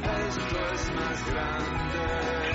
Esto 0.03 0.59
es 0.73 0.83
más 0.95 1.19
grande 1.31 2.52